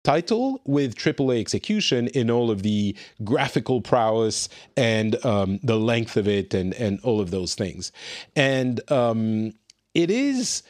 title 0.03 0.61
with 0.65 0.95
AAA 0.95 1.39
execution 1.39 2.07
in 2.07 2.32
all 2.32 2.49
of 2.49 2.63
the 2.63 2.95
graphical 3.24 3.82
prowess 3.82 4.49
and 4.76 5.24
um, 5.26 5.59
the 5.61 5.78
length 5.78 6.17
of 6.17 6.28
it 6.28 6.53
and, 6.53 6.74
and 6.74 6.99
all 7.01 7.22
of 7.22 7.32
those 7.32 7.53
things. 7.53 7.91
And 8.36 8.80
um, 8.91 9.53
it 9.93 10.09
is 10.09 10.63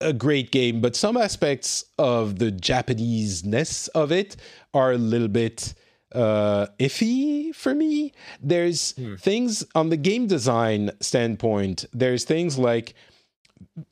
a 0.00 0.12
great 0.12 0.50
game, 0.50 0.80
but 0.80 0.96
some 0.96 1.16
aspects 1.16 1.84
of 1.98 2.38
the 2.38 2.50
Japanese 2.50 3.44
ness 3.44 3.86
of 3.88 4.10
it 4.10 4.36
are 4.72 4.92
a 4.92 4.98
little 4.98 5.28
bit 5.28 5.74
uh, 6.14 6.66
iffy 6.78 7.54
for 7.54 7.74
me. 7.74 8.12
There's 8.42 8.92
hmm. 8.92 9.16
things 9.16 9.64
on 9.74 9.90
the 9.90 9.96
game 9.96 10.26
design 10.26 10.90
standpoint. 11.00 11.84
There's 11.92 12.24
things 12.24 12.58
like 12.58 12.94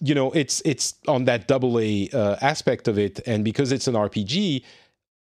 you 0.01 0.15
know 0.15 0.31
it's 0.33 0.63
it's 0.65 0.95
on 1.09 1.25
that 1.25 1.49
double 1.49 1.79
A 1.79 2.09
uh, 2.13 2.37
aspect 2.41 2.89
of 2.89 2.99
it, 2.99 3.21
and 3.27 3.45
because 3.45 3.73
it's 3.73 3.87
an 3.87 3.95
RPG, 3.95 4.65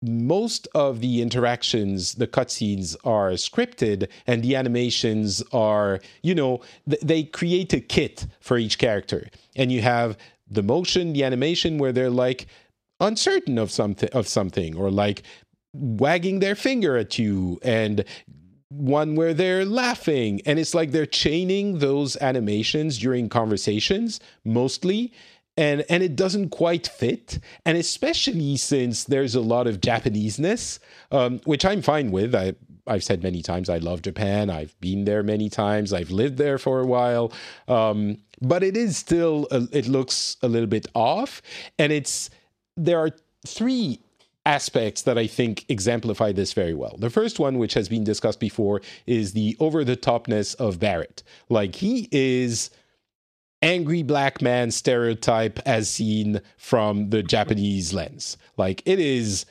most 0.03 0.68
of 0.74 1.01
the 1.01 1.22
interactions, 1.22 2.14
the 2.14 2.26
cutscenes 2.26 2.97
are 3.05 3.30
scripted, 3.32 4.09
and 4.26 4.43
the 4.43 4.57
animations 4.57 5.43
are 5.53 6.01
you 6.22 6.34
know 6.34 6.61
th- 6.88 7.03
they 7.03 7.24
create 7.24 7.72
a 7.72 7.80
kit 7.80 8.26
for 8.40 8.59
each 8.59 8.78
character, 8.78 9.28
and 9.57 9.72
you 9.72 9.80
have 9.82 10.16
the 10.51 10.62
motion, 10.62 11.12
the 11.12 11.24
animation 11.24 11.78
where 11.78 11.93
they're 11.93 12.11
like 12.11 12.47
uncertain 13.01 13.59
of 13.59 13.70
something 13.70 14.09
of 14.12 14.28
something 14.28 14.76
or 14.76 14.90
like 14.90 15.22
wagging 15.72 16.40
their 16.40 16.54
finger 16.54 16.96
at 16.96 17.18
you 17.18 17.58
and 17.62 18.04
one 18.68 19.14
where 19.16 19.34
they're 19.34 19.64
laughing. 19.64 20.40
And 20.46 20.58
it's 20.58 20.74
like 20.74 20.92
they're 20.92 21.06
chaining 21.06 21.78
those 21.78 22.16
animations 22.20 22.98
during 22.98 23.28
conversations 23.28 24.20
mostly. 24.44 25.12
And 25.56 25.84
and 25.90 26.02
it 26.02 26.16
doesn't 26.16 26.48
quite 26.48 26.86
fit. 26.86 27.38
And 27.66 27.76
especially 27.76 28.56
since 28.56 29.04
there's 29.04 29.34
a 29.34 29.40
lot 29.40 29.66
of 29.66 29.80
japaneseness 29.80 30.78
um, 31.10 31.40
which 31.44 31.64
i'm 31.64 31.82
fine 31.82 32.10
with. 32.10 32.34
I 32.34 32.54
I've 32.86 33.04
said 33.04 33.22
many 33.22 33.42
times 33.42 33.68
I 33.68 33.78
love 33.78 34.02
Japan. 34.02 34.50
I've 34.50 34.78
been 34.80 35.04
there 35.04 35.22
many 35.22 35.48
times. 35.48 35.92
I've 35.92 36.10
lived 36.10 36.36
there 36.36 36.58
for 36.58 36.80
a 36.80 36.86
while, 36.86 37.32
um, 37.68 38.18
but 38.40 38.62
it 38.62 38.76
is 38.76 38.96
still 38.96 39.46
a, 39.50 39.68
it 39.70 39.86
looks 39.86 40.36
a 40.42 40.48
little 40.48 40.66
bit 40.66 40.86
off, 40.94 41.42
and 41.78 41.92
it's 41.92 42.28
there 42.76 42.98
are 42.98 43.10
three 43.46 44.00
aspects 44.45 45.03
that 45.03 45.18
I 45.18 45.26
think 45.26 45.64
exemplify 45.68 46.32
this 46.32 46.53
very 46.53 46.74
well. 46.74 46.97
The 46.99 47.11
first 47.11 47.38
one, 47.38 47.59
which 47.59 47.74
has 47.74 47.88
been 47.88 48.05
discussed 48.05 48.40
before, 48.40 48.80
is 49.07 49.32
the 49.32 49.57
over 49.61 49.84
the 49.84 49.97
topness 49.97 50.55
of 50.57 50.80
Barrett. 50.80 51.22
Like 51.49 51.76
he 51.76 52.09
is 52.11 52.70
angry 53.62 54.03
black 54.03 54.43
man 54.43 54.70
stereotype 54.70 55.61
as 55.61 55.88
seen 55.88 56.40
from 56.57 57.11
the 57.11 57.22
Japanese 57.22 57.93
lens. 57.93 58.36
Like 58.57 58.82
it 58.84 58.99
is 58.99 59.47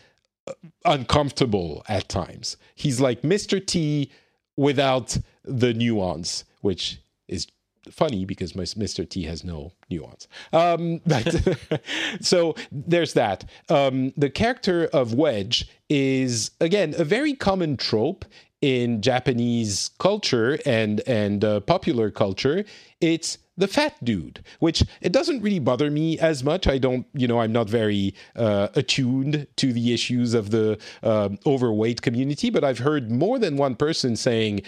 uh, 0.47 0.53
uncomfortable 0.85 1.83
at 1.87 2.09
times. 2.09 2.57
He's 2.75 2.99
like 2.99 3.21
Mr. 3.21 3.65
T 3.65 4.11
without 4.57 5.17
the 5.43 5.73
nuance, 5.73 6.43
which 6.59 6.99
is 7.27 7.47
funny 7.89 8.25
because 8.25 8.53
Mr. 8.53 9.09
T 9.09 9.23
has 9.23 9.43
no 9.43 9.71
nuance. 9.91 10.27
Um, 10.53 11.01
but 11.05 11.35
so 12.21 12.55
there's 12.71 13.13
that. 13.13 13.45
Um, 13.69 14.13
the 14.17 14.29
character 14.29 14.89
of 14.93 15.13
Wedge 15.13 15.67
is 15.89 16.51
again 16.59 16.95
a 16.97 17.03
very 17.03 17.33
common 17.33 17.77
trope 17.77 18.25
in 18.61 19.01
Japanese 19.01 19.89
culture 19.99 20.59
and 20.65 21.01
and 21.07 21.43
uh, 21.43 21.59
popular 21.61 22.11
culture. 22.11 22.63
It's 22.99 23.37
the 23.57 23.67
fat 23.67 24.03
dude, 24.03 24.43
which 24.59 24.83
it 25.01 25.11
doesn't 25.11 25.41
really 25.41 25.59
bother 25.59 25.91
me 25.91 26.17
as 26.19 26.43
much. 26.43 26.67
I 26.67 26.77
don't, 26.77 27.05
you 27.13 27.27
know, 27.27 27.39
I'm 27.39 27.51
not 27.51 27.69
very 27.69 28.15
uh, 28.35 28.69
attuned 28.75 29.47
to 29.57 29.73
the 29.73 29.93
issues 29.93 30.33
of 30.33 30.51
the 30.51 30.79
uh, 31.03 31.29
overweight 31.45 32.01
community, 32.01 32.49
but 32.49 32.63
I've 32.63 32.79
heard 32.79 33.11
more 33.11 33.37
than 33.39 33.57
one 33.57 33.75
person 33.75 34.15
saying 34.15 34.61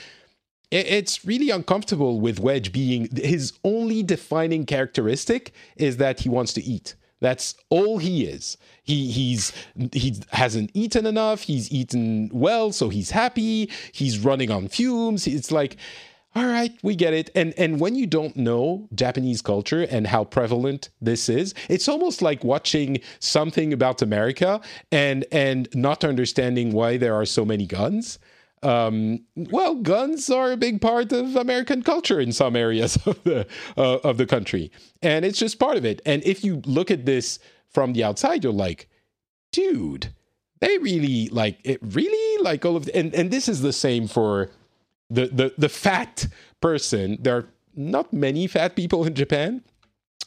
it's 0.74 1.24
really 1.26 1.50
uncomfortable 1.50 2.20
with 2.20 2.40
Wedge 2.40 2.72
being 2.72 3.10
his 3.16 3.54
only 3.64 4.04
defining 4.04 4.66
characteristic 4.66 5.54
is 5.76 5.98
that 5.98 6.22
he 6.22 6.30
wants 6.30 6.54
to 6.54 6.64
eat. 6.64 6.96
That's 7.20 7.56
all 7.70 8.00
he 8.00 8.26
is. 8.26 8.58
He 8.84 9.10
he's 9.12 9.54
he 9.94 10.16
hasn't 10.32 10.72
eaten 10.74 11.06
enough. 11.06 11.44
He's 11.44 11.72
eaten 11.72 12.30
well, 12.34 12.72
so 12.74 12.90
he's 12.90 13.12
happy. 13.12 13.70
He's 13.94 14.20
running 14.20 14.52
on 14.52 14.68
fumes. 14.68 15.26
It's 15.26 15.50
like, 15.50 15.78
all 16.36 16.46
right, 16.46 16.74
we 16.84 16.96
get 16.96 17.14
it. 17.14 17.30
And 17.34 17.54
and 17.58 17.80
when 17.80 17.96
you 17.96 18.08
don't 18.08 18.36
know 18.36 18.90
Japanese 18.94 19.42
culture 19.42 19.84
and 19.90 20.08
how 20.08 20.26
prevalent 20.26 20.90
this 21.00 21.30
is, 21.30 21.54
it's 21.70 21.88
almost 21.88 22.22
like 22.22 22.44
watching 22.44 23.00
something 23.20 23.72
about 23.72 24.02
America 24.02 24.60
and 24.92 25.24
and 25.32 25.70
not 25.74 26.04
understanding 26.04 26.74
why 26.74 26.98
there 26.98 27.16
are 27.16 27.26
so 27.26 27.46
many 27.46 27.66
guns 27.66 28.20
um, 28.64 29.26
well, 29.36 29.76
guns 29.76 30.30
are 30.30 30.52
a 30.52 30.58
big 30.58 30.82
part 30.82 31.12
of 31.12 31.36
American 31.36 31.84
culture 31.84 32.20
in 32.20 32.32
some 32.32 32.56
areas 32.56 32.98
of 33.06 33.24
the 33.24 33.48
uh, 33.78 33.98
of 34.04 34.18
the 34.18 34.26
country, 34.26 34.72
and 35.02 35.26
it's 35.26 35.40
just 35.40 35.60
part 35.60 35.78
of 35.78 35.86
it. 35.86 36.02
And 36.06 36.24
if 36.24 36.44
you 36.44 36.62
look 36.66 36.92
at 36.92 37.06
this 37.06 37.40
from 37.70 37.94
the 37.94 38.04
outside, 38.04 38.44
you're 38.44 38.54
like, 38.54 38.90
dude, 39.52 40.14
they 40.60 40.78
really 40.78 41.30
like 41.30 41.60
it. 41.64 41.80
Really, 41.82 42.44
like 42.44 42.66
all 42.66 42.76
of 42.76 42.86
the, 42.86 42.96
and 42.96 43.14
and 43.14 43.32
this 43.32 43.48
is 43.48 43.62
the 43.62 43.74
same 43.74 44.08
for 44.08 44.50
the 45.10 45.28
the 45.28 45.54
the 45.58 45.70
fat 45.70 46.28
person. 46.62 47.18
There 47.22 47.38
are 47.38 47.50
not 47.76 48.14
many 48.14 48.48
fat 48.48 48.76
people 48.76 49.06
in 49.06 49.16
Japan 49.16 49.64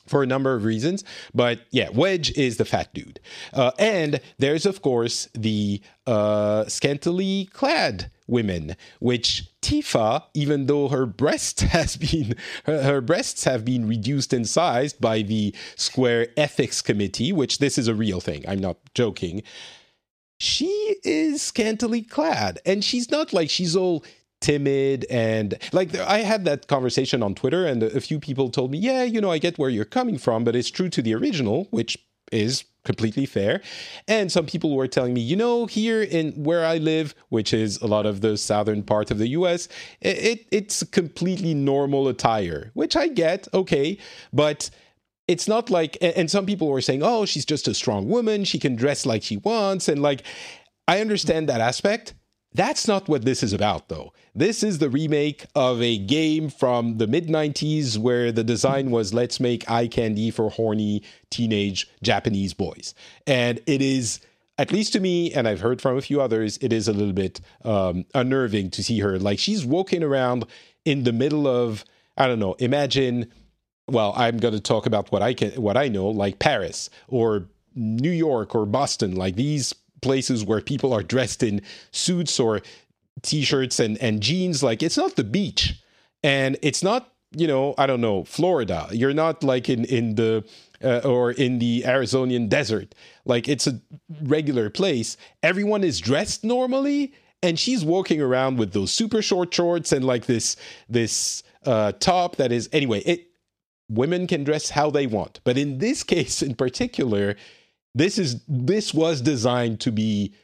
for 0.07 0.23
a 0.23 0.27
number 0.27 0.55
of 0.55 0.65
reasons. 0.65 1.05
But 1.35 1.61
yeah, 1.71 1.89
Wedge 1.91 2.37
is 2.37 2.57
the 2.57 2.65
fat 2.65 2.93
dude. 2.95 3.21
Uh, 3.53 3.73
and 3.79 4.21
there's, 4.39 4.67
of 4.67 4.83
course, 4.83 5.29
the 5.35 5.81
uh, 6.07 6.67
scantily 6.67 7.49
clad 7.53 8.11
women, 8.27 8.77
which 9.01 9.45
Tifa, 9.63 10.25
even 10.35 10.67
though 10.67 10.89
her 10.89 11.07
breast 11.07 11.61
has 11.77 11.97
been 11.97 12.35
her, 12.65 12.83
her, 12.83 13.01
breasts 13.01 13.45
have 13.45 13.65
been 13.65 13.89
reduced 13.89 14.33
in 14.33 14.45
size 14.45 14.93
by 14.93 15.23
the 15.23 15.55
Square 15.77 16.29
Ethics 16.37 16.83
Committee, 16.83 17.33
which 17.33 17.59
this 17.59 17.79
is 17.79 17.89
a 17.89 17.95
real 17.95 18.21
thing. 18.21 18.45
I'm 18.49 18.61
not 18.61 18.79
joking. 18.95 19.43
She 20.39 20.97
is 21.03 21.41
scantily 21.41 22.03
clad, 22.03 22.59
and 22.67 22.85
she's 22.85 23.11
not 23.11 23.33
like 23.33 23.51
she's 23.51 23.75
all 23.75 24.05
timid 24.43 25.07
and 25.09 25.59
like 25.73 25.97
I 25.97 26.19
had 26.19 26.45
that 26.45 26.67
conversation 26.67 27.23
on 27.23 27.35
Twitter 27.35 27.65
and 27.65 27.83
a 27.83 28.01
few 28.03 28.21
people 28.21 28.51
told 28.51 28.71
me, 28.71 28.79
"Yeah, 28.79 29.03
you 29.03 29.21
know, 29.21 29.31
I 29.31 29.39
get 29.39 29.59
where 29.59 29.71
you're 29.71 29.87
coming 29.87 30.19
from, 30.19 30.45
but 30.45 30.55
it's 30.55 30.71
true 30.71 30.91
to 30.91 31.01
the 31.01 31.15
original, 31.15 31.69
which 31.71 31.97
is 32.31 32.65
completely 32.87 33.27
fair." 33.27 33.61
And 34.09 34.33
some 34.33 34.47
people 34.47 34.75
were 34.75 34.89
telling 34.89 35.13
me, 35.13 35.21
"You 35.21 35.37
know, 35.37 35.67
here 35.67 36.03
in 36.03 36.33
where 36.49 36.65
I 36.65 36.79
live, 36.79 37.15
which 37.29 37.53
is 37.53 37.79
a 37.83 37.87
lot 37.87 38.07
of 38.07 38.21
the 38.23 38.39
southern 38.39 38.83
part 38.83 39.11
of 39.11 39.19
the 39.19 39.29
US, 39.41 39.69
it, 40.01 40.19
it 40.31 40.47
it's 40.51 40.83
completely 41.01 41.53
normal 41.53 42.09
attire," 42.09 42.71
which 42.75 42.97
I 42.97 43.09
get, 43.09 43.49
okay, 43.53 43.99
but 44.33 44.71
it's 45.29 45.49
not 45.49 45.71
like 45.71 45.99
and 46.01 46.31
some 46.31 46.47
people 46.47 46.69
were 46.69 46.81
saying, 46.89 47.03
"Oh, 47.03 47.27
she's 47.27 47.45
just 47.45 47.69
a 47.69 47.75
strong 47.75 48.09
woman, 48.09 48.45
she 48.45 48.59
can 48.59 48.77
dress 48.77 49.05
like 49.05 49.23
she 49.23 49.39
wants." 49.39 49.89
And 49.89 50.01
like 50.01 50.23
I 50.89 51.01
understand 51.01 51.49
that 51.49 51.61
aspect, 51.61 52.15
that's 52.57 52.89
not 52.89 53.09
what 53.09 53.25
this 53.25 53.43
is 53.43 53.53
about, 53.53 53.89
though. 53.89 54.13
This 54.35 54.63
is 54.63 54.79
the 54.79 54.89
remake 54.89 55.45
of 55.55 55.81
a 55.83 55.99
game 55.99 56.49
from 56.49 56.99
the 56.99 57.07
mid 57.07 57.29
90s 57.29 57.99
where 57.99 58.33
the 58.33 58.43
design 58.43 58.91
was 58.91 59.13
let's 59.13 59.39
make 59.39 59.71
eye 59.71 59.87
candy 59.87 60.31
for 60.31 60.51
horny 60.51 61.03
teenage 61.31 61.89
Japanese 62.03 62.55
boys. 62.55 62.95
And 63.27 63.61
it 63.67 63.83
is, 63.83 64.21
at 64.59 64.73
least 64.73 64.95
to 64.95 65.01
me, 65.01 65.33
and 65.35 65.47
I've 65.47 65.61
heard 65.61 65.83
from 65.83 65.99
a 65.99 66.01
few 66.01 66.21
others, 66.21 66.59
it 66.63 66.73
is 66.73 66.89
a 66.89 66.93
little 66.93 67.13
bit 67.13 67.41
um, 67.65 68.07
unnerving 68.15 68.71
to 68.71 68.83
see 68.83 69.01
her. 69.01 69.19
Like 69.19 69.39
she's 69.39 69.65
walking 69.65 70.03
around 70.03 70.47
in 70.85 71.05
the 71.05 71.13
middle 71.13 71.47
of, 71.47 71.85
I 72.17 72.27
don't 72.27 72.39
know, 72.39 72.55
imagine. 72.55 73.31
Well, 73.89 74.15
I'm 74.17 74.39
going 74.39 74.55
to 74.55 74.61
talk 74.61 74.87
about 74.87 75.13
what 75.13 75.23
I 75.23 75.33
can, 75.33 75.51
what 75.63 75.77
I 75.77 75.87
know, 75.87 76.09
like 76.09 76.41
Paris 76.41 76.91
or 77.07 77.49
New 77.77 78.11
York 78.11 78.55
or 78.55 78.67
Boston, 78.67 79.15
like 79.15 79.37
these 79.37 79.73
places 80.07 80.45
where 80.45 80.61
people 80.61 80.93
are 80.93 81.03
dressed 81.03 81.43
in 81.43 81.61
suits 81.91 82.39
or 82.39 82.63
t-shirts 83.23 83.81
and, 83.81 83.99
and 83.99 84.23
jeans 84.23 84.63
like 84.63 84.83
it's 84.83 84.97
not 84.97 85.17
the 85.17 85.25
beach. 85.25 85.83
And 86.23 86.57
it's 86.63 86.83
not 86.83 87.13
you 87.37 87.49
know 87.53 87.75
i 87.77 87.87
don't 87.87 88.01
know 88.01 88.25
florida. 88.25 88.89
You're 88.93 89.19
not 89.25 89.43
like 89.43 89.69
in 89.69 89.85
in 89.85 90.15
the 90.15 90.45
uh, 90.83 91.01
or 91.05 91.33
in 91.33 91.59
the 91.59 91.83
arizonian 91.83 92.49
desert. 92.49 92.95
Like 93.25 93.49
it's 93.49 93.67
a 93.67 93.81
regular 94.23 94.71
place. 94.71 95.17
Everyone 95.43 95.83
is 95.83 95.99
dressed 96.01 96.45
normally 96.45 97.13
and 97.43 97.59
she's 97.59 97.85
walking 97.85 98.21
around 98.21 98.59
with 98.59 98.73
those 98.73 98.93
super 98.93 99.23
short 99.23 99.53
shorts 99.53 99.93
and 99.93 100.05
like 100.05 100.27
this 100.27 100.57
this 100.89 101.43
uh, 101.65 101.93
top 101.99 102.37
that 102.37 102.53
is 102.53 102.69
anyway 102.73 103.01
it 103.01 103.29
women 103.89 104.27
can 104.27 104.45
dress 104.45 104.71
how 104.71 104.91
they 104.91 105.07
want. 105.07 105.41
But 105.45 105.59
in 105.59 105.79
this 105.79 106.03
case 106.15 106.43
in 106.43 106.55
particular 106.55 107.37
this 107.97 108.19
is 108.19 108.41
this 108.47 108.93
was 108.95 109.21
designed 109.21 109.81
to 109.81 109.91
be 109.91 110.35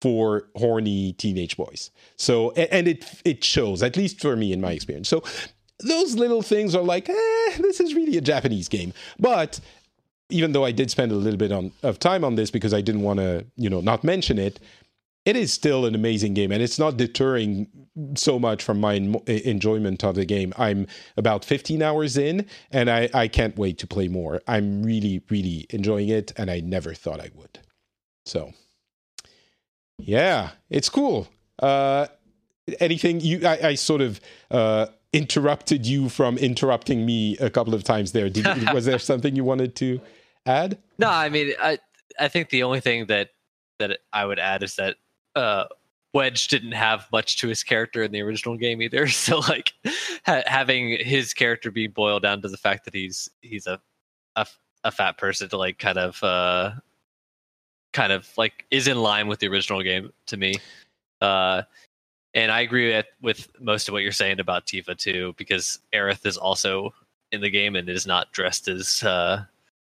for 0.00 0.48
horny 0.56 1.12
teenage 1.12 1.56
boys. 1.56 1.90
So 2.16 2.52
and 2.52 2.88
it 2.88 3.04
it 3.24 3.44
shows 3.44 3.82
at 3.82 3.96
least 3.96 4.20
for 4.20 4.34
me 4.36 4.52
in 4.52 4.60
my 4.60 4.72
experience. 4.72 5.08
So 5.08 5.22
those 5.80 6.14
little 6.14 6.42
things 6.42 6.74
are 6.74 6.82
like, 6.82 7.08
eh, 7.08 7.56
this 7.58 7.78
is 7.78 7.94
really 7.94 8.16
a 8.16 8.20
Japanese 8.20 8.68
game. 8.68 8.92
But 9.20 9.60
even 10.30 10.52
though 10.52 10.64
I 10.64 10.72
did 10.72 10.90
spend 10.90 11.12
a 11.12 11.14
little 11.14 11.38
bit 11.38 11.52
on, 11.52 11.72
of 11.82 11.98
time 11.98 12.24
on 12.24 12.34
this 12.34 12.50
because 12.50 12.74
I 12.74 12.80
didn't 12.80 13.02
want 13.02 13.18
to, 13.18 13.46
you 13.56 13.70
know, 13.70 13.80
not 13.80 14.04
mention 14.04 14.38
it, 14.38 14.60
it 15.28 15.36
is 15.36 15.52
still 15.52 15.84
an 15.84 15.94
amazing 15.94 16.32
game 16.32 16.50
and 16.50 16.62
it's 16.62 16.78
not 16.78 16.96
deterring 16.96 17.66
so 18.14 18.38
much 18.38 18.64
from 18.64 18.80
my 18.80 18.94
enjoyment 19.26 20.02
of 20.02 20.14
the 20.14 20.24
game. 20.24 20.54
I'm 20.56 20.86
about 21.18 21.44
15 21.44 21.82
hours 21.82 22.16
in 22.16 22.46
and 22.70 22.88
I, 22.88 23.10
I 23.12 23.28
can't 23.28 23.54
wait 23.58 23.76
to 23.80 23.86
play 23.86 24.08
more. 24.08 24.40
I'm 24.48 24.82
really 24.82 25.20
really 25.28 25.66
enjoying 25.68 26.08
it 26.08 26.32
and 26.38 26.50
i 26.50 26.60
never 26.60 26.94
thought 26.94 27.20
i 27.20 27.30
would. 27.34 27.58
So 28.24 28.52
yeah 29.98 30.52
it's 30.70 30.88
cool. 30.88 31.28
Uh 31.58 32.06
anything 32.80 33.20
you 33.20 33.46
i, 33.46 33.58
I 33.68 33.74
sort 33.74 34.00
of 34.00 34.22
uh 34.50 34.86
interrupted 35.12 35.84
you 35.84 36.08
from 36.08 36.38
interrupting 36.38 37.04
me 37.04 37.36
a 37.36 37.50
couple 37.50 37.74
of 37.74 37.84
times 37.84 38.12
there. 38.12 38.30
Did, 38.30 38.46
was 38.72 38.86
there 38.86 38.98
something 38.98 39.36
you 39.36 39.44
wanted 39.44 39.76
to 39.76 40.00
add? 40.46 40.78
No 40.98 41.10
i 41.10 41.28
mean 41.28 41.52
i 41.60 41.78
i 42.18 42.28
think 42.28 42.48
the 42.48 42.62
only 42.62 42.80
thing 42.80 43.08
that 43.08 43.28
that 43.78 43.98
i 44.14 44.24
would 44.24 44.38
add 44.38 44.62
is 44.62 44.76
that 44.76 44.96
uh, 45.38 45.68
Wedge 46.12 46.48
didn't 46.48 46.72
have 46.72 47.06
much 47.12 47.36
to 47.38 47.48
his 47.48 47.62
character 47.62 48.02
in 48.02 48.12
the 48.12 48.22
original 48.22 48.56
game 48.56 48.82
either. 48.82 49.06
So 49.08 49.38
like 49.40 49.72
ha- 50.26 50.42
having 50.46 50.98
his 51.04 51.34
character 51.34 51.70
be 51.70 51.86
boiled 51.86 52.22
down 52.22 52.42
to 52.42 52.48
the 52.48 52.56
fact 52.56 52.84
that 52.84 52.94
he's 52.94 53.28
he's 53.40 53.66
a 53.66 53.80
a, 54.36 54.46
a 54.84 54.90
fat 54.90 55.18
person 55.18 55.48
to 55.48 55.56
like 55.56 55.78
kind 55.78 55.98
of 55.98 56.22
uh, 56.22 56.72
kind 57.92 58.12
of 58.12 58.28
like 58.36 58.66
is 58.70 58.88
in 58.88 58.98
line 59.00 59.28
with 59.28 59.40
the 59.40 59.48
original 59.48 59.82
game 59.82 60.12
to 60.26 60.36
me. 60.36 60.54
Uh, 61.20 61.62
and 62.34 62.52
I 62.52 62.60
agree 62.60 62.92
with, 62.92 63.06
with 63.20 63.60
most 63.60 63.88
of 63.88 63.92
what 63.92 64.02
you're 64.02 64.12
saying 64.12 64.38
about 64.38 64.66
Tifa 64.66 64.96
too, 64.96 65.34
because 65.36 65.80
Aerith 65.94 66.24
is 66.26 66.36
also 66.36 66.94
in 67.32 67.40
the 67.40 67.50
game 67.50 67.74
and 67.74 67.88
is 67.88 68.06
not 68.06 68.32
dressed 68.32 68.68
as 68.68 69.02
uh, 69.02 69.44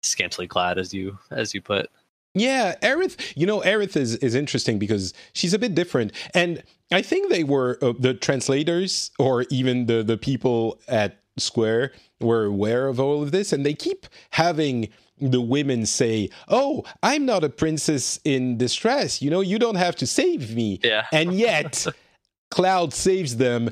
scantily 0.03 0.49
clad 0.49 0.79
as 0.79 0.95
you 0.95 1.19
as 1.31 1.55
you 1.55 1.61
put. 1.61 1.91
Yeah, 2.35 2.77
Aerith, 2.83 3.33
you 3.37 3.47
know, 3.47 3.61
Aerith 3.61 3.97
is, 3.97 4.15
is 4.17 4.35
interesting 4.35 4.79
because 4.79 5.13
she's 5.33 5.53
a 5.53 5.59
bit 5.59 5.75
different. 5.75 6.13
And 6.35 6.63
I 6.93 7.03
think 7.03 7.29
they 7.29 7.45
were 7.45 7.79
uh, 7.83 7.93
the 7.99 8.15
translators 8.15 9.11
or 9.19 9.47
even 9.51 9.87
the, 9.87 10.03
the 10.03 10.17
people 10.17 10.81
at 10.89 11.19
Square 11.39 11.93
were 12.21 12.45
aware 12.45 12.87
of 12.87 13.01
all 13.01 13.23
of 13.23 13.33
this. 13.33 13.53
And 13.53 13.67
they 13.67 13.75
keep 13.75 14.07
having 14.31 14.89
the 15.21 15.41
women 15.41 15.87
say, 15.87 16.31
Oh, 16.49 16.85
I'm 17.03 17.27
not 17.27 17.45
a 17.45 17.49
princess 17.49 18.21
in 18.25 18.57
distress. 18.57 19.21
You 19.21 19.31
know, 19.31 19.41
you 19.41 19.59
don't 19.59 19.77
have 19.77 19.97
to 19.97 20.07
save 20.07 20.55
me. 20.55 20.81
Yeah. 20.83 21.07
And 21.13 21.35
yet, 21.35 21.87
Cloud 22.51 22.93
saves 22.93 23.37
them 23.37 23.71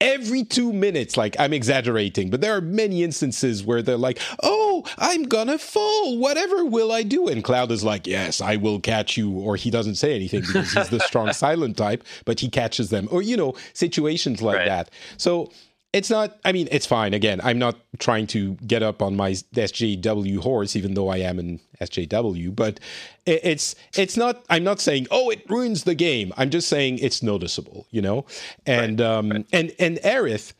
every 0.00 0.44
two 0.44 0.72
minutes. 0.72 1.16
Like, 1.16 1.36
I'm 1.38 1.52
exaggerating, 1.52 2.30
but 2.30 2.40
there 2.40 2.56
are 2.56 2.60
many 2.60 3.02
instances 3.02 3.64
where 3.64 3.82
they're 3.82 3.96
like, 3.96 4.18
Oh, 4.42 4.84
I'm 4.98 5.24
gonna 5.24 5.58
fall. 5.58 6.18
Whatever 6.18 6.64
will 6.64 6.92
I 6.92 7.02
do? 7.02 7.28
And 7.28 7.42
Cloud 7.42 7.70
is 7.70 7.84
like, 7.84 8.06
Yes, 8.06 8.40
I 8.40 8.56
will 8.56 8.80
catch 8.80 9.16
you. 9.16 9.30
Or 9.32 9.56
he 9.56 9.70
doesn't 9.70 9.96
say 9.96 10.14
anything 10.14 10.42
because 10.42 10.72
he's 10.72 10.88
the 10.88 11.00
strong 11.00 11.32
silent 11.32 11.76
type, 11.76 12.04
but 12.24 12.40
he 12.40 12.48
catches 12.48 12.90
them. 12.90 13.08
Or, 13.10 13.22
you 13.22 13.36
know, 13.36 13.54
situations 13.72 14.42
like 14.42 14.58
right. 14.58 14.66
that. 14.66 14.90
So 15.16 15.50
it's 15.96 16.10
not 16.10 16.38
i 16.44 16.52
mean 16.52 16.68
it's 16.70 16.86
fine. 16.86 17.14
Again 17.14 17.40
i'm 17.42 17.58
not 17.58 17.76
trying 17.98 18.26
to 18.28 18.54
get 18.66 18.82
up 18.82 19.00
on 19.00 19.16
my 19.16 19.32
sjw 19.32 20.38
horse 20.38 20.76
even 20.76 20.94
though 20.94 21.08
i 21.08 21.16
am 21.16 21.38
an 21.38 21.60
sjw 21.80 22.54
but 22.54 22.78
it's 23.24 23.74
it's 23.96 24.16
not 24.16 24.44
i'm 24.50 24.62
not 24.62 24.78
saying 24.80 25.06
oh 25.10 25.30
it 25.30 25.42
ruins 25.48 25.84
the 25.84 25.94
game. 25.94 26.32
I'm 26.36 26.50
just 26.50 26.68
saying 26.68 26.98
it's 26.98 27.22
noticeable 27.22 27.86
you 27.90 28.02
know? 28.02 28.26
And 28.66 29.00
right, 29.00 29.06
um 29.06 29.30
right. 29.30 29.46
and 29.52 29.74
and 29.78 29.96
Aerith 29.98 30.52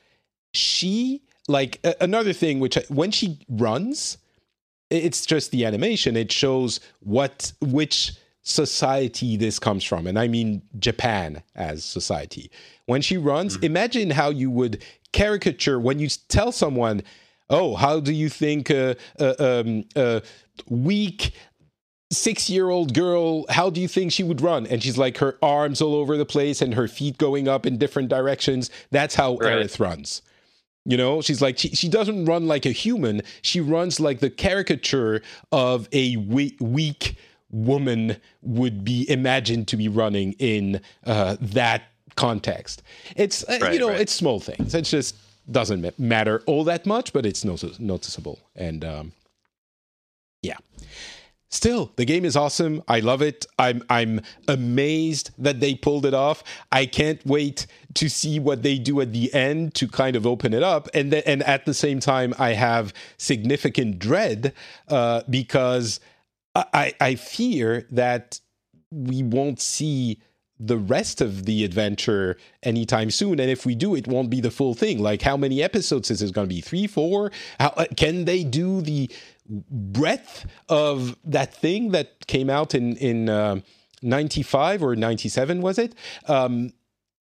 she 0.52 1.22
like 1.48 1.84
another 2.00 2.32
thing 2.32 2.58
which 2.58 2.78
when 2.88 3.10
she 3.10 3.38
runs 3.48 4.18
it's 4.88 5.26
just 5.26 5.50
the 5.50 5.64
animation. 5.64 6.16
It 6.16 6.30
shows 6.30 6.78
what 7.00 7.52
which 7.60 8.12
society 8.42 9.36
this 9.36 9.58
comes 9.58 9.82
from. 9.82 10.06
And 10.06 10.18
i 10.18 10.28
mean 10.28 10.62
japan 10.78 11.42
as 11.54 11.84
society. 11.84 12.50
When 12.86 13.02
she 13.02 13.16
runs 13.16 13.54
mm-hmm. 13.56 13.64
imagine 13.64 14.10
how 14.10 14.30
you 14.30 14.50
would 14.50 14.82
caricature 15.16 15.80
when 15.80 15.98
you 15.98 16.08
tell 16.28 16.52
someone, 16.52 17.02
"Oh, 17.48 17.74
how 17.74 18.00
do 18.00 18.12
you 18.12 18.28
think 18.28 18.70
a, 18.70 18.96
a, 19.18 19.60
um, 19.60 19.84
a 19.96 20.22
weak 20.68 21.32
six 22.10 22.48
year 22.48 22.70
old 22.70 22.94
girl, 22.94 23.44
how 23.48 23.70
do 23.70 23.80
you 23.80 23.88
think 23.88 24.12
she 24.12 24.22
would 24.22 24.40
run? 24.40 24.66
And 24.66 24.82
she's 24.82 24.98
like 24.98 25.18
her 25.18 25.36
arms 25.42 25.80
all 25.80 25.94
over 25.94 26.16
the 26.16 26.26
place 26.26 26.62
and 26.62 26.74
her 26.74 26.88
feet 26.88 27.18
going 27.18 27.48
up 27.48 27.66
in 27.66 27.78
different 27.78 28.08
directions. 28.08 28.70
That's 28.90 29.14
how 29.14 29.36
right. 29.36 29.64
Aerith 29.64 29.80
runs. 29.80 30.22
You 30.84 30.96
know, 30.96 31.20
she's 31.20 31.42
like, 31.42 31.58
she, 31.58 31.70
she 31.70 31.88
doesn't 31.88 32.26
run 32.26 32.46
like 32.46 32.64
a 32.64 32.70
human. 32.70 33.22
She 33.42 33.60
runs 33.60 33.98
like 33.98 34.20
the 34.20 34.30
caricature 34.30 35.20
of 35.50 35.88
a 35.92 36.16
we- 36.16 36.56
weak 36.60 37.16
woman 37.50 38.18
would 38.42 38.84
be 38.84 39.08
imagined 39.10 39.66
to 39.68 39.76
be 39.76 39.88
running 39.88 40.34
in 40.34 40.80
uh, 41.04 41.36
that 41.40 41.82
context. 42.16 42.82
It's 43.14 43.44
uh, 43.44 43.58
right, 43.60 43.72
you 43.74 43.78
know 43.78 43.88
right. 43.88 44.00
it's 44.00 44.12
small 44.12 44.40
things. 44.40 44.74
It 44.74 44.82
just 44.82 45.16
doesn't 45.50 45.98
matter 45.98 46.42
all 46.46 46.64
that 46.64 46.86
much, 46.86 47.12
but 47.12 47.24
it's 47.24 47.44
notice- 47.44 47.78
noticeable. 47.78 48.38
And 48.56 48.84
um, 48.84 49.12
yeah, 50.42 50.56
still 51.48 51.92
the 51.96 52.04
game 52.04 52.24
is 52.24 52.36
awesome 52.36 52.82
i 52.88 52.98
love 52.98 53.22
it 53.22 53.46
i'm 53.58 53.82
i'm 53.88 54.20
amazed 54.48 55.30
that 55.38 55.60
they 55.60 55.74
pulled 55.74 56.04
it 56.04 56.12
off 56.12 56.42
i 56.72 56.84
can't 56.84 57.24
wait 57.24 57.66
to 57.94 58.08
see 58.08 58.38
what 58.40 58.62
they 58.62 58.78
do 58.78 59.00
at 59.00 59.12
the 59.12 59.32
end 59.32 59.72
to 59.74 59.86
kind 59.86 60.16
of 60.16 60.26
open 60.26 60.52
it 60.52 60.62
up 60.62 60.88
and 60.92 61.12
th- 61.12 61.22
and 61.24 61.42
at 61.44 61.64
the 61.64 61.72
same 61.72 62.00
time 62.00 62.34
i 62.38 62.50
have 62.50 62.92
significant 63.16 63.98
dread 63.98 64.52
uh, 64.88 65.22
because 65.30 66.00
i 66.54 66.92
i 67.00 67.14
fear 67.14 67.86
that 67.90 68.40
we 68.90 69.22
won't 69.22 69.60
see 69.60 70.20
the 70.58 70.76
rest 70.78 71.20
of 71.20 71.44
the 71.44 71.64
adventure 71.64 72.36
anytime 72.62 73.10
soon 73.10 73.38
and 73.38 73.50
if 73.50 73.66
we 73.66 73.74
do 73.74 73.94
it 73.94 74.06
won't 74.06 74.30
be 74.30 74.40
the 74.40 74.50
full 74.50 74.74
thing. 74.74 74.98
Like 74.98 75.22
how 75.22 75.36
many 75.36 75.62
episodes 75.62 76.10
is 76.10 76.22
it 76.22 76.32
going 76.32 76.48
to 76.48 76.54
be? 76.54 76.60
Three 76.60 76.86
four? 76.86 77.30
How, 77.60 77.68
uh, 77.76 77.86
can 77.96 78.24
they 78.24 78.42
do 78.44 78.80
the 78.80 79.10
breadth 79.48 80.46
of 80.68 81.16
that 81.24 81.54
thing 81.54 81.90
that 81.92 82.26
came 82.26 82.48
out 82.50 82.74
in 82.74 82.96
in 82.96 83.28
uh, 83.28 83.60
95 84.02 84.82
or 84.82 84.96
97 84.96 85.60
was 85.60 85.78
it? 85.78 85.94
Um, 86.26 86.72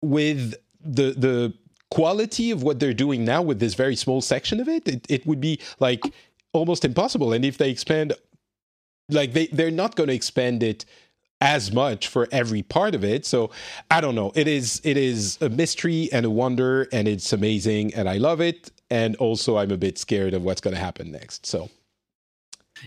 with 0.00 0.54
the 0.80 1.12
the 1.12 1.54
quality 1.90 2.50
of 2.50 2.62
what 2.62 2.78
they're 2.80 2.94
doing 2.94 3.24
now 3.24 3.40
with 3.40 3.60
this 3.60 3.74
very 3.74 3.96
small 3.96 4.20
section 4.20 4.60
of 4.60 4.68
it 4.68 4.86
it, 4.86 5.06
it 5.08 5.26
would 5.26 5.40
be 5.40 5.58
like 5.80 6.02
almost 6.52 6.84
impossible. 6.84 7.32
And 7.32 7.44
if 7.44 7.58
they 7.58 7.70
expand 7.70 8.14
like 9.08 9.32
they 9.32 9.46
they're 9.48 9.70
not 9.70 9.96
going 9.96 10.08
to 10.08 10.14
expand 10.14 10.62
it 10.62 10.84
as 11.40 11.72
much 11.72 12.08
for 12.08 12.28
every 12.32 12.62
part 12.62 12.94
of 12.94 13.04
it. 13.04 13.24
So 13.24 13.50
i 13.90 14.00
don't 14.00 14.14
know. 14.14 14.32
It 14.34 14.48
is 14.48 14.80
it 14.84 14.96
is 14.96 15.38
a 15.40 15.48
mystery 15.48 16.08
and 16.12 16.26
a 16.26 16.30
wonder 16.30 16.88
and 16.92 17.06
it's 17.08 17.32
amazing 17.32 17.94
and 17.94 18.08
i 18.08 18.16
love 18.16 18.40
it. 18.40 18.70
And 18.90 19.16
also 19.16 19.56
i'm 19.58 19.70
a 19.70 19.76
bit 19.76 19.98
scared 19.98 20.34
of 20.34 20.42
what's 20.42 20.60
going 20.60 20.74
to 20.74 20.80
happen 20.80 21.10
next 21.10 21.46
so. 21.46 21.70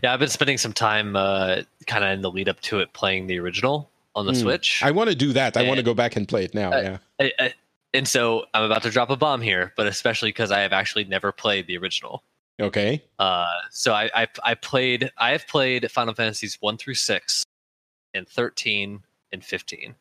Yeah 0.04 0.14
i've 0.14 0.20
been 0.20 0.30
spending 0.30 0.58
some 0.58 0.74
time 0.74 1.16
uh 1.16 1.62
kind 1.88 2.04
of 2.04 2.12
in 2.12 2.22
the 2.22 2.32
lead 2.32 2.50
up 2.50 2.60
to 2.62 2.80
it 2.80 2.94
playing 2.94 3.28
the 3.28 3.40
original 3.40 3.90
on 4.14 4.26
the 4.26 4.34
mm. 4.34 4.42
switch. 4.42 4.84
I 4.84 4.92
want 4.92 5.10
to 5.10 5.16
do 5.16 5.32
that. 5.34 5.56
I 5.56 5.64
want 5.64 5.78
to 5.78 5.84
go 5.84 5.94
back 5.94 6.18
and 6.18 6.28
play 6.28 6.44
it 6.44 6.54
now 6.54 6.74
uh, 6.74 6.82
yeah. 6.82 6.98
I, 7.20 7.32
I, 7.40 7.54
and 7.94 8.08
so 8.08 8.46
i'm 8.54 8.64
about 8.64 8.84
to 8.84 8.90
drop 8.90 9.10
a 9.10 9.18
bomb 9.18 9.42
here 9.42 9.74
but 9.78 9.88
especially 9.88 10.30
because 10.30 10.52
i 10.52 10.60
have 10.60 10.74
actually 10.74 11.06
never 11.06 11.32
played 11.32 11.68
the 11.68 11.78
original. 11.78 12.24
Okay. 12.60 13.02
Uh 13.18 13.46
so 13.70 13.94
I, 13.94 14.10
I 14.14 14.28
i 14.44 14.54
played 14.56 15.10
i 15.18 15.32
have 15.32 15.48
played 15.48 15.90
final 15.90 16.14
fantasies 16.14 16.58
1 16.60 16.78
through 16.78 16.96
6 16.96 17.46
and 18.14 18.28
13 18.28 19.02
and 19.32 19.44
15. 19.44 19.96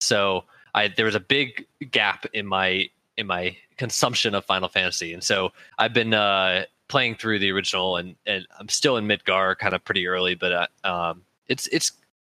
So 0.00 0.44
I 0.74 0.88
there 0.88 1.06
was 1.06 1.14
a 1.14 1.20
big 1.20 1.66
gap 1.90 2.26
in 2.32 2.46
my 2.46 2.88
in 3.16 3.26
my 3.26 3.56
consumption 3.76 4.34
of 4.34 4.44
Final 4.44 4.68
Fantasy, 4.68 5.12
and 5.12 5.22
so 5.22 5.52
I've 5.78 5.92
been 5.92 6.14
uh, 6.14 6.64
playing 6.88 7.14
through 7.16 7.38
the 7.38 7.50
original, 7.52 7.96
and 7.96 8.16
and 8.26 8.46
I'm 8.58 8.68
still 8.68 8.96
in 8.96 9.06
Midgar, 9.06 9.56
kind 9.56 9.74
of 9.74 9.84
pretty 9.84 10.06
early, 10.06 10.34
but 10.34 10.52
uh, 10.52 10.66
um, 10.84 11.22
it's 11.48 11.66
it's 11.68 11.92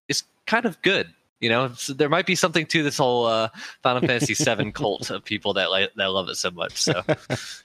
it's 0.08 0.24
kind 0.46 0.66
of 0.66 0.82
good. 0.82 1.08
You 1.40 1.50
know, 1.50 1.74
so 1.76 1.94
there 1.94 2.08
might 2.08 2.26
be 2.26 2.36
something 2.36 2.66
to 2.68 2.84
this 2.84 2.98
whole 2.98 3.26
uh, 3.26 3.50
Final 3.82 4.08
Fantasy 4.08 4.34
VII 4.34 4.72
cult 4.74 5.10
of 5.10 5.26
people 5.26 5.54
that 5.56 5.72
like 5.72 5.94
that 5.96 6.06
love 6.06 6.30
it 6.30 6.36
so 6.36 6.52
much. 6.52 6.82
So, 6.82 7.02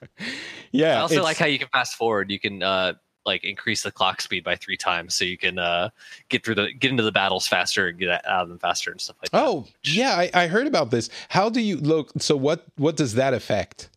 yeah. 0.71 0.97
I 0.97 0.99
also 0.99 1.23
like 1.23 1.37
how 1.37 1.45
you 1.45 1.57
can 1.59 1.69
fast 1.69 1.95
forward. 1.95 2.29
You 2.29 2.39
can 2.39 2.61
uh, 2.61 2.93
like 3.25 3.43
increase 3.43 3.83
the 3.83 3.91
clock 3.91 4.21
speed 4.21 4.43
by 4.43 4.55
three 4.55 4.77
times 4.77 5.15
so 5.15 5.25
you 5.25 5.37
can 5.37 5.59
uh, 5.59 5.89
get 6.29 6.43
through 6.43 6.55
the 6.55 6.73
get 6.73 6.91
into 6.91 7.03
the 7.03 7.11
battles 7.11 7.47
faster 7.47 7.87
and 7.87 7.99
get 7.99 8.09
out 8.25 8.43
of 8.43 8.49
them 8.49 8.59
faster 8.59 8.91
and 8.91 8.99
stuff 8.99 9.17
like 9.21 9.31
that. 9.31 9.41
Oh 9.41 9.67
yeah, 9.83 10.11
I, 10.11 10.29
I 10.33 10.47
heard 10.47 10.67
about 10.67 10.91
this. 10.91 11.09
How 11.29 11.49
do 11.49 11.61
you 11.61 11.77
look? 11.77 12.11
So 12.17 12.35
what 12.35 12.65
what 12.77 12.97
does 12.97 13.15
that 13.15 13.33
affect? 13.33 13.89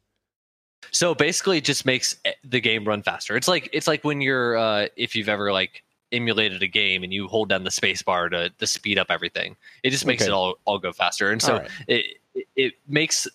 So 0.90 1.14
basically, 1.14 1.58
it 1.58 1.64
just 1.64 1.86
makes 1.86 2.16
the 2.44 2.60
game 2.60 2.84
run 2.84 3.02
faster. 3.02 3.36
It's 3.36 3.48
like 3.48 3.68
it's 3.72 3.86
like 3.86 4.04
when 4.04 4.20
you're 4.20 4.56
uh, 4.56 4.88
if 4.96 5.14
you've 5.16 5.28
ever 5.28 5.52
like 5.52 5.82
emulated 6.12 6.62
a 6.62 6.68
game 6.68 7.02
and 7.02 7.12
you 7.12 7.26
hold 7.26 7.48
down 7.48 7.64
the 7.64 7.70
space 7.70 8.02
bar 8.02 8.28
to 8.28 8.50
to 8.50 8.66
speed 8.66 8.98
up 8.98 9.06
everything. 9.10 9.56
It 9.82 9.90
just 9.90 10.06
makes 10.06 10.22
okay. 10.22 10.30
it 10.30 10.34
all 10.34 10.56
all 10.64 10.78
go 10.78 10.92
faster. 10.92 11.30
And 11.30 11.40
so 11.40 11.58
right. 11.58 11.70
it 11.88 12.18
it 12.56 12.74
makes 12.86 13.26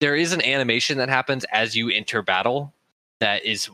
there 0.00 0.16
is 0.16 0.32
an 0.32 0.42
animation 0.42 0.98
that 0.98 1.08
happens 1.08 1.44
as 1.52 1.76
you 1.76 1.90
enter 1.90 2.22
battle 2.22 2.72
that 3.20 3.44
is 3.44 3.70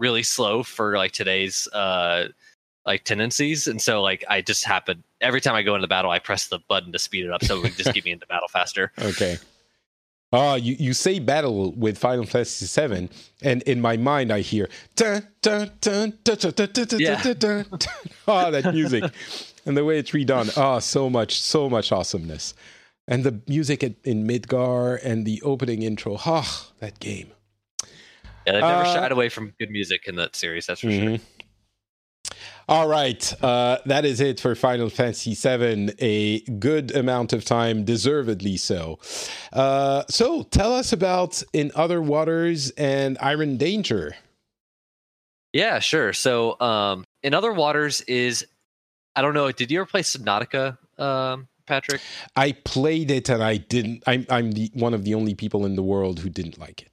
really 0.00 0.24
slow 0.24 0.64
for 0.64 0.96
like 0.96 1.12
today's 1.12 1.68
uh 1.68 2.26
like 2.86 3.04
tendencies 3.04 3.68
and 3.68 3.80
so 3.80 4.02
like 4.02 4.24
i 4.28 4.40
just 4.40 4.64
happen 4.64 5.04
every 5.20 5.40
time 5.40 5.54
i 5.54 5.62
go 5.62 5.76
into 5.76 5.86
battle 5.86 6.10
i 6.10 6.18
press 6.18 6.48
the 6.48 6.58
button 6.68 6.90
to 6.90 6.98
speed 6.98 7.24
it 7.24 7.30
up 7.30 7.44
so 7.44 7.58
it 7.58 7.62
would 7.62 7.76
just 7.76 7.94
get 7.94 8.04
me 8.04 8.10
into 8.10 8.26
battle 8.26 8.48
faster 8.48 8.90
okay 9.00 9.36
Oh, 10.32 10.54
you, 10.54 10.76
you 10.78 10.92
say 10.92 11.18
battle 11.18 11.72
with 11.72 11.98
Final 11.98 12.24
Fantasy 12.24 12.64
VII, 12.86 13.08
and 13.42 13.62
in 13.62 13.80
my 13.80 13.96
mind 13.96 14.32
I 14.32 14.42
hear 14.42 14.68
dun 14.94 15.26
dun 15.42 15.72
dun 15.80 16.18
dun 16.22 16.38
dun 16.38 16.52
dun 16.54 16.68
dun 16.72 16.86
dun 16.96 17.20
dun 17.20 17.36
dun. 17.38 17.80
Oh, 18.28 18.50
that 18.52 18.72
music 18.72 19.02
and 19.66 19.76
the 19.76 19.84
way 19.84 19.98
it's 19.98 20.12
redone. 20.12 20.52
Oh, 20.56 20.78
so 20.78 21.10
much, 21.10 21.40
so 21.40 21.68
much 21.68 21.90
awesomeness, 21.90 22.54
and 23.08 23.24
the 23.24 23.40
music 23.48 23.82
in 23.82 24.24
Midgar 24.24 25.00
and 25.02 25.26
the 25.26 25.42
opening 25.42 25.82
intro. 25.82 26.16
Ah, 26.24 26.44
oh, 26.46 26.72
that 26.78 27.00
game. 27.00 27.32
Yeah, 28.46 28.52
they've 28.54 28.62
never 28.62 28.82
uh, 28.82 28.94
shied 28.94 29.12
away 29.12 29.28
from 29.28 29.52
good 29.58 29.70
music 29.70 30.06
in 30.06 30.16
that 30.16 30.34
series. 30.34 30.66
That's 30.66 30.80
for 30.80 30.88
mm-hmm. 30.88 31.16
sure. 31.16 31.18
All 32.68 32.86
right, 32.86 33.42
uh, 33.42 33.78
that 33.86 34.04
is 34.04 34.20
it 34.20 34.38
for 34.38 34.54
Final 34.54 34.90
Fantasy 34.90 35.34
VII. 35.34 35.92
A 35.98 36.40
good 36.60 36.94
amount 36.94 37.32
of 37.32 37.44
time, 37.44 37.84
deservedly 37.84 38.56
so. 38.56 39.00
Uh, 39.52 40.04
so, 40.08 40.44
tell 40.44 40.72
us 40.72 40.92
about 40.92 41.42
In 41.52 41.72
Other 41.74 42.00
Waters 42.00 42.70
and 42.72 43.18
Iron 43.20 43.56
Danger. 43.56 44.14
Yeah, 45.52 45.80
sure. 45.80 46.12
So, 46.12 46.60
um, 46.60 47.04
In 47.24 47.34
Other 47.34 47.52
Waters 47.52 48.02
is, 48.02 48.46
I 49.16 49.22
don't 49.22 49.34
know, 49.34 49.50
did 49.50 49.72
you 49.72 49.80
ever 49.80 49.86
play 49.86 50.02
Subnautica, 50.02 50.78
um, 50.96 51.48
Patrick? 51.66 52.00
I 52.36 52.52
played 52.52 53.10
it 53.10 53.28
and 53.28 53.42
I 53.42 53.56
didn't. 53.56 54.04
I'm, 54.06 54.26
I'm 54.30 54.52
the, 54.52 54.70
one 54.74 54.94
of 54.94 55.04
the 55.04 55.14
only 55.14 55.34
people 55.34 55.66
in 55.66 55.74
the 55.74 55.82
world 55.82 56.20
who 56.20 56.28
didn't 56.28 56.56
like 56.56 56.82
it. 56.82 56.89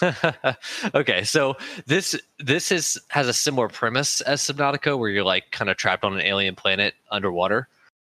okay, 0.94 1.24
so 1.24 1.56
this 1.86 2.18
this 2.38 2.72
is 2.72 2.98
has 3.08 3.28
a 3.28 3.32
similar 3.32 3.68
premise 3.68 4.20
as 4.22 4.40
Subnautica, 4.40 4.98
where 4.98 5.10
you're 5.10 5.24
like 5.24 5.50
kind 5.50 5.70
of 5.70 5.76
trapped 5.76 6.04
on 6.04 6.14
an 6.14 6.20
alien 6.20 6.54
planet 6.54 6.94
underwater. 7.10 7.68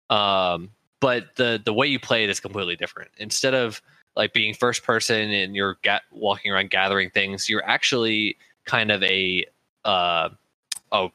Um, 0.10 0.70
but 1.00 1.36
the 1.36 1.62
the 1.64 1.74
way 1.74 1.88
you 1.88 2.00
play 2.00 2.24
it 2.24 2.30
is 2.30 2.40
completely 2.40 2.76
different. 2.76 3.12
Instead 3.18 3.54
of 3.54 3.82
like 4.16 4.34
being 4.34 4.54
first 4.54 4.84
person 4.84 5.32
and 5.32 5.56
you're 5.56 5.78
ga- 5.84 6.00
walking 6.12 6.52
around 6.52 6.70
gathering 6.70 7.10
things, 7.10 7.50
you're 7.50 7.66
actually 7.66 8.38
kind 8.66 8.92
of 8.92 9.04
a 9.04 9.46
uh, 9.84 10.30
oh, 10.92 11.12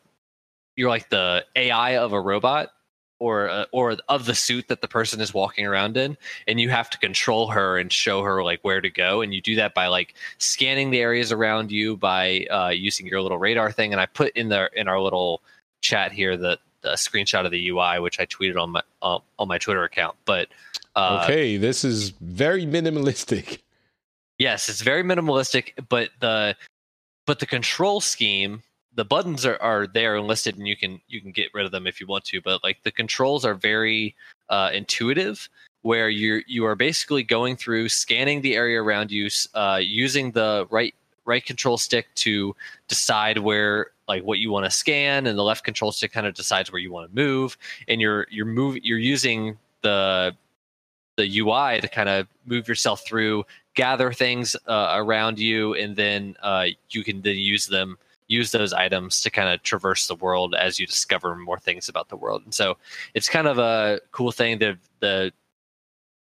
you're 0.76 0.90
like 0.90 1.10
the 1.10 1.44
AI 1.56 1.96
of 1.98 2.12
a 2.12 2.20
robot 2.20 2.70
or 3.20 3.48
uh, 3.48 3.66
or 3.70 3.96
of 4.08 4.24
the 4.26 4.34
suit 4.34 4.66
that 4.68 4.80
the 4.80 4.88
person 4.88 5.20
is 5.20 5.32
walking 5.32 5.66
around 5.66 5.96
in 5.96 6.16
and 6.48 6.58
you 6.58 6.70
have 6.70 6.90
to 6.90 6.98
control 6.98 7.48
her 7.48 7.78
and 7.78 7.92
show 7.92 8.22
her 8.22 8.42
like 8.42 8.58
where 8.62 8.80
to 8.80 8.90
go. 8.90 9.20
And 9.20 9.32
you 9.32 9.40
do 9.40 9.54
that 9.56 9.74
by 9.74 9.86
like 9.86 10.14
scanning 10.38 10.90
the 10.90 11.00
areas 11.00 11.30
around 11.30 11.70
you 11.70 11.96
by 11.96 12.46
uh, 12.50 12.70
using 12.70 13.06
your 13.06 13.20
little 13.22 13.38
radar 13.38 13.70
thing. 13.70 13.92
And 13.92 14.00
i 14.00 14.06
put 14.06 14.36
in 14.36 14.48
the 14.48 14.68
in 14.74 14.88
our 14.88 15.00
little 15.00 15.42
chat 15.82 16.10
here 16.12 16.36
the, 16.36 16.58
the 16.80 16.90
screenshot 16.90 17.44
of 17.44 17.52
the 17.52 17.68
ui 17.68 18.00
which 18.00 18.20
i 18.20 18.26
tweeted 18.26 18.60
on 18.60 18.70
my 18.70 18.82
uh, 19.02 19.18
on 19.38 19.46
my 19.46 19.58
twitter 19.58 19.84
account. 19.84 20.16
But 20.24 20.48
uh, 20.96 21.22
okay 21.24 21.56
this 21.56 21.84
is 21.84 22.10
very 22.20 22.66
minimalistic. 22.66 23.60
Yes 24.38 24.68
it's 24.68 24.80
very 24.80 25.04
minimalistic 25.04 25.72
but 25.88 26.08
the 26.20 26.56
but 27.26 27.38
the 27.38 27.46
control 27.46 28.00
scheme 28.00 28.62
the 28.94 29.04
buttons 29.04 29.46
are, 29.46 29.58
are 29.60 29.86
there 29.86 30.16
and 30.16 30.26
listed 30.26 30.56
and 30.58 30.66
you 30.66 30.76
can 30.76 31.00
you 31.08 31.20
can 31.20 31.30
get 31.30 31.48
rid 31.54 31.64
of 31.64 31.72
them 31.72 31.86
if 31.86 32.00
you 32.00 32.06
want 32.06 32.24
to 32.24 32.40
but 32.40 32.62
like 32.64 32.82
the 32.82 32.90
controls 32.90 33.44
are 33.44 33.54
very 33.54 34.14
uh, 34.48 34.70
intuitive 34.72 35.48
where 35.82 36.08
you 36.08 36.42
you 36.46 36.64
are 36.64 36.74
basically 36.74 37.22
going 37.22 37.56
through 37.56 37.88
scanning 37.88 38.40
the 38.40 38.56
area 38.56 38.82
around 38.82 39.10
you 39.10 39.28
uh, 39.54 39.80
using 39.80 40.30
the 40.32 40.66
right 40.70 40.94
right 41.24 41.44
control 41.44 41.78
stick 41.78 42.06
to 42.14 42.54
decide 42.88 43.38
where 43.38 43.92
like 44.08 44.24
what 44.24 44.38
you 44.38 44.50
want 44.50 44.64
to 44.64 44.70
scan 44.70 45.26
and 45.26 45.38
the 45.38 45.42
left 45.42 45.64
control 45.64 45.92
stick 45.92 46.12
kind 46.12 46.26
of 46.26 46.34
decides 46.34 46.72
where 46.72 46.80
you 46.80 46.90
want 46.90 47.08
to 47.08 47.14
move 47.14 47.56
and 47.88 48.00
you're 48.00 48.26
you're 48.30 48.46
move 48.46 48.76
you're 48.82 48.98
using 48.98 49.56
the 49.82 50.34
the 51.16 51.38
UI 51.38 51.80
to 51.80 51.88
kind 51.88 52.08
of 52.08 52.26
move 52.46 52.66
yourself 52.66 53.04
through 53.04 53.44
gather 53.74 54.12
things 54.12 54.56
uh, 54.66 54.94
around 54.96 55.38
you 55.38 55.74
and 55.74 55.94
then 55.94 56.34
uh, 56.42 56.66
you 56.90 57.04
can 57.04 57.22
then 57.22 57.36
use 57.36 57.66
them 57.66 57.96
use 58.30 58.52
those 58.52 58.72
items 58.72 59.20
to 59.20 59.30
kind 59.30 59.48
of 59.48 59.62
traverse 59.62 60.06
the 60.06 60.14
world 60.14 60.54
as 60.54 60.78
you 60.78 60.86
discover 60.86 61.34
more 61.34 61.58
things 61.58 61.88
about 61.88 62.08
the 62.08 62.16
world. 62.16 62.42
And 62.44 62.54
so 62.54 62.76
it's 63.14 63.28
kind 63.28 63.48
of 63.48 63.58
a 63.58 64.00
cool 64.12 64.30
thing 64.30 64.58
that 64.60 64.78
the 65.00 65.32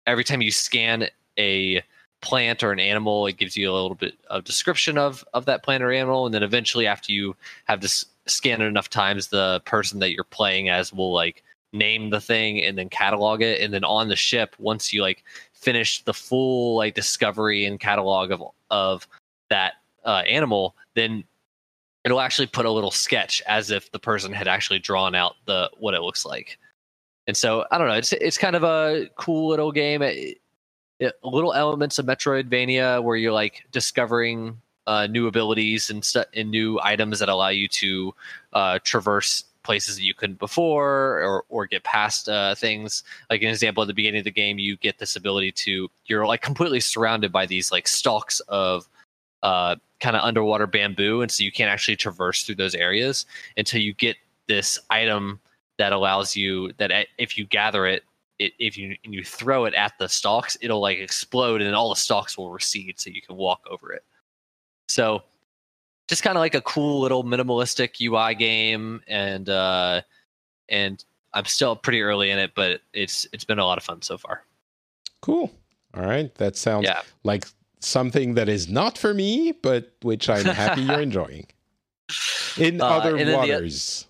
every 0.07 0.23
time 0.23 0.41
you 0.41 0.53
scan 0.53 1.09
a 1.37 1.83
plant 2.23 2.63
or 2.63 2.71
an 2.71 2.79
animal, 2.79 3.27
it 3.27 3.37
gives 3.37 3.57
you 3.57 3.71
a 3.71 3.75
little 3.75 3.97
bit 3.97 4.15
of 4.31 4.45
description 4.45 4.97
of 4.97 5.25
of 5.35 5.45
that 5.47 5.65
plant 5.65 5.83
or 5.83 5.91
animal, 5.91 6.27
and 6.27 6.35
then 6.35 6.45
eventually 6.45 6.87
after 6.87 7.13
you 7.13 7.35
have 7.65 7.81
this 7.81 8.07
scan 8.27 8.63
it 8.63 8.67
enough 8.67 8.89
times, 8.89 9.29
the 9.29 9.61
person 9.65 9.99
that 9.99 10.13
you're 10.13 10.25
playing 10.25 10.69
as 10.69 10.93
will 10.93 11.13
like 11.13 11.43
name 11.73 12.11
the 12.11 12.21
thing 12.21 12.65
and 12.65 12.79
then 12.79 12.89
catalog 12.89 13.43
it, 13.43 13.61
and 13.61 13.75
then 13.75 13.85
on 13.85 14.09
the 14.09 14.17
ship 14.17 14.55
once 14.59 14.93
you 14.93 15.03
like 15.03 15.25
finish 15.53 16.05
the 16.05 16.15
full 16.15 16.77
like 16.77 16.95
discovery 16.95 17.67
and 17.67 17.81
catalog 17.81 18.31
of 18.31 18.43
of 18.71 19.09
that 19.51 19.75
uh, 20.05 20.23
animal, 20.29 20.77
then 20.95 21.25
it'll 22.07 22.21
actually 22.21 22.47
put 22.47 22.65
a 22.65 22.71
little 22.71 22.93
sketch 22.93 23.43
as 23.49 23.73
if 23.73 23.91
the 23.91 23.99
person 23.99 24.33
had 24.33 24.47
actually 24.47 24.79
drawn 24.79 25.17
out 25.17 25.35
the 25.45 25.69
what 25.79 25.93
it 25.93 26.01
looks 26.01 26.25
like. 26.25 26.57
And 27.27 27.37
so 27.37 27.67
I 27.73 27.79
don't 27.79 27.89
know. 27.89 27.95
It's 27.95 28.13
it's 28.13 28.39
kind 28.39 28.55
of 28.55 28.63
a 28.63 29.11
cool 29.17 29.49
little 29.49 29.73
game. 29.73 30.03
It, 30.03 30.41
it, 31.01 31.15
little 31.25 31.53
elements 31.53 31.99
of 31.99 32.07
Metroidvania 32.07 33.03
where 33.03 33.17
you're 33.17 33.33
like 33.33 33.65
discovering 33.73 34.57
uh, 34.87 35.09
new 35.09 35.27
abilities 35.27 35.91
and 35.91 36.09
and 36.33 36.49
new 36.49 36.79
items 36.81 37.19
that 37.19 37.29
allow 37.29 37.49
you 37.49 37.67
to 37.69 38.15
uh, 38.53 38.79
traverse 38.85 39.43
places 39.65 39.97
that 39.97 40.05
you 40.05 40.15
couldn't 40.15 40.39
before 40.39 41.21
or 41.25 41.45
or 41.49 41.67
get 41.67 41.83
past 41.83 42.29
uh, 42.29 42.55
things. 42.55 43.03
Like 43.31 43.43
an 43.43 43.49
example 43.49 43.83
at 43.83 43.89
the 43.89 43.95
beginning 43.95 44.21
of 44.21 44.25
the 44.25 44.31
game, 44.31 44.61
you 44.61 44.77
get 44.77 45.01
this 45.01 45.17
ability 45.17 45.51
to 45.53 45.91
you're 46.05 46.25
like 46.25 46.41
completely 46.41 46.79
surrounded 46.79 47.33
by 47.33 47.47
these 47.47 47.73
like 47.73 47.89
stalks 47.89 48.39
of 48.47 48.89
uh, 49.43 49.75
kind 50.01 50.17
of 50.17 50.23
underwater 50.23 50.67
bamboo, 50.67 51.23
and 51.23 51.31
so 51.31 51.43
you 51.43 51.53
can't 51.53 51.71
actually 51.71 51.97
traverse 51.97 52.43
through 52.43 52.57
those 52.57 52.75
areas 52.75 53.27
until 53.57 53.81
you 53.81 53.95
get 53.95 54.17
this 54.49 54.79
item 54.91 55.41
that 55.79 55.93
allows 55.93 56.37
you 56.37 56.73
that 56.79 57.07
if 57.19 57.37
you 57.37 57.45
gather 57.47 57.87
it, 57.87 58.03
it 58.39 58.53
if 58.59 58.77
you 58.77 58.97
and 59.05 59.15
you 59.15 59.25
throw 59.25 59.65
it 59.65 59.75
at 59.75 59.93
the 59.99 60.09
stalks, 60.09 60.57
it'll 60.61 60.81
like 60.81 60.99
explode, 60.99 61.63
and 61.63 61.75
all 61.75 61.89
the 61.89 61.97
stalks 61.97 62.37
will 62.37 62.51
recede, 62.51 62.99
so 63.01 63.11
you 63.11 63.23
can 63.23 63.37
walk 63.37 63.67
over 63.71 63.93
it. 63.93 64.05
So 64.89 65.23
just 66.09 66.23
kind 66.23 66.37
of 66.37 66.41
like 66.41 66.55
a 66.55 66.61
cool 66.61 67.01
little 67.01 67.25
minimalistic 67.25 68.01
UI 68.01 68.35
game, 68.35 69.01
and 69.09 69.49
uh, 69.49 70.03
and 70.69 71.05
I'm 71.33 71.45
still 71.47 71.77
pretty 71.77 72.03
early 72.03 72.31
in 72.31 72.39
it, 72.39 72.53
but 72.55 72.81
it's 72.93 73.27
it's 73.33 73.45
been 73.45 73.59
a 73.59 73.65
lot 73.65 73.79
of 73.79 73.85
fun 73.85 74.03
so 74.03 74.17
far. 74.17 74.43
Cool. 75.21 75.51
All 75.95 76.05
right, 76.05 76.35
that 76.37 76.57
sounds 76.57 76.85
yeah. 76.85 77.01
like 77.25 77.47
something 77.81 78.35
that 78.35 78.49
is 78.49 78.69
not 78.69 78.99
for 78.99 79.13
me, 79.13 79.53
but 79.53 79.93
which 80.03 80.29
I'm 80.29 80.45
happy 80.45 80.83
you're 80.83 81.01
enjoying. 81.01 81.47
In 82.57 82.81
uh, 82.81 82.87
other 82.87 83.37
waters. 83.37 84.07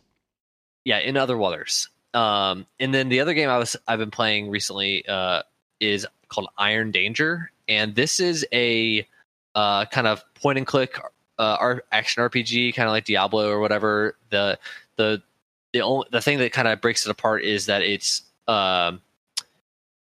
The, 0.85 0.91
yeah, 0.91 0.99
in 0.99 1.17
other 1.17 1.37
waters. 1.37 1.89
Um, 2.15 2.67
and 2.81 2.95
then 2.95 3.09
the 3.09 3.21
other 3.21 3.35
game 3.35 3.49
I 3.49 3.59
was 3.59 3.77
I've 3.87 3.99
been 3.99 4.11
playing 4.11 4.51
recently 4.51 5.07
uh, 5.07 5.43
is 5.81 6.07
called 6.29 6.49
Iron 6.57 6.91
Danger, 6.91 7.51
and 7.69 7.95
this 7.95 8.21
is 8.21 8.47
a 8.53 9.07
uh, 9.55 9.85
kind 9.87 10.07
of 10.07 10.23
point 10.35 10.59
and 10.59 10.67
click 10.67 10.99
uh, 11.39 11.77
action 11.93 12.23
RPG, 12.23 12.75
kind 12.75 12.89
of 12.89 12.93
like 12.93 13.05
Diablo 13.05 13.51
or 13.51 13.61
whatever. 13.61 14.17
The 14.31 14.59
the 14.97 15.23
the 15.73 15.83
only 15.83 16.07
the 16.11 16.21
thing 16.21 16.39
that 16.39 16.53
kind 16.53 16.69
of 16.69 16.81
breaks 16.81 17.05
it 17.05 17.11
apart 17.11 17.43
is 17.43 17.67
that 17.67 17.83
it's 17.83 18.23
um, 18.49 19.03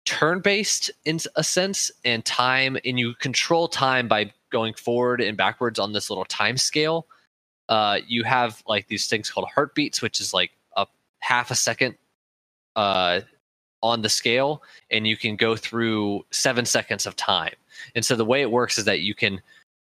turn 0.09 0.41
based 0.41 0.91
in 1.05 1.21
a 1.37 1.45
sense 1.45 1.91
and 2.03 2.25
time 2.25 2.79
and 2.83 2.99
you 2.99 3.13
control 3.15 3.69
time 3.69 4.09
by 4.09 4.33
going 4.51 4.73
forward 4.73 5.21
and 5.21 5.37
backwards 5.37 5.79
on 5.79 5.93
this 5.93 6.09
little 6.09 6.25
time 6.25 6.57
scale. 6.57 7.07
Uh, 7.69 7.99
you 8.07 8.25
have 8.25 8.63
like 8.67 8.89
these 8.89 9.07
things 9.07 9.31
called 9.31 9.47
heartbeats 9.55 10.01
which 10.01 10.19
is 10.19 10.33
like 10.33 10.51
a 10.79 10.87
half 11.19 11.51
a 11.51 11.55
second 11.55 11.95
uh, 12.75 13.21
on 13.83 14.01
the 14.01 14.09
scale 14.09 14.63
and 14.91 15.07
you 15.07 15.15
can 15.15 15.37
go 15.37 15.55
through 15.55 16.25
seven 16.31 16.65
seconds 16.65 17.05
of 17.05 17.15
time. 17.15 17.53
And 17.95 18.03
so 18.03 18.17
the 18.17 18.25
way 18.25 18.41
it 18.41 18.51
works 18.51 18.79
is 18.79 18.87
that 18.87 19.01
you 19.01 19.15
can 19.15 19.43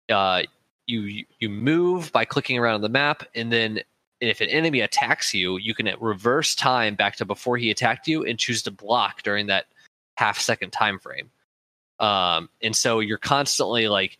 uh, 0.09 0.45
you 0.87 1.25
you 1.41 1.51
move 1.51 2.11
by 2.13 2.25
clicking 2.25 2.59
around 2.59 2.77
on 2.77 2.81
the 2.81 2.89
map 2.89 3.23
and 3.35 3.53
then 3.53 3.81
if 4.23 4.41
an 4.41 4.49
enemy 4.49 4.81
attacks 4.81 5.35
you 5.35 5.59
you 5.59 5.75
can 5.75 5.95
reverse 6.01 6.55
time 6.55 6.95
back 6.95 7.17
to 7.17 7.27
before 7.27 7.59
he 7.59 7.71
attacked 7.71 8.09
you 8.09 8.25
and 8.25 8.39
choose 8.39 8.63
to 8.63 8.71
block 8.71 9.23
during 9.23 9.47
that 9.49 9.67
half 10.17 10.41
second 10.41 10.71
time 10.71 10.99
frame. 10.99 11.31
Um, 11.99 12.49
and 12.63 12.75
so 12.75 13.01
you're 13.01 13.19
constantly 13.19 13.89
like 13.89 14.19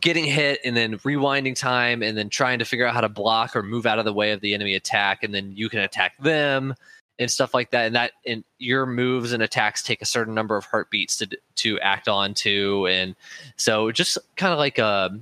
getting 0.00 0.24
hit 0.24 0.60
and 0.64 0.76
then 0.76 0.98
rewinding 0.98 1.56
time 1.56 2.02
and 2.02 2.16
then 2.16 2.28
trying 2.28 2.58
to 2.58 2.64
figure 2.64 2.86
out 2.86 2.94
how 2.94 3.00
to 3.00 3.08
block 3.08 3.56
or 3.56 3.62
move 3.62 3.86
out 3.86 3.98
of 3.98 4.04
the 4.04 4.12
way 4.12 4.32
of 4.32 4.40
the 4.40 4.54
enemy 4.54 4.74
attack 4.74 5.22
and 5.22 5.34
then 5.34 5.52
you 5.54 5.68
can 5.68 5.80
attack 5.80 6.16
them 6.18 6.74
and 7.18 7.30
stuff 7.30 7.54
like 7.54 7.70
that. 7.70 7.86
And 7.86 7.96
that 7.96 8.12
and 8.26 8.44
your 8.58 8.86
moves 8.86 9.32
and 9.32 9.42
attacks 9.42 9.82
take 9.82 10.02
a 10.02 10.06
certain 10.06 10.34
number 10.34 10.56
of 10.56 10.64
heartbeats 10.66 11.16
to 11.18 11.28
to 11.56 11.80
act 11.80 12.08
on 12.08 12.34
to 12.34 12.86
and 12.88 13.16
so 13.56 13.90
just 13.90 14.18
kind 14.36 14.52
of 14.52 14.58
like 14.58 14.78
a 14.78 15.18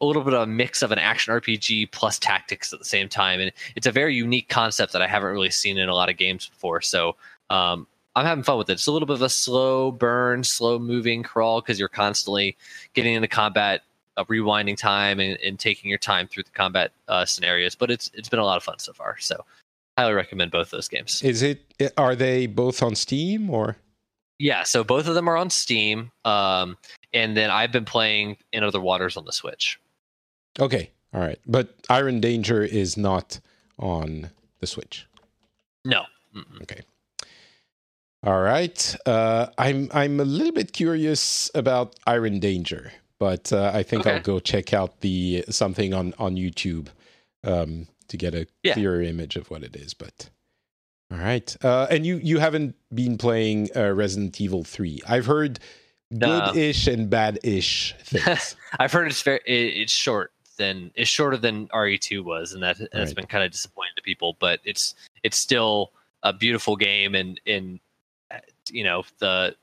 a 0.00 0.04
little 0.04 0.22
bit 0.22 0.34
of 0.34 0.42
a 0.42 0.46
mix 0.46 0.82
of 0.82 0.90
an 0.90 0.98
action 0.98 1.32
RPG 1.32 1.92
plus 1.92 2.18
tactics 2.18 2.72
at 2.72 2.80
the 2.80 2.84
same 2.84 3.08
time. 3.08 3.38
And 3.38 3.52
it's 3.76 3.86
a 3.86 3.92
very 3.92 4.16
unique 4.16 4.48
concept 4.48 4.92
that 4.94 5.00
I 5.00 5.06
haven't 5.06 5.30
really 5.30 5.50
seen 5.50 5.78
in 5.78 5.88
a 5.88 5.94
lot 5.94 6.10
of 6.10 6.16
games 6.16 6.48
before. 6.48 6.80
So 6.80 7.14
um, 7.50 7.86
I'm 8.14 8.26
having 8.26 8.44
fun 8.44 8.58
with 8.58 8.68
it. 8.68 8.74
It's 8.74 8.86
a 8.86 8.92
little 8.92 9.06
bit 9.06 9.14
of 9.14 9.22
a 9.22 9.28
slow 9.28 9.90
burn, 9.90 10.44
slow 10.44 10.78
moving 10.78 11.22
crawl 11.22 11.60
because 11.60 11.78
you're 11.78 11.88
constantly 11.88 12.56
getting 12.94 13.14
into 13.14 13.28
combat, 13.28 13.82
uh, 14.16 14.24
rewinding 14.24 14.76
time, 14.76 15.18
and, 15.18 15.38
and, 15.40 15.58
taking 15.58 15.88
your 15.88 15.98
time 15.98 16.26
through 16.26 16.42
the 16.42 16.50
combat 16.50 16.92
uh, 17.08 17.24
scenarios. 17.24 17.74
But 17.74 17.90
it's 17.90 18.10
it's 18.14 18.28
been 18.28 18.38
a 18.38 18.44
lot 18.44 18.58
of 18.58 18.62
fun 18.62 18.78
so 18.78 18.92
far. 18.92 19.16
So, 19.18 19.44
highly 19.96 20.12
recommend 20.12 20.50
both 20.50 20.70
those 20.70 20.88
games. 20.88 21.22
Is 21.22 21.42
it? 21.42 21.62
Are 21.96 22.14
they 22.14 22.46
both 22.46 22.82
on 22.82 22.94
Steam 22.94 23.48
or? 23.48 23.76
Yeah, 24.38 24.64
so 24.64 24.82
both 24.82 25.06
of 25.06 25.14
them 25.14 25.28
are 25.28 25.36
on 25.36 25.50
Steam, 25.50 26.10
um, 26.24 26.76
and 27.14 27.36
then 27.36 27.50
I've 27.50 27.70
been 27.70 27.84
playing 27.84 28.38
In 28.52 28.64
Other 28.64 28.80
Waters 28.80 29.16
on 29.16 29.24
the 29.24 29.32
Switch. 29.32 29.78
Okay, 30.58 30.90
all 31.14 31.20
right, 31.20 31.38
but 31.46 31.74
Iron 31.88 32.20
Danger 32.20 32.62
is 32.62 32.96
not 32.96 33.38
on 33.78 34.30
the 34.60 34.66
Switch. 34.66 35.06
No. 35.84 36.04
Mm-mm. 36.34 36.62
Okay. 36.62 36.80
All 38.24 38.40
right. 38.40 38.96
Uh, 39.04 39.48
I'm 39.58 39.90
I'm 39.92 40.20
a 40.20 40.24
little 40.24 40.52
bit 40.52 40.72
curious 40.72 41.50
about 41.54 41.96
Iron 42.06 42.38
Danger, 42.38 42.92
but 43.18 43.52
uh, 43.52 43.72
I 43.74 43.82
think 43.82 44.02
okay. 44.02 44.16
I'll 44.16 44.22
go 44.22 44.38
check 44.38 44.72
out 44.72 45.00
the 45.00 45.44
something 45.50 45.92
on 45.92 46.14
on 46.18 46.36
YouTube 46.36 46.88
um, 47.42 47.88
to 48.08 48.16
get 48.16 48.34
a 48.34 48.46
yeah. 48.62 48.74
clearer 48.74 49.02
image 49.02 49.34
of 49.34 49.50
what 49.50 49.64
it 49.64 49.74
is. 49.74 49.92
But 49.92 50.30
all 51.10 51.18
right. 51.18 51.54
Uh, 51.64 51.88
and 51.90 52.06
you 52.06 52.16
you 52.18 52.38
haven't 52.38 52.76
been 52.94 53.18
playing 53.18 53.70
uh, 53.74 53.90
Resident 53.90 54.40
Evil 54.40 54.62
Three. 54.62 55.00
I've 55.08 55.26
heard 55.26 55.58
good-ish 56.16 56.86
and 56.86 57.10
bad-ish 57.10 57.94
things. 58.04 58.54
I've 58.78 58.92
heard 58.92 59.08
it's 59.08 59.22
very 59.22 59.40
it's 59.46 59.92
short 59.92 60.32
than 60.58 60.92
it's 60.94 61.10
shorter 61.10 61.36
than 61.36 61.66
RE2 61.68 62.22
was, 62.22 62.52
and 62.52 62.62
that 62.62 62.76
has 62.78 62.88
right. 62.92 63.16
been 63.16 63.26
kind 63.26 63.42
of 63.42 63.50
disappointing 63.50 63.94
to 63.96 64.02
people. 64.02 64.36
But 64.38 64.60
it's 64.64 64.94
it's 65.24 65.36
still 65.36 65.92
a 66.22 66.32
beautiful 66.32 66.76
game, 66.76 67.14
and 67.14 67.40
and 67.46 67.80
you 68.70 68.84
know 68.84 69.04
the 69.18 69.54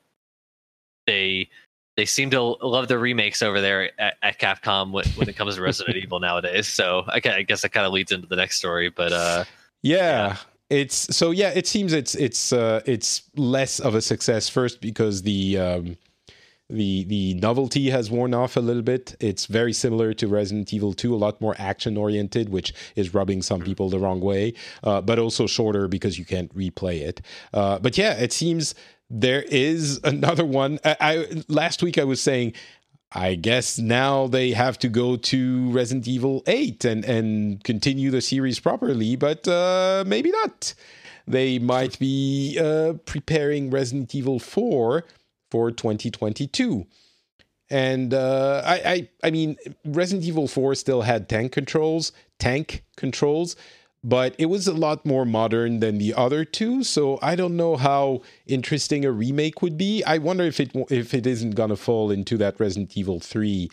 they 1.06 1.48
they 1.96 2.06
seem 2.06 2.30
to 2.30 2.40
love 2.40 2.88
the 2.88 2.98
remakes 2.98 3.42
over 3.42 3.60
there 3.60 3.90
at, 4.00 4.14
at 4.22 4.38
Capcom 4.38 4.92
when, 4.92 5.04
when, 5.16 5.28
it 5.28 5.36
comes 5.36 5.56
to 5.56 5.62
Resident 5.62 5.96
Evil 6.02 6.20
nowadays. 6.20 6.66
So 6.66 7.04
I, 7.08 7.20
I 7.24 7.42
guess 7.42 7.62
that 7.62 7.70
kind 7.70 7.84
of 7.84 7.92
leads 7.92 8.12
into 8.12 8.26
the 8.26 8.36
next 8.36 8.56
story. 8.56 8.88
But 8.88 9.12
uh, 9.12 9.44
yeah, 9.82 9.96
yeah, 9.98 10.36
it's 10.70 11.14
so 11.14 11.30
yeah. 11.30 11.50
It 11.50 11.66
seems 11.66 11.92
it's 11.92 12.14
it's 12.14 12.52
uh, 12.52 12.80
it's 12.86 13.24
less 13.36 13.80
of 13.80 13.94
a 13.94 14.00
success 14.00 14.48
first 14.48 14.80
because 14.80 15.22
the 15.22 15.58
um, 15.58 15.96
the 16.70 17.04
the 17.04 17.34
novelty 17.34 17.90
has 17.90 18.10
worn 18.10 18.34
off 18.34 18.56
a 18.56 18.60
little 18.60 18.82
bit. 18.82 19.16
It's 19.20 19.46
very 19.46 19.72
similar 19.72 20.12
to 20.14 20.28
Resident 20.28 20.72
Evil 20.72 20.92
2, 20.92 21.14
a 21.14 21.16
lot 21.16 21.40
more 21.40 21.54
action 21.58 21.96
oriented, 21.96 22.48
which 22.48 22.72
is 22.96 23.14
rubbing 23.14 23.42
some 23.42 23.60
people 23.60 23.88
the 23.88 23.98
wrong 23.98 24.20
way, 24.20 24.54
uh, 24.84 25.00
but 25.00 25.18
also 25.18 25.46
shorter 25.46 25.88
because 25.88 26.18
you 26.18 26.24
can't 26.24 26.54
replay 26.54 27.00
it. 27.00 27.20
Uh, 27.52 27.78
but 27.78 27.98
yeah, 27.98 28.14
it 28.14 28.32
seems 28.32 28.74
there 29.08 29.42
is 29.42 30.00
another 30.04 30.44
one. 30.44 30.78
I, 30.84 30.96
I 31.00 31.42
last 31.48 31.82
week 31.82 31.98
I 31.98 32.04
was 32.04 32.20
saying. 32.20 32.54
I 33.12 33.34
guess 33.34 33.76
now 33.76 34.28
they 34.28 34.52
have 34.52 34.78
to 34.78 34.88
go 34.88 35.16
to 35.16 35.70
Resident 35.72 36.06
Evil 36.06 36.44
8 36.46 36.84
and, 36.84 37.04
and 37.04 37.64
continue 37.64 38.08
the 38.12 38.20
series 38.20 38.60
properly, 38.60 39.16
but 39.16 39.48
uh, 39.48 40.04
maybe 40.06 40.30
not. 40.30 40.74
They 41.26 41.58
might 41.58 41.98
be 41.98 42.56
uh, 42.56 42.94
preparing 43.06 43.68
Resident 43.70 44.14
Evil 44.14 44.38
4 44.38 45.04
for 45.50 45.70
2022. 45.70 46.86
And 47.70 48.12
uh, 48.12 48.62
I, 48.64 48.74
I, 48.74 49.08
I 49.24 49.30
mean, 49.30 49.56
Resident 49.84 50.26
Evil 50.26 50.48
4 50.48 50.74
still 50.74 51.02
had 51.02 51.28
tank 51.28 51.52
controls, 51.52 52.12
tank 52.38 52.84
controls, 52.96 53.54
but 54.02 54.34
it 54.38 54.46
was 54.46 54.66
a 54.66 54.72
lot 54.72 55.06
more 55.06 55.24
modern 55.24 55.80
than 55.80 55.98
the 55.98 56.14
other 56.14 56.44
two. 56.44 56.82
So 56.82 57.18
I 57.22 57.36
don't 57.36 57.56
know 57.56 57.76
how 57.76 58.22
interesting 58.46 59.04
a 59.04 59.12
remake 59.12 59.62
would 59.62 59.78
be. 59.78 60.02
I 60.04 60.18
wonder 60.18 60.44
if 60.44 60.58
it 60.58 60.72
if 60.90 61.14
it 61.14 61.26
isn't 61.26 61.54
gonna 61.54 61.76
fall 61.76 62.10
into 62.10 62.36
that 62.38 62.58
Resident 62.58 62.96
Evil 62.96 63.20
3 63.20 63.70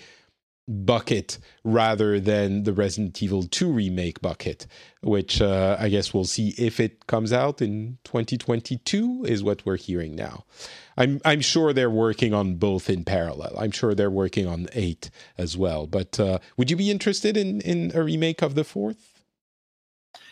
bucket 0.67 1.37
rather 1.63 2.19
than 2.19 2.63
the 2.63 2.73
Resident 2.73 3.21
Evil 3.23 3.43
2 3.43 3.71
remake 3.71 4.21
bucket, 4.21 4.67
which 5.01 5.41
uh, 5.41 5.77
I 5.79 5.89
guess 5.89 6.13
we'll 6.13 6.25
see 6.25 6.53
if 6.57 6.79
it 6.79 7.07
comes 7.07 7.31
out 7.31 7.61
in 7.61 7.97
2022, 8.03 9.25
is 9.25 9.43
what 9.43 9.65
we're 9.65 9.77
hearing 9.77 10.15
now. 10.15 10.45
I'm 10.97 11.21
I'm 11.23 11.41
sure 11.41 11.73
they're 11.73 11.89
working 11.89 12.33
on 12.33 12.55
both 12.55 12.89
in 12.89 13.03
parallel. 13.03 13.55
I'm 13.57 13.71
sure 13.71 13.93
they're 13.93 14.09
working 14.09 14.47
on 14.47 14.67
eight 14.73 15.09
as 15.37 15.55
well. 15.55 15.85
But 15.87 16.19
uh, 16.19 16.39
would 16.57 16.71
you 16.71 16.75
be 16.75 16.89
interested 16.89 17.37
in 17.37 17.61
in 17.61 17.91
a 17.93 18.01
remake 18.01 18.41
of 18.41 18.55
the 18.55 18.63
fourth? 18.63 19.23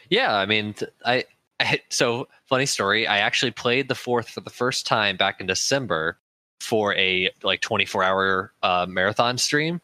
Yeah, 0.09 0.35
I 0.35 0.45
mean, 0.45 0.75
I, 1.05 1.25
I 1.59 1.81
so 1.89 2.27
funny 2.45 2.65
story. 2.65 3.07
I 3.07 3.19
actually 3.19 3.51
played 3.51 3.87
the 3.87 3.95
fourth 3.95 4.29
for 4.29 4.41
the 4.41 4.49
first 4.49 4.85
time 4.85 5.17
back 5.17 5.39
in 5.39 5.47
December 5.47 6.17
for 6.59 6.95
a 6.95 7.29
like 7.43 7.61
24 7.61 8.03
hour 8.03 8.53
uh, 8.63 8.85
marathon 8.89 9.37
stream, 9.37 9.81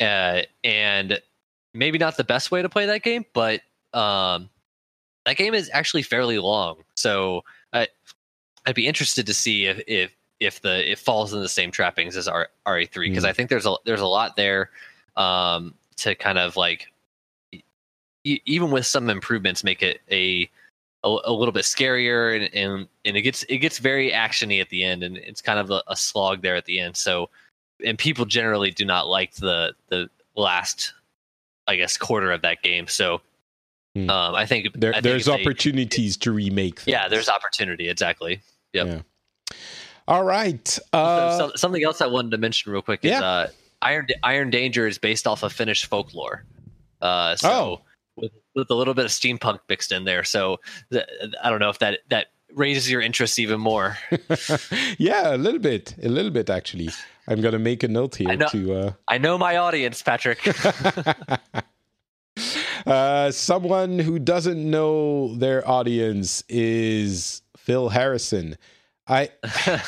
uh, 0.00 0.42
and 0.62 1.20
maybe 1.72 1.98
not 1.98 2.16
the 2.16 2.24
best 2.24 2.50
way 2.50 2.62
to 2.62 2.68
play 2.68 2.86
that 2.86 3.02
game, 3.02 3.24
but 3.32 3.60
um, 3.92 4.48
that 5.26 5.36
game 5.36 5.54
is 5.54 5.70
actually 5.72 6.02
fairly 6.02 6.38
long. 6.38 6.78
So 6.96 7.42
I, 7.72 7.88
I'd 8.66 8.74
be 8.74 8.86
interested 8.86 9.26
to 9.26 9.34
see 9.34 9.66
if 9.66 9.82
if 9.86 10.16
if 10.40 10.60
the 10.62 10.90
it 10.90 10.98
falls 10.98 11.32
in 11.32 11.40
the 11.40 11.48
same 11.48 11.70
trappings 11.70 12.16
as 12.16 12.28
R, 12.28 12.48
RE3 12.66 12.92
because 13.08 13.24
Mm. 13.24 13.28
I 13.28 13.32
think 13.32 13.50
there's 13.50 13.66
a 13.66 13.76
there's 13.84 14.00
a 14.00 14.06
lot 14.06 14.36
there 14.36 14.70
um, 15.16 15.74
to 15.96 16.14
kind 16.14 16.38
of 16.38 16.56
like 16.56 16.92
e- 18.24 18.40
even 18.44 18.70
with 18.70 18.86
some 18.86 19.10
improvements 19.10 19.64
make 19.64 19.82
it 19.82 20.00
a 20.10 20.48
a, 21.04 21.18
a 21.24 21.32
little 21.32 21.52
bit 21.52 21.64
scarier 21.64 22.34
and, 22.34 22.54
and 22.54 22.88
and 23.04 23.16
it 23.16 23.22
gets 23.22 23.42
it 23.44 23.58
gets 23.58 23.78
very 23.78 24.10
actiony 24.10 24.60
at 24.60 24.70
the 24.70 24.82
end 24.82 25.02
and 25.02 25.16
it's 25.18 25.40
kind 25.42 25.58
of 25.58 25.70
a, 25.70 25.82
a 25.88 25.96
slog 25.96 26.42
there 26.42 26.56
at 26.56 26.64
the 26.64 26.80
end 26.80 26.96
so 26.96 27.28
and 27.84 27.96
people 27.98 28.24
generally 28.26 28.70
do 28.70 28.84
not 28.84 29.08
like 29.08 29.34
the 29.36 29.72
the 29.88 30.08
last 30.36 30.92
I 31.66 31.76
guess 31.76 31.96
quarter 31.96 32.30
of 32.32 32.42
that 32.42 32.62
game 32.62 32.86
so 32.88 33.20
Hmm. 33.96 34.10
um, 34.10 34.34
I 34.34 34.44
think 34.44 34.66
There, 34.74 34.90
I 34.90 34.94
think 34.94 35.04
there's 35.04 35.26
they- 35.26 35.32
opportunities 35.40 36.16
to 36.18 36.32
remake. 36.32 36.80
Things. 36.80 36.92
yeah 36.92 37.08
there's 37.08 37.28
opportunity 37.28 37.88
exactly 37.88 38.42
Yep. 38.72 38.86
Yeah. 38.86 39.56
All 40.08 40.24
right. 40.24 40.66
So- 40.68 40.82
Uh, 40.92 41.38
so- 41.38 41.52
something 41.54 41.82
else 41.84 42.00
I 42.00 42.06
wanted 42.08 42.32
to 42.32 42.38
mention 42.38 42.72
real 42.72 42.82
quick 42.82 43.04
is 43.04 43.10
yeah. 43.12 43.22
uh, 43.24 43.46
Iron 43.82 44.06
Iron 44.24 44.50
Danger 44.50 44.86
is 44.88 44.98
based 44.98 45.26
off 45.26 45.42
of 45.44 45.52
Finnish 45.52 45.84
folklore. 45.86 46.44
Uh, 47.00 47.36
so 47.36 47.48
Oh. 47.50 47.80
with, 48.16 48.32
with 48.54 48.68
a 48.70 48.74
little 48.74 48.94
bit 48.94 49.04
of 49.04 49.10
steampunk 49.12 49.60
mixed 49.68 49.92
in 49.92 50.04
there. 50.04 50.24
So 50.24 50.58
th- 50.92 51.04
I 51.42 51.48
don't 51.50 51.58
know 51.60 51.68
if 51.70 51.78
that 51.78 52.00
that 52.08 52.28
raises 52.54 52.90
your 52.90 53.00
interest 53.00 53.38
even 53.38 53.60
more. 53.60 53.96
yeah, 54.98 55.34
a 55.34 55.38
little 55.38 55.60
bit, 55.60 55.94
a 56.02 56.08
little 56.08 56.30
bit 56.30 56.50
actually. 56.50 56.88
I'm 57.26 57.40
gonna 57.40 57.58
make 57.58 57.82
a 57.82 57.88
note 57.88 58.16
here 58.16 58.28
I 58.28 58.36
know- 58.36 58.48
to. 58.48 58.74
Uh, 58.74 58.92
I 59.08 59.18
know 59.18 59.38
my 59.38 59.56
audience, 59.56 60.02
Patrick. 60.02 60.40
uh, 62.86 63.30
someone 63.30 63.98
who 63.98 64.18
doesn't 64.18 64.70
know 64.70 65.34
their 65.36 65.66
audience 65.68 66.44
is 66.48 67.42
Phil 67.56 67.90
Harrison. 67.90 68.56
I, 69.06 69.30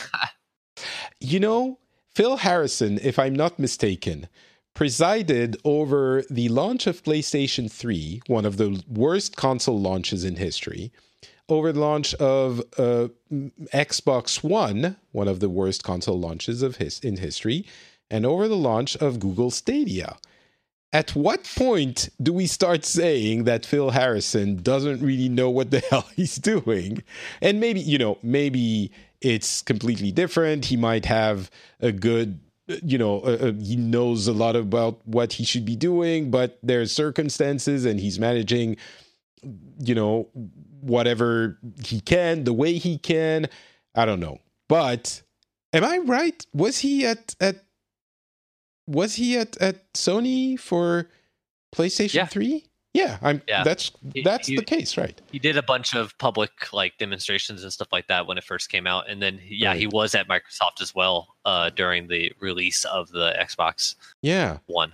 you 1.20 1.40
know, 1.40 1.78
Phil 2.14 2.38
Harrison, 2.38 2.98
if 3.02 3.18
I'm 3.18 3.34
not 3.34 3.58
mistaken, 3.58 4.28
presided 4.74 5.56
over 5.64 6.22
the 6.30 6.48
launch 6.48 6.86
of 6.86 7.02
PlayStation 7.02 7.70
3, 7.70 8.22
one 8.26 8.44
of 8.44 8.56
the 8.56 8.82
worst 8.88 9.36
console 9.36 9.80
launches 9.80 10.24
in 10.24 10.36
history, 10.36 10.92
over 11.48 11.72
the 11.72 11.80
launch 11.80 12.14
of 12.14 12.60
uh, 12.78 13.08
Xbox 13.72 14.42
One, 14.42 14.96
one 15.12 15.28
of 15.28 15.40
the 15.40 15.48
worst 15.48 15.84
console 15.84 16.18
launches 16.18 16.62
of 16.62 16.76
his 16.76 16.98
in 17.00 17.18
history, 17.18 17.66
and 18.10 18.26
over 18.26 18.48
the 18.48 18.56
launch 18.56 18.96
of 18.96 19.20
Google 19.20 19.50
Stadia. 19.50 20.16
At 20.92 21.14
what 21.14 21.44
point 21.56 22.08
do 22.22 22.32
we 22.32 22.46
start 22.46 22.84
saying 22.84 23.44
that 23.44 23.66
Phil 23.66 23.90
Harrison 23.90 24.62
doesn't 24.62 25.02
really 25.02 25.28
know 25.28 25.50
what 25.50 25.70
the 25.70 25.80
hell 25.90 26.08
he's 26.14 26.36
doing? 26.36 27.02
And 27.42 27.60
maybe, 27.60 27.80
you 27.80 27.98
know, 27.98 28.18
maybe 28.22 28.92
it's 29.20 29.62
completely 29.62 30.12
different. 30.12 30.66
He 30.66 30.76
might 30.76 31.04
have 31.04 31.50
a 31.80 31.92
good, 31.92 32.40
you 32.66 32.98
know, 32.98 33.20
uh, 33.20 33.52
he 33.52 33.76
knows 33.76 34.26
a 34.26 34.32
lot 34.32 34.56
about 34.56 35.00
what 35.06 35.34
he 35.34 35.44
should 35.44 35.64
be 35.64 35.76
doing, 35.76 36.30
but 36.30 36.58
there's 36.62 36.92
circumstances 36.92 37.84
and 37.84 38.00
he's 38.00 38.18
managing, 38.18 38.76
you 39.78 39.94
know, 39.94 40.28
whatever 40.86 41.58
he 41.84 42.00
can, 42.00 42.44
the 42.44 42.52
way 42.52 42.74
he 42.74 42.98
can. 42.98 43.48
I 43.94 44.04
don't 44.04 44.20
know. 44.20 44.38
But 44.68 45.22
am 45.72 45.84
I 45.84 45.98
right? 45.98 46.44
Was 46.54 46.78
he 46.78 47.06
at, 47.06 47.34
at, 47.40 47.64
was 48.86 49.14
he 49.16 49.36
at, 49.36 49.56
at 49.60 49.92
Sony 49.94 50.58
for 50.58 51.08
PlayStation 51.74 52.14
Yeah. 52.14 52.26
3? 52.26 52.64
Yeah, 52.94 53.18
I'm 53.20 53.42
Yeah. 53.46 53.62
that's 53.62 53.92
that's 54.24 54.48
he- 54.48 54.56
the 54.56 54.64
case, 54.64 54.96
right? 54.96 55.20
he 55.30 55.38
did 55.38 55.58
a 55.58 55.62
bunch 55.62 55.94
of 55.94 56.16
public 56.16 56.72
like 56.72 56.96
demonstrations 56.96 57.62
and 57.62 57.70
stuff 57.70 57.88
like 57.92 58.06
that 58.08 58.26
when 58.26 58.38
it 58.38 58.44
first 58.44 58.70
came 58.70 58.86
out, 58.86 59.10
and 59.10 59.20
then 59.20 59.38
yeah, 59.46 59.74
he 59.74 59.86
was 59.86 60.14
at 60.14 60.26
Microsoft 60.28 60.80
as 60.80 60.94
well 60.94 61.36
uh, 61.44 61.68
during 61.70 62.08
the 62.08 62.32
release 62.40 62.84
of 62.86 63.10
the 63.10 63.34
Xbox 63.38 63.96
Yeah. 64.22 64.58
One. 64.66 64.92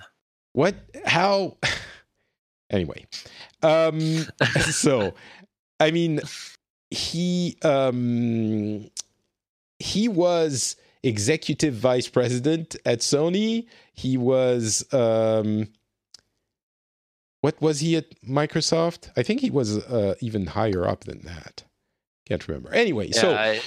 What 0.53 0.75
how 1.05 1.59
anyway. 2.71 3.07
Um 3.63 4.01
so 4.73 5.15
I 5.83 5.91
mean 5.91 6.21
he 6.91 7.57
um 7.63 8.91
he 9.79 10.09
was 10.09 10.77
executive 11.03 11.75
vice 11.75 12.09
president 12.09 12.77
at 12.87 13.01
Sony. 13.01 13.67
He 13.93 14.17
was 14.17 14.87
um 14.93 15.69
what 17.41 17.61
was 17.61 17.81
he 17.81 17.97
at 17.97 18.07
Microsoft? 18.23 19.11
I 19.17 19.23
think 19.25 19.41
he 19.41 19.51
was 19.51 19.77
uh, 19.79 20.15
even 20.21 20.47
higher 20.47 20.87
up 20.87 21.05
than 21.05 21.23
that. 21.23 21.65
Can't 22.29 22.47
remember. 22.47 22.73
Anyway, 22.73 23.09
Yeah, 23.09 23.21
so 23.21 23.35
I- 23.35 23.61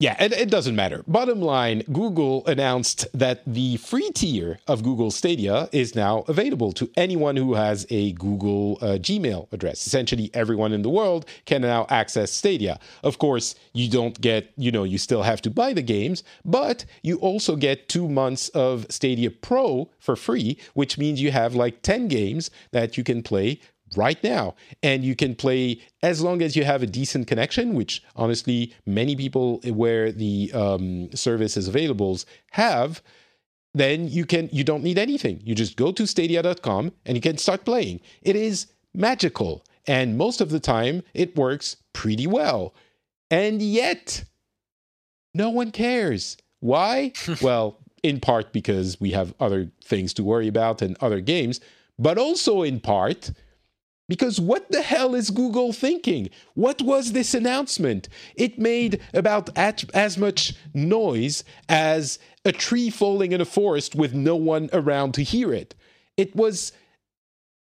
yeah, 0.00 0.16
it, 0.18 0.32
it 0.32 0.50
doesn't 0.50 0.74
matter. 0.74 1.04
Bottom 1.06 1.42
line, 1.42 1.82
Google 1.92 2.46
announced 2.46 3.06
that 3.12 3.42
the 3.46 3.76
free 3.76 4.10
tier 4.12 4.58
of 4.66 4.82
Google 4.82 5.10
Stadia 5.10 5.68
is 5.72 5.94
now 5.94 6.24
available 6.26 6.72
to 6.72 6.90
anyone 6.96 7.36
who 7.36 7.52
has 7.52 7.86
a 7.90 8.12
Google 8.12 8.78
uh, 8.80 8.96
Gmail 8.96 9.52
address. 9.52 9.86
Essentially, 9.86 10.30
everyone 10.32 10.72
in 10.72 10.80
the 10.80 10.88
world 10.88 11.26
can 11.44 11.60
now 11.60 11.84
access 11.90 12.32
Stadia. 12.32 12.80
Of 13.02 13.18
course, 13.18 13.54
you 13.74 13.90
don't 13.90 14.18
get, 14.18 14.50
you 14.56 14.72
know, 14.72 14.84
you 14.84 14.96
still 14.96 15.22
have 15.22 15.42
to 15.42 15.50
buy 15.50 15.74
the 15.74 15.82
games, 15.82 16.24
but 16.46 16.86
you 17.02 17.18
also 17.18 17.54
get 17.54 17.90
two 17.90 18.08
months 18.08 18.48
of 18.50 18.86
Stadia 18.88 19.30
Pro 19.30 19.90
for 19.98 20.16
free, 20.16 20.56
which 20.72 20.96
means 20.96 21.20
you 21.20 21.30
have 21.30 21.54
like 21.54 21.82
10 21.82 22.08
games 22.08 22.50
that 22.72 22.96
you 22.96 23.04
can 23.04 23.22
play 23.22 23.60
right 23.96 24.22
now. 24.22 24.54
And 24.82 25.04
you 25.04 25.16
can 25.16 25.34
play 25.34 25.80
as 26.02 26.22
long 26.22 26.42
as 26.42 26.56
you 26.56 26.64
have 26.64 26.82
a 26.82 26.86
decent 26.86 27.26
connection, 27.26 27.74
which 27.74 28.02
honestly, 28.16 28.74
many 28.86 29.16
people 29.16 29.60
where 29.64 30.12
the 30.12 30.52
um, 30.52 31.10
service 31.12 31.56
is 31.56 31.68
available 31.68 32.18
have. 32.52 33.02
Then 33.72 34.08
you 34.08 34.26
can 34.26 34.48
you 34.52 34.64
don't 34.64 34.82
need 34.82 34.98
anything. 34.98 35.40
You 35.44 35.54
just 35.54 35.76
go 35.76 35.92
to 35.92 36.04
stadia.com 36.06 36.92
and 37.06 37.16
you 37.16 37.20
can 37.20 37.38
start 37.38 37.64
playing. 37.64 38.00
It 38.22 38.34
is 38.34 38.66
magical. 38.94 39.64
And 39.86 40.18
most 40.18 40.40
of 40.40 40.50
the 40.50 40.60
time 40.60 41.02
it 41.14 41.36
works 41.36 41.76
pretty 41.92 42.26
well. 42.26 42.74
And 43.30 43.62
yet 43.62 44.24
no 45.34 45.50
one 45.50 45.70
cares. 45.70 46.36
Why? 46.58 47.12
well, 47.42 47.78
in 48.02 48.20
part 48.20 48.52
because 48.52 49.00
we 49.00 49.10
have 49.12 49.34
other 49.40 49.70
things 49.84 50.14
to 50.14 50.24
worry 50.24 50.48
about 50.48 50.82
and 50.82 50.96
other 51.00 51.20
games, 51.20 51.60
but 51.98 52.18
also 52.18 52.62
in 52.62 52.80
part 52.80 53.30
because 54.10 54.40
what 54.40 54.72
the 54.72 54.82
hell 54.82 55.14
is 55.14 55.30
Google 55.30 55.72
thinking? 55.72 56.30
What 56.54 56.82
was 56.82 57.12
this 57.12 57.32
announcement? 57.32 58.08
It 58.34 58.58
made 58.58 59.00
about 59.14 59.56
as 59.56 60.18
much 60.18 60.52
noise 60.74 61.44
as 61.68 62.18
a 62.44 62.50
tree 62.50 62.90
falling 62.90 63.30
in 63.30 63.40
a 63.40 63.44
forest 63.44 63.94
with 63.94 64.12
no 64.12 64.34
one 64.34 64.68
around 64.72 65.14
to 65.14 65.22
hear 65.22 65.54
it. 65.54 65.76
It 66.16 66.34
was 66.34 66.72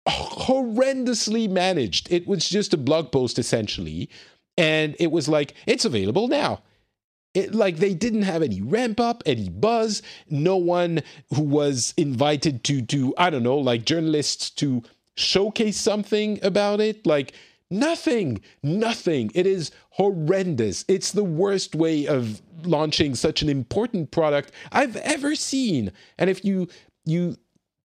horrendously 0.07 1.49
managed. 1.49 2.11
It 2.11 2.27
was 2.27 2.47
just 2.47 2.71
a 2.71 2.77
blog 2.77 3.11
post 3.11 3.39
essentially. 3.39 4.07
And 4.59 4.95
it 4.99 5.11
was 5.11 5.27
like, 5.27 5.55
it's 5.65 5.85
available 5.85 6.27
now. 6.27 6.61
It, 7.33 7.55
like 7.55 7.77
they 7.77 7.95
didn't 7.95 8.23
have 8.23 8.43
any 8.43 8.61
ramp 8.61 8.99
up, 8.99 9.23
any 9.25 9.49
buzz. 9.49 10.03
No 10.29 10.57
one 10.57 11.01
who 11.33 11.41
was 11.41 11.95
invited 11.97 12.63
to 12.65 12.83
to 12.83 13.15
I 13.17 13.31
don't 13.31 13.43
know, 13.43 13.57
like 13.57 13.85
journalists 13.85 14.51
to 14.51 14.83
showcase 15.17 15.77
something 15.77 16.39
about 16.43 16.79
it. 16.79 17.05
Like 17.05 17.33
nothing, 17.69 18.41
nothing. 18.63 19.31
It 19.35 19.45
is 19.45 19.71
horrendous. 19.91 20.85
It's 20.87 21.11
the 21.11 21.23
worst 21.23 21.75
way 21.75 22.07
of 22.07 22.41
launching 22.63 23.15
such 23.15 23.41
an 23.41 23.49
important 23.49 24.11
product 24.11 24.51
I've 24.71 24.95
ever 24.97 25.35
seen. 25.35 25.91
And 26.17 26.29
if 26.29 26.45
you 26.45 26.69
you 27.05 27.35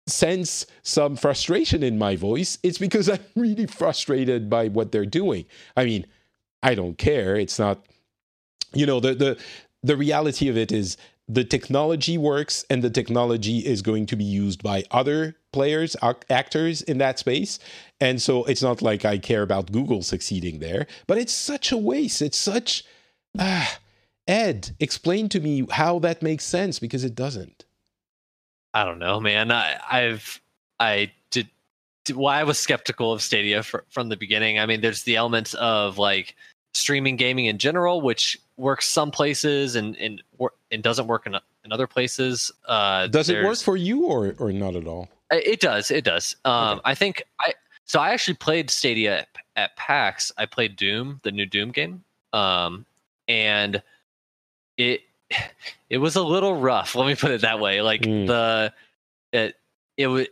sense 0.06 0.66
some 0.82 1.14
frustration 1.14 1.82
in 1.82 1.96
my 1.96 2.16
voice, 2.16 2.58
it's 2.62 2.78
because 2.78 3.08
I'm 3.08 3.20
really 3.36 3.66
frustrated 3.66 4.50
by 4.50 4.68
what 4.68 4.92
they're 4.92 5.06
doing. 5.06 5.46
I 5.76 5.84
mean, 5.84 6.06
I 6.62 6.74
don't 6.74 6.98
care. 6.98 7.36
It's 7.36 7.58
not 7.58 7.86
you 8.74 8.86
know 8.86 9.00
the 9.00 9.14
the 9.14 9.38
the 9.82 9.96
reality 9.96 10.48
of 10.48 10.56
it 10.58 10.72
is 10.72 10.96
the 11.28 11.44
technology 11.44 12.18
works 12.18 12.64
and 12.68 12.82
the 12.82 12.90
technology 12.90 13.58
is 13.58 13.82
going 13.82 14.04
to 14.06 14.16
be 14.16 14.24
used 14.24 14.62
by 14.62 14.84
other 14.90 15.36
players 15.52 15.96
actors 16.28 16.82
in 16.82 16.98
that 16.98 17.18
space 17.18 17.58
and 18.00 18.22
so 18.22 18.44
it's 18.44 18.62
not 18.62 18.82
like 18.82 19.04
i 19.04 19.18
care 19.18 19.42
about 19.42 19.72
google 19.72 20.02
succeeding 20.02 20.60
there 20.60 20.86
but 21.06 21.18
it's 21.18 21.32
such 21.34 21.72
a 21.72 21.76
waste 21.76 22.22
it's 22.22 22.38
such 22.38 22.84
ah 23.38 23.78
ed 24.28 24.70
explain 24.78 25.28
to 25.28 25.40
me 25.40 25.66
how 25.70 25.98
that 25.98 26.22
makes 26.22 26.44
sense 26.44 26.78
because 26.78 27.04
it 27.04 27.14
doesn't 27.14 27.64
I 28.74 28.84
don't 28.84 28.98
know, 28.98 29.20
man. 29.20 29.50
I, 29.50 29.78
I've 29.90 30.40
I 30.78 31.12
did, 31.30 31.48
did 32.04 32.16
why 32.16 32.40
I 32.40 32.44
was 32.44 32.58
skeptical 32.58 33.12
of 33.12 33.22
Stadia 33.22 33.62
fr- 33.62 33.78
from 33.88 34.08
the 34.08 34.16
beginning. 34.16 34.58
I 34.58 34.66
mean, 34.66 34.80
there's 34.80 35.02
the 35.02 35.16
elements 35.16 35.54
of 35.54 35.98
like 35.98 36.36
streaming 36.72 37.16
gaming 37.16 37.46
in 37.46 37.58
general, 37.58 38.00
which 38.00 38.38
works 38.56 38.88
some 38.88 39.10
places 39.10 39.76
and 39.76 39.96
and 39.96 40.22
and 40.70 40.82
doesn't 40.82 41.06
work 41.06 41.26
in, 41.26 41.34
in 41.64 41.72
other 41.72 41.86
places. 41.86 42.52
Uh, 42.66 43.08
does 43.08 43.28
it 43.28 43.44
work 43.44 43.58
for 43.58 43.76
you 43.76 44.04
or 44.06 44.34
or 44.38 44.52
not 44.52 44.76
at 44.76 44.86
all 44.86 45.08
It 45.30 45.60
does. 45.60 45.90
It 45.90 46.04
does. 46.04 46.36
Um, 46.44 46.78
okay. 46.78 46.80
I 46.84 46.94
think 46.94 47.24
I 47.40 47.54
so 47.84 48.00
I 48.00 48.10
actually 48.10 48.34
played 48.34 48.70
Stadia 48.70 49.20
at, 49.20 49.28
at 49.56 49.76
PAX. 49.76 50.32
I 50.38 50.46
played 50.46 50.76
Doom, 50.76 51.20
the 51.22 51.32
new 51.32 51.46
Doom 51.46 51.70
game, 51.72 52.04
um, 52.32 52.86
and 53.28 53.82
it 54.76 55.02
it 55.90 55.98
was 55.98 56.16
a 56.16 56.22
little 56.22 56.56
rough. 56.56 56.94
Let 56.96 57.06
me 57.06 57.14
put 57.14 57.30
it 57.30 57.40
that 57.42 57.60
way. 57.60 57.82
Like 57.82 58.02
mm. 58.02 58.26
the 58.26 58.72
it 59.32 59.56
it 59.96 60.06
was 60.08 60.26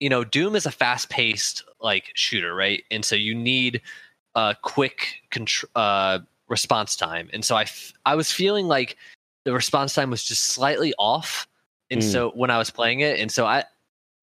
you 0.00 0.08
know 0.08 0.24
Doom 0.24 0.56
is 0.56 0.66
a 0.66 0.70
fast 0.70 1.10
paced 1.10 1.64
like 1.80 2.10
shooter, 2.14 2.54
right? 2.54 2.82
And 2.90 3.04
so 3.04 3.14
you 3.14 3.34
need 3.34 3.80
a 4.34 4.56
quick 4.62 5.22
contr- 5.30 5.64
uh, 5.74 6.20
response 6.48 6.96
time. 6.96 7.28
And 7.32 7.44
so 7.44 7.56
I 7.56 7.62
f- 7.62 7.92
I 8.06 8.14
was 8.14 8.30
feeling 8.32 8.66
like 8.66 8.96
the 9.44 9.52
response 9.52 9.94
time 9.94 10.10
was 10.10 10.24
just 10.24 10.44
slightly 10.44 10.94
off. 10.98 11.46
And 11.92 12.02
mm. 12.02 12.12
so 12.12 12.30
when 12.30 12.50
I 12.50 12.58
was 12.58 12.70
playing 12.70 13.00
it, 13.00 13.20
and 13.20 13.30
so 13.30 13.46
I 13.46 13.64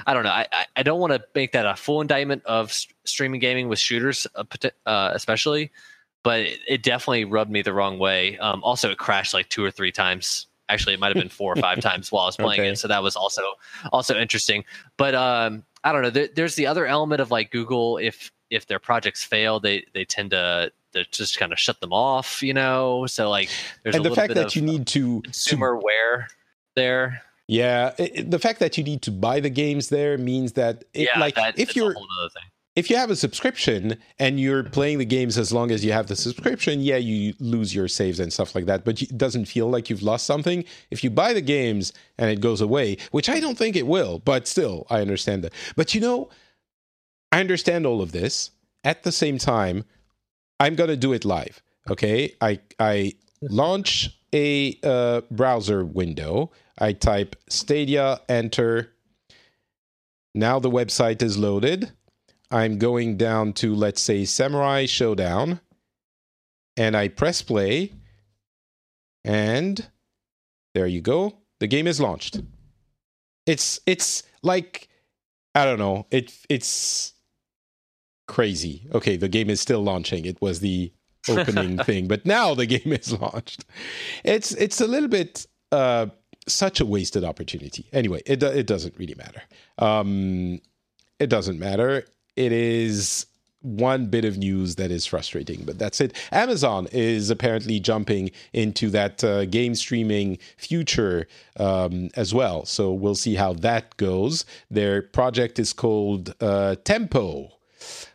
I 0.05 0.13
don't 0.13 0.23
know. 0.23 0.31
I, 0.31 0.47
I 0.75 0.83
don't 0.83 0.99
want 0.99 1.13
to 1.13 1.23
make 1.35 1.51
that 1.51 1.65
a 1.65 1.75
full 1.75 2.01
indictment 2.01 2.43
of 2.45 2.71
st- 2.71 2.95
streaming 3.03 3.39
gaming 3.39 3.67
with 3.67 3.79
shooters, 3.79 4.27
uh, 4.35 4.43
uh, 4.85 5.11
especially 5.13 5.71
but 6.23 6.41
it, 6.41 6.59
it, 6.67 6.83
definitely 6.83 7.25
rubbed 7.25 7.51
me 7.51 7.61
the 7.61 7.73
wrong 7.73 7.99
way. 7.99 8.37
Um, 8.37 8.63
also, 8.63 8.91
it 8.91 8.97
crashed 8.97 9.33
like 9.33 9.49
two 9.49 9.63
or 9.63 9.71
three 9.71 9.91
times. 9.91 10.47
Actually, 10.67 10.93
it 10.93 10.99
might 10.99 11.07
have 11.07 11.15
been 11.15 11.29
four 11.29 11.53
or 11.53 11.55
five 11.61 11.79
times 11.79 12.11
while 12.11 12.23
I 12.23 12.25
was 12.27 12.37
playing 12.37 12.61
okay. 12.61 12.69
it. 12.69 12.77
So 12.77 12.87
that 12.87 13.01
was 13.01 13.15
also 13.15 13.41
also 13.91 14.17
interesting. 14.17 14.65
But 14.97 15.15
um, 15.15 15.63
I 15.83 15.91
don't 15.91 16.01
know. 16.01 16.09
There, 16.09 16.29
there's 16.35 16.55
the 16.55 16.67
other 16.67 16.85
element 16.85 17.21
of 17.21 17.31
like 17.31 17.51
Google. 17.51 17.97
If 17.97 18.31
if 18.49 18.67
their 18.67 18.79
projects 18.79 19.23
fail, 19.23 19.59
they 19.59 19.85
they 19.93 20.05
tend 20.05 20.31
to 20.31 20.71
to 20.93 21.05
just 21.05 21.39
kind 21.39 21.51
of 21.51 21.59
shut 21.59 21.79
them 21.81 21.93
off. 21.93 22.43
You 22.43 22.53
know. 22.53 23.05
So 23.07 23.29
like, 23.29 23.49
there's 23.83 23.95
and 23.95 24.05
the 24.05 24.13
fact 24.13 24.33
that 24.35 24.55
you 24.55 24.61
need 24.61 24.87
to 24.87 25.21
consumer 25.21 25.79
to, 25.79 25.81
wear 25.83 26.27
there. 26.75 27.23
Yeah, 27.49 27.95
it, 27.97 28.29
the 28.29 28.37
fact 28.37 28.59
that 28.59 28.77
you 28.77 28.83
need 28.83 29.01
to 29.01 29.11
buy 29.11 29.39
the 29.39 29.49
games 29.49 29.89
there 29.89 30.19
means 30.19 30.53
that 30.53 30.83
it, 30.93 31.09
yeah, 31.11 31.19
like 31.19 31.33
that, 31.33 31.57
if 31.57 31.75
you're 31.75 31.95
if 32.75 32.91
you 32.91 32.95
have 32.95 33.09
a 33.09 33.15
subscription 33.15 33.97
and 34.19 34.39
you're 34.39 34.63
playing 34.63 34.99
the 34.99 35.05
games 35.05 35.35
as 35.35 35.51
long 35.51 35.71
as 35.71 35.83
you 35.83 35.91
have 35.91 36.05
the 36.05 36.15
subscription, 36.15 36.79
yeah, 36.79 36.97
you 36.97 37.33
lose 37.39 37.73
your 37.73 37.87
saves 37.87 38.19
and 38.19 38.31
stuff 38.31 38.53
like 38.53 38.67
that, 38.67 38.85
but 38.85 39.01
it 39.01 39.17
doesn't 39.17 39.45
feel 39.45 39.67
like 39.67 39.89
you've 39.89 40.03
lost 40.03 40.27
something. 40.27 40.63
If 40.91 41.03
you 41.03 41.09
buy 41.09 41.33
the 41.33 41.41
games 41.41 41.91
and 42.19 42.29
it 42.29 42.39
goes 42.39 42.61
away, 42.61 42.97
which 43.09 43.29
I 43.29 43.39
don't 43.39 43.57
think 43.57 43.75
it 43.75 43.87
will, 43.87 44.19
but 44.19 44.47
still, 44.47 44.85
I 44.91 45.01
understand 45.01 45.43
that. 45.43 45.53
But 45.75 45.95
you 45.95 46.01
know, 46.01 46.29
I 47.31 47.39
understand 47.39 47.87
all 47.87 47.99
of 48.03 48.11
this. 48.11 48.51
At 48.83 49.01
the 49.01 49.11
same 49.11 49.39
time, 49.39 49.85
I'm 50.59 50.75
going 50.75 50.91
to 50.91 50.95
do 50.95 51.13
it 51.13 51.25
live. 51.25 51.63
Okay? 51.89 52.35
I 52.41 52.59
I 52.79 53.13
launch 53.41 54.15
a 54.33 54.77
uh, 54.83 55.21
browser 55.31 55.83
window. 55.83 56.51
I 56.79 56.93
type 56.93 57.35
Stadia, 57.49 58.21
enter. 58.29 58.93
Now 60.33 60.59
the 60.59 60.69
website 60.69 61.21
is 61.21 61.37
loaded. 61.37 61.91
I'm 62.51 62.77
going 62.77 63.17
down 63.17 63.53
to, 63.53 63.75
let's 63.75 64.01
say, 64.01 64.25
Samurai 64.25 64.85
Shodown, 64.85 65.59
and 66.77 66.97
I 66.97 67.09
press 67.09 67.41
play, 67.41 67.93
and 69.23 69.87
there 70.73 70.87
you 70.87 71.01
go. 71.01 71.39
The 71.59 71.67
game 71.67 71.87
is 71.87 71.99
launched. 71.99 72.41
It's 73.45 73.79
it's 73.85 74.23
like 74.41 74.87
I 75.53 75.65
don't 75.65 75.79
know. 75.79 76.07
It 76.09 76.33
it's 76.49 77.13
crazy. 78.27 78.87
Okay, 78.93 79.17
the 79.17 79.29
game 79.29 79.49
is 79.49 79.59
still 79.59 79.81
launching. 79.81 80.25
It 80.25 80.41
was 80.41 80.59
the 80.59 80.93
opening 81.29 81.77
thing, 81.79 82.07
but 82.07 82.25
now 82.25 82.55
the 82.55 82.65
game 82.77 82.93
is 82.93 83.11
launched. 83.19 83.65
It's 84.23 84.53
it's 84.53 84.81
a 84.81 84.87
little 84.87 85.09
bit 85.09 85.45
uh, 85.71 86.07
such 86.53 86.79
a 86.79 86.85
wasted 86.85 87.23
opportunity. 87.23 87.85
Anyway, 87.93 88.21
it 88.25 88.43
it 88.43 88.67
doesn't 88.67 88.97
really 88.97 89.15
matter. 89.15 89.41
Um, 89.77 90.59
it 91.19 91.27
doesn't 91.29 91.59
matter 91.59 92.05
it 92.39 92.53
is 92.53 93.25
one 93.61 94.05
bit 94.05 94.23
of 94.23 94.37
news 94.37 94.75
that 94.75 94.89
is 94.89 95.05
frustrating, 95.05 95.63
but 95.65 95.77
that's 95.77 95.99
it. 95.99 96.15
Amazon 96.31 96.87
is 96.93 97.29
apparently 97.29 97.77
jumping 97.81 98.31
into 98.53 98.89
that 98.91 99.21
uh, 99.21 99.43
game 99.43 99.75
streaming 99.75 100.37
future 100.55 101.27
um, 101.57 102.09
as 102.15 102.33
well. 102.33 102.63
So 102.65 102.93
we'll 102.93 103.15
see 103.15 103.35
how 103.35 103.51
that 103.55 103.97
goes. 103.97 104.45
Their 104.71 105.01
project 105.01 105.59
is 105.59 105.73
called 105.73 106.33
uh, 106.39 106.77
Tempo 106.85 107.58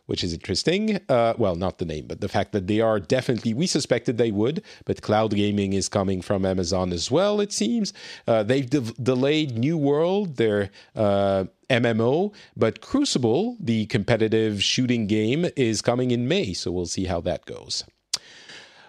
which 0.06 0.22
is 0.22 0.32
interesting. 0.32 1.00
Uh, 1.08 1.34
well, 1.38 1.54
not 1.54 1.78
the 1.78 1.84
name, 1.84 2.06
but 2.06 2.20
the 2.20 2.28
fact 2.28 2.52
that 2.52 2.66
they 2.66 2.80
are 2.80 3.00
definitely, 3.00 3.54
we 3.54 3.66
suspected 3.66 4.18
they 4.18 4.30
would, 4.30 4.62
but 4.84 5.02
cloud 5.02 5.34
gaming 5.34 5.72
is 5.72 5.88
coming 5.88 6.20
from 6.20 6.44
Amazon 6.44 6.92
as 6.92 7.10
well, 7.10 7.40
it 7.40 7.52
seems. 7.52 7.92
Uh, 8.26 8.42
they've 8.42 8.68
de- 8.68 8.80
delayed 8.80 9.56
New 9.58 9.78
World, 9.78 10.36
their 10.36 10.70
uh, 10.94 11.44
MMO, 11.70 12.34
but 12.56 12.80
Crucible, 12.80 13.56
the 13.60 13.86
competitive 13.86 14.62
shooting 14.62 15.06
game, 15.06 15.46
is 15.56 15.82
coming 15.82 16.10
in 16.10 16.28
May, 16.28 16.52
so 16.52 16.70
we'll 16.70 16.86
see 16.86 17.04
how 17.04 17.20
that 17.22 17.46
goes. 17.46 17.84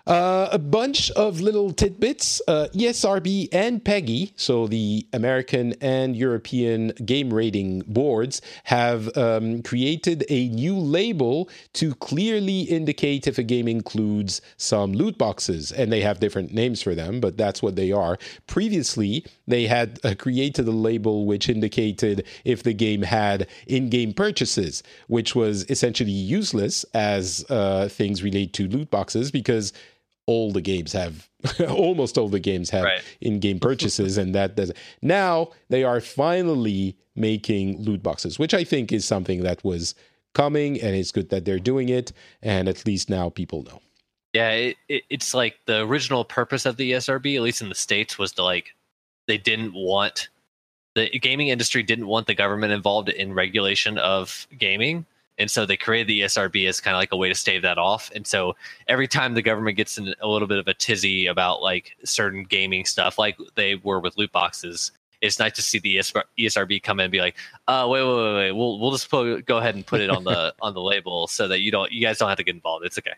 Uh, 0.07 0.47
a 0.51 0.59
bunch 0.59 1.09
of 1.11 1.41
little 1.41 1.71
tidbits. 1.73 2.39
Uh, 2.47 2.67
ESRB 2.75 3.49
and 3.51 3.83
PEGI, 3.83 4.31
so 4.35 4.67
the 4.67 5.07
American 5.13 5.73
and 5.81 6.15
European 6.15 6.89
game 7.05 7.33
rating 7.33 7.79
boards, 7.87 8.39
have 8.65 9.15
um, 9.17 9.63
created 9.63 10.23
a 10.29 10.47
new 10.49 10.77
label 10.77 11.49
to 11.73 11.95
clearly 11.95 12.61
indicate 12.61 13.25
if 13.25 13.39
a 13.39 13.43
game 13.43 13.67
includes 13.67 14.41
some 14.57 14.93
loot 14.93 15.17
boxes. 15.17 15.71
And 15.71 15.91
they 15.91 16.01
have 16.01 16.19
different 16.19 16.53
names 16.53 16.83
for 16.83 16.93
them, 16.93 17.19
but 17.19 17.35
that's 17.35 17.63
what 17.63 17.75
they 17.75 17.91
are. 17.91 18.19
Previously, 18.45 19.25
they 19.47 19.65
had 19.65 19.99
uh, 20.03 20.13
created 20.19 20.67
a 20.67 20.71
label 20.71 21.25
which 21.25 21.49
indicated 21.49 22.27
if 22.43 22.61
the 22.61 22.73
game 22.73 23.01
had 23.01 23.47
in 23.65 23.89
game 23.89 24.13
purchases, 24.13 24.83
which 25.07 25.33
was 25.33 25.65
essentially 25.67 26.11
useless 26.11 26.85
as 26.93 27.43
uh, 27.49 27.87
things 27.89 28.21
relate 28.21 28.53
to 28.53 28.67
loot 28.67 28.91
boxes 28.91 29.31
because 29.31 29.73
all 30.27 30.51
the 30.51 30.61
games 30.61 30.93
have 30.93 31.29
almost 31.69 32.17
all 32.17 32.29
the 32.29 32.39
games 32.39 32.69
have 32.69 32.83
right. 32.83 33.03
in-game 33.21 33.59
purchases 33.59 34.17
and 34.17 34.33
that 34.33 34.55
does 34.55 34.71
now 35.01 35.49
they 35.69 35.83
are 35.83 36.01
finally 36.01 36.97
making 37.15 37.79
loot 37.81 38.01
boxes 38.01 38.39
which 38.39 38.53
i 38.53 38.63
think 38.63 38.91
is 38.91 39.05
something 39.05 39.43
that 39.43 39.63
was 39.63 39.95
coming 40.33 40.81
and 40.81 40.95
it's 40.95 41.11
good 41.11 41.29
that 41.29 41.45
they're 41.45 41.59
doing 41.59 41.89
it 41.89 42.11
and 42.41 42.67
at 42.67 42.85
least 42.85 43.09
now 43.09 43.29
people 43.29 43.63
know 43.63 43.79
yeah 44.33 44.51
it, 44.51 44.77
it, 44.89 45.03
it's 45.09 45.33
like 45.33 45.57
the 45.65 45.81
original 45.81 46.25
purpose 46.25 46.65
of 46.65 46.77
the 46.77 46.91
esrb 46.91 47.35
at 47.35 47.41
least 47.41 47.61
in 47.61 47.69
the 47.69 47.75
states 47.75 48.17
was 48.17 48.31
to 48.31 48.43
like 48.43 48.75
they 49.27 49.37
didn't 49.37 49.73
want 49.73 50.29
the 50.95 51.09
gaming 51.19 51.49
industry 51.49 51.83
didn't 51.83 52.07
want 52.07 52.25
the 52.25 52.33
government 52.33 52.73
involved 52.73 53.09
in 53.09 53.33
regulation 53.33 53.97
of 53.97 54.47
gaming 54.57 55.05
and 55.37 55.51
so 55.51 55.65
they 55.65 55.77
created 55.77 56.07
the 56.07 56.21
ESRB 56.21 56.67
as 56.67 56.79
kind 56.79 56.95
of 56.95 56.99
like 56.99 57.11
a 57.11 57.17
way 57.17 57.29
to 57.29 57.35
stave 57.35 57.61
that 57.63 57.77
off. 57.77 58.11
And 58.15 58.25
so 58.25 58.55
every 58.87 59.07
time 59.07 59.33
the 59.33 59.41
government 59.41 59.77
gets 59.77 59.97
in 59.97 60.13
a 60.21 60.27
little 60.27 60.47
bit 60.47 60.59
of 60.59 60.67
a 60.67 60.73
tizzy 60.73 61.27
about 61.27 61.61
like 61.61 61.95
certain 62.03 62.43
gaming 62.43 62.85
stuff, 62.85 63.17
like 63.17 63.37
they 63.55 63.75
were 63.75 63.99
with 63.99 64.17
loot 64.17 64.31
boxes, 64.31 64.91
it's 65.21 65.39
nice 65.39 65.53
to 65.53 65.61
see 65.61 65.79
the 65.79 65.97
ESRB 65.97 66.83
come 66.83 66.99
in 66.99 67.05
and 67.05 67.11
be 67.11 67.19
like, 67.19 67.35
uh, 67.67 67.87
wait, 67.89 68.03
wait, 68.03 68.15
wait, 68.15 68.35
wait. 68.35 68.51
We'll 68.51 68.79
we'll 68.79 68.91
just 68.91 69.09
go 69.09 69.57
ahead 69.57 69.75
and 69.75 69.85
put 69.85 70.01
it 70.01 70.09
on 70.09 70.23
the 70.23 70.53
on 70.61 70.73
the 70.73 70.81
label 70.81 71.27
so 71.27 71.47
that 71.47 71.59
you 71.59 71.71
don't 71.71 71.91
you 71.91 72.01
guys 72.01 72.17
don't 72.17 72.29
have 72.29 72.37
to 72.37 72.43
get 72.43 72.55
involved. 72.55 72.85
It's 72.85 72.97
okay. 72.97 73.13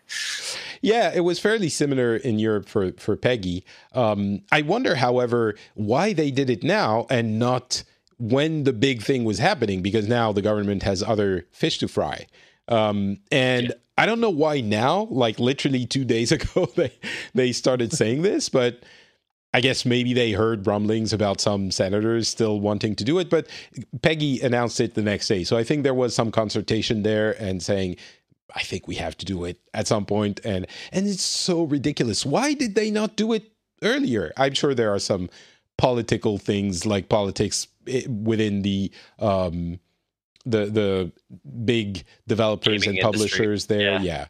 Yeah, 0.80 1.12
it 1.14 1.20
was 1.20 1.38
fairly 1.38 1.68
similar 1.68 2.16
in 2.16 2.38
Europe 2.38 2.68
for 2.68 2.92
for 2.92 3.16
PEGI. 3.16 3.62
Um, 3.92 4.42
I 4.50 4.62
wonder, 4.62 4.94
however, 4.94 5.56
why 5.74 6.12
they 6.12 6.30
did 6.30 6.50
it 6.50 6.62
now 6.62 7.06
and 7.10 7.38
not 7.38 7.82
when 8.18 8.64
the 8.64 8.72
big 8.72 9.02
thing 9.02 9.24
was 9.24 9.38
happening 9.38 9.80
because 9.80 10.08
now 10.08 10.32
the 10.32 10.42
government 10.42 10.82
has 10.82 11.02
other 11.02 11.46
fish 11.52 11.78
to 11.78 11.88
fry. 11.88 12.26
Um, 12.66 13.18
and 13.30 13.68
yeah. 13.68 13.74
I 13.96 14.06
don't 14.06 14.20
know 14.20 14.30
why 14.30 14.60
now, 14.60 15.08
like 15.10 15.38
literally 15.40 15.86
two 15.86 16.04
days 16.04 16.32
ago, 16.38 16.66
they 16.76 16.92
they 17.34 17.52
started 17.52 17.92
saying 17.92 18.22
this, 18.22 18.48
but 18.48 18.84
I 19.54 19.60
guess 19.60 19.86
maybe 19.86 20.12
they 20.12 20.32
heard 20.32 20.66
rumblings 20.66 21.12
about 21.12 21.40
some 21.40 21.70
senators 21.70 22.28
still 22.28 22.60
wanting 22.60 22.94
to 22.96 23.04
do 23.04 23.18
it. 23.18 23.30
But 23.30 23.48
PEGI 24.00 24.42
announced 24.42 24.80
it 24.80 24.94
the 24.94 25.02
next 25.02 25.28
day, 25.28 25.44
so 25.44 25.56
I 25.56 25.64
think 25.64 25.82
there 25.82 25.94
was 25.94 26.14
some 26.14 26.30
consultation 26.30 27.02
there 27.02 27.40
and 27.42 27.62
saying. 27.62 27.96
I 28.54 28.62
think 28.62 28.88
we 28.88 28.94
have 28.94 29.14
to 29.18 29.26
do 29.26 29.44
it 29.44 29.60
at 29.74 29.86
some 29.86 30.06
point, 30.06 30.40
and 30.42 30.66
and 30.90 31.06
it's 31.06 31.22
so 31.22 31.64
ridiculous. 31.64 32.24
Why 32.24 32.54
did 32.54 32.74
they 32.74 32.90
not 32.90 33.14
do 33.14 33.34
it 33.34 33.52
earlier? 33.82 34.32
I'm 34.38 34.54
sure 34.54 34.74
there 34.74 34.92
are 34.92 34.98
some 34.98 35.28
political 35.78 36.36
things 36.36 36.84
like 36.84 37.08
politics 37.08 37.68
within 38.08 38.62
the 38.62 38.90
um, 39.18 39.80
the 40.44 40.66
the 40.66 41.12
big 41.64 42.04
developers 42.26 42.82
Gaming 42.82 42.98
and 42.98 43.04
publishers 43.04 43.64
industry. 43.64 43.76
there. 43.76 43.92
Yeah. 43.92 44.02
yeah. 44.02 44.26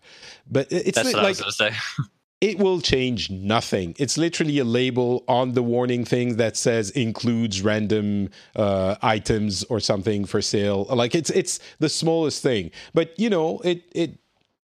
but 0.48 0.68
it's 0.70 0.96
That's 0.96 1.60
like 1.60 1.74
it 2.40 2.58
will 2.58 2.80
change 2.80 3.30
nothing. 3.30 3.94
It's 3.98 4.16
literally 4.16 4.58
a 4.58 4.64
label 4.64 5.24
on 5.26 5.52
the 5.52 5.62
warning 5.62 6.04
thing 6.04 6.36
that 6.36 6.56
says 6.56 6.90
includes 6.90 7.62
random 7.62 8.30
uh, 8.54 8.96
items 9.02 9.64
or 9.64 9.80
something 9.80 10.24
for 10.24 10.40
sale. 10.42 10.86
Like 10.90 11.14
it's 11.14 11.30
it's 11.30 11.58
the 11.78 11.88
smallest 11.88 12.42
thing, 12.42 12.70
but 12.94 13.18
you 13.18 13.30
know 13.30 13.60
it 13.64 13.82
it 13.92 14.18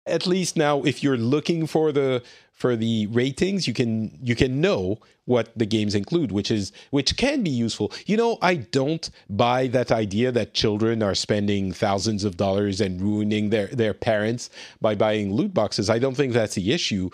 at 0.07 0.27
least 0.27 0.57
now, 0.57 0.83
if 0.83 1.03
you're 1.03 1.17
looking 1.17 1.67
for 1.67 1.93
the 1.93 2.23
for 2.57 2.75
the 2.75 3.07
ratings, 3.09 3.69
you 3.69 3.75
can 3.75 4.19
you 4.23 4.35
can 4.35 4.61
know 4.63 4.99
what 5.27 5.57
the 5.57 5.67
games 5.67 5.95
include, 5.95 6.33
which 6.33 6.51
is 6.51 6.73
which 6.91 7.17
can 7.17 7.43
be 7.43 7.51
useful. 7.51 7.93
You 8.07 8.17
know, 8.17 8.39
I 8.41 8.55
don't 8.57 9.09
buy 9.29 9.67
that 9.69 9.93
idea 9.93 10.33
that 10.33 10.55
children 10.55 11.03
are 11.03 11.15
spending 11.15 11.73
thousands 11.73 12.25
of 12.25 12.39
dollars 12.39 12.81
and 12.81 13.01
ruining 13.01 13.51
their 13.51 13.67
their 13.69 13.93
parents 13.93 14.49
by 14.81 14.95
buying 14.95 15.35
loot 15.35 15.53
boxes. 15.53 15.91
I 15.91 15.99
don't 15.99 16.17
think 16.17 16.33
that's 16.33 16.55
the 16.55 16.73
issue, 16.73 17.11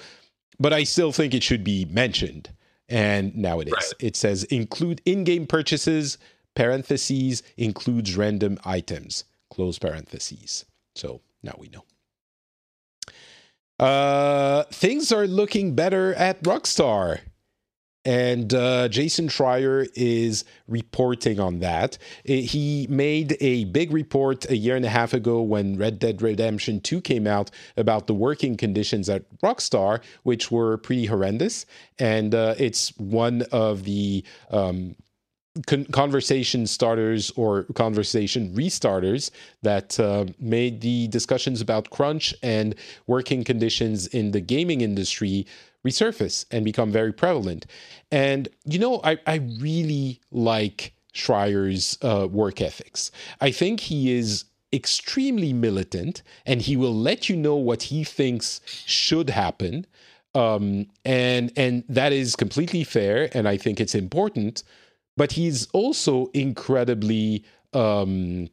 but 0.61 0.73
I 0.73 0.85
still 0.85 1.11
think 1.11 1.35
it 1.35 1.43
should 1.43 1.65
be 1.65 1.85
mentioned. 1.87 2.51
And 2.89 3.35
now 3.35 3.59
it 3.59 3.67
is. 3.67 3.73
Right. 3.73 3.93
It 3.99 4.17
says 4.17 4.45
include 4.45 5.03
in-game 5.05 5.49
purchases 5.49 6.19
parentheses 6.55 7.43
includes 7.57 8.17
random 8.17 8.59
items 8.65 9.25
close 9.51 9.79
parentheses. 9.79 10.67
So 10.95 11.21
now 11.43 11.57
we 11.59 11.69
know. 11.69 11.85
Uh, 13.79 14.65
things 14.65 15.13
are 15.13 15.27
looking 15.27 15.75
better 15.75 16.15
at 16.15 16.43
Rockstar. 16.43 17.21
And 18.05 18.53
uh, 18.53 18.89
Jason 18.89 19.29
Schreier 19.29 19.87
is 19.95 20.45
reporting 20.67 21.39
on 21.39 21.61
that. 21.61 21.99
He 22.25 22.89
made 22.91 23.37
a 23.41 23.65
big 23.67 23.93
report 23.93 24.49
a 24.51 24.57
year 24.57 24.75
and 24.75 24.85
a 24.85 24.89
half 24.89 25.15
ago 25.15 25.41
when 25.41 25.77
Red 25.77 26.01
Dead 26.01 26.21
Redemption 26.21 26.81
2 26.81 27.01
came 27.01 27.29
out 27.29 27.53
about 27.77 28.09
the 28.09 28.15
working 28.15 28.57
conditions 28.57 29.09
at 29.09 29.23
Rockstar, 29.39 30.03
which 30.25 30.51
were 30.51 30.79
pretty 30.79 31.07
horrendous. 31.07 31.65
And 31.99 32.35
uh, 32.35 32.57
it's 32.59 32.89
one 32.99 33.43
of 33.53 33.85
the 33.85 34.25
um, 34.51 34.97
con- 35.67 35.85
conversation 35.87 36.67
starters 36.67 37.31
or 37.37 37.65
conversation 37.75 38.55
restarters 38.55 39.31
that 39.63 39.99
uh, 40.01 40.25
made 40.39 40.81
the 40.81 41.09
discussions 41.09 41.61
about 41.61 41.91
crunch 41.91 42.35
and 42.43 42.75
working 43.07 43.45
conditions 43.45 44.07
in 44.09 44.31
the 44.31 44.41
gaming 44.41 44.81
industry 44.81 45.47
resurface 45.85 46.45
and 46.51 46.65
become 46.65 46.91
very 46.91 47.13
prevalent. 47.13 47.67
And, 48.11 48.49
you 48.65 48.79
know, 48.79 49.01
I, 49.05 49.19
I 49.27 49.37
really 49.59 50.21
like 50.31 50.95
Schreier's 51.13 51.99
uh, 52.03 52.29
work 52.31 52.61
ethics. 52.61 53.11
I 53.41 53.51
think 53.51 53.81
he 53.81 54.13
is 54.13 54.45
extremely 54.73 55.53
militant 55.53 56.23
and 56.47 56.63
he 56.63 56.77
will 56.77 56.95
let 56.95 57.29
you 57.29 57.37
know 57.37 57.57
what 57.57 57.83
he 57.85 58.05
thinks 58.05 58.61
should 58.65 59.31
happen. 59.31 59.87
Um, 60.35 60.87
and 61.05 61.53
and 61.59 61.85
that 61.91 62.15
is 62.15 62.37
completely 62.37 62.85
fair, 62.85 63.29
and 63.35 63.47
I 63.47 63.59
think 63.59 63.79
it's 63.79 63.95
important 63.95 64.63
but 65.17 65.33
he's 65.33 65.67
also 65.73 66.31
incredibly 66.35 67.45
um, 67.73 68.49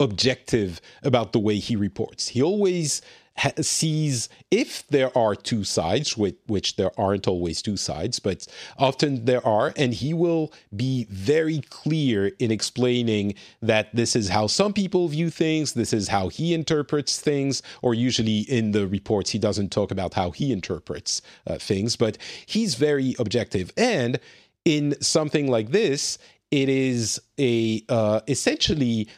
objective 0.00 0.80
about 1.02 1.32
the 1.32 1.38
way 1.38 1.56
he 1.58 1.76
reports. 1.76 2.28
He 2.28 2.42
always 2.42 3.00
ha- 3.36 3.52
sees 3.60 4.28
if 4.50 4.86
there 4.88 5.16
are 5.16 5.34
two 5.34 5.64
sides, 5.64 6.16
which, 6.16 6.36
which 6.46 6.76
there 6.76 6.90
aren't 6.98 7.28
always 7.28 7.62
two 7.62 7.76
sides, 7.76 8.18
but 8.18 8.46
often 8.78 9.24
there 9.24 9.44
are, 9.46 9.72
and 9.76 9.94
he 9.94 10.14
will 10.14 10.52
be 10.74 11.06
very 11.10 11.60
clear 11.70 12.32
in 12.38 12.50
explaining 12.50 13.34
that 13.62 13.94
this 13.94 14.16
is 14.16 14.28
how 14.28 14.46
some 14.46 14.72
people 14.72 15.08
view 15.08 15.30
things, 15.30 15.72
this 15.72 15.92
is 15.92 16.08
how 16.08 16.28
he 16.28 16.54
interprets 16.54 17.20
things, 17.20 17.62
or 17.82 17.94
usually 17.94 18.40
in 18.40 18.72
the 18.72 18.86
reports 18.86 19.30
he 19.30 19.38
doesn't 19.38 19.70
talk 19.70 19.90
about 19.90 20.14
how 20.14 20.30
he 20.30 20.52
interprets 20.52 21.22
uh, 21.46 21.56
things, 21.56 21.96
but 21.96 22.18
he's 22.46 22.74
very 22.74 23.14
objective. 23.18 23.72
And 23.76 24.18
in 24.64 25.00
something 25.00 25.48
like 25.48 25.70
this, 25.70 26.18
it 26.50 26.68
is 26.68 27.20
a 27.38 27.82
uh, 27.88 28.20
essentially 28.28 29.08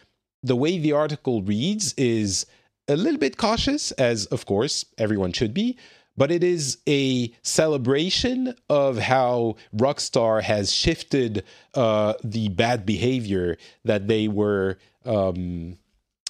the 0.43 0.57
way 0.57 0.79
the 0.79 0.93
article 0.93 1.43
reads 1.43 1.93
is 1.95 2.47
a 2.89 2.97
little 2.97 3.19
bit 3.19 3.37
cautious, 3.37 3.91
as 3.93 4.27
of 4.27 4.47
course 4.47 4.85
everyone 4.97 5.33
should 5.33 5.53
be, 5.53 5.77
but 6.17 6.31
it 6.31 6.43
is 6.43 6.79
a 6.89 7.33
celebration 7.43 8.55
of 8.71 8.99
how 8.99 9.57
Rockstar 9.77 10.43
has 10.43 10.73
shifted 10.73 11.45
uh, 11.75 12.15
the 12.25 12.49
bad 12.49 12.87
behavior 12.87 13.57
that 13.85 14.09
they 14.09 14.29
were 14.29 14.79
um, 15.05 15.77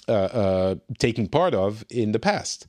uh, 0.09 0.11
uh, 0.11 0.75
taking 0.99 1.27
part 1.27 1.53
of 1.53 1.85
in 1.89 2.11
the 2.11 2.19
past. 2.19 2.67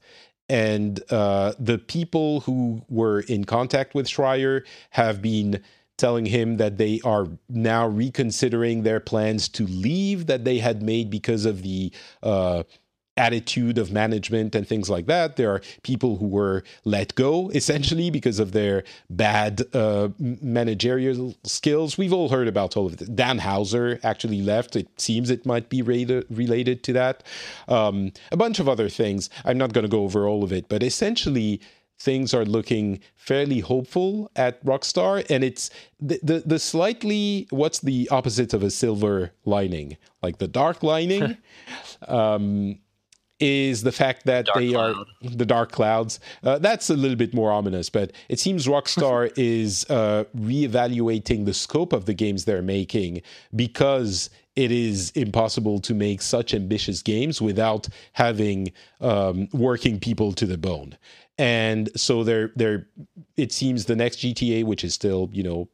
And 0.49 1.01
uh, 1.11 1.53
the 1.59 1.79
people 1.79 2.41
who 2.41 2.83
were 2.89 3.21
in 3.21 3.45
contact 3.45 3.95
with 3.95 4.07
Schreier 4.07 4.65
have 4.91 5.21
been 5.21 5.63
telling 5.99 6.27
him 6.27 6.57
that 6.57 6.79
they 6.79 7.01
are 7.05 7.27
now 7.49 7.87
reconsidering 7.87 8.83
their 8.83 9.01
plans 9.01 9.49
to 9.49 9.67
leave 9.67 10.27
that 10.27 10.45
they 10.45 10.59
had 10.59 10.83
made 10.83 11.11
because 11.11 11.45
of 11.45 11.63
the 11.63 11.93
uh, 12.23 12.63
attitude 13.19 13.77
of 13.79 13.91
management 13.91 14.55
and 14.55 14.67
things 14.67 14.89
like 14.89 15.07
that. 15.07 15.37
There 15.37 15.51
are 15.51 15.61
people 15.83 16.17
who 16.17 16.29
were 16.29 16.63
let 16.85 17.15
go 17.17 17.51
essentially 17.51 18.11
because 18.11 18.39
of 18.39 18.53
their 18.53 18.85
bad 19.11 19.63
uh, 19.75 20.11
managerial 20.19 21.35
skills. 21.43 21.99
We've 21.99 22.13
all 22.13 22.29
heard 22.29 22.49
about 22.49 22.77
all 22.77 22.87
of 22.87 23.03
it. 23.03 23.17
Dan 23.17 23.39
Houser 23.39 23.99
actually 24.05 24.41
left. 24.41 24.77
It 24.77 24.89
seems 25.01 25.31
it 25.31 25.45
might 25.45 25.69
be 25.69 25.83
related 25.83 26.83
to 26.85 26.93
that. 26.95 27.25
Um, 27.67 28.13
a 28.31 28.37
bunch 28.37 28.61
of 28.61 28.69
other 28.69 28.89
things. 28.89 29.29
I'm 29.45 29.59
not 29.59 29.73
going 29.73 29.85
to 29.85 29.91
go 29.91 30.05
over 30.05 30.27
all 30.27 30.45
of 30.45 30.53
it, 30.53 30.69
but 30.69 30.83
essentially, 30.83 31.61
things 31.99 32.33
are 32.33 32.45
looking 32.45 33.01
fairly 33.17 33.61
hopeful 33.61 34.31
at 34.37 34.65
Rockstar, 34.65 35.25
and 35.31 35.43
it's 35.43 35.71
the, 36.01 36.21
the, 36.23 36.43
the 36.45 36.59
slightly 36.59 37.47
what's 37.51 37.81
the 37.81 38.09
opposite 38.11 38.55
of 38.55 38.63
a 38.63 38.71
silver 38.71 39.33
lining, 39.45 39.97
like 40.23 40.39
the 40.39 40.49
dark 40.49 40.83
lining. 40.83 41.37
um, 42.09 42.79
is 43.41 43.85
the 43.85 43.93
fact 43.93 44.27
that 44.27 44.47
dark 44.47 44.59
they 44.59 44.71
cloud. 44.71 44.97
are 44.97 45.31
the 45.31 45.47
dark 45.47 45.71
clouds. 45.71 46.19
Uh, 46.43 46.59
that's 46.59 46.91
a 46.91 46.95
little 46.95 47.17
bit 47.17 47.33
more 47.33 47.53
ominous, 47.53 47.89
but 47.89 48.13
it 48.29 48.41
seems 48.41 48.67
Rockstar 48.67 49.33
is 49.37 49.89
uh, 49.89 50.25
reevaluating 50.37 51.45
the 51.45 51.55
scope 51.55 51.93
of 51.93 52.07
the 52.07 52.15
games 52.15 52.47
they're 52.47 52.63
making 52.63 53.23
because 53.55 54.31
it 54.59 54.73
is 54.73 55.11
impossible 55.11 55.79
to 55.81 55.95
make 55.95 56.21
such 56.21 56.53
ambitious 56.53 57.01
games 57.01 57.41
without 57.41 57.89
having 58.13 58.73
um, 59.01 59.49
working 59.53 60.01
people 60.01 60.33
to 60.33 60.47
the 60.47 60.59
bone 60.59 60.97
and 61.39 61.89
so 61.97 62.25
they're 62.25 62.51
they're 62.57 62.87
it 63.37 63.53
seems 63.53 63.85
the 63.85 63.97
next 63.97 64.19
GTA, 64.19 64.65
which 64.65 64.85
is 64.85 64.93
still 64.93 65.31
you 65.33 65.43
know 65.43 65.69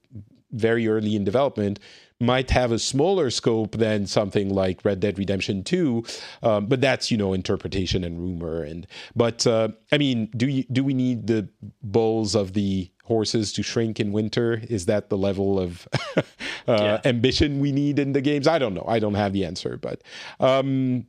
very 0.52 0.86
early 0.86 1.16
in 1.16 1.24
development, 1.24 1.80
might 2.20 2.50
have 2.50 2.70
a 2.70 2.78
smaller 2.78 3.30
scope 3.30 3.72
than 3.72 4.06
something 4.06 4.50
like 4.50 4.84
Red 4.84 5.00
Dead 5.00 5.18
Redemption 5.18 5.64
2, 5.64 6.04
um, 6.42 6.66
but 6.66 6.80
that's 6.80 7.10
you 7.10 7.16
know 7.16 7.32
interpretation 7.32 8.04
and 8.04 8.20
rumor. 8.20 8.62
And 8.62 8.86
but 9.16 9.46
uh, 9.46 9.68
I 9.90 9.98
mean, 9.98 10.28
do 10.36 10.48
you 10.48 10.64
do 10.70 10.84
we 10.84 10.94
need 10.94 11.26
the 11.26 11.48
bulls 11.82 12.34
of 12.34 12.52
the 12.52 12.90
horses 13.04 13.52
to 13.54 13.62
shrink 13.62 14.00
in 14.00 14.12
winter? 14.12 14.62
Is 14.68 14.86
that 14.86 15.08
the 15.08 15.16
level 15.16 15.58
of 15.58 15.88
uh, 16.16 16.22
yeah. 16.68 17.00
ambition 17.04 17.60
we 17.60 17.72
need 17.72 17.98
in 17.98 18.12
the 18.12 18.20
games? 18.20 18.46
I 18.46 18.58
don't 18.58 18.74
know. 18.74 18.84
I 18.86 18.98
don't 18.98 19.14
have 19.14 19.32
the 19.32 19.44
answer, 19.44 19.76
but 19.76 20.02
um, 20.40 21.06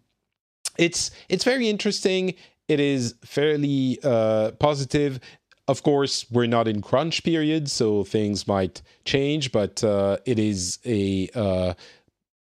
it's 0.78 1.12
it's 1.30 1.44
very 1.44 1.68
interesting 1.68 2.36
it 2.68 2.80
is 2.80 3.16
fairly 3.24 4.00
uh, 4.04 4.52
positive. 4.52 5.20
Of 5.68 5.84
course, 5.84 6.30
we're 6.32 6.48
not 6.48 6.68
in 6.68 6.82
crunch 6.82 7.24
period, 7.24 7.70
so 7.70 8.04
things 8.04 8.48
might 8.48 8.82
change, 9.04 9.52
but 9.52 9.84
uh, 9.84 10.18
it 10.26 10.38
is 10.38 10.80
a 10.86 11.30
uh, 11.34 11.74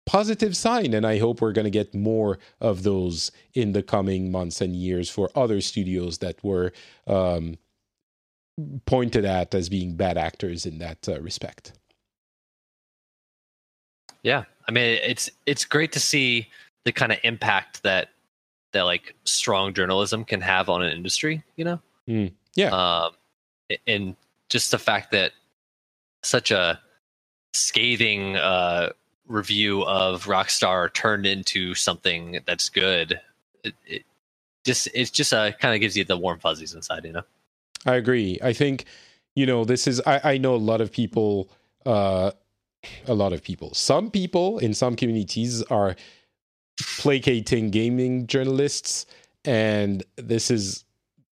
positive 0.06 0.56
sign, 0.56 0.94
and 0.94 1.06
I 1.06 1.18
hope 1.18 1.40
we're 1.40 1.52
going 1.52 1.66
to 1.66 1.70
get 1.70 1.94
more 1.94 2.38
of 2.60 2.82
those 2.82 3.30
in 3.54 3.72
the 3.72 3.82
coming 3.82 4.30
months 4.30 4.60
and 4.60 4.74
years 4.74 5.10
for 5.10 5.30
other 5.34 5.60
studios 5.60 6.18
that 6.18 6.42
were 6.42 6.72
um, 7.06 7.58
pointed 8.86 9.24
at 9.24 9.54
as 9.54 9.68
being 9.68 9.96
bad 9.96 10.16
actors 10.16 10.66
in 10.66 10.78
that 10.78 11.08
uh, 11.08 11.20
respect. 11.20 11.72
Yeah, 14.22 14.44
I 14.68 14.72
mean, 14.72 14.98
it's 15.02 15.30
it's 15.46 15.64
great 15.64 15.92
to 15.92 16.00
see 16.00 16.48
the 16.84 16.92
kind 16.92 17.12
of 17.12 17.18
impact 17.22 17.82
that 17.82 18.08
that 18.72 18.82
like 18.82 19.14
strong 19.24 19.74
journalism 19.74 20.24
can 20.24 20.40
have 20.40 20.68
on 20.68 20.82
an 20.82 20.92
industry 20.92 21.42
you 21.56 21.64
know? 21.64 21.80
Mm, 22.08 22.32
yeah. 22.54 22.70
Um 22.70 23.12
and 23.86 24.16
just 24.48 24.70
the 24.70 24.78
fact 24.78 25.12
that 25.12 25.32
such 26.22 26.50
a 26.50 26.80
scathing 27.54 28.36
uh 28.36 28.90
review 29.26 29.84
of 29.84 30.24
rockstar 30.24 30.92
turned 30.92 31.26
into 31.26 31.74
something 31.74 32.40
that's 32.46 32.68
good 32.68 33.20
it, 33.62 33.74
it 33.86 34.02
just 34.64 34.88
it's 34.94 35.10
just 35.10 35.32
uh 35.32 35.52
kind 35.52 35.74
of 35.74 35.80
gives 35.80 35.96
you 35.96 36.04
the 36.04 36.16
warm 36.16 36.38
fuzzies 36.38 36.74
inside 36.74 37.04
you 37.04 37.12
know 37.12 37.22
i 37.86 37.94
agree 37.94 38.38
i 38.42 38.52
think 38.52 38.84
you 39.34 39.46
know 39.46 39.64
this 39.64 39.86
is 39.86 40.00
i 40.06 40.20
i 40.24 40.38
know 40.38 40.54
a 40.54 40.56
lot 40.56 40.80
of 40.80 40.90
people 40.92 41.50
uh 41.86 42.30
a 43.06 43.14
lot 43.14 43.32
of 43.32 43.42
people 43.42 43.72
some 43.74 44.10
people 44.10 44.58
in 44.58 44.74
some 44.74 44.96
communities 44.96 45.62
are 45.64 45.96
placating 46.98 47.70
gaming 47.70 48.26
journalists, 48.26 49.06
and 49.44 50.02
this 50.16 50.50
is 50.50 50.84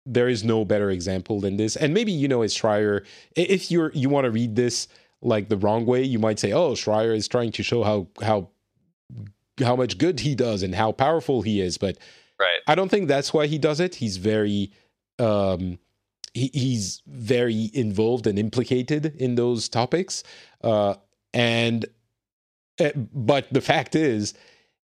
there 0.06 0.28
is 0.28 0.44
no 0.44 0.64
better 0.64 0.92
example 0.92 1.40
than 1.40 1.58
this. 1.58 1.76
And 1.76 1.94
maybe 1.94 2.12
you 2.12 2.28
know, 2.28 2.42
as 2.42 2.54
Schreier, 2.56 3.06
if 3.36 3.72
you're 3.72 3.92
you 3.94 4.10
want 4.10 4.26
to 4.26 4.32
read 4.32 4.56
this 4.56 4.88
like 5.22 5.50
the 5.50 5.58
wrong 5.58 5.86
way, 5.86 6.04
you 6.04 6.20
might 6.20 6.40
say, 6.40 6.52
"Oh, 6.52 6.74
Schreier 6.74 7.16
is 7.16 7.28
trying 7.28 7.52
to 7.54 7.64
show 7.64 7.84
how 7.84 8.08
how 8.22 8.50
how 9.60 9.76
much 9.76 9.98
good 9.98 10.20
he 10.20 10.36
does 10.36 10.64
and 10.64 10.76
how 10.76 10.92
powerful 10.92 11.42
he 11.42 11.62
is." 11.62 11.78
But 11.78 11.98
right. 12.40 12.62
I 12.68 12.76
don't 12.76 12.90
think 12.90 13.08
that's 13.08 13.34
why 13.34 13.48
he 13.48 13.58
does 13.58 13.80
it. 13.80 13.96
He's 13.96 14.18
very 14.18 14.72
um, 15.20 15.80
he, 16.36 16.52
he's 16.54 17.02
very 17.08 17.72
involved 17.74 18.28
and 18.28 18.38
implicated 18.38 19.16
in 19.16 19.36
those 19.36 19.68
topics. 19.68 20.22
Uh, 20.62 20.96
and 21.34 21.86
uh, 22.80 22.90
but 23.14 23.48
the 23.52 23.62
fact 23.62 23.96
is, 23.96 24.34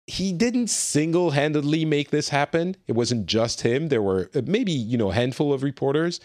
he 0.06 0.32
didn't 0.32 0.68
single-handedly 0.68 1.84
make 1.84 2.10
this 2.10 2.28
happen. 2.28 2.76
It 2.86 2.92
wasn't 2.92 3.26
just 3.26 3.60
him. 3.60 3.88
There 3.88 4.02
were 4.02 4.30
uh, 4.34 4.42
maybe 4.46 4.72
you 4.72 4.96
know 4.96 5.10
a 5.10 5.14
handful 5.14 5.52
of 5.52 5.62
reporters, 5.62 6.20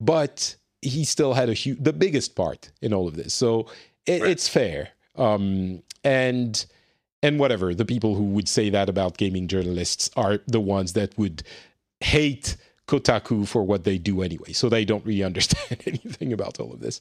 but 0.00 0.56
he 0.80 1.04
still 1.04 1.34
had 1.34 1.48
a 1.48 1.54
huge, 1.54 1.82
the 1.82 1.92
biggest 1.92 2.34
part 2.34 2.70
in 2.80 2.92
all 2.92 3.06
of 3.06 3.16
this. 3.16 3.34
So 3.34 3.66
it, 4.06 4.22
right. 4.22 4.30
it's 4.30 4.48
fair. 4.48 4.90
Um, 5.16 5.82
and 6.02 6.64
and 7.22 7.38
whatever 7.38 7.74
the 7.74 7.86
people 7.86 8.14
who 8.14 8.24
would 8.24 8.48
say 8.48 8.70
that 8.70 8.88
about 8.88 9.16
gaming 9.16 9.48
journalists 9.48 10.10
are 10.16 10.40
the 10.46 10.60
ones 10.60 10.94
that 10.94 11.16
would 11.18 11.42
hate 12.00 12.56
Kotaku 12.86 13.46
for 13.46 13.62
what 13.62 13.84
they 13.84 13.98
do 13.98 14.22
anyway. 14.22 14.52
So 14.52 14.68
they 14.68 14.84
don't 14.84 15.04
really 15.04 15.22
understand 15.30 15.82
anything 15.86 16.32
about 16.32 16.60
all 16.60 16.72
of 16.72 16.80
this. 16.80 17.00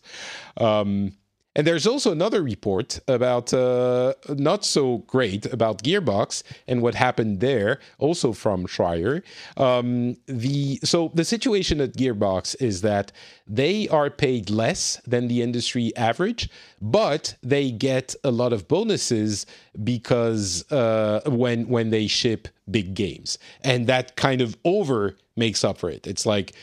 Um, 0.57 1.17
and 1.55 1.67
there's 1.67 1.85
also 1.85 2.11
another 2.11 2.41
report 2.41 2.99
about 3.07 3.53
uh, 3.53 4.13
not 4.29 4.65
so 4.65 4.99
great 4.99 5.45
about 5.45 5.83
Gearbox 5.83 6.43
and 6.67 6.81
what 6.81 6.95
happened 6.95 7.39
there, 7.39 7.79
also 7.99 8.33
from 8.33 8.65
Schreier. 8.65 9.21
Um, 9.57 10.17
the 10.25 10.79
so 10.83 11.11
the 11.13 11.25
situation 11.25 11.79
at 11.79 11.93
Gearbox 11.93 12.55
is 12.61 12.81
that 12.81 13.11
they 13.47 13.87
are 13.89 14.09
paid 14.09 14.49
less 14.49 14.99
than 15.05 15.27
the 15.27 15.41
industry 15.41 15.95
average, 15.95 16.49
but 16.81 17.35
they 17.43 17.71
get 17.71 18.15
a 18.23 18.31
lot 18.31 18.51
of 18.51 18.67
bonuses 18.67 19.45
because 19.83 20.69
uh, 20.71 21.21
when 21.27 21.67
when 21.67 21.91
they 21.91 22.07
ship 22.07 22.47
big 22.71 22.95
games, 22.95 23.37
and 23.61 23.85
that 23.87 24.15
kind 24.15 24.41
of 24.41 24.57
over 24.65 25.17
makes 25.35 25.63
up 25.63 25.77
for 25.77 25.89
it. 25.89 26.07
It's 26.07 26.25
like 26.25 26.53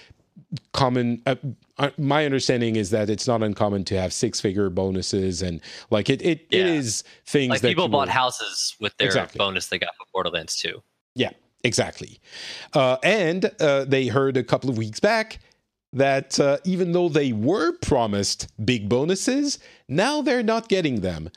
common 0.72 1.22
uh, 1.26 1.36
my 1.98 2.24
understanding 2.24 2.76
is 2.76 2.90
that 2.90 3.08
it's 3.08 3.26
not 3.26 3.42
uncommon 3.42 3.84
to 3.84 4.00
have 4.00 4.12
six 4.12 4.40
figure 4.40 4.70
bonuses 4.70 5.42
and 5.42 5.60
like 5.90 6.10
it 6.10 6.20
it, 6.22 6.46
yeah. 6.50 6.60
it 6.60 6.66
is 6.66 7.04
things 7.26 7.50
like 7.50 7.60
that 7.60 7.68
people 7.68 7.88
bought 7.88 8.08
houses 8.08 8.76
with 8.80 8.96
their 8.98 9.06
exactly. 9.06 9.38
bonus 9.38 9.68
they 9.68 9.78
got 9.78 9.94
for 9.96 10.06
borderlands 10.12 10.56
2 10.56 10.82
yeah 11.14 11.30
exactly 11.64 12.18
uh, 12.74 12.96
and 13.02 13.50
uh, 13.60 13.84
they 13.84 14.06
heard 14.06 14.36
a 14.36 14.42
couple 14.42 14.70
of 14.70 14.78
weeks 14.78 15.00
back 15.00 15.38
that 15.92 16.38
uh, 16.38 16.58
even 16.64 16.92
though 16.92 17.08
they 17.08 17.32
were 17.32 17.72
promised 17.78 18.48
big 18.64 18.88
bonuses 18.88 19.58
now 19.88 20.22
they're 20.22 20.42
not 20.42 20.68
getting 20.68 21.00
them 21.00 21.30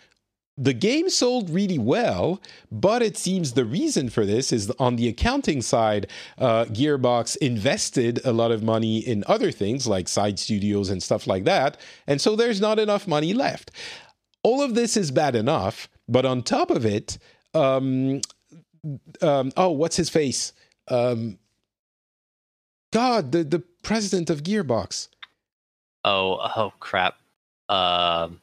the 0.57 0.73
game 0.73 1.09
sold 1.09 1.49
really 1.49 1.79
well, 1.79 2.41
but 2.71 3.01
it 3.01 3.17
seems 3.17 3.53
the 3.53 3.65
reason 3.65 4.09
for 4.09 4.25
this 4.25 4.51
is 4.53 4.69
on 4.79 4.97
the 4.97 5.07
accounting 5.07 5.61
side, 5.61 6.07
uh, 6.37 6.65
Gearbox 6.65 7.35
invested 7.37 8.19
a 8.23 8.31
lot 8.31 8.51
of 8.51 8.61
money 8.61 8.99
in 8.99 9.23
other 9.27 9.51
things 9.51 9.87
like 9.87 10.07
side 10.07 10.37
studios 10.37 10.89
and 10.89 11.01
stuff 11.01 11.25
like 11.25 11.45
that. 11.45 11.77
And 12.05 12.21
so 12.21 12.35
there's 12.35 12.61
not 12.61 12.77
enough 12.77 13.07
money 13.07 13.33
left. 13.33 13.71
All 14.43 14.61
of 14.61 14.75
this 14.75 14.95
is 14.95 15.09
bad 15.09 15.35
enough, 15.35 15.89
but 16.07 16.25
on 16.25 16.43
top 16.43 16.69
of 16.69 16.85
it, 16.85 17.17
um, 17.55 18.21
um, 19.21 19.51
oh, 19.57 19.71
what's 19.71 19.95
his 19.95 20.09
face? 20.09 20.53
Um, 20.87 21.39
God, 22.91 23.31
the, 23.31 23.43
the 23.43 23.63
president 23.81 24.29
of 24.29 24.43
Gearbox. 24.43 25.07
Oh, 26.03 26.37
oh, 26.55 26.73
crap. 26.79 27.15
Um, 27.69 28.39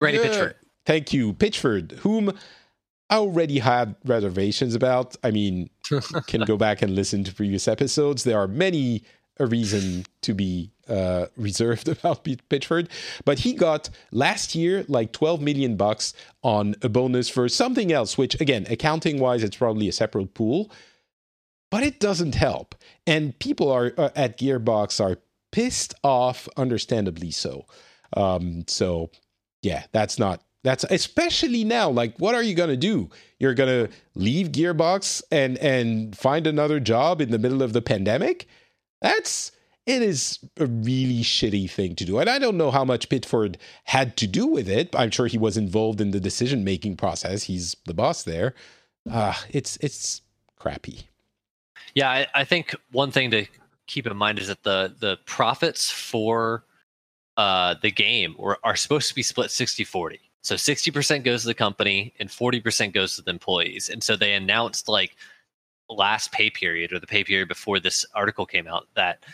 Randy 0.00 0.18
yeah. 0.18 0.26
Pitchford. 0.26 0.54
Thank 0.84 1.12
you, 1.12 1.32
Pitchford, 1.34 1.92
whom 1.98 2.36
I 3.08 3.16
already 3.16 3.58
had 3.58 3.94
reservations 4.04 4.74
about. 4.74 5.16
I 5.22 5.30
mean, 5.30 5.70
can 6.26 6.42
go 6.42 6.56
back 6.56 6.82
and 6.82 6.94
listen 6.94 7.24
to 7.24 7.34
previous 7.34 7.68
episodes. 7.68 8.24
There 8.24 8.38
are 8.38 8.48
many 8.48 9.02
a 9.38 9.46
reason 9.46 10.04
to 10.20 10.34
be 10.34 10.70
uh, 10.88 11.26
reserved 11.36 11.88
about 11.88 12.24
Pitchford, 12.24 12.88
but 13.24 13.40
he 13.40 13.54
got 13.54 13.88
last 14.10 14.54
year 14.54 14.84
like 14.88 15.12
12 15.12 15.40
million 15.40 15.76
bucks 15.76 16.12
on 16.42 16.74
a 16.82 16.88
bonus 16.88 17.28
for 17.28 17.48
something 17.48 17.92
else, 17.92 18.18
which 18.18 18.38
again, 18.40 18.66
accounting 18.70 19.18
wise, 19.18 19.42
it's 19.42 19.56
probably 19.56 19.88
a 19.88 19.92
separate 19.92 20.34
pool, 20.34 20.70
but 21.70 21.82
it 21.82 21.98
doesn't 21.98 22.34
help. 22.34 22.74
And 23.06 23.38
people 23.38 23.70
are 23.70 23.92
uh, 23.96 24.10
at 24.14 24.38
Gearbox 24.38 25.02
are 25.02 25.18
pissed 25.50 25.94
off, 26.04 26.48
understandably 26.56 27.30
so. 27.30 27.66
Um, 28.14 28.64
so 28.66 29.10
yeah, 29.62 29.84
that's 29.92 30.18
not 30.18 30.42
that's 30.64 30.84
especially 30.84 31.64
now. 31.64 31.90
Like, 31.90 32.16
what 32.18 32.34
are 32.34 32.42
you 32.42 32.54
gonna 32.54 32.76
do? 32.76 33.10
You're 33.38 33.54
gonna 33.54 33.88
leave 34.14 34.52
Gearbox 34.52 35.22
and 35.30 35.58
and 35.58 36.16
find 36.16 36.46
another 36.46 36.80
job 36.80 37.20
in 37.20 37.30
the 37.30 37.38
middle 37.38 37.62
of 37.62 37.72
the 37.72 37.82
pandemic? 37.82 38.46
That's 39.00 39.52
it 39.86 40.02
is 40.02 40.38
a 40.58 40.66
really 40.66 41.22
shitty 41.22 41.68
thing 41.68 41.96
to 41.96 42.04
do. 42.04 42.18
And 42.18 42.30
I 42.30 42.38
don't 42.38 42.56
know 42.56 42.70
how 42.70 42.84
much 42.84 43.08
Pitford 43.08 43.58
had 43.84 44.16
to 44.18 44.28
do 44.28 44.46
with 44.46 44.68
it. 44.68 44.94
I'm 44.94 45.10
sure 45.10 45.26
he 45.26 45.38
was 45.38 45.56
involved 45.56 46.00
in 46.00 46.12
the 46.12 46.20
decision 46.20 46.62
making 46.62 46.96
process. 46.96 47.44
He's 47.44 47.76
the 47.86 47.94
boss 47.94 48.22
there. 48.22 48.54
Uh, 49.10 49.34
it's 49.50 49.76
it's 49.78 50.22
crappy. 50.56 51.08
Yeah, 51.94 52.08
I, 52.08 52.26
I, 52.34 52.44
think 52.44 52.74
one 52.92 53.10
thing 53.10 53.32
to 53.32 53.46
keep 53.86 54.06
in 54.06 54.16
mind 54.16 54.38
is 54.38 54.46
that 54.46 54.62
the 54.62 54.94
the 54.98 55.18
profits 55.26 55.90
for 55.90 56.64
uh, 57.36 57.74
the 57.82 57.90
game 57.90 58.36
were, 58.38 58.58
are 58.62 58.76
supposed 58.76 59.08
to 59.08 59.14
be 59.14 59.22
split 59.22 59.50
60 59.50 59.84
40. 59.84 60.20
So 60.42 60.56
60% 60.56 61.24
goes 61.24 61.42
to 61.42 61.48
the 61.48 61.54
company 61.54 62.12
and 62.18 62.28
40% 62.28 62.92
goes 62.92 63.16
to 63.16 63.22
the 63.22 63.30
employees. 63.30 63.88
And 63.88 64.02
so 64.02 64.16
they 64.16 64.34
announced 64.34 64.88
like 64.88 65.16
last 65.88 66.32
pay 66.32 66.50
period 66.50 66.92
or 66.92 66.98
the 66.98 67.06
pay 67.06 67.24
period 67.24 67.48
before 67.48 67.78
this 67.78 68.04
article 68.14 68.46
came 68.46 68.66
out 68.66 68.88
that 68.94 69.24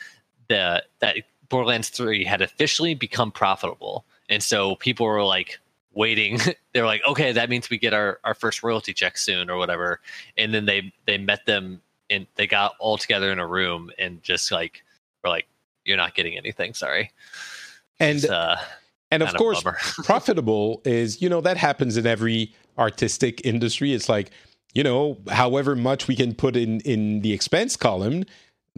the 0.49 0.83
that 1.01 1.17
Borderlands 1.49 1.89
3 1.89 2.25
had 2.25 2.43
officially 2.43 2.95
become 2.95 3.33
profitable. 3.33 4.05
And 4.29 4.43
so 4.43 4.77
people 4.77 5.07
were 5.07 5.25
like 5.25 5.59
waiting. 5.93 6.39
They're 6.75 6.87
like, 6.87 7.03
okay, 7.09 7.33
that 7.33 7.49
means 7.49 7.71
we 7.71 7.79
get 7.79 7.95
our, 7.95 8.21
our 8.25 8.35
first 8.35 8.63
royalty 8.63 8.93
check 8.93 9.17
soon 9.17 9.49
or 9.49 9.57
whatever. 9.57 10.01
And 10.37 10.53
then 10.53 10.67
they 10.67 10.93
they 11.07 11.19
met 11.19 11.47
them 11.47 11.81
and 12.11 12.27
they 12.35 12.47
got 12.47 12.75
all 12.79 12.99
together 12.99 13.33
in 13.33 13.39
a 13.39 13.47
room 13.47 13.91
and 13.99 14.23
just 14.23 14.53
like 14.53 14.85
were 15.25 15.31
like, 15.31 15.47
You're 15.85 15.97
not 15.97 16.15
getting 16.15 16.37
anything, 16.37 16.75
sorry. 16.75 17.13
And 17.99 18.25
uh, 18.27 18.57
and 19.11 19.23
of 19.23 19.35
course 19.35 19.63
profitable 20.05 20.83
is 20.85 21.23
you 21.23 21.29
know 21.29 21.41
that 21.41 21.57
happens 21.57 21.97
in 21.97 22.07
every 22.07 22.55
artistic 22.79 23.45
industry. 23.45 23.93
It's 23.93 24.09
like 24.09 24.31
you 24.75 24.83
know 24.83 25.19
however 25.31 25.75
much 25.75 26.09
we 26.09 26.17
can 26.17 26.35
put 26.35 26.57
in 26.57 26.81
in 26.81 27.21
the 27.21 27.33
expense 27.33 27.77
column 27.77 28.25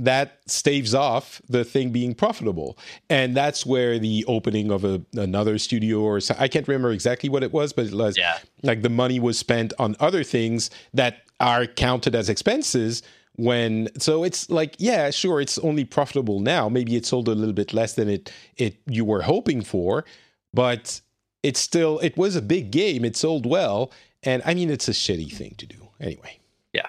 that 0.01 0.39
staves 0.47 0.95
off 0.95 1.43
the 1.49 1.63
thing 1.63 1.91
being 1.91 2.15
profitable. 2.15 2.79
And 3.11 3.37
that's 3.37 3.67
where 3.67 3.99
the 3.99 4.25
opening 4.27 4.71
of 4.71 4.83
a, 4.83 5.03
another 5.15 5.59
studio 5.59 6.01
or 6.01 6.21
i 6.39 6.49
can't 6.49 6.67
remember 6.67 6.91
exactly 6.91 7.29
what 7.29 7.43
it 7.43 7.53
was 7.53 7.73
but 7.73 7.87
it 7.87 7.95
was 7.95 8.17
yeah. 8.17 8.39
like 8.63 8.83
the 8.83 8.89
money 8.89 9.21
was 9.21 9.39
spent 9.39 9.73
on 9.79 9.97
other 10.01 10.25
things 10.25 10.71
that 10.95 11.23
are 11.39 11.67
counted 11.67 12.15
as 12.15 12.29
expenses 12.29 13.03
when 13.41 13.89
so 13.99 14.23
it's 14.23 14.51
like 14.51 14.77
yeah 14.79 15.11
sure 15.11 15.41
it's 15.41 15.59
only 15.59 15.85
profitable 15.85 16.41
now. 16.41 16.69
Maybe 16.69 16.95
it 16.95 17.07
sold 17.07 17.27
a 17.29 17.35
little 17.35 17.55
bit 17.55 17.73
less 17.73 17.95
than 17.95 18.09
it 18.09 18.31
it 18.57 18.77
you 18.87 19.05
were 19.05 19.23
hoping 19.23 19.63
for 19.63 20.05
but 20.53 21.01
it's 21.43 21.59
still 21.61 21.99
it 22.01 22.17
was 22.17 22.37
a 22.37 22.43
big 22.43 22.71
game. 22.71 23.05
It 23.05 23.17
sold 23.17 23.47
well. 23.47 23.93
And 24.23 24.43
i 24.45 24.53
mean 24.53 24.71
it's 24.71 24.89
a 24.89 24.93
shitty 24.93 25.33
thing 25.33 25.55
to 25.57 25.67
do. 25.67 25.89
Anyway. 25.99 26.39
Yeah. 26.75 26.89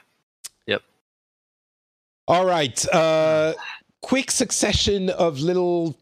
Yep. 0.67 0.81
All 2.27 2.45
right 2.45 2.85
uh 2.93 3.53
quick 4.01 4.29
succession 4.29 5.09
of 5.11 5.39
little 5.39 5.97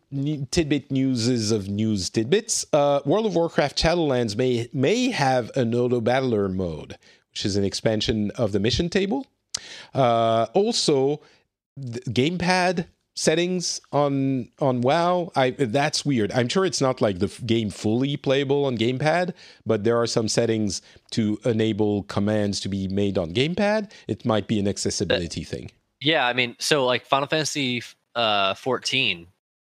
tidbit 0.50 0.90
newses 0.90 1.52
of 1.52 1.70
news 1.70 2.10
tidbits. 2.10 2.66
Uh 2.74 3.02
world 3.06 3.28
of 3.28 3.36
warcraft 3.36 3.78
shadowlands 3.78 4.36
may 4.36 4.68
may 4.74 5.12
have 5.12 5.52
an 5.56 5.76
auto 5.76 6.02
battler 6.02 6.50
mode 6.50 6.98
which 7.32 7.46
is 7.46 7.56
an 7.56 7.64
expansion 7.64 8.32
of 8.32 8.52
the 8.52 8.60
mission 8.60 8.90
table 8.90 9.28
uh, 9.94 10.48
also, 10.54 11.22
gamepad 11.80 12.88
settings 13.16 13.82
on 13.92 14.50
on 14.60 14.82
WoW, 14.82 15.32
I 15.36 15.52
that's 15.52 16.06
weird. 16.06 16.32
I'm 16.32 16.48
sure 16.48 16.66
it's 16.66 16.82
not 16.82 17.02
like 17.02 17.20
the 17.20 17.28
game 17.46 17.70
fully 17.70 18.18
playable 18.18 18.66
on 18.66 18.78
gamepad, 18.78 19.34
but 19.66 19.84
there 19.84 19.98
are 19.98 20.08
some 20.08 20.28
settings 20.28 20.82
to 21.12 21.40
enable 21.46 22.04
commands 22.04 22.60
to 22.62 22.70
be 22.70 22.88
made 22.88 23.18
on 23.18 23.34
gamepad. 23.34 23.92
It 24.08 24.26
might 24.26 24.48
be 24.48 24.60
an 24.60 24.68
accessibility 24.68 25.42
uh, 25.42 25.50
thing. 25.50 25.72
Yeah, 26.02 26.26
I 26.26 26.34
mean, 26.34 26.56
so 26.60 26.86
like 26.86 27.06
Final 27.06 27.28
Fantasy 27.28 27.84
uh, 28.16 28.54
14 28.54 29.28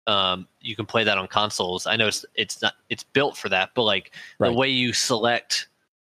um, 0.07 0.47
you 0.61 0.77
can 0.77 0.87
play 0.87 1.05
that 1.05 1.19
on 1.19 1.29
consoles. 1.29 1.87
I 1.87 1.97
know 1.97 2.09
it's 2.09 2.25
it's 2.35 2.61
not 2.61 2.75
it's 2.91 3.03
built 3.03 3.37
for 3.37 3.49
that, 3.49 3.71
but 3.75 3.83
like 3.83 4.13
right. 4.39 4.51
the 4.51 4.55
way 4.55 4.69
you 4.69 4.93
select 4.93 5.69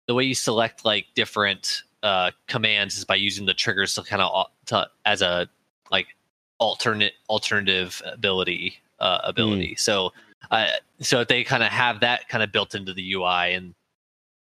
the 0.07 0.15
way 0.15 0.25
you 0.25 0.35
select 0.35 0.85
like 0.85 1.07
different 1.15 1.83
uh, 2.03 2.31
commands 2.47 2.97
is 2.97 3.05
by 3.05 3.17
using 3.17 3.47
the 3.47 3.55
triggers 3.55 3.95
to 3.95 4.03
kind 4.03 4.23
of 4.23 4.47
to, 4.67 4.89
as 5.05 5.23
a 5.23 5.49
like 5.91 6.07
alternate 6.59 7.15
alternative 7.29 8.01
ability 8.07 8.79
uh, 8.99 9.21
ability. 9.25 9.73
Mm. 9.73 9.81
So 9.81 10.13
uh, 10.51 10.69
so 11.01 11.21
if 11.21 11.29
they 11.29 11.45
kind 11.45 11.63
of 11.63 11.71
have 11.71 12.01
that 12.01 12.29
kind 12.29 12.43
of 12.43 12.53
built 12.53 12.75
into 12.75 12.93
the 12.93 13.13
UI 13.15 13.55
and 13.55 13.75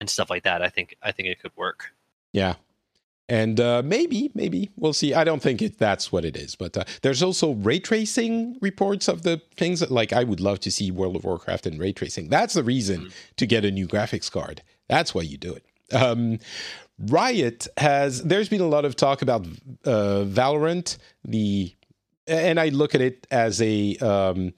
and 0.00 0.08
stuff 0.08 0.30
like 0.30 0.44
that, 0.44 0.62
I 0.62 0.68
think 0.68 0.96
I 1.02 1.12
think 1.12 1.28
it 1.28 1.40
could 1.40 1.56
work. 1.56 1.92
Yeah. 2.32 2.54
And 3.30 3.60
uh, 3.60 3.82
maybe, 3.84 4.30
maybe 4.34 4.70
we'll 4.76 4.94
see. 4.94 5.12
I 5.12 5.22
don't 5.22 5.42
think 5.42 5.60
it, 5.60 5.78
that's 5.78 6.10
what 6.10 6.24
it 6.24 6.34
is, 6.34 6.54
but 6.54 6.74
uh, 6.78 6.84
there's 7.02 7.22
also 7.22 7.52
ray 7.52 7.78
tracing 7.78 8.56
reports 8.62 9.06
of 9.06 9.22
the 9.22 9.42
things. 9.54 9.80
That, 9.80 9.90
like 9.90 10.14
I 10.14 10.24
would 10.24 10.40
love 10.40 10.60
to 10.60 10.70
see 10.70 10.90
World 10.90 11.14
of 11.14 11.24
Warcraft 11.24 11.66
and 11.66 11.78
ray 11.78 11.92
tracing. 11.92 12.30
That's 12.30 12.54
the 12.54 12.64
reason 12.64 13.06
mm. 13.06 13.12
to 13.36 13.46
get 13.46 13.66
a 13.66 13.70
new 13.70 13.86
graphics 13.86 14.32
card. 14.32 14.62
That's 14.88 15.14
why 15.14 15.22
you 15.22 15.36
do 15.36 15.54
it. 15.54 15.94
Um, 15.94 16.38
Riot 16.98 17.68
has. 17.76 18.22
There's 18.22 18.48
been 18.48 18.60
a 18.60 18.68
lot 18.68 18.84
of 18.84 18.96
talk 18.96 19.22
about 19.22 19.46
uh, 19.84 20.24
Valorant. 20.26 20.98
The 21.24 21.74
and 22.26 22.60
I 22.60 22.68
look 22.68 22.94
at 22.94 23.00
it 23.00 23.26
as 23.30 23.62
a 23.62 23.96
um, 23.96 24.52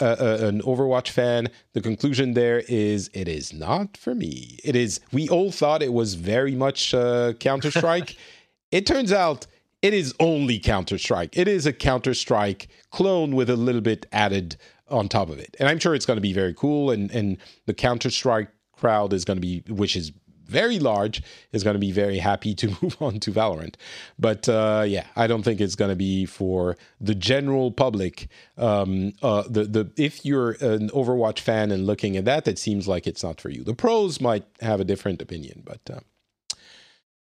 a 0.00 0.46
an 0.46 0.62
Overwatch 0.62 1.10
fan, 1.10 1.48
the 1.72 1.80
conclusion 1.80 2.34
there 2.34 2.62
is 2.68 3.10
it 3.14 3.28
is 3.28 3.52
not 3.52 3.96
for 3.96 4.14
me. 4.14 4.58
It 4.64 4.76
is. 4.76 5.00
We 5.12 5.28
all 5.28 5.50
thought 5.50 5.82
it 5.82 5.92
was 5.92 6.14
very 6.14 6.54
much 6.54 6.94
uh, 6.94 7.34
Counter 7.34 7.70
Strike. 7.70 8.16
it 8.72 8.86
turns 8.86 9.12
out 9.12 9.46
it 9.82 9.94
is 9.94 10.14
only 10.20 10.58
Counter 10.58 10.98
Strike. 10.98 11.36
It 11.36 11.48
is 11.48 11.66
a 11.66 11.72
Counter 11.72 12.14
Strike 12.14 12.68
clone 12.90 13.34
with 13.34 13.50
a 13.50 13.56
little 13.56 13.80
bit 13.80 14.06
added 14.12 14.56
on 14.88 15.08
top 15.08 15.30
of 15.30 15.38
it, 15.38 15.56
and 15.58 15.68
I'm 15.68 15.78
sure 15.78 15.94
it's 15.94 16.06
going 16.06 16.18
to 16.18 16.22
be 16.22 16.32
very 16.32 16.54
cool. 16.54 16.90
And 16.90 17.10
and 17.10 17.38
the 17.66 17.74
Counter 17.74 18.10
Strike 18.10 18.48
crowd 18.72 19.12
is 19.12 19.24
going 19.24 19.38
to 19.38 19.40
be, 19.40 19.62
which 19.68 19.96
is 19.96 20.12
very 20.46 20.78
large 20.78 21.22
is 21.52 21.62
going 21.64 21.74
to 21.74 21.80
be 21.80 21.92
very 21.92 22.18
happy 22.18 22.54
to 22.54 22.68
move 22.82 22.96
on 23.00 23.20
to 23.20 23.32
Valorant. 23.32 23.74
But 24.18 24.48
uh, 24.48 24.84
yeah, 24.86 25.06
I 25.16 25.26
don't 25.26 25.42
think 25.42 25.60
it's 25.60 25.74
going 25.74 25.90
to 25.90 25.96
be 25.96 26.26
for 26.26 26.76
the 27.00 27.14
general 27.14 27.70
public. 27.70 28.28
Um, 28.56 29.12
uh, 29.22 29.44
the 29.48 29.64
the 29.64 29.90
if 29.96 30.24
you're 30.24 30.52
an 30.52 30.90
Overwatch 30.90 31.40
fan 31.40 31.70
and 31.70 31.86
looking 31.86 32.16
at 32.16 32.24
that, 32.24 32.48
it 32.48 32.58
seems 32.58 32.88
like 32.88 33.06
it's 33.06 33.22
not 33.22 33.40
for 33.40 33.50
you. 33.50 33.64
The 33.64 33.74
pros 33.74 34.20
might 34.20 34.44
have 34.60 34.80
a 34.80 34.84
different 34.84 35.22
opinion, 35.22 35.62
but. 35.64 35.80
Uh, 35.90 36.00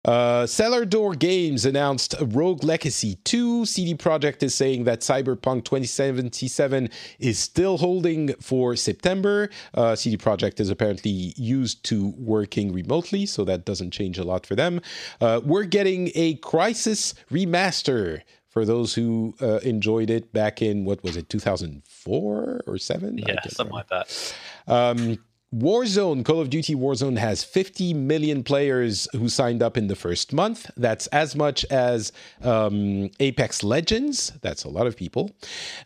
uh, 0.05 0.45
Cellar 0.45 0.85
Door 0.85 1.15
Games 1.15 1.65
announced 1.65 2.15
Rogue 2.21 2.63
Legacy 2.63 3.15
2. 3.23 3.65
CD 3.65 3.95
Projekt 3.95 4.43
is 4.43 4.53
saying 4.53 4.83
that 4.85 5.01
Cyberpunk 5.01 5.65
2077 5.65 6.89
is 7.19 7.39
still 7.39 7.77
holding 7.77 8.33
for 8.35 8.75
September. 8.75 9.49
Uh, 9.73 9.95
CD 9.95 10.15
Projekt 10.15 10.59
is 10.59 10.69
apparently 10.69 11.33
used 11.35 11.83
to 11.85 12.13
working 12.17 12.71
remotely, 12.71 13.25
so 13.25 13.43
that 13.43 13.65
doesn't 13.65 13.91
change 13.91 14.19
a 14.19 14.23
lot 14.23 14.45
for 14.45 14.55
them. 14.55 14.79
Uh, 15.19 15.41
we're 15.43 15.63
getting 15.63 16.11
a 16.13 16.37
Crysis 16.37 17.15
remaster 17.31 18.21
for 18.55 18.63
those 18.63 18.93
who 18.93 19.35
uh, 19.41 19.57
enjoyed 19.63 20.09
it 20.09 20.31
back 20.31 20.61
in 20.61 20.85
what 20.85 21.03
was 21.03 21.17
it 21.17 21.27
2004 21.27 22.61
or 22.65 22.77
7 22.77 23.17
yeah 23.17 23.41
something 23.49 23.65
remember. 23.67 23.73
like 23.73 23.89
that 23.89 24.35
um, 24.67 25.17
Warzone, 25.55 26.25
Call 26.25 26.41
of 26.41 26.49
Duty 26.49 26.75
Warzone 26.75 27.17
has 27.17 27.43
50 27.45 27.93
million 27.93 28.43
players 28.43 29.07
who 29.13 29.29
signed 29.29 29.63
up 29.63 29.77
in 29.77 29.87
the 29.87 29.95
first 29.95 30.33
month. 30.33 30.69
That's 30.75 31.07
as 31.07 31.33
much 31.33 31.63
as 31.65 32.11
um, 32.41 33.09
Apex 33.21 33.63
Legends. 33.63 34.33
That's 34.41 34.65
a 34.65 34.69
lot 34.69 34.85
of 34.85 34.97
people. 34.97 35.31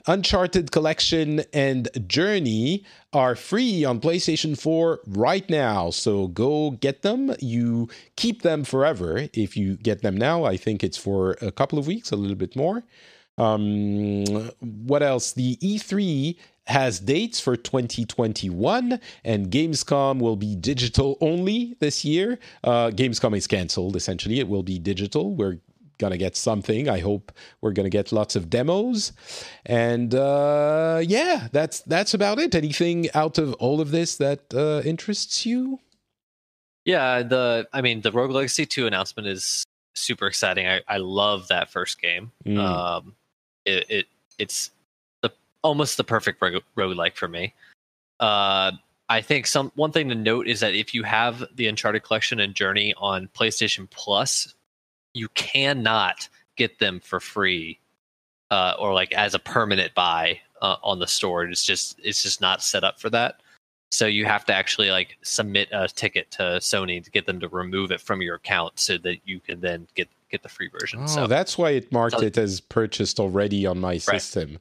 Uncharted 0.08 0.72
Collection 0.72 1.44
and 1.54 1.88
Journey 2.08 2.84
are 3.14 3.36
free 3.36 3.86
on 3.86 4.00
PlayStation 4.00 4.60
4 4.60 5.02
right 5.06 5.48
now. 5.52 5.92
So 5.92 6.30
go 6.30 6.72
get 6.72 7.04
them. 7.04 7.36
You 7.40 7.90
keep 8.16 8.42
them 8.42 8.64
forever 8.64 9.28
if 9.34 9.56
you 9.56 9.78
get 9.78 10.02
them 10.02 10.18
now. 10.18 10.46
I 10.46 10.58
think 10.58 10.84
it's 10.84 10.98
for 10.98 11.38
a 11.42 11.52
couple 11.52 11.78
of 11.78 11.86
weeks, 11.86 12.12
a 12.12 12.16
little 12.16 12.38
bit 12.38 12.56
more. 12.56 12.84
Um, 13.38 14.26
what 14.60 15.02
else? 15.02 15.32
The 15.32 15.56
E3 15.58 16.36
has 16.70 17.00
dates 17.00 17.40
for 17.40 17.56
2021, 17.56 19.00
and 19.24 19.52
Gamescom 19.52 20.20
will 20.20 20.36
be 20.36 20.56
digital 20.56 21.18
only 21.20 21.76
this 21.80 22.06
year. 22.06 22.40
Uh, 22.64 22.90
Gamescom 22.90 23.36
is 23.36 23.48
canceled, 23.48 23.96
essentially. 23.96 24.40
It 24.40 24.48
will 24.48 24.64
be 24.64 24.78
digital. 24.80 25.36
We're 25.36 25.60
going 25.98 26.12
to 26.12 26.18
get 26.18 26.36
something. 26.36 26.88
I 26.88 27.00
hope 27.00 27.32
we're 27.62 27.74
going 27.74 27.86
to 27.86 27.90
get 27.90 28.12
lots 28.12 28.36
of 28.36 28.50
demos. 28.50 29.12
And 29.66 30.16
uh, 30.16 31.02
yeah, 31.04 31.50
that's 31.52 31.82
that's 31.82 32.14
about 32.14 32.40
it. 32.40 32.56
Anything 32.56 33.10
out 33.14 33.38
of 33.38 33.54
all 33.56 33.82
of 33.82 33.92
this 33.92 34.16
that 34.18 34.54
uh, 34.54 34.82
interests 34.88 35.46
you? 35.46 35.80
Yeah, 36.86 37.24
the 37.24 37.68
I 37.74 37.82
mean, 37.82 38.02
the 38.02 38.12
Rogue 38.12 38.32
Legacy 38.32 38.66
2 38.66 38.88
announcement 38.88 39.28
is 39.28 39.64
super 39.94 40.28
exciting. 40.28 40.68
I, 40.68 40.82
I 40.88 40.98
love 40.98 41.50
that 41.50 41.70
first 41.70 42.02
game. 42.02 42.32
Mm. 42.46 42.58
Um, 42.58 43.16
it, 43.66 43.86
it 43.90 44.08
it's 44.38 44.72
almost 45.62 45.98
the 45.98 46.04
perfect 46.04 46.42
roguelike 46.42 47.16
for 47.16 47.28
me. 47.28 47.54
Uh, 48.20 48.72
I 49.10 49.22
think 49.22 49.48
some 49.48 49.72
one 49.76 49.92
thing 49.92 50.10
to 50.10 50.16
note 50.16 50.48
is 50.48 50.60
that 50.60 50.76
if 50.76 50.94
you 50.94 51.04
have 51.04 51.44
the 51.56 51.68
Uncharted 51.68 52.04
collection 52.04 52.40
and 52.40 52.54
Journey 52.54 52.94
on 52.98 53.28
PlayStation 53.36 53.90
Plus, 53.90 54.54
you 55.14 55.30
cannot 55.30 56.30
get 56.56 56.80
them 56.80 57.00
for 57.00 57.20
free 57.20 57.80
uh, 58.52 58.76
or 58.80 58.94
like 58.94 59.12
as 59.14 59.34
a 59.34 59.40
permanent 59.40 59.94
buy 59.96 60.40
uh, 60.62 60.76
on 60.84 61.00
the 61.00 61.08
store. 61.08 61.46
It's 61.46 61.64
just 61.64 62.00
it's 62.04 62.22
just 62.22 62.42
not 62.42 62.62
set 62.62 62.84
up 62.84 63.00
for 63.00 63.10
that. 63.10 63.42
So 63.92 64.06
you 64.06 64.26
have 64.26 64.46
to 64.46 64.54
actually 64.54 64.92
like 64.92 65.18
submit 65.24 65.70
a 65.72 65.88
ticket 65.88 66.30
to 66.32 66.44
Sony 66.60 67.04
to 67.04 67.10
get 67.10 67.26
them 67.26 67.40
to 67.40 67.48
remove 67.48 67.92
it 67.92 68.00
from 68.00 68.22
your 68.22 68.36
account 68.36 68.78
so 68.80 69.00
that 69.00 69.18
you 69.26 69.40
can 69.40 69.62
then 69.62 69.88
get 69.96 70.08
get 70.30 70.44
the 70.44 70.50
free 70.50 70.70
version. 70.70 71.02
Oh, 71.04 71.08
so 71.08 71.28
that's 71.28 71.58
why 71.58 71.72
it 71.72 71.92
marked 71.92 72.20
so, 72.20 72.26
it 72.26 72.38
as 72.38 72.62
purchased 72.62 73.20
already 73.20 73.66
on 73.66 73.80
my 73.80 73.98
system. 73.98 74.60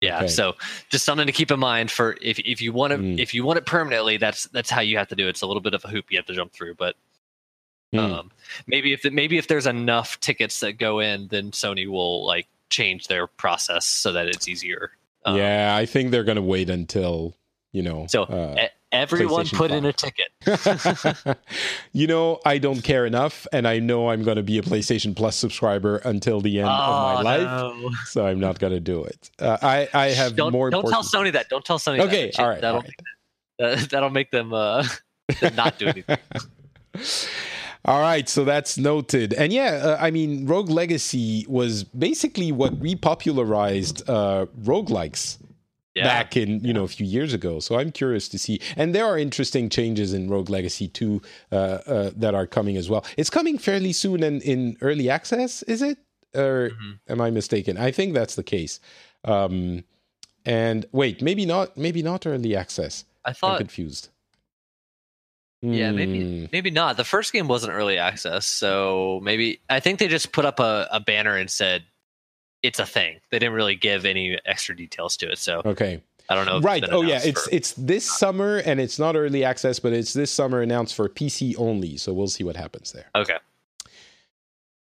Yeah, 0.00 0.18
okay. 0.18 0.28
so 0.28 0.54
just 0.88 1.04
something 1.04 1.26
to 1.26 1.32
keep 1.32 1.50
in 1.50 1.60
mind 1.60 1.90
for 1.90 2.16
if 2.22 2.38
if 2.38 2.62
you 2.62 2.72
want 2.72 2.92
to 2.92 2.98
mm. 2.98 3.18
if 3.18 3.34
you 3.34 3.44
want 3.44 3.58
it 3.58 3.66
permanently, 3.66 4.16
that's 4.16 4.44
that's 4.44 4.70
how 4.70 4.80
you 4.80 4.96
have 4.96 5.08
to 5.08 5.16
do 5.16 5.26
it. 5.26 5.30
It's 5.30 5.42
a 5.42 5.46
little 5.46 5.60
bit 5.60 5.74
of 5.74 5.84
a 5.84 5.88
hoop 5.88 6.06
you 6.10 6.18
have 6.18 6.26
to 6.26 6.32
jump 6.32 6.52
through, 6.52 6.74
but 6.76 6.96
mm. 7.94 7.98
um, 7.98 8.30
maybe 8.66 8.94
if 8.94 9.04
maybe 9.04 9.36
if 9.36 9.46
there's 9.46 9.66
enough 9.66 10.18
tickets 10.20 10.60
that 10.60 10.78
go 10.78 11.00
in, 11.00 11.28
then 11.28 11.50
Sony 11.50 11.86
will 11.86 12.24
like 12.24 12.48
change 12.70 13.08
their 13.08 13.26
process 13.26 13.84
so 13.84 14.12
that 14.12 14.26
it's 14.26 14.48
easier. 14.48 14.92
Um, 15.26 15.36
yeah, 15.36 15.76
I 15.76 15.84
think 15.84 16.10
they're 16.10 16.24
going 16.24 16.36
to 16.36 16.42
wait 16.42 16.70
until 16.70 17.34
you 17.72 17.82
know. 17.82 18.06
So 18.08 18.24
uh, 18.24 18.68
Everyone 18.92 19.46
put 19.46 19.70
5. 19.70 19.78
in 19.78 19.84
a 19.84 19.92
ticket. 19.92 21.38
you 21.92 22.08
know, 22.08 22.40
I 22.44 22.58
don't 22.58 22.82
care 22.82 23.06
enough, 23.06 23.46
and 23.52 23.68
I 23.68 23.78
know 23.78 24.10
I'm 24.10 24.24
going 24.24 24.36
to 24.36 24.42
be 24.42 24.58
a 24.58 24.62
PlayStation 24.62 25.14
Plus 25.14 25.36
subscriber 25.36 25.98
until 25.98 26.40
the 26.40 26.58
end 26.58 26.68
oh, 26.68 26.72
of 26.72 27.14
my 27.14 27.22
life, 27.22 27.42
no. 27.42 27.90
so 28.06 28.26
I'm 28.26 28.40
not 28.40 28.58
going 28.58 28.72
to 28.72 28.80
do 28.80 29.04
it. 29.04 29.30
Uh, 29.38 29.56
I 29.62 29.88
I 29.94 30.06
have 30.08 30.34
don't, 30.34 30.50
more. 30.50 30.70
Don't 30.70 30.90
tell 30.90 31.04
Sony 31.04 31.32
that. 31.32 31.48
Don't 31.48 31.64
tell 31.64 31.78
Sony. 31.78 32.00
Okay, 32.00 32.32
that. 32.32 32.40
all 32.40 32.48
right. 32.48 32.60
That'll 32.60 32.78
all 32.78 32.82
right. 32.82 32.94
Make, 33.60 33.78
that, 33.78 33.90
that'll 33.90 34.10
make 34.10 34.32
them 34.32 34.52
uh, 34.52 34.84
not 35.54 35.78
do 35.78 35.86
anything. 35.86 36.18
All 37.84 38.00
right, 38.00 38.28
so 38.28 38.44
that's 38.44 38.76
noted. 38.76 39.32
And 39.34 39.52
yeah, 39.52 39.80
uh, 39.82 39.98
I 40.00 40.10
mean, 40.10 40.46
Rogue 40.46 40.68
Legacy 40.68 41.46
was 41.48 41.84
basically 41.84 42.50
what 42.50 42.78
repopularized 42.80 44.02
uh, 44.08 44.46
roguelikes 44.62 45.38
yeah. 45.94 46.04
back 46.04 46.36
in 46.36 46.64
you 46.64 46.72
know 46.72 46.84
a 46.84 46.88
few 46.88 47.06
years 47.06 47.32
ago. 47.32 47.60
So 47.60 47.78
I'm 47.78 47.92
curious 47.92 48.28
to 48.30 48.38
see. 48.38 48.60
And 48.76 48.94
there 48.94 49.06
are 49.06 49.18
interesting 49.18 49.68
changes 49.68 50.12
in 50.12 50.30
Rogue 50.30 50.50
Legacy 50.50 50.88
2 50.88 51.22
uh, 51.52 51.54
uh, 51.54 52.10
that 52.16 52.34
are 52.34 52.46
coming 52.46 52.76
as 52.76 52.88
well. 52.88 53.04
It's 53.16 53.30
coming 53.30 53.58
fairly 53.58 53.92
soon 53.92 54.22
and 54.22 54.42
in 54.42 54.76
early 54.80 55.10
access, 55.10 55.62
is 55.64 55.82
it? 55.82 55.98
Or 56.34 56.70
mm-hmm. 56.70 57.12
am 57.12 57.20
I 57.20 57.30
mistaken? 57.30 57.76
I 57.76 57.90
think 57.90 58.14
that's 58.14 58.36
the 58.36 58.44
case. 58.44 58.78
Um, 59.24 59.84
and 60.44 60.86
wait, 60.92 61.22
maybe 61.22 61.44
not. 61.44 61.76
Maybe 61.76 62.02
not 62.02 62.26
early 62.26 62.56
access. 62.56 63.04
I 63.24 63.32
thought 63.32 63.52
I'm 63.52 63.58
confused. 63.58 64.08
Yeah, 65.62 65.90
maybe 65.90 66.22
hmm. 66.22 66.46
maybe 66.52 66.70
not. 66.70 66.96
The 66.96 67.04
first 67.04 67.34
game 67.34 67.46
wasn't 67.46 67.74
early 67.74 67.98
access, 67.98 68.46
so 68.46 69.20
maybe 69.22 69.60
I 69.68 69.78
think 69.78 69.98
they 69.98 70.08
just 70.08 70.32
put 70.32 70.46
up 70.46 70.58
a, 70.58 70.88
a 70.90 71.00
banner 71.00 71.36
and 71.36 71.50
said 71.50 71.84
it's 72.62 72.78
a 72.78 72.86
thing. 72.86 73.20
They 73.30 73.38
didn't 73.38 73.54
really 73.54 73.76
give 73.76 74.04
any 74.04 74.38
extra 74.44 74.76
details 74.76 75.16
to 75.18 75.30
it. 75.30 75.38
So 75.38 75.62
okay. 75.64 76.02
I 76.28 76.34
don't 76.34 76.46
know. 76.46 76.60
Right. 76.60 76.84
Oh 76.90 77.02
yeah, 77.02 77.20
it's 77.22 77.44
for... 77.44 77.54
it's 77.54 77.72
this 77.72 78.08
summer 78.08 78.58
and 78.58 78.80
it's 78.80 78.98
not 78.98 79.16
early 79.16 79.44
access, 79.44 79.80
but 79.80 79.92
it's 79.92 80.12
this 80.12 80.30
summer 80.30 80.62
announced 80.62 80.94
for 80.94 81.08
PC 81.08 81.56
only. 81.58 81.96
So 81.96 82.12
we'll 82.12 82.28
see 82.28 82.44
what 82.44 82.56
happens 82.56 82.92
there. 82.92 83.06
Okay. 83.14 83.36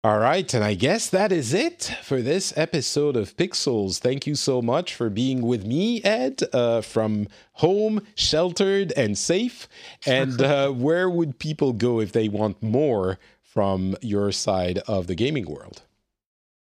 All 0.06 0.20
right, 0.20 0.54
and 0.54 0.66
I 0.66 0.74
guess 0.74 1.10
that 1.12 1.32
is 1.32 1.54
it 1.54 1.96
for 2.04 2.22
this 2.22 2.52
episode 2.58 3.16
of 3.16 3.38
Pixels. 3.38 4.00
Thank 4.00 4.28
you 4.28 4.36
so 4.36 4.62
much 4.62 4.94
for 4.94 5.10
being 5.10 5.44
with 5.44 5.66
me, 5.66 6.04
Ed, 6.04 6.42
uh, 6.52 6.82
from 6.82 7.30
home, 7.54 8.02
sheltered, 8.14 8.92
and 8.98 9.18
safe. 9.18 9.70
And 10.06 10.42
uh, 10.42 10.72
where 10.72 11.10
would 11.10 11.40
people 11.40 11.72
go 11.72 12.02
if 12.02 12.12
they 12.12 12.28
want 12.28 12.62
more 12.62 13.18
from 13.42 13.96
your 14.02 14.34
side 14.34 14.80
of 14.90 15.08
the 15.08 15.16
gaming 15.16 15.46
world? 15.46 15.84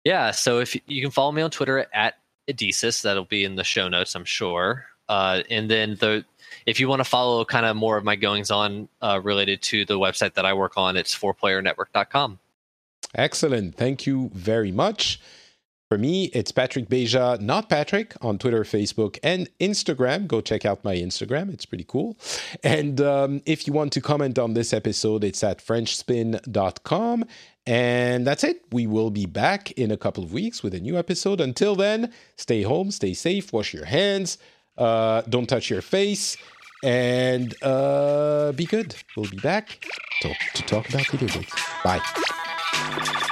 Yeah, 0.06 0.32
so 0.32 0.60
if 0.60 0.76
you 0.88 1.02
can 1.02 1.11
follow 1.11 1.32
me 1.32 1.41
on 1.41 1.49
Twitter 1.49 1.88
at 1.94 2.15
Edesis, 2.48 3.02
that'll 3.02 3.26
be 3.26 3.44
in 3.44 3.56
the 3.56 3.64
show 3.64 3.88
notes, 3.90 4.15
I'm 4.15 4.23
sure. 4.23 4.86
Uh, 5.10 5.41
and 5.49 5.69
then 5.69 5.95
the 5.99 6.23
if 6.65 6.80
you 6.80 6.88
want 6.88 6.99
to 6.99 7.03
follow 7.03 7.44
kind 7.45 7.65
of 7.65 7.76
more 7.76 7.98
of 7.98 8.03
my 8.03 8.15
goings 8.15 8.49
on 8.49 8.88
uh, 9.02 9.19
related 9.22 9.61
to 9.64 9.86
the 9.86 9.99
website 9.99 10.34
that 10.36 10.45
I 10.45 10.53
work 10.53 10.77
on, 10.77 10.95
it's 10.95 11.15
fourplayernetwork.com. 11.15 12.40
Excellent. 13.14 13.76
Thank 13.76 14.06
you 14.06 14.30
very 14.34 14.72
much. 14.72 15.19
For 15.90 15.99
me, 15.99 16.26
it's 16.34 16.52
Patrick 16.52 16.90
Beja, 16.90 17.40
not 17.40 17.69
Patrick, 17.69 18.15
on 18.19 18.40
Twitter, 18.40 18.64
Facebook, 18.64 19.19
and 19.22 19.48
Instagram. 19.60 20.27
Go 20.27 20.41
check 20.41 20.65
out 20.65 20.84
my 20.84 20.95
Instagram, 20.95 21.53
it's 21.53 21.65
pretty 21.65 21.86
cool. 21.88 22.18
And 22.64 22.99
um, 22.99 23.41
if 23.45 23.68
you 23.68 23.73
want 23.73 23.94
to 23.94 24.02
comment 24.02 24.40
on 24.40 24.56
this 24.56 24.73
episode, 24.73 25.23
it's 25.23 25.44
at 25.44 25.60
FrenchSpin.com. 25.60 27.26
And 27.68 28.28
that's 28.28 28.44
it. 28.44 28.64
We 28.72 28.86
will 28.86 29.10
be 29.10 29.26
back 29.26 29.72
in 29.72 29.90
a 29.92 29.98
couple 29.98 30.24
of 30.24 30.32
weeks 30.32 30.62
with 30.62 30.74
a 30.76 30.80
new 30.80 30.98
episode. 30.98 31.42
Until 31.42 31.76
then, 31.76 32.14
stay 32.38 32.62
home, 32.62 32.92
stay 32.92 33.14
safe, 33.14 33.52
wash 33.52 33.74
your 33.74 33.86
hands, 33.86 34.38
uh, 34.78 35.24
don't 35.28 35.48
touch 35.48 35.70
your 35.70 35.82
face, 35.82 36.38
and 36.84 37.56
uh, 37.64 38.52
be 38.52 38.66
good. 38.66 38.96
We'll 39.18 39.30
be 39.30 39.38
back 39.38 39.84
to, 40.22 40.34
to 40.54 40.64
talk 40.64 40.88
about 40.90 41.08
video 41.08 41.28
games. 41.28 41.52
Bye. 41.84 43.32